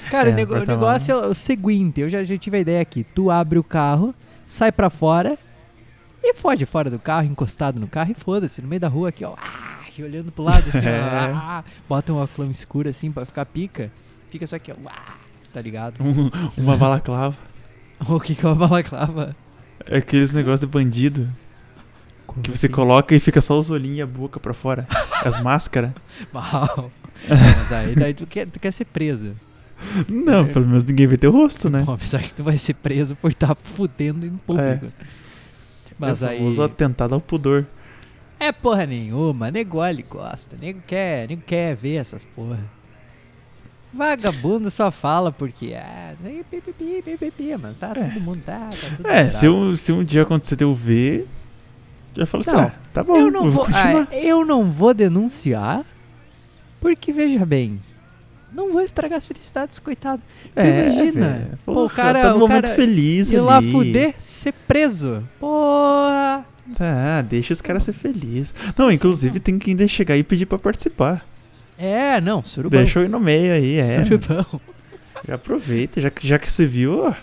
Cara, 0.09 0.29
É, 0.29 0.31
o, 0.31 0.35
nego- 0.35 0.53
o 0.53 0.57
porta-mala- 0.57 0.87
negócio 0.93 1.11
é 1.11 1.27
o 1.27 1.33
seguinte, 1.33 1.99
eu 2.01 2.09
já, 2.09 2.23
já 2.23 2.37
tive 2.37 2.57
a 2.57 2.59
ideia 2.61 2.81
aqui. 2.81 3.03
Tu 3.03 3.29
abre 3.29 3.59
o 3.59 3.63
carro, 3.63 4.15
sai 4.45 4.71
pra 4.71 4.89
fora 4.89 5.37
e 6.23 6.33
fode 6.33 6.65
fora 6.65 6.89
do 6.89 6.97
carro, 6.99 7.25
encostado 7.27 7.79
no 7.79 7.87
carro 7.87 8.11
e 8.11 8.15
foda-se, 8.15 8.61
no 8.61 8.67
meio 8.67 8.79
da 8.79 8.87
rua 8.87 9.09
aqui, 9.09 9.23
ó. 9.25 9.35
ah, 9.37 9.79
olhando 9.99 10.31
pro 10.31 10.43
lado 10.43 10.69
assim, 10.69 10.77
É. 10.87 10.99
ah, 11.35 11.63
bota 11.89 12.13
um 12.13 12.17
óculos 12.17 12.57
escuro 12.57 12.87
assim 12.89 13.11
pra 13.11 13.25
ficar 13.25 13.45
pica. 13.45 13.91
Fica 14.29 14.45
só 14.47 14.55
aqui, 14.57 14.71
ó. 14.71 14.75
ah, 14.87 15.15
tá 15.53 15.61
ligado? 15.61 15.95
Um- 16.03 16.29
uma 16.57 16.75
balaclava. 16.77 17.35
O 18.07 18.19
que 18.19 18.35
que 18.35 18.45
é 18.45 18.49
uma 18.49 18.67
balaclava? 18.67 19.35
É 19.85 19.97
aqueles 19.97 20.33
negócios 20.33 20.59
de 20.61 20.67
bandido 20.67 21.29
que 22.35 22.51
você 22.51 22.67
Assim, 22.67 22.75
coloca 22.75 23.15
e 23.15 23.19
fica 23.19 23.41
só 23.41 23.59
os 23.59 23.69
olhinhos 23.69 23.97
e 23.99 24.01
a 24.01 24.07
boca 24.07 24.39
pra 24.39 24.53
fora. 24.53 24.87
As 25.25 25.39
máscaras. 25.43 25.91
Mal. 26.31 26.91
Mas 27.27 27.71
aí 27.71 27.95
daí 27.95 28.13
tu 28.13 28.27
quer, 28.27 28.49
tu 28.49 28.59
quer 28.59 28.71
ser 28.71 28.85
preso. 28.85 29.33
Não, 30.09 30.45
pelo 30.47 30.65
menos 30.65 30.83
ninguém 30.83 31.05
vê 31.07 31.17
teu 31.17 31.31
rosto, 31.31 31.69
né? 31.69 31.83
Bom, 31.85 31.93
apesar 31.93 32.21
que 32.23 32.33
tu 32.33 32.43
vai 32.43 32.57
ser 32.57 32.73
preso 32.73 33.15
por 33.15 33.31
estar 33.31 33.55
fudendo 33.63 34.25
em 34.25 34.35
público. 34.37 34.91
Mas 35.99 36.21
é 36.21 36.29
aí. 36.29 36.37
famoso 36.37 36.61
atentado 36.63 37.13
ao 37.15 37.21
pudor. 37.21 37.65
É 38.39 38.51
porra 38.51 38.85
nenhuma, 38.85 39.49
nego 39.49 39.77
olha 39.79 39.99
e 39.99 40.03
gosta. 40.03 40.55
Nego 40.59 40.81
quer, 40.85 41.27
nego 41.27 41.41
quer 41.43 41.75
ver 41.75 41.95
essas 41.95 42.23
porra. 42.23 42.59
Vagabundo 43.93 44.69
só 44.69 44.91
fala 44.91 45.31
porque. 45.31 45.73
Ah, 45.73 46.13
aí 46.23 46.43
pipipi, 46.49 47.01
pipipi, 47.01 47.55
mano. 47.57 47.75
Tá, 47.79 47.93
É. 47.95 48.03
todo 48.09 48.21
mundo 48.21 48.41
tá, 48.45 48.69
tá 48.69 48.95
tudo 48.95 49.07
É, 49.07 49.29
se 49.29 49.47
um, 49.47 49.75
se 49.75 49.91
um 49.91 50.03
dia 50.03 50.21
acontecer 50.23 50.61
eu 50.61 50.75
ver, 50.75 51.27
já 52.17 52.25
falo 52.25 52.41
assim, 52.41 52.51
Não, 52.51 52.59
ah, 52.63 52.71
tá 52.93 53.03
bom, 53.03 53.15
eu 53.17 53.31
não 53.31 53.49
vou, 53.49 53.65
continuar. 53.65 54.07
ah, 54.11 54.15
eu 54.15 54.43
não 54.45 54.71
vou 54.71 54.93
denunciar, 54.93 55.85
porque 56.81 57.11
veja 57.13 57.45
bem, 57.45 57.79
não 58.53 58.71
vou 58.71 58.81
estragar 58.81 59.17
as 59.17 59.27
felicidades, 59.27 59.77
coitado. 59.79 60.21
Tu 60.55 60.61
imagina, 60.61 61.27
velho. 61.29 61.59
pô, 61.65 61.85
o 61.85 61.89
cara- 61.89 62.21
tá 62.23 62.29
no 62.31 62.37
o 62.37 62.39
momento 62.39 62.63
cara 62.63 62.75
feliz 62.75 63.31
Ir 63.31 63.39
lá 63.39 63.57
ali. 63.57 63.71
fuder, 63.71 64.15
ser 64.19 64.53
preso. 64.67 65.23
Porra! 65.39 66.45
Tá, 66.75 67.21
deixa 67.21 67.53
os 67.53 67.61
caras 67.61 67.83
ser 67.83 67.93
felizes. 67.93 68.53
Não, 68.77 68.91
inclusive 68.91 69.39
tem 69.39 69.57
que 69.57 69.69
ainda 69.71 69.87
chegar 69.87 70.17
e 70.17 70.23
pedir 70.23 70.45
pra 70.45 70.57
participar. 70.57 71.25
É, 71.77 72.19
não, 72.19 72.43
surubão. 72.43 72.79
Deixa 72.79 72.99
eu 72.99 73.05
ir 73.05 73.09
no 73.09 73.19
meio 73.19 73.53
aí, 73.53 73.77
é. 73.77 74.03
Surubão. 74.03 74.45
Já 75.27 75.35
aproveita, 75.35 76.01
já 76.01 76.09
que, 76.09 76.27
já 76.27 76.37
que 76.39 76.51
você 76.51 76.65
viu, 76.65 77.03
ó. 77.05 77.13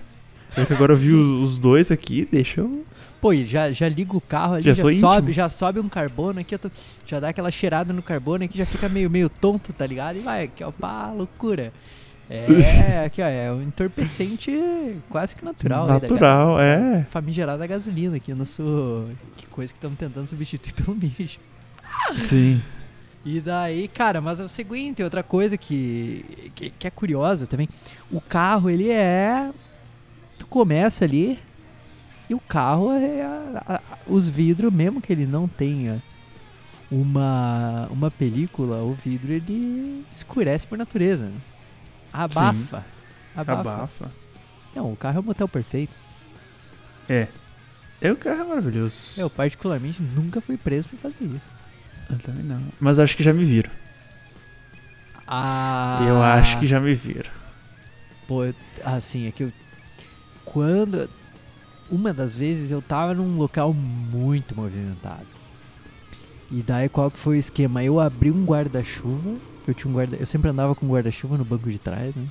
Já 0.57 0.65
que 0.65 0.73
agora 0.73 0.93
eu 0.93 0.97
vi 0.97 1.13
os, 1.13 1.43
os 1.53 1.59
dois 1.59 1.91
aqui, 1.91 2.27
deixa 2.31 2.61
eu. 2.61 2.85
Pô, 3.25 3.35
já, 3.35 3.73
já 3.73 3.89
liga 3.89 4.15
o 4.15 4.21
carro 4.21 4.57
ali, 4.57 4.65
Já 4.65 4.75
já, 4.75 4.83
sobe, 4.83 4.95
íntimo. 5.17 5.33
já 5.33 5.49
sobe 5.49 5.81
um 5.81 5.89
carbono 5.89 6.41
aqui, 6.41 6.59
tô- 6.59 6.71
já 7.07 7.19
dá 7.19 7.31
aquela 7.31 7.51
cheirada 7.51 7.91
no 7.91 8.03
carbono 8.03 8.45
aqui, 8.45 8.59
já 8.59 8.67
fica 8.67 8.87
meio, 8.87 9.09
meio 9.09 9.31
tonto, 9.31 9.73
tá 9.73 9.87
ligado? 9.87 10.17
E 10.17 10.21
vai, 10.21 10.45
aqui 10.45 10.63
ó, 10.63 10.71
pá, 10.71 11.11
loucura. 11.11 11.73
É, 12.29 12.45
aqui 13.07 13.23
ó, 13.23 13.25
é 13.25 13.51
um 13.51 13.63
entorpecente 13.63 14.53
quase 15.09 15.35
que 15.35 15.43
natural. 15.43 15.85
aí 15.85 16.01
da 16.01 16.07
Natural, 16.07 16.61
é. 16.61 17.07
Famigerada 17.09 17.67
gasolina 17.67 18.17
aqui, 18.17 18.35
nosso... 18.35 19.07
Que 19.39 19.47
coisa 19.47 19.73
que 19.73 19.79
estamos 19.79 19.99
tentando 19.99 20.27
substituir 20.27 20.75
pelo 20.85 20.95
mijo. 20.95 21.39
Sim. 22.19 22.61
E 23.25 23.41
daí, 23.41 23.89
cara, 23.89 24.21
mas 24.21 24.39
é 24.39 24.45
o 24.45 24.49
seguinte, 24.51 25.03
outra 25.03 25.23
coisa 25.23 25.57
que, 25.57 26.51
que, 26.55 26.69
que 26.69 26.87
é 26.87 26.91
curiosa 26.91 27.47
também. 27.47 27.71
O 28.13 28.21
carro, 28.21 28.69
ele 28.69 28.91
é. 28.91 29.51
Tu 30.39 30.47
começa 30.47 31.07
ali 31.07 31.39
e 32.29 32.35
o 32.35 32.41
carro 32.41 32.91
é. 32.93 33.23
a- 33.23 33.63
a- 33.77 33.81
os 34.07 34.29
vidros, 34.29 34.73
mesmo 34.73 35.01
que 35.01 35.13
ele 35.13 35.27
não 35.27 35.47
tenha 35.49 36.03
uma, 36.91 37.87
uma 37.91 38.11
película, 38.11 38.83
o 38.83 38.95
vidro 38.95 39.33
ele 39.33 40.05
escurece 40.13 40.67
por 40.67 40.77
natureza. 40.79 41.27
né? 41.27 41.37
Abafa. 42.13 42.85
Abafa. 43.37 43.53
Abafa. 43.73 44.13
Não, 44.75 44.93
o 44.93 44.97
carro 44.97 45.17
é 45.19 45.21
o 45.21 45.25
motel 45.25 45.49
perfeito. 45.49 45.93
É. 47.09 47.29
É 48.01 48.11
o 48.13 48.17
carro 48.17 48.41
é 48.41 48.45
maravilhoso. 48.45 49.13
Eu, 49.17 49.29
particularmente, 49.31 50.03
nunca 50.03 50.41
fui 50.41 50.57
preso 50.57 50.89
por 50.89 50.99
fazer 50.99 51.25
isso. 51.25 51.49
Eu 52.11 52.19
também 52.19 52.43
não. 52.45 52.61
Mas 52.81 52.99
acho 52.99 53.17
que 53.17 53.23
já 53.23 53.33
me 53.33 53.45
viram. 53.45 53.71
Ah, 55.27 56.05
Eu 56.07 56.23
acho 56.23 56.59
que 56.59 56.67
já 56.67 56.79
me 56.81 56.95
viram. 56.95 57.31
Pô, 58.29 58.41
assim, 58.85 59.27
é 59.27 59.33
que 59.33 59.45
eu. 59.45 59.53
Quando. 60.45 61.09
Uma 61.91 62.13
das 62.13 62.37
vezes 62.39 62.71
eu 62.71 62.81
tava 62.83 63.15
num 63.15 63.37
local 63.37 63.73
muito 63.75 64.55
movimentado. 64.57 65.27
E 66.51 66.63
daí 66.63 66.89
qual 66.89 67.11
que 67.11 67.19
foi 67.19 67.37
o 67.37 67.39
esquema? 67.41 67.83
Eu 67.83 67.99
abri 68.01 68.31
um 68.31 68.45
guarda-chuva. 68.45 69.35
Eu 69.67 69.73
tinha 69.75 69.91
um 69.91 69.95
guarda, 69.95 70.17
eu 70.17 70.27
sempre 70.27 70.51
andava 70.51 70.75
com 70.75 70.87
guarda-chuva 70.87 71.39
no 71.39 71.45
banco 71.45 71.71
de 71.71 71.79
trás, 71.79 72.15
né? 72.17 72.27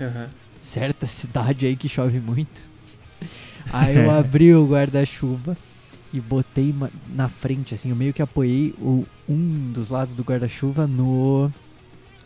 Aham. 0.00 0.28
certa 0.58 1.06
cidade 1.08 1.66
aí 1.66 1.76
que 1.76 1.88
chove 1.88 2.20
muito. 2.20 2.60
Aí 3.72 3.96
eu 3.96 4.10
abri 4.12 4.54
o 4.54 4.66
guarda-chuva 4.66 5.56
e 6.12 6.20
botei 6.20 6.74
na 7.12 7.28
frente, 7.28 7.74
assim, 7.74 7.90
eu 7.90 7.96
meio 7.96 8.12
que 8.12 8.22
apoiei 8.22 8.72
o, 8.78 9.04
um 9.28 9.72
dos 9.72 9.88
lados 9.88 10.14
do 10.14 10.22
guarda-chuva 10.22 10.86
no, 10.86 11.50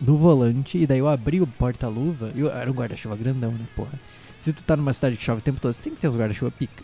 no 0.00 0.16
volante, 0.18 0.76
e 0.76 0.86
daí 0.86 0.98
eu 0.98 1.08
abri 1.08 1.40
o 1.40 1.46
porta-luva, 1.46 2.30
eu- 2.36 2.50
era 2.50 2.70
um 2.70 2.74
guarda-chuva 2.74 3.16
grandão, 3.16 3.52
né, 3.52 3.64
porra. 3.74 3.98
Se 4.38 4.52
tu 4.54 4.62
tá 4.62 4.74
numa 4.76 4.92
cidade 4.94 5.16
que 5.18 5.22
chove 5.22 5.40
o 5.40 5.42
tempo 5.42 5.60
todo, 5.60 5.72
você 5.74 5.82
tem 5.82 5.92
que 5.94 6.00
ter 6.00 6.08
os 6.08 6.16
guarda-chuva 6.16 6.50
pica. 6.50 6.82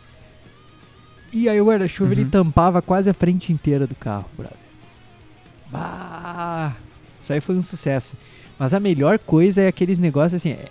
E 1.32 1.48
aí 1.48 1.58
o 1.60 1.66
guarda-chuva 1.66 2.12
ele 2.12 2.24
Uhum. 2.24 2.30
tampava 2.30 2.82
quase 2.82 3.08
a 3.08 3.14
frente 3.14 3.52
inteira 3.52 3.86
do 3.86 3.94
carro, 3.94 4.26
brother. 4.36 4.58
Bah! 5.70 6.76
Isso 7.20 7.32
aí 7.32 7.40
foi 7.40 7.56
um 7.56 7.62
sucesso. 7.62 8.16
Mas 8.58 8.74
a 8.74 8.80
melhor 8.80 9.18
coisa 9.18 9.62
é 9.62 9.68
aqueles 9.68 9.98
negócios 9.98 10.40
assim. 10.40 10.50
É, 10.50 10.68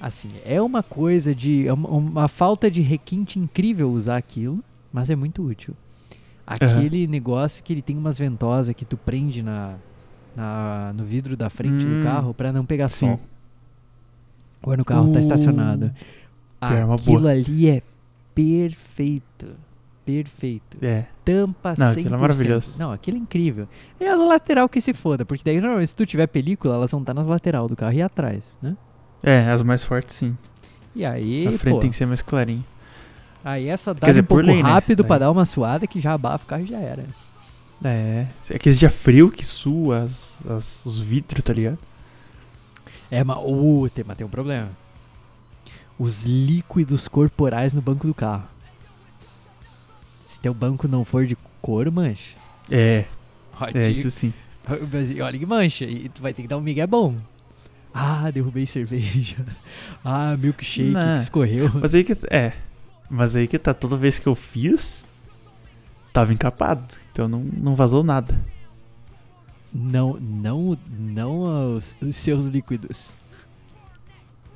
assim, 0.00 0.28
é 0.44 0.60
uma 0.60 0.82
coisa 0.82 1.34
de. 1.34 1.66
É 1.66 1.72
uma, 1.72 1.88
uma 1.88 2.28
falta 2.28 2.70
de 2.70 2.80
requinte 2.80 3.38
incrível 3.38 3.90
usar 3.90 4.16
aquilo, 4.16 4.62
mas 4.92 5.10
é 5.10 5.16
muito 5.16 5.42
útil. 5.42 5.74
Aquele 6.46 7.06
negócio 7.06 7.62
que 7.62 7.72
ele 7.72 7.82
tem 7.82 7.96
umas 7.96 8.18
ventosas 8.18 8.74
que 8.74 8.84
tu 8.84 8.96
prende 8.96 9.40
na, 9.42 9.76
na, 10.36 10.92
no 10.96 11.04
vidro 11.04 11.36
da 11.36 11.48
frente 11.48 11.86
Hum, 11.86 11.98
do 12.00 12.02
carro 12.02 12.34
pra 12.34 12.52
não 12.52 12.66
pegar 12.66 12.88
sim. 12.88 13.06
sol. 13.06 13.20
Quando 14.62 14.80
o 14.80 14.84
carro 14.84 15.10
tá 15.12 15.18
Uh, 15.18 15.20
estacionado. 15.20 15.92
é 16.60 16.82
Aquilo 16.94 17.26
ali 17.28 17.68
é 17.68 17.82
perfeito. 18.34 19.54
Perfeito 20.04 20.78
É. 20.82 21.06
tampa 21.24 21.74
Não, 21.78 21.86
100%. 21.86 21.98
aquilo 22.00 22.14
é 22.14 22.18
maravilhoso. 22.18 22.78
Não, 22.80 22.90
aquilo 22.90 23.16
é 23.16 23.20
incrível. 23.20 23.68
É 24.00 24.08
a 24.08 24.16
lateral 24.16 24.68
que 24.68 24.80
se 24.80 24.92
foda, 24.92 25.24
porque 25.24 25.42
daí 25.44 25.60
normalmente 25.60 25.88
se 25.90 25.94
tu 25.96 26.04
tiver 26.04 26.26
película, 26.26 26.74
elas 26.74 26.90
vão 26.90 27.00
estar 27.00 27.14
nas 27.14 27.26
lateral 27.28 27.68
do 27.68 27.76
carro 27.76 27.92
e 27.92 28.02
atrás, 28.02 28.58
né? 28.60 28.76
É, 29.22 29.50
as 29.50 29.62
mais 29.62 29.84
fortes 29.84 30.16
sim. 30.16 30.36
E 30.96 31.04
aí, 31.04 31.46
a 31.46 31.52
frente 31.52 31.74
pô, 31.74 31.80
tem 31.80 31.90
que 31.90 31.96
ser 31.96 32.06
mais 32.06 32.22
clarinho. 32.22 32.64
aí 33.44 33.68
é 33.68 33.76
só 33.76 33.94
dar 33.94 34.08
dizer, 34.08 34.22
um 34.22 34.24
pouco 34.24 34.42
lei, 34.44 34.62
né? 34.62 34.68
rápido 34.68 35.04
pra 35.04 35.18
Daí- 35.18 35.26
dar 35.26 35.30
uma 35.30 35.44
suada 35.44 35.86
que 35.86 36.00
já 36.00 36.14
abafa 36.14 36.44
o 36.44 36.46
carro 36.48 36.62
e 36.62 36.66
já 36.66 36.78
era. 36.78 37.04
É. 37.84 38.26
Aqueles 38.52 38.78
dia 38.78 38.90
frio 38.90 39.30
que 39.30 39.44
sua 39.46 40.00
as, 40.02 40.38
as- 40.46 40.84
os 40.84 40.98
vidros, 40.98 41.42
tá 41.44 41.52
ligado? 41.52 41.78
É, 43.10 43.24
mas, 43.24 43.38
uh, 43.38 43.90
tem, 43.92 44.04
mas 44.06 44.16
tem 44.16 44.26
um 44.26 44.30
problema. 44.30 44.70
Os 45.98 46.24
líquidos 46.24 47.08
corporais 47.08 47.72
no 47.72 47.82
banco 47.82 48.06
do 48.06 48.14
carro. 48.14 48.48
Se 50.22 50.38
teu 50.38 50.54
banco 50.54 50.86
não 50.86 51.04
for 51.04 51.26
de 51.26 51.36
couro, 51.60 51.90
mancha. 51.90 52.36
É, 52.70 53.06
é 53.74 53.90
isso 53.90 54.10
sim. 54.10 54.32
Olha 55.22 55.38
que 55.38 55.46
mancha. 55.46 55.84
E 55.84 56.08
tu 56.08 56.22
vai 56.22 56.32
ter 56.32 56.42
que 56.42 56.48
dar 56.48 56.56
um 56.56 56.60
migué 56.60 56.86
bom. 56.86 57.16
Ah, 57.92 58.30
derrubei 58.30 58.66
cerveja. 58.66 59.44
Ah, 60.04 60.34
milkshake 60.38 60.90
Não. 60.90 61.14
que 61.16 61.22
escorreu. 61.22 61.70
Mas 61.74 61.94
aí 61.94 62.04
que. 62.04 62.16
É. 62.30 62.52
Mas 63.10 63.36
aí 63.36 63.46
que 63.46 63.58
tá, 63.58 63.74
toda 63.74 63.96
vez 63.96 64.18
que 64.18 64.26
eu 64.26 64.34
fiz, 64.34 65.04
tava 66.12 66.32
encapado. 66.32 66.94
Então 67.12 67.28
não, 67.28 67.40
não 67.40 67.74
vazou 67.74 68.02
nada. 68.02 68.40
Não, 69.72 70.14
não, 70.20 70.76
não 70.98 71.76
os, 71.76 71.96
os 72.00 72.16
seus 72.16 72.46
líquidos. 72.46 73.12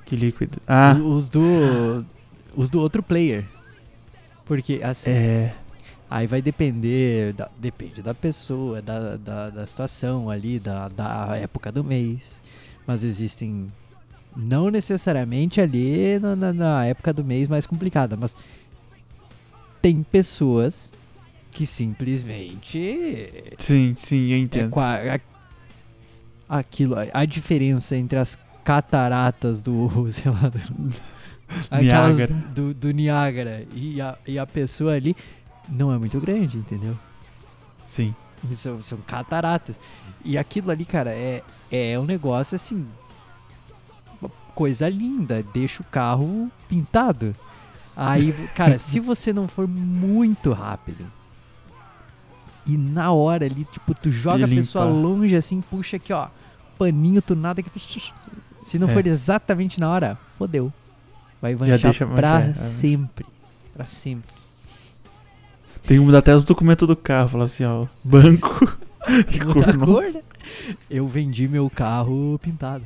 Que 0.04 0.16
líquido. 0.16 0.58
Ah, 0.66 0.94
Os 0.94 1.30
do. 1.30 2.04
Os 2.56 2.68
do 2.68 2.80
outro 2.80 3.02
player. 3.02 3.44
Porque 4.44 4.80
assim. 4.82 5.10
é. 5.10 5.54
Aí 6.10 6.26
vai 6.26 6.42
depender. 6.42 7.32
da- 7.32 7.50
depende 7.58 8.02
da 8.02 8.12
pessoa, 8.14 8.82
da, 8.82 9.16
da, 9.16 9.50
da 9.50 9.66
situação 9.66 10.28
ali, 10.30 10.58
da, 10.58 10.88
da 10.88 11.36
época 11.36 11.72
do 11.72 11.82
mês. 11.82 12.42
Mas 12.86 13.02
existem. 13.04 13.72
Não 14.36 14.68
necessariamente 14.68 15.60
ali 15.60 16.18
na, 16.18 16.34
na, 16.34 16.52
na 16.52 16.86
época 16.86 17.12
do 17.12 17.24
mês 17.24 17.46
mais 17.48 17.66
complicada, 17.66 18.16
mas 18.16 18.36
tem 19.80 20.02
pessoas 20.02 20.92
que 21.54 21.64
simplesmente. 21.64 23.30
Sim, 23.58 23.94
sim, 23.96 24.28
eu 24.30 24.36
É 24.36 24.40
entendo. 24.40 24.74
a- 24.80 25.20
aquilo, 26.48 26.96
a, 27.12 27.24
diferença 27.24 27.96
entre 27.96 28.18
as 28.18 28.36
cataratas 28.64 29.62
do. 29.62 29.88
sei 30.10 30.30
lá, 30.32 30.48
do, 30.50 31.78
Niágara. 31.80 32.34
do, 32.54 32.74
do 32.74 32.90
Niágara 32.90 33.64
e 33.72 34.00
a, 34.00 34.18
e 34.26 34.38
a 34.38 34.46
pessoa 34.46 34.94
ali 34.94 35.16
não 35.68 35.92
é 35.92 35.98
muito 35.98 36.18
grande, 36.20 36.58
entendeu? 36.58 36.98
Sim. 37.86 38.14
São, 38.56 38.82
são 38.82 38.98
cataratas. 38.98 39.80
E 40.24 40.36
aquilo 40.36 40.70
ali, 40.70 40.84
cara, 40.84 41.10
é, 41.12 41.42
é 41.70 41.98
um 41.98 42.04
negócio 42.04 42.56
assim. 42.56 42.86
Coisa 44.54 44.88
linda. 44.88 45.42
Deixa 45.54 45.82
o 45.82 45.86
carro 45.86 46.50
pintado. 46.68 47.34
Aí, 47.96 48.32
cara, 48.56 48.78
se 48.78 48.98
você 48.98 49.32
não 49.32 49.46
for 49.46 49.68
muito 49.68 50.52
rápido 50.52 51.06
e 52.66 52.76
na 52.76 53.12
hora 53.12 53.44
ali, 53.46 53.64
tipo, 53.64 53.94
tu 53.94 54.10
joga 54.10 54.44
a 54.44 54.48
pessoa 54.48 54.84
longe 54.84 55.36
assim, 55.36 55.60
puxa 55.60 55.96
aqui, 55.96 56.12
ó, 56.12 56.28
paninho, 56.78 57.20
tu 57.22 57.34
nada 57.34 57.62
que. 57.62 57.70
Se 58.58 58.78
não 58.78 58.88
É. 58.88 58.92
for 58.92 59.06
exatamente 59.06 59.78
na 59.78 59.90
hora, 59.90 60.18
fodeu. 60.38 60.72
Vai 61.42 61.54
manchar 61.54 61.92
pra 61.94 62.06
manchar, 62.06 62.48
é. 62.48 62.54
sempre. 62.54 63.26
Pra 63.74 63.84
sempre. 63.84 64.34
Tem 65.86 65.98
que 65.98 66.04
mudar 66.04 66.18
até 66.18 66.34
os 66.34 66.44
documentos 66.44 66.88
do 66.88 66.96
carro. 66.96 67.28
Falar 67.28 67.44
assim, 67.44 67.64
ó. 67.64 67.86
Banco. 68.02 68.78
e 69.30 69.38
cor 69.40 69.76
cor, 69.78 70.02
né? 70.04 70.22
Eu 70.88 71.06
vendi 71.06 71.46
meu 71.46 71.68
carro 71.68 72.38
pintado. 72.42 72.84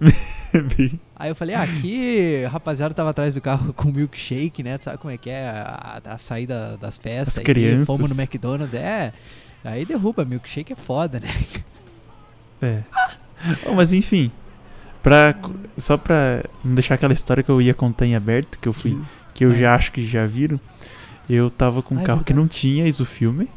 Bem- 0.76 1.00
Aí 1.22 1.30
eu 1.30 1.36
falei, 1.36 1.54
ah, 1.54 1.62
aqui, 1.62 2.42
rapaziada 2.50 2.92
tava 2.92 3.10
atrás 3.10 3.32
do 3.34 3.40
carro 3.40 3.72
com 3.72 3.92
milkshake, 3.92 4.60
né? 4.60 4.76
Tu 4.76 4.84
sabe 4.86 4.98
como 4.98 5.12
é 5.14 5.16
que 5.16 5.30
é 5.30 5.48
a, 5.50 6.02
a 6.04 6.18
saída 6.18 6.76
das 6.78 6.98
festas. 6.98 7.38
As 7.38 7.44
crianças. 7.44 7.86
Fomos 7.86 8.10
no 8.10 8.20
McDonald's, 8.20 8.74
é. 8.74 9.12
Aí 9.64 9.84
derruba, 9.84 10.24
milkshake 10.24 10.72
é 10.72 10.76
foda, 10.76 11.20
né? 11.20 11.28
É. 12.60 12.82
Oh, 13.66 13.74
mas 13.74 13.92
enfim. 13.92 14.30
Pra, 15.02 15.34
só 15.78 15.96
pra 15.96 16.44
não 16.64 16.74
deixar 16.74 16.94
aquela 16.94 17.12
história 17.12 17.42
que 17.42 17.50
eu 17.50 17.60
ia 17.62 17.74
contar 17.74 18.06
em 18.06 18.14
aberto, 18.16 18.58
que 18.58 18.68
eu 18.68 18.72
fui. 18.72 19.00
Que 19.34 19.44
eu 19.44 19.52
É. 19.52 19.54
já 19.54 19.74
acho 19.76 19.92
que 19.92 20.04
já 20.06 20.26
viram. 20.26 20.58
Eu 21.30 21.50
tava 21.50 21.82
com 21.82 21.94
um 21.94 21.98
Ah, 21.98 22.02
é 22.02 22.04
carro 22.04 22.24
que 22.24 22.32
não 22.34 22.48
tinha 22.48 22.86
isofilme. 22.86 23.48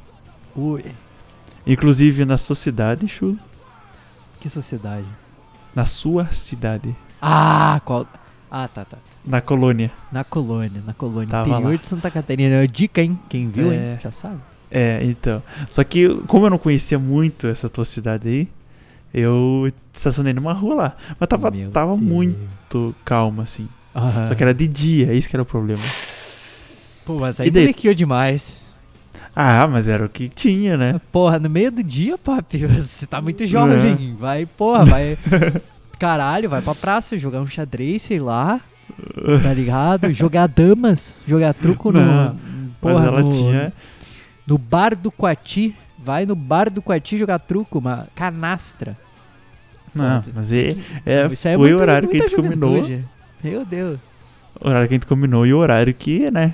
Ui, 0.55 0.83
Inclusive 1.65 2.25
na 2.25 2.37
sua 2.37 2.55
cidade, 2.55 3.07
chulo. 3.07 3.39
que 4.39 4.49
sociedade. 4.49 5.05
Na 5.75 5.85
sua 5.85 6.25
cidade. 6.31 6.95
Ah, 7.27 7.81
qual... 7.83 8.05
Ah, 8.51 8.67
tá, 8.67 8.85
tá. 8.85 8.97
Na 9.25 9.41
colônia. 9.41 9.91
Na 10.11 10.23
colônia, 10.23 10.81
na 10.85 10.93
colônia. 10.93 11.27
Tava 11.27 11.49
interior 11.49 11.71
lá. 11.71 11.75
de 11.75 11.87
Santa 11.87 12.11
Catarina. 12.11 12.67
Dica, 12.67 13.01
hein? 13.01 13.17
Quem 13.27 13.49
viu, 13.49 13.71
É. 13.71 13.75
hein? 13.93 13.99
Já 14.01 14.11
sabe. 14.11 14.37
É, 14.69 14.99
então. 15.03 15.41
Só 15.71 15.83
que, 15.83 16.07
como 16.27 16.45
eu 16.45 16.49
não 16.51 16.59
conhecia 16.59 16.99
muito 16.99 17.47
essa 17.47 17.67
tua 17.67 17.83
cidade 17.83 18.27
aí, 18.29 18.47
eu 19.11 19.71
estacionei 19.91 20.33
numa 20.33 20.53
rua 20.53 20.75
lá. 20.75 20.97
Mas 21.19 21.27
tava, 21.27 21.49
Meu 21.49 21.71
tava 21.71 21.95
Deus. 21.97 22.01
muito 22.07 22.95
calmo, 23.03 23.41
assim. 23.41 23.67
Aham. 23.95 24.27
Só 24.27 24.35
que 24.35 24.43
era 24.43 24.53
de 24.53 24.67
dia, 24.67 25.11
isso 25.13 25.27
que 25.27 25.35
era 25.35 25.43
o 25.43 25.45
problema. 25.45 25.81
Pô, 27.05 27.17
mas 27.19 27.39
aí 27.39 27.49
daí? 27.49 27.63
molequeou 27.63 27.95
demais. 27.95 28.63
Ah, 29.35 29.67
mas 29.67 29.87
era 29.87 30.05
o 30.05 30.09
que 30.09 30.29
tinha, 30.29 30.77
né? 30.77 31.01
Porra, 31.11 31.39
no 31.39 31.49
meio 31.49 31.71
do 31.71 31.83
dia, 31.83 32.17
papi, 32.17 32.59
você 32.67 33.05
tá 33.07 33.19
muito 33.21 33.45
jovem. 33.45 34.15
Vai, 34.15 34.45
porra, 34.45 34.85
vai. 34.85 35.17
Caralho, 35.99 36.49
vai 36.49 36.61
pra 36.61 36.75
praça 36.75 37.17
jogar 37.17 37.41
um 37.41 37.47
xadrez, 37.47 38.01
sei 38.03 38.19
lá. 38.19 38.59
Tá 39.41 39.53
ligado? 39.53 40.11
Jogar 40.13 40.47
damas, 40.47 41.23
jogar 41.27 41.53
truco 41.53 41.91
no. 41.91 41.99
Não, 42.01 42.37
Porra, 42.79 42.93
mas 42.95 43.03
ela 43.05 43.21
no, 43.21 43.31
tinha. 43.31 43.73
no 44.45 44.57
bar 44.57 44.95
do 44.95 45.11
Quati. 45.11 45.75
Vai 45.97 46.25
no 46.25 46.35
bar 46.35 46.71
do 46.71 46.81
Quati 46.81 47.17
jogar 47.17 47.39
truco, 47.39 47.79
uma 47.79 48.07
canastra. 48.13 48.95
Não, 49.93 50.21
Pô, 50.21 50.29
mas 50.35 50.51
é, 50.51 50.75
é, 51.05 51.25
Isso 51.27 51.47
aí 51.47 51.55
foi 51.55 51.69
muito- 51.69 51.77
o 51.79 51.81
horário 51.81 52.07
que 52.09 52.17
a 52.17 52.21
gente 52.21 52.35
combinou. 52.35 52.85
Meu 53.43 53.65
Deus. 53.65 53.99
O 54.61 54.67
horário 54.67 54.87
que 54.87 54.93
a 54.93 54.97
gente 54.97 55.07
combinou 55.07 55.45
e 55.45 55.53
o 55.53 55.57
horário 55.57 55.93
que, 55.93 56.29
né? 56.29 56.53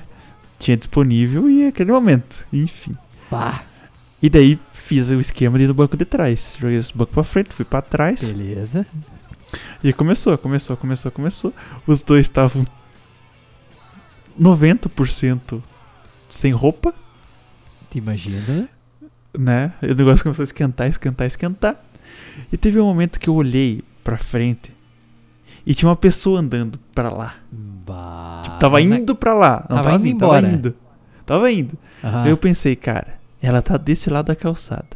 Tinha 0.58 0.76
disponível 0.76 1.50
e 1.50 1.66
aquele 1.66 1.92
momento. 1.92 2.46
Enfim. 2.52 2.96
Pá, 3.28 3.62
E 4.22 4.30
daí 4.30 4.58
fiz 4.70 5.10
o 5.10 5.18
esquema 5.20 5.58
ir 5.60 5.66
no 5.66 5.74
banco 5.74 5.96
de 5.96 6.04
trás. 6.04 6.56
Joguei 6.58 6.78
esse 6.78 6.96
banco 6.96 7.12
pra 7.12 7.24
frente, 7.24 7.52
fui 7.52 7.64
pra 7.64 7.82
trás. 7.82 8.22
beleza. 8.24 8.86
E 9.84 9.92
começou, 9.92 10.36
começou, 10.38 10.76
começou, 10.76 11.10
começou. 11.10 11.52
Os 11.86 12.02
dois 12.02 12.26
estavam 12.26 12.64
90% 14.40 15.62
sem 16.28 16.52
roupa, 16.52 16.94
Te 17.90 17.98
imagina? 17.98 18.68
né? 19.36 19.72
E 19.82 19.86
o 19.90 19.94
negócio 19.94 20.22
começou 20.22 20.42
a 20.42 20.44
esquentar, 20.44 20.88
esquentar, 20.88 21.26
esquentar. 21.26 21.76
E 22.50 22.56
teve 22.56 22.80
um 22.80 22.84
momento 22.86 23.20
que 23.20 23.28
eu 23.28 23.34
olhei 23.34 23.82
pra 24.02 24.16
frente 24.16 24.72
E 25.66 25.74
tinha 25.74 25.88
uma 25.88 25.96
pessoa 25.96 26.40
andando 26.40 26.78
pra 26.94 27.08
lá. 27.10 27.34
Bah. 27.52 28.40
Tipo, 28.44 28.58
tava 28.58 28.80
Na- 28.82 28.96
indo 28.96 29.14
pra 29.14 29.32
lá. 29.34 29.64
Não 29.68 29.76
Tava 29.76 29.82
tava, 29.90 29.96
indo 29.96 30.06
indo, 30.08 30.16
embora. 30.16 30.42
Tava 30.42 30.52
indo. 30.54 30.74
Tava 31.26 31.52
indo. 31.52 31.78
Aí 32.02 32.30
eu 32.30 32.36
pensei, 32.36 32.74
cara, 32.74 33.20
ela 33.40 33.60
tá 33.62 33.76
desse 33.76 34.08
lado 34.10 34.26
da 34.26 34.34
calçada. 34.36 34.88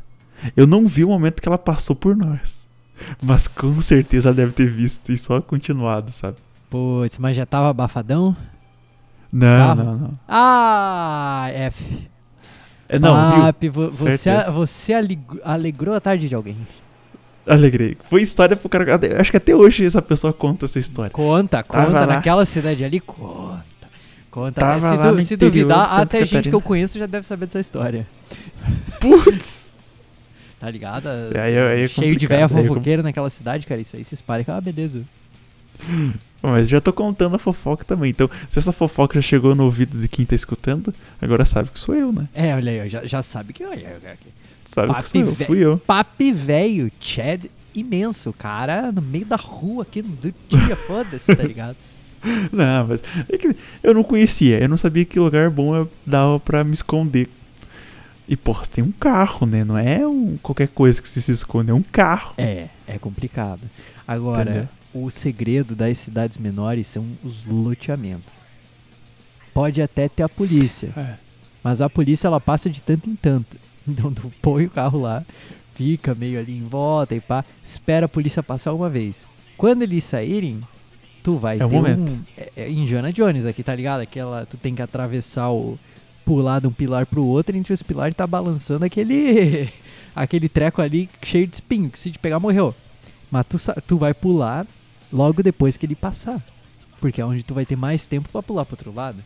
Eu 0.56 0.66
não 0.66 0.86
vi 0.86 1.04
o 1.04 1.08
momento 1.08 1.40
que 1.40 1.48
ela 1.48 1.58
passou 1.58 1.94
por 1.94 2.16
nós. 2.16 2.65
Mas 3.22 3.46
com 3.48 3.80
certeza 3.80 4.28
ela 4.28 4.36
deve 4.36 4.52
ter 4.52 4.68
visto 4.68 5.12
e 5.12 5.18
só 5.18 5.40
continuado, 5.40 6.10
sabe? 6.12 6.36
Putz, 6.70 7.18
mas 7.18 7.36
já 7.36 7.46
tava 7.46 7.68
abafadão? 7.70 8.36
Não, 9.32 9.46
Carro? 9.46 9.84
não, 9.84 9.96
não. 9.98 10.18
Ah, 10.28 11.48
F. 11.52 12.08
É, 12.88 12.98
não, 12.98 13.30
viu? 13.32 13.40
Papi, 13.42 13.68
vo- 13.68 13.90
você, 13.90 14.16
Certeza. 14.18 14.50
você 14.52 14.92
alegrou 15.44 15.94
a 15.94 16.00
tarde 16.00 16.28
de 16.28 16.34
alguém. 16.34 16.56
Alegrei. 17.46 17.96
Foi 18.08 18.22
história 18.22 18.56
pro 18.56 18.68
cara. 18.68 18.98
Acho 19.20 19.30
que 19.30 19.36
até 19.36 19.54
hoje 19.54 19.84
essa 19.84 20.00
pessoa 20.02 20.32
conta 20.32 20.64
essa 20.64 20.78
história. 20.78 21.10
Conta, 21.10 21.62
Tava 21.62 21.86
conta. 21.86 22.00
lá. 22.00 22.06
Naquela 22.06 22.44
cidade 22.44 22.84
ali, 22.84 22.98
conta. 23.00 23.64
Conta. 24.30 24.60
Tava 24.60 24.72
até- 24.76 24.80
se 24.90 24.96
lá 24.96 25.10
du- 25.12 25.22
se 25.22 25.36
duvidar, 25.36 25.98
até 26.00 26.18
gente 26.20 26.28
que 26.28 26.34
Catarina. 26.36 26.56
eu 26.56 26.60
conheço 26.60 26.98
já 26.98 27.06
deve 27.06 27.26
saber 27.26 27.46
dessa 27.46 27.60
história. 27.60 28.06
Putz! 29.00 29.75
Tá 30.66 30.70
ligado? 30.72 31.06
Aí, 31.08 31.56
aí 31.56 31.82
é 31.84 31.86
Cheio 31.86 32.16
de 32.16 32.26
velha 32.26 32.42
é 32.42 32.48
fofoqueira 32.48 33.00
naquela 33.00 33.30
cidade, 33.30 33.64
cara. 33.64 33.80
Isso 33.80 33.94
aí 33.94 34.02
se 34.02 34.14
espalha 34.16 34.42
que 34.42 34.50
é 34.50 34.52
uma 34.54 34.60
beleza. 34.60 35.04
Mas 36.42 36.68
já 36.68 36.80
tô 36.80 36.92
contando 36.92 37.36
a 37.36 37.38
fofoca 37.38 37.84
também. 37.84 38.10
Então, 38.10 38.28
se 38.48 38.58
essa 38.58 38.72
fofoca 38.72 39.14
já 39.14 39.22
chegou 39.22 39.54
no 39.54 39.62
ouvido 39.62 39.96
de 39.96 40.08
quem 40.08 40.26
tá 40.26 40.34
escutando, 40.34 40.92
agora 41.22 41.44
sabe 41.44 41.70
que 41.70 41.78
sou 41.78 41.94
eu, 41.94 42.12
né? 42.12 42.28
É, 42.34 42.52
olha 42.52 42.82
aí, 42.82 42.88
já, 42.88 43.06
já 43.06 43.22
sabe 43.22 43.52
que. 43.52 43.64
Olha, 43.64 43.96
olha. 44.02 44.18
Sabe 44.64 44.88
Papi 44.88 45.02
que 45.04 45.08
sou 45.10 45.20
eu, 45.20 45.32
ve- 45.32 45.44
fui 45.44 45.58
eu. 45.64 45.78
Papi 45.78 46.32
velho, 46.32 46.90
Chad 47.00 47.44
imenso, 47.72 48.32
cara, 48.32 48.90
no 48.90 49.00
meio 49.02 49.24
da 49.24 49.36
rua 49.36 49.84
aqui 49.84 50.02
do 50.02 50.34
dia, 50.48 50.74
foda-se, 50.88 51.32
tá 51.32 51.44
ligado? 51.44 51.76
Não, 52.52 52.88
mas 52.88 53.04
é 53.30 53.54
eu 53.84 53.94
não 53.94 54.02
conhecia, 54.02 54.58
eu 54.60 54.68
não 54.68 54.76
sabia 54.76 55.04
que 55.04 55.20
lugar 55.20 55.48
bom 55.48 55.76
eu 55.76 55.88
dava 56.04 56.40
pra 56.40 56.64
me 56.64 56.72
esconder. 56.74 57.28
E, 58.28 58.36
pô, 58.36 58.54
tem 58.54 58.82
um 58.82 58.90
carro, 58.92 59.46
né? 59.46 59.62
Não 59.64 59.78
é 59.78 60.06
um, 60.06 60.36
qualquer 60.42 60.68
coisa 60.68 61.00
que 61.00 61.08
se, 61.08 61.22
se 61.22 61.30
esconde, 61.32 61.70
é 61.70 61.74
um 61.74 61.82
carro. 61.82 62.34
É, 62.36 62.68
é 62.86 62.98
complicado. 62.98 63.60
Agora, 64.06 64.50
Entendeu? 64.50 64.68
o 64.94 65.10
segredo 65.10 65.76
das 65.76 65.98
cidades 65.98 66.36
menores 66.38 66.86
são 66.88 67.04
os 67.22 67.44
loteamentos. 67.44 68.46
Pode 69.54 69.80
até 69.80 70.08
ter 70.08 70.22
a 70.22 70.28
polícia, 70.28 70.90
É. 70.96 71.14
mas 71.62 71.80
a 71.80 71.88
polícia 71.88 72.26
ela 72.26 72.40
passa 72.40 72.68
de 72.68 72.82
tanto 72.82 73.08
em 73.08 73.16
tanto. 73.16 73.56
Então 73.88 74.12
tu 74.12 74.32
põe 74.42 74.64
o 74.66 74.70
carro 74.70 75.00
lá, 75.00 75.24
fica 75.72 76.12
meio 76.12 76.40
ali 76.40 76.58
em 76.58 76.64
volta 76.64 77.14
e 77.14 77.20
pá, 77.20 77.44
espera 77.62 78.06
a 78.06 78.08
polícia 78.08 78.42
passar 78.42 78.72
uma 78.72 78.90
vez. 78.90 79.28
Quando 79.56 79.82
eles 79.82 80.02
saírem, 80.02 80.60
tu 81.22 81.36
vai 81.38 81.54
É 81.54 81.58
ter 81.60 81.72
momento. 81.76 82.10
um 82.12 82.20
é, 82.36 82.50
é 82.56 82.68
Indiana 82.72 83.12
Jones 83.12 83.46
aqui, 83.46 83.62
tá 83.62 83.72
ligado? 83.72 84.00
Aquela 84.00 84.44
tu 84.44 84.56
tem 84.56 84.74
que 84.74 84.82
atravessar 84.82 85.50
o 85.52 85.78
pular 86.26 86.60
de 86.60 86.66
um 86.66 86.72
pilar 86.72 87.06
pro 87.06 87.24
outro, 87.24 87.56
entre 87.56 87.72
os 87.72 87.82
pilares 87.82 88.16
tá 88.16 88.26
balançando 88.26 88.84
aquele 88.84 89.72
aquele 90.14 90.48
treco 90.48 90.82
ali 90.82 91.08
cheio 91.22 91.46
de 91.46 91.54
espinho, 91.54 91.88
que 91.88 91.98
se 91.98 92.10
te 92.10 92.18
pegar 92.18 92.40
morreu. 92.40 92.74
Mas 93.30 93.46
tu, 93.46 93.56
tu 93.86 93.96
vai 93.96 94.12
pular 94.12 94.66
logo 95.12 95.42
depois 95.42 95.76
que 95.76 95.86
ele 95.86 95.94
passar. 95.94 96.42
Porque 97.00 97.20
é 97.20 97.24
onde 97.24 97.42
tu 97.42 97.54
vai 97.54 97.64
ter 97.64 97.76
mais 97.76 98.06
tempo 98.06 98.28
pra 98.28 98.42
pular 98.42 98.64
pro 98.64 98.74
outro 98.74 98.92
lado. 98.92 99.18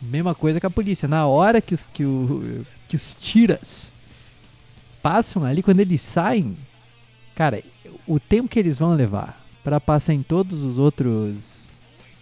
Mesma 0.00 0.34
coisa 0.34 0.60
com 0.60 0.66
a 0.66 0.70
polícia. 0.70 1.08
Na 1.08 1.26
hora 1.26 1.60
que 1.60 1.72
os, 1.72 1.82
que 1.84 2.04
o, 2.04 2.64
que 2.88 2.96
os 2.96 3.14
tiras 3.14 3.92
passam 5.02 5.44
ali, 5.44 5.62
quando 5.62 5.80
eles 5.80 6.00
saem, 6.02 6.56
cara, 7.34 7.62
o 8.06 8.20
tempo 8.20 8.48
que 8.48 8.58
eles 8.58 8.78
vão 8.78 8.94
levar 8.94 9.40
pra 9.62 9.80
passar 9.80 10.12
em 10.12 10.22
todos 10.22 10.62
os 10.64 10.78
outros 10.78 11.68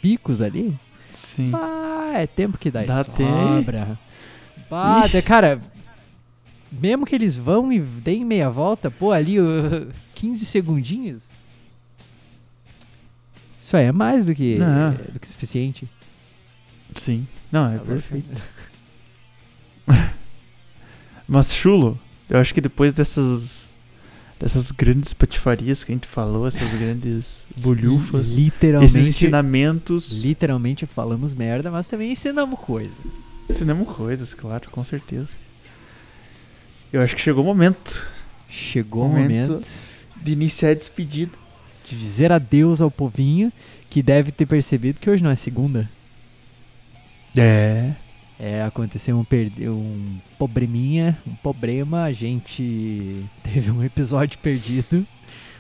picos 0.01 0.43
ali, 0.43 0.77
Sim. 1.15 1.53
ah, 1.55 2.13
é 2.15 2.27
tempo 2.27 2.59
que 2.59 2.71
dá, 2.71 2.83
Dá 2.83 3.05
sobra. 3.05 3.99
Ah, 4.71 5.05
cara, 5.25 5.61
mesmo 6.71 7.05
que 7.05 7.15
eles 7.15 7.37
vão 7.37 7.73
e 7.73 7.81
deem 7.81 8.25
meia 8.25 8.49
volta, 8.51 8.91
pô, 8.91 9.11
ali 9.13 9.41
uh, 9.41 9.89
15 10.15 10.45
segundinhos. 10.47 11.31
Isso 13.61 13.77
aí 13.77 13.87
é 13.87 13.93
mais 13.93 14.27
do 14.27 14.35
que, 14.35 14.57
Não. 14.57 14.93
do 15.13 15.21
que 15.21 15.29
suficiente. 15.29 15.89
Sim. 16.95 17.27
Não, 17.53 17.71
é 17.73 17.79
Tá 17.79 17.85
perfeito. 17.85 18.43
Mas, 21.27 21.55
Chulo, 21.55 21.99
eu 22.29 22.39
acho 22.39 22.53
que 22.53 22.61
depois 22.61 22.93
dessas. 22.93 23.71
Dessas 24.39 24.71
grandes 24.71 25.13
patifarias 25.13 25.85
que 25.85 25.93
a 25.93 25.95
gente 25.95 26.07
falou, 26.09 26.47
essas 26.47 26.73
grandes 26.73 27.47
bolhufas, 27.59 28.23
esses 28.23 28.37
Literalmente, 28.39 28.99
ensinamentos. 28.99 30.11
literalmente 30.13 30.87
falamos 30.87 31.35
merda, 31.35 31.71
mas 31.71 31.89
também 31.89 32.13
ensinamos 32.13 32.59
coisa. 32.59 32.99
Ensinamos 33.51 33.95
coisas, 33.95 34.33
claro, 34.35 34.71
com 34.71 34.83
certeza. 34.85 35.31
Eu 36.93 37.03
acho 37.03 37.15
que 37.15 37.23
chegou 37.23 37.43
o 37.45 37.47
momento 37.47 38.07
Chegou 38.49 39.07
Momento. 39.09 39.47
o 39.49 39.53
momento 39.53 39.69
de 40.21 40.33
iniciar 40.33 40.71
a 40.71 40.75
despedida. 40.75 41.33
de 41.89 41.97
dizer 41.97 42.31
adeus 42.33 42.81
ao 42.81 42.91
povinho 42.91 43.53
que 43.89 44.03
deve 44.03 44.31
ter 44.33 44.47
percebido 44.47 44.99
que 45.01 45.09
hoje 45.11 45.23
não 45.23 45.31
é 45.31 45.37
segunda. 45.37 45.89
É. 47.37 47.93
É, 48.39 48.63
aconteceu 48.63 49.17
um, 49.17 49.27
um 49.69 50.19
probleminha, 50.39 51.17
um 51.27 51.35
problema, 51.37 52.05
a 52.05 52.13
gente 52.13 53.25
teve 53.45 53.71
um 53.71 53.85
episódio 53.85 54.39
perdido, 54.39 55.07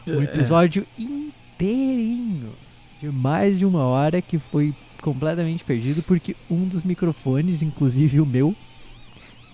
um 0.06 0.20
É. 0.20 0.24
episódio 0.24 0.86
inteirinho, 0.98 2.52
de 3.00 3.08
mais 3.08 3.58
de 3.58 3.66
uma 3.66 3.82
hora 3.84 4.22
que 4.22 4.38
foi 4.38 4.74
completamente 5.00 5.64
perdido 5.64 6.02
porque 6.02 6.36
um 6.50 6.66
dos 6.66 6.84
microfones, 6.84 7.62
inclusive 7.62 8.20
o 8.20 8.26
meu, 8.26 8.54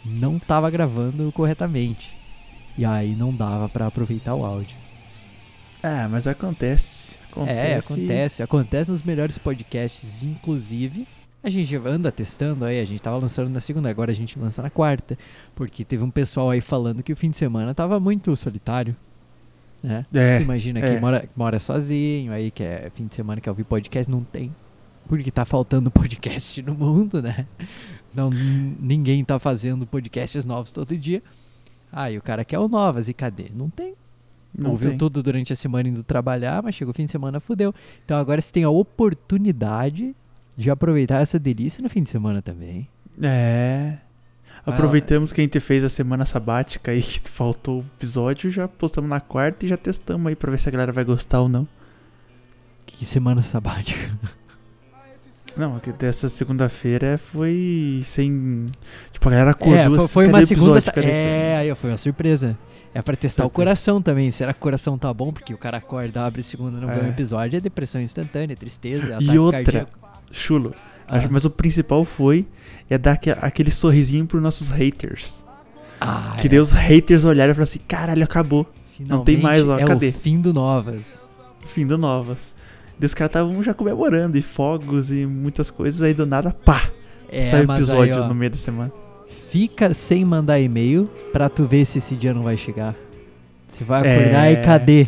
não 0.04 0.36
estava 0.36 0.70
gravando 0.70 1.30
corretamente. 1.32 2.16
E 2.78 2.84
aí 2.84 3.14
não 3.14 3.34
dava 3.34 3.68
pra 3.68 3.86
aproveitar 3.86 4.34
o 4.34 4.44
áudio. 4.44 4.76
Ah, 5.82 6.08
mas 6.10 6.26
acontece. 6.26 7.18
Acontece. 7.30 7.58
É, 7.58 7.76
acontece. 7.76 8.42
Acontece 8.42 8.90
nos 8.90 9.02
melhores 9.02 9.38
podcasts, 9.38 10.22
inclusive. 10.22 11.06
A 11.42 11.48
gente 11.48 11.76
anda 11.76 12.10
testando 12.10 12.64
aí, 12.64 12.80
a 12.80 12.84
gente 12.84 13.00
tava 13.00 13.16
lançando 13.18 13.48
na 13.48 13.60
segunda, 13.60 13.88
agora 13.88 14.10
a 14.10 14.14
gente 14.14 14.38
lança 14.38 14.62
na 14.62 14.70
quarta. 14.70 15.16
Porque 15.54 15.84
teve 15.84 16.02
um 16.02 16.10
pessoal 16.10 16.50
aí 16.50 16.60
falando 16.60 17.02
que 17.02 17.12
o 17.12 17.16
fim 17.16 17.30
de 17.30 17.36
semana 17.36 17.74
tava 17.74 18.00
muito 18.00 18.34
solitário. 18.36 18.96
Né? 19.82 20.04
É. 20.12 20.40
Imagina 20.40 20.80
que 20.80 20.86
é. 20.86 21.00
mora, 21.00 21.28
mora 21.36 21.60
sozinho, 21.60 22.32
aí 22.32 22.50
que 22.50 22.64
é 22.64 22.90
fim 22.92 23.06
de 23.06 23.14
semana 23.14 23.40
que 23.40 23.48
ouvir 23.48 23.64
podcast, 23.64 24.10
não 24.10 24.24
tem. 24.24 24.52
Porque 25.08 25.30
tá 25.30 25.44
faltando 25.44 25.90
podcast 25.90 26.60
no 26.62 26.74
mundo, 26.74 27.22
né? 27.22 27.46
Não, 28.14 28.30
ninguém 28.30 29.24
tá 29.24 29.38
fazendo 29.38 29.86
podcasts 29.86 30.44
novos 30.44 30.70
todo 30.72 30.96
dia. 30.96 31.22
Ah, 31.92 32.10
e 32.10 32.18
o 32.18 32.22
cara 32.22 32.44
quer 32.44 32.58
o 32.58 32.68
novas, 32.68 33.08
e 33.08 33.14
cadê? 33.14 33.50
Não 33.54 33.70
tem. 33.70 33.94
Não 34.56 34.70
Ouviu 34.70 34.90
tem. 34.90 34.98
tudo 34.98 35.22
durante 35.22 35.52
a 35.52 35.56
semana 35.56 35.88
indo 35.88 36.02
trabalhar, 36.02 36.62
mas 36.62 36.74
chegou 36.74 36.92
o 36.92 36.94
fim 36.94 37.04
de 37.04 37.12
semana, 37.12 37.38
fudeu. 37.40 37.74
Então 38.04 38.16
agora 38.16 38.40
você 38.40 38.50
tem 38.50 38.64
a 38.64 38.70
oportunidade 38.70 40.14
de 40.56 40.70
aproveitar 40.70 41.20
essa 41.20 41.38
delícia 41.38 41.82
no 41.82 41.90
fim 41.90 42.02
de 42.02 42.08
semana 42.08 42.40
também. 42.40 42.88
É. 43.22 43.98
Aproveitamos 44.64 45.32
que 45.32 45.40
a 45.40 45.44
gente 45.44 45.60
fez 45.60 45.84
a 45.84 45.88
semana 45.88 46.24
sabática 46.24 46.92
que 46.98 47.30
faltou 47.30 47.80
o 47.80 47.84
episódio, 47.96 48.50
já 48.50 48.66
postamos 48.66 49.08
na 49.08 49.20
quarta 49.20 49.66
e 49.66 49.68
já 49.68 49.76
testamos 49.76 50.26
aí 50.26 50.34
pra 50.34 50.50
ver 50.50 50.58
se 50.58 50.68
a 50.68 50.72
galera 50.72 50.92
vai 50.92 51.04
gostar 51.04 51.40
ou 51.40 51.48
não. 51.48 51.68
Que 52.86 53.04
semana 53.04 53.42
sabática. 53.42 54.18
Não, 55.56 55.76
é 55.84 55.92
dessa 55.92 56.28
segunda-feira 56.28 57.16
foi 57.18 58.02
sem. 58.04 58.66
Tipo, 59.10 59.28
a 59.28 59.32
galera 59.32 59.50
acordou 59.52 59.78
É, 59.78 59.86
foi, 59.88 59.96
assim, 59.98 60.08
foi 60.08 60.24
"Cadê 60.26 60.36
uma 60.38 60.46
segunda. 60.46 60.78
episódio? 60.78 61.02
É, 61.10 61.56
aí 61.58 61.74
foi 61.74 61.90
uma 61.90 61.96
surpresa. 61.96 62.58
É 62.94 63.02
pra 63.02 63.14
testar 63.16 63.44
o 63.44 63.50
coração 63.50 64.00
também. 64.00 64.30
Será 64.30 64.52
que 64.52 64.58
o 64.58 64.62
coração 64.62 64.96
tá 64.98 65.12
bom? 65.12 65.32
Porque 65.32 65.52
o 65.52 65.58
cara 65.58 65.78
acorda, 65.78 66.24
abre 66.24 66.42
segunda 66.42 66.78
não 66.80 66.88
vê 66.88 67.00
um 67.00 67.06
É. 67.06 67.08
episódio, 67.10 67.56
é 67.56 67.60
depressão 67.60 68.00
instantânea, 68.00 68.56
tristeza, 68.56 69.10
E 69.12 69.14
ataque 69.14 69.38
outra, 69.38 69.62
cardíaco. 69.62 69.98
Chulo. 70.30 70.74
Ah. 71.08 71.20
Mas 71.30 71.44
o 71.44 71.50
principal 71.50 72.04
foi 72.04 72.46
é 72.90 72.96
dar 72.98 73.12
aque- 73.12 73.30
aquele 73.30 73.70
sorrisinho 73.70 74.26
pros 74.26 74.42
nossos 74.42 74.68
haters. 74.70 75.44
Ah, 76.00 76.36
Que 76.40 76.54
é. 76.54 76.58
os 76.60 76.72
haters 76.72 77.24
olharam 77.24 77.52
e 77.52 77.54
falaram 77.54 77.62
assim: 77.70 77.80
caralho, 77.86 78.24
acabou. 78.24 78.66
não 79.00 79.22
tem 79.24 79.36
mais, 79.38 79.60
ó, 79.62 79.76
Finalmente 79.76 79.82
é 79.84 79.86
cadê? 79.86 80.08
o 80.08 80.12
fim 80.12 80.40
do 80.40 80.52
Novas. 80.54 81.26
Fim 81.66 81.86
do 81.86 81.96
Novas. 81.98 82.54
E 83.00 83.04
os 83.04 83.12
caras 83.14 83.30
estavam 83.30 83.62
já 83.62 83.74
comemorando, 83.74 84.38
e 84.38 84.42
fogos 84.42 85.10
e 85.12 85.26
muitas 85.26 85.70
coisas, 85.70 86.00
aí 86.02 86.14
do 86.14 86.24
nada, 86.26 86.50
pá! 86.64 86.82
É, 87.28 87.42
sai 87.42 87.60
o 87.66 87.72
episódio 87.72 88.14
aí, 88.14 88.20
ó, 88.20 88.28
no 88.28 88.34
meio 88.34 88.50
da 88.52 88.56
semana. 88.56 88.92
Fica 89.50 89.92
sem 89.92 90.24
mandar 90.24 90.58
e-mail 90.60 91.10
pra 91.32 91.48
tu 91.48 91.64
ver 91.64 91.84
se 91.84 91.98
esse 91.98 92.16
dia 92.16 92.32
não 92.32 92.42
vai 92.42 92.56
chegar. 92.56 92.94
Você 93.68 93.84
vai 93.84 94.00
acordar 94.00 94.46
É. 94.46 94.52
e 94.52 94.56
cadê? 94.64 95.06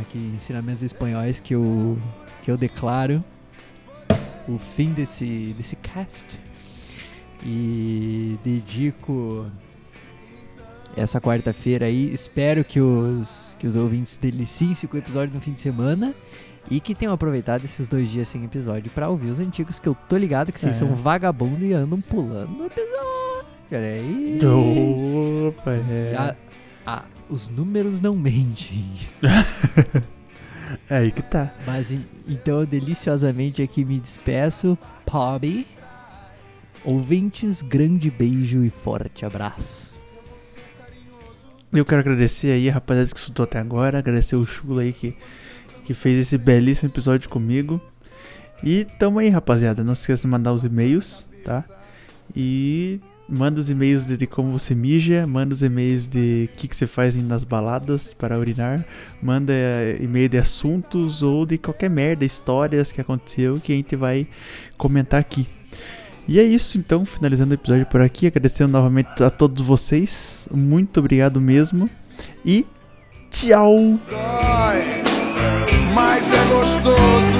aqui 0.00 0.18
ensinamentos 0.34 0.82
espanhóis 0.82 1.38
que 1.40 1.54
eu 1.54 1.98
que 2.42 2.50
eu 2.50 2.56
declaro 2.56 3.22
o 4.48 4.58
fim 4.58 4.92
desse 4.92 5.54
desse 5.56 5.76
cast 5.76 6.40
e 7.44 8.38
dedico 8.42 9.46
essa 10.96 11.20
quarta-feira 11.20 11.86
aí. 11.86 12.12
Espero 12.12 12.64
que 12.64 12.80
os 12.80 13.56
que 13.58 13.66
os 13.66 13.76
ouvintes 13.76 14.16
deliciem-se 14.18 14.86
com 14.86 14.96
o 14.96 14.98
episódio 14.98 15.34
no 15.34 15.40
fim 15.40 15.52
de 15.52 15.60
semana. 15.60 16.14
E 16.70 16.80
que 16.80 16.94
tenham 16.94 17.12
aproveitado 17.14 17.64
esses 17.64 17.88
dois 17.88 18.08
dias 18.10 18.28
sem 18.28 18.44
episódio 18.44 18.90
pra 18.90 19.08
ouvir 19.08 19.28
os 19.30 19.40
antigos, 19.40 19.80
que 19.80 19.88
eu 19.88 19.96
tô 20.08 20.16
ligado 20.16 20.52
que 20.52 20.60
vocês 20.60 20.76
É. 20.76 20.78
são 20.78 20.94
vagabundos 20.94 21.62
e 21.62 21.72
andam 21.72 22.00
pulando 22.00 22.50
no 22.50 22.66
episódio. 22.66 23.48
Olha 23.72 23.78
aí. 23.80 24.38
Opa, 25.48 25.72
é. 25.72 26.14
A- 26.16 26.36
a- 26.86 27.04
os 27.28 27.48
números 27.48 28.00
não 28.00 28.14
mentem. 28.14 28.84
É 30.90 30.96
aí 30.98 31.10
que 31.10 31.22
tá. 31.22 31.54
Mas 31.66 31.90
en- 31.90 32.04
então 32.28 32.60
eu 32.60 32.66
deliciosamente 32.66 33.62
aqui 33.62 33.86
me 33.86 33.98
despeço. 33.98 34.76
Pobby. 35.06 35.66
Ouvintes, 36.84 37.62
grande 37.62 38.10
beijo 38.10 38.62
e 38.62 38.68
forte 38.68 39.24
abraço. 39.24 39.94
Eu 41.72 41.84
quero 41.86 42.00
agradecer 42.02 42.50
aí 42.52 42.68
rapaziada 42.68 43.08
que 43.10 43.16
escutou 43.18 43.44
até 43.44 43.58
agora, 43.58 43.98
agradecer 43.98 44.36
o 44.36 44.46
Chulo 44.46 44.78
aí 44.80 44.92
que, 44.92 45.16
que 45.88 45.94
fez 45.94 46.18
esse 46.18 46.36
belíssimo 46.36 46.90
episódio 46.90 47.30
comigo. 47.30 47.80
E 48.62 48.84
tamo 48.98 49.20
aí, 49.20 49.30
rapaziada. 49.30 49.82
Não 49.82 49.94
se 49.94 50.02
esqueça 50.02 50.20
de 50.20 50.28
mandar 50.28 50.52
os 50.52 50.62
e-mails, 50.62 51.26
tá? 51.42 51.64
E 52.36 53.00
manda 53.26 53.58
os 53.58 53.70
e-mails 53.70 54.06
de, 54.06 54.26
como 54.26 54.52
você 54.52 54.74
mija, 54.74 55.26
manda 55.26 55.54
os 55.54 55.62
e-mails 55.62 56.06
de 56.06 56.50
o 56.52 56.56
que, 56.58 56.68
que 56.68 56.76
você 56.76 56.86
faz 56.86 57.16
nas 57.16 57.42
baladas 57.42 58.12
para 58.12 58.38
urinar, 58.38 58.84
manda 59.22 59.50
eh, 59.54 59.96
e-mail 60.02 60.28
de 60.28 60.36
assuntos 60.36 61.22
ou 61.22 61.46
de 61.46 61.56
qualquer 61.56 61.88
merda, 61.88 62.22
histórias 62.22 62.92
que 62.92 63.00
aconteceu 63.00 63.58
que 63.58 63.72
a 63.72 63.76
gente 63.76 63.96
vai 63.96 64.28
comentar 64.76 65.18
aqui. 65.18 65.48
E 66.26 66.38
é 66.38 66.42
isso, 66.42 66.76
então, 66.76 67.06
finalizando 67.06 67.52
o 67.52 67.54
episódio 67.54 67.86
por 67.86 68.02
aqui, 68.02 68.26
agradecendo 68.26 68.72
novamente 68.72 69.24
a 69.24 69.30
todos 69.30 69.66
vocês. 69.66 70.46
Muito 70.52 71.00
obrigado 71.00 71.40
mesmo. 71.40 71.88
E 72.44 72.66
tchau! 73.30 73.98
Mas 75.98 76.32
é 76.32 76.44
gostoso. 76.44 77.37